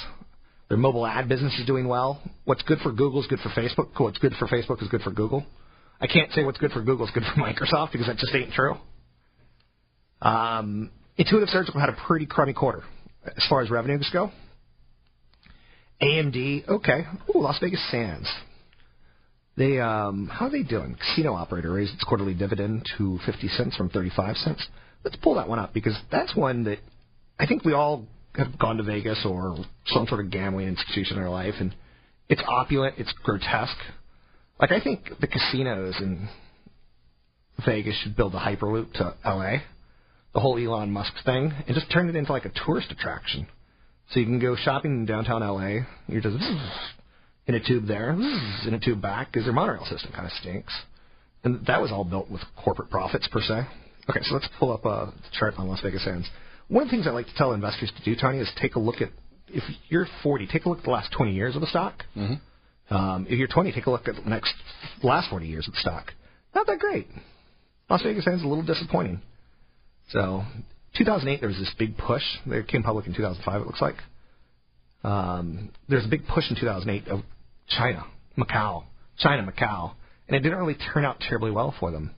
Their 0.70 0.78
mobile 0.78 1.06
ad 1.06 1.28
business 1.28 1.57
is 1.60 1.66
doing 1.66 1.88
well. 1.88 2.22
What's 2.45 2.61
good 2.61 2.80
for 2.80 2.91
Google 2.91 3.22
is 3.22 3.28
good 3.28 3.40
for 3.40 3.49
Facebook. 3.49 3.90
What's 3.98 4.20
good 4.20 4.34
for 4.38 4.48
Facebook 4.48 4.82
is 4.82 4.88
good 4.88 5.02
for 5.02 5.11
Google. 5.11 5.45
I 5.99 6.07
can't 6.07 6.32
say 6.32 6.44
what's 6.44 6.60
good 6.60 6.72
for 6.72 6.82
Google 6.82 7.06
is 7.06 7.11
good 7.11 7.24
for 7.24 7.41
Microsoft 7.41 7.91
because 7.91 8.07
that 8.07 8.18
just 8.18 8.34
ain't 8.34 8.53
true. 8.53 8.76
Um, 10.22 10.91
Intuitive 11.18 11.49
Surgical 11.49 11.80
had 11.80 11.90
a 11.90 11.98
pretty 12.07 12.26
crummy 12.26 12.53
quarter 12.53 12.84
as 13.26 13.45
far 13.49 13.61
as 13.61 13.70
revenues 13.70 14.10
go. 14.14 14.32
AMD, 16.02 16.68
okay. 16.70 17.03
Ooh, 17.36 17.41
Las 17.41 17.60
Vegas 17.60 17.84
Sands. 17.91 18.32
They 19.60 19.77
um, 19.77 20.30
how 20.31 20.45
are 20.45 20.49
they 20.49 20.64
doing? 20.64 20.95
Casino 20.95 21.34
operator 21.34 21.73
raised 21.73 21.94
its 21.94 22.03
quarterly 22.06 22.34
dividend 22.34 22.86
to 22.98 23.19
50 23.26 23.49
cents 23.49 23.76
from 23.76 23.90
35 23.90 24.38
cents. 24.38 24.65
Let's 25.03 25.18
pull 25.18 25.36
that 25.36 25.49
one 25.49 25.60
up 25.60 25.73
because 25.73 25.98
that's 26.10 26.34
one 26.34 26.64
that 26.64 26.77
I 27.38 27.45
think 27.45 27.65
we 27.65 27.73
all 27.73 28.06
have 28.36 28.57
gone 28.57 28.77
to 28.77 28.84
Vegas 28.84 29.26
or 29.26 29.57
some 29.88 30.07
sort 30.07 30.23
of 30.23 30.31
gambling 30.31 30.69
institution 30.69 31.18
in 31.18 31.23
our 31.23 31.30
life, 31.30 31.56
and 31.60 31.76
it's 32.30 32.41
opulent, 32.48 32.95
it's 32.98 33.14
grotesque. 33.22 33.76
Like 34.61 34.72
I 34.72 34.80
think 34.80 35.10
the 35.19 35.27
casinos 35.27 35.95
in 35.99 36.30
Vegas 37.65 37.95
should 38.02 38.15
build 38.15 38.34
a 38.36 38.40
hyperloop 38.40 38.94
to 38.94 39.14
LA, 39.26 39.57
the 40.34 40.40
whole 40.40 40.57
Elon 40.57 40.90
Musk 40.90 41.11
thing, 41.26 41.52
and 41.68 41.76
just 41.76 41.91
turn 41.91 42.07
it 42.07 42.15
into 42.15 42.31
like 42.31 42.45
a 42.45 42.52
tourist 42.65 42.91
attraction. 42.91 43.45
So 44.11 44.22
you 44.22 44.26
can 44.26 44.40
go 44.40 44.56
shopping 44.56 44.91
in 44.91 45.06
downtown 45.06 45.41
LA. 45.41 45.86
You're 46.07 46.22
just 46.22 46.38
in 47.49 47.55
a 47.55 47.59
tube 47.59 47.88
there, 47.88 48.11
in 48.11 48.73
a 48.76 48.80
tube 48.80 49.01
back, 49.01 49.31
because 49.31 49.45
their 49.45 49.53
monorail 49.53 49.84
system 49.85 50.11
kind 50.13 50.27
of 50.27 50.31
stinks. 50.34 50.71
And 51.43 51.65
that 51.65 51.81
was 51.81 51.91
all 51.91 52.03
built 52.03 52.30
with 52.30 52.41
corporate 52.63 52.91
profits 52.91 53.27
per 53.27 53.41
se. 53.41 53.61
Okay, 54.07 54.19
so 54.21 54.35
let's 54.35 54.47
pull 54.59 54.71
up 54.71 54.85
a 54.85 55.11
chart 55.34 55.55
on 55.57 55.67
Las 55.67 55.81
Vegas 55.81 56.03
Sands. 56.03 56.30
One 56.67 56.84
of 56.84 56.89
the 56.89 56.91
things 56.91 57.07
I 57.07 57.09
like 57.09 57.26
to 57.26 57.34
tell 57.35 57.53
investors 57.53 57.91
to 57.97 58.03
do, 58.03 58.15
Tony, 58.19 58.38
is 58.38 58.51
take 58.61 58.76
a 58.76 58.80
look 58.80 59.01
at 59.01 59.09
if 59.47 59.63
you're 59.88 60.05
40, 60.21 60.45
take 60.45 60.65
a 60.65 60.69
look 60.69 60.77
at 60.77 60.84
the 60.84 60.91
last 60.91 61.11
20 61.17 61.34
years 61.34 61.55
of 61.55 61.61
the 61.61 61.67
stock. 61.67 62.03
Mm-hmm. 62.15 62.95
Um, 62.95 63.26
if 63.27 63.39
you're 63.39 63.47
20, 63.47 63.71
take 63.71 63.88
a 63.88 63.89
look 63.89 64.07
at 64.07 64.13
the 64.15 64.30
next 64.30 64.53
last 65.01 65.31
40 65.31 65.47
years 65.47 65.67
of 65.67 65.73
the 65.73 65.80
stock. 65.80 66.13
Not 66.53 66.67
that 66.67 66.77
great. 66.77 67.07
Las 67.89 68.03
Vegas 68.03 68.26
Sands 68.26 68.41
is 68.41 68.45
a 68.45 68.47
little 68.47 68.63
disappointing. 68.63 69.21
So, 70.09 70.43
2008 70.97 71.39
there 71.39 71.49
was 71.49 71.57
this 71.57 71.73
big 71.80 71.97
push. 71.97 72.21
They 72.45 72.61
came 72.61 72.84
public 72.84 73.07
in 73.07 73.15
2005. 73.15 73.61
It 73.61 73.65
looks 73.65 73.81
like. 73.81 73.95
Um, 75.03 75.71
there's 75.88 76.05
a 76.05 76.09
big 76.09 76.27
push 76.27 76.43
in 76.51 76.55
2008 76.59 77.07
of 77.07 77.21
China, 77.69 78.05
Macau, 78.37 78.83
China, 79.17 79.49
Macau, 79.49 79.93
and 80.27 80.35
it 80.35 80.41
didn't 80.41 80.57
really 80.57 80.77
turn 80.93 81.05
out 81.05 81.19
terribly 81.19 81.51
well 81.51 81.73
for 81.79 81.91
them. 81.91 82.11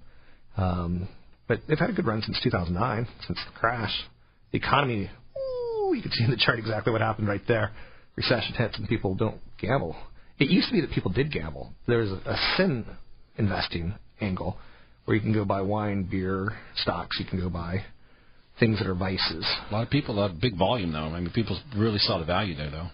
Um, 0.57 1.07
but 1.47 1.61
they've 1.67 1.79
had 1.79 1.89
a 1.89 1.93
good 1.93 2.05
run 2.05 2.21
since 2.21 2.39
2009, 2.43 3.07
since 3.27 3.39
the 3.45 3.59
crash. 3.59 3.93
The 4.51 4.57
economy, 4.57 5.09
ooh, 5.37 5.93
you 5.93 6.01
can 6.01 6.11
see 6.11 6.23
in 6.23 6.31
the 6.31 6.37
chart 6.37 6.59
exactly 6.59 6.91
what 6.91 7.01
happened 7.01 7.27
right 7.27 7.41
there. 7.47 7.71
Recession 8.15 8.53
hits 8.53 8.77
and 8.77 8.87
people 8.87 9.15
don't 9.15 9.39
gamble. 9.59 9.95
It 10.39 10.49
used 10.49 10.67
to 10.67 10.73
be 10.73 10.81
that 10.81 10.91
people 10.91 11.11
did 11.11 11.31
gamble. 11.31 11.71
There 11.87 11.99
was 11.99 12.11
a, 12.11 12.29
a 12.29 12.55
sin 12.57 12.85
investing 13.37 13.93
angle 14.19 14.57
where 15.05 15.15
you 15.15 15.21
can 15.21 15.33
go 15.33 15.45
buy 15.45 15.61
wine, 15.61 16.03
beer, 16.03 16.57
stocks. 16.75 17.17
You 17.19 17.25
can 17.25 17.39
go 17.39 17.49
buy 17.49 17.83
things 18.59 18.77
that 18.79 18.87
are 18.87 18.95
vices. 18.95 19.45
A 19.69 19.73
lot 19.73 19.83
of 19.83 19.89
people, 19.89 20.15
a 20.15 20.19
lot 20.19 20.31
of 20.31 20.41
big 20.41 20.57
volume 20.57 20.91
though. 20.93 20.99
I 20.99 21.19
mean, 21.19 21.31
people 21.31 21.59
really 21.75 21.99
saw 21.99 22.19
the 22.19 22.25
value 22.25 22.55
there 22.55 22.69
though. 22.69 22.87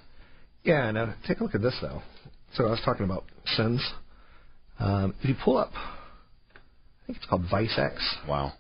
Yeah, 0.63 0.91
now 0.91 1.13
take 1.27 1.39
a 1.39 1.43
look 1.43 1.55
at 1.55 1.61
this 1.61 1.77
though. 1.81 2.01
So 2.57 2.65
I 2.65 2.71
was 2.71 2.81
talking 2.84 3.05
about 3.05 3.23
sins. 3.55 3.88
Um, 4.79 5.13
if 5.21 5.29
you 5.29 5.35
pull 5.45 5.57
up, 5.57 5.71
I 5.75 7.05
think 7.05 7.19
it's 7.19 7.27
called 7.27 7.43
ViceX. 7.43 7.99
Wow. 8.27 8.53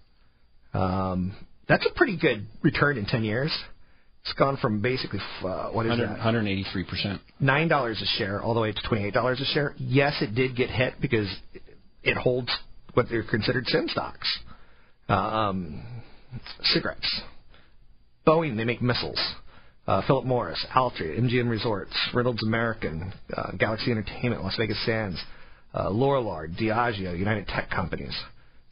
Um, 0.73 1.35
that's 1.67 1.83
a 1.87 1.93
pretty 1.95 2.15
good 2.15 2.45
return 2.61 2.99
in 2.99 3.05
10 3.05 3.23
years. 3.23 3.51
It's 4.21 4.33
gone 4.33 4.57
from 4.57 4.81
basically, 4.81 5.19
uh, 5.43 5.69
what 5.69 5.87
is 5.87 5.97
100, 5.97 6.09
that? 6.09 6.19
183%. 6.19 7.19
$9 7.41 7.91
a 7.91 8.05
share 8.17 8.43
all 8.43 8.53
the 8.53 8.59
way 8.59 8.71
to 8.71 8.81
$28 8.81 9.41
a 9.41 9.45
share. 9.45 9.73
Yes, 9.77 10.13
it 10.21 10.35
did 10.35 10.55
get 10.55 10.69
hit 10.69 10.93
because 11.01 11.27
it 12.03 12.17
holds 12.17 12.55
what 12.93 13.07
they're 13.09 13.23
considered 13.23 13.65
sin 13.65 13.87
stocks. 13.89 14.39
Um, 15.09 15.83
cigarettes. 16.61 17.21
Boeing, 18.27 18.57
they 18.57 18.65
make 18.65 18.81
missiles. 18.81 19.19
Uh, 19.87 20.01
Philip 20.05 20.25
Morris, 20.25 20.63
Altria, 20.75 21.17
MGM 21.17 21.49
Resorts, 21.49 21.93
Reynolds 22.13 22.43
American, 22.43 23.13
uh, 23.35 23.51
Galaxy 23.57 23.89
Entertainment, 23.89 24.43
Las 24.43 24.55
Vegas 24.57 24.77
Sands, 24.85 25.17
uh, 25.73 25.89
Lorillard, 25.89 26.59
Diageo, 26.59 27.17
United 27.17 27.47
Tech 27.47 27.69
Companies. 27.69 28.13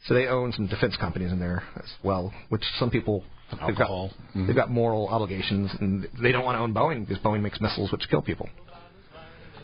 So 0.06 0.14
they 0.14 0.26
own 0.26 0.52
some 0.52 0.66
defense 0.66 0.94
companies 0.98 1.32
in 1.32 1.40
there 1.40 1.62
as 1.76 1.90
well, 2.02 2.34
which 2.50 2.62
some 2.78 2.90
people 2.90 3.24
they've 3.66 3.76
got. 3.76 3.88
Mhm. 3.88 4.46
they've 4.46 4.54
got 4.56 4.70
moral 4.70 5.08
obligations, 5.08 5.72
and 5.80 6.06
they 6.20 6.32
don't 6.32 6.44
want 6.44 6.56
to 6.56 6.60
own 6.60 6.74
Boeing 6.74 7.06
because 7.06 7.22
Boeing 7.22 7.40
makes 7.40 7.60
missiles 7.60 7.90
which 7.92 8.06
kill 8.10 8.22
people. 8.22 8.48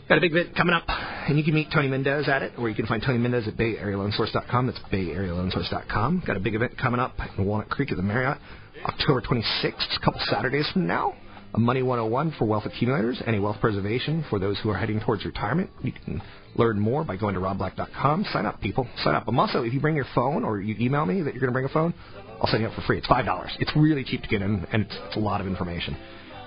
Got 0.09 0.17
a 0.17 0.21
big 0.21 0.31
event 0.31 0.55
coming 0.55 0.73
up, 0.73 0.83
and 1.29 1.37
you 1.37 1.43
can 1.45 1.53
meet 1.53 1.71
Tony 1.71 1.87
Mendez 1.87 2.27
at 2.27 2.41
it, 2.41 2.53
or 2.57 2.67
you 2.67 2.75
can 2.75 2.87
find 2.87 3.01
Tony 3.01 3.19
Mendez 3.19 3.47
at 3.47 3.55
BayAreaLoanSource.com. 3.55 4.67
That's 4.67 4.79
BayAreaLoanSource.com. 4.91 6.23
Got 6.25 6.35
a 6.35 6.39
big 6.41 6.55
event 6.55 6.77
coming 6.77 6.99
up 6.99 7.13
in 7.37 7.45
Walnut 7.45 7.69
Creek 7.69 7.91
at 7.91 7.97
the 7.97 8.03
Marriott, 8.03 8.37
October 8.85 9.21
26th, 9.21 9.97
a 9.97 9.99
couple 10.03 10.19
Saturdays 10.25 10.67
from 10.71 10.87
now. 10.87 11.13
Money 11.57 11.83
101 11.83 12.35
for 12.39 12.45
wealth 12.45 12.65
accumulators 12.65 13.21
and 13.25 13.35
a 13.35 13.41
wealth 13.41 13.57
preservation 13.61 14.25
for 14.29 14.39
those 14.39 14.59
who 14.61 14.69
are 14.69 14.77
heading 14.77 14.99
towards 14.99 15.23
retirement. 15.23 15.69
You 15.83 15.91
can 15.91 16.21
learn 16.55 16.79
more 16.79 17.03
by 17.03 17.15
going 17.15 17.35
to 17.35 17.41
robblack.com. 17.41 18.25
Sign 18.33 18.45
up, 18.45 18.59
people. 18.59 18.87
Sign 19.03 19.13
up. 19.13 19.27
I'm 19.27 19.39
also, 19.39 19.63
if 19.63 19.71
you 19.71 19.79
bring 19.79 19.95
your 19.95 20.07
phone 20.15 20.43
or 20.43 20.59
you 20.59 20.75
email 20.79 21.05
me 21.05 21.21
that 21.21 21.33
you're 21.33 21.41
going 21.41 21.49
to 21.49 21.53
bring 21.53 21.65
a 21.65 21.69
phone, 21.69 21.93
I'll 22.41 22.47
send 22.47 22.63
you 22.63 22.69
up 22.69 22.75
for 22.75 22.81
free. 22.81 22.97
It's 22.97 23.07
$5. 23.07 23.49
It's 23.59 23.71
really 23.75 24.03
cheap 24.03 24.23
to 24.23 24.27
get 24.27 24.41
in, 24.41 24.65
and 24.71 24.83
it's, 24.83 24.95
it's 25.07 25.15
a 25.15 25.19
lot 25.19 25.41
of 25.41 25.47
information. 25.47 25.95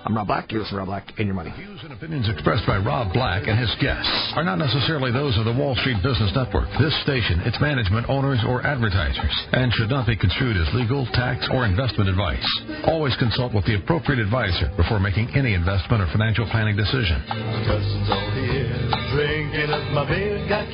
I'm 0.05 0.15
Rob 0.15 0.27
Black. 0.27 0.51
You're 0.51 0.61
listening 0.61 0.85
to 0.85 0.85
Rob 0.85 0.91
Black 0.93 1.13
and 1.17 1.25
your 1.25 1.35
money. 1.35 1.51
Views 1.57 1.81
and 1.83 1.91
opinions 1.91 2.29
expressed 2.29 2.65
by 2.65 2.77
Rob 2.77 3.11
Black 3.13 3.47
and 3.47 3.57
his 3.57 3.73
guests 3.81 4.07
are 4.35 4.43
not 4.43 4.57
necessarily 4.61 5.11
those 5.11 5.37
of 5.37 5.45
the 5.45 5.51
Wall 5.51 5.75
Street 5.81 5.97
Business 6.05 6.31
Network, 6.35 6.69
this 6.79 6.93
station, 7.01 7.41
its 7.43 7.59
management, 7.59 8.07
owners, 8.07 8.39
or 8.47 8.61
advertisers, 8.61 9.33
and 9.51 9.73
should 9.73 9.89
not 9.89 10.05
be 10.05 10.15
construed 10.15 10.55
as 10.55 10.69
legal, 10.73 11.05
tax, 11.17 11.49
or 11.51 11.65
investment 11.65 12.09
advice. 12.09 12.45
Always 12.85 13.15
consult 13.17 13.53
with 13.53 13.65
the 13.65 13.75
appropriate 13.75 14.19
advisor 14.21 14.69
before 14.77 14.99
making 14.99 15.33
any 15.35 15.53
investment 15.57 15.99
or 16.03 16.07
financial 16.13 16.45
planning 16.51 16.77
decision. 16.77 17.19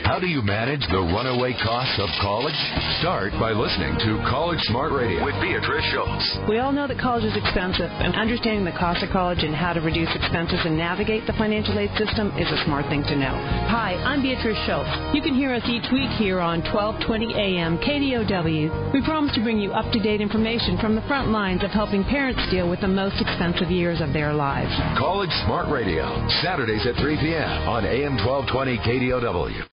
How 0.04 0.20
do 0.20 0.28
you 0.28 0.42
manage 0.44 0.84
the 0.92 1.00
runaway 1.00 1.56
costs 1.64 1.96
of 1.98 2.10
college? 2.22 2.58
Start 3.00 3.32
by 3.40 3.56
listening 3.56 3.96
to 4.04 4.20
College 4.30 4.60
Smart 4.68 4.92
Radio 4.92 5.24
with 5.24 5.34
Beatrice 5.40 5.86
Schultz. 5.90 6.26
We 6.50 6.60
all 6.60 6.72
know 6.72 6.88
that 6.88 7.00
college 7.00 7.24
is 7.24 7.34
expensive, 7.38 7.90
and 7.90 8.14
understanding 8.16 8.66
the 8.66 8.76
cost 8.78 9.02
of 9.02 9.10
college 9.14 9.44
and 9.44 9.54
how 9.54 9.72
to 9.72 9.80
reduce 9.80 10.10
expenses 10.16 10.60
and 10.66 10.76
navigate 10.76 11.28
the 11.28 11.34
financial 11.34 11.78
aid 11.78 11.92
system 11.96 12.34
is 12.36 12.50
a 12.50 12.66
smart 12.66 12.90
thing 12.90 13.04
to 13.04 13.16
know. 13.16 13.38
Hi, 13.70 13.94
I'm 14.02 14.24
Beatrice 14.24 14.58
Schultz. 14.66 14.90
You 15.14 15.22
can 15.22 15.36
hear 15.36 15.54
us 15.54 15.62
each 15.70 15.86
week 15.94 16.10
here 16.18 16.42
on 16.42 16.66
1220 16.74 17.38
AM 17.38 17.78
KDOW. 17.78 18.92
We 18.92 19.06
promise 19.06 19.34
to 19.36 19.44
bring 19.44 19.60
you 19.60 19.72
up-to-date 19.72 20.20
information 20.20 20.78
from 20.80 20.96
the 20.96 21.06
front 21.06 21.30
lines 21.30 21.64
of 21.64 21.70
helping 21.70 22.04
parents 22.04 22.42
deal 22.50 22.68
with 22.68 22.82
the 22.82 22.90
most 22.90 23.22
expensive 23.22 23.70
years 23.70 24.02
of 24.02 24.12
their 24.12 24.34
lives. 24.34 24.74
College 24.98 25.32
Smart 25.46 25.70
Radio, 25.70 26.10
Saturdays 26.42 26.86
at 26.88 26.96
3 26.98 27.16
p.m. 27.22 27.70
on 27.70 27.86
AM 27.86 28.18
1220 28.26 28.78
KDOW. 28.82 29.73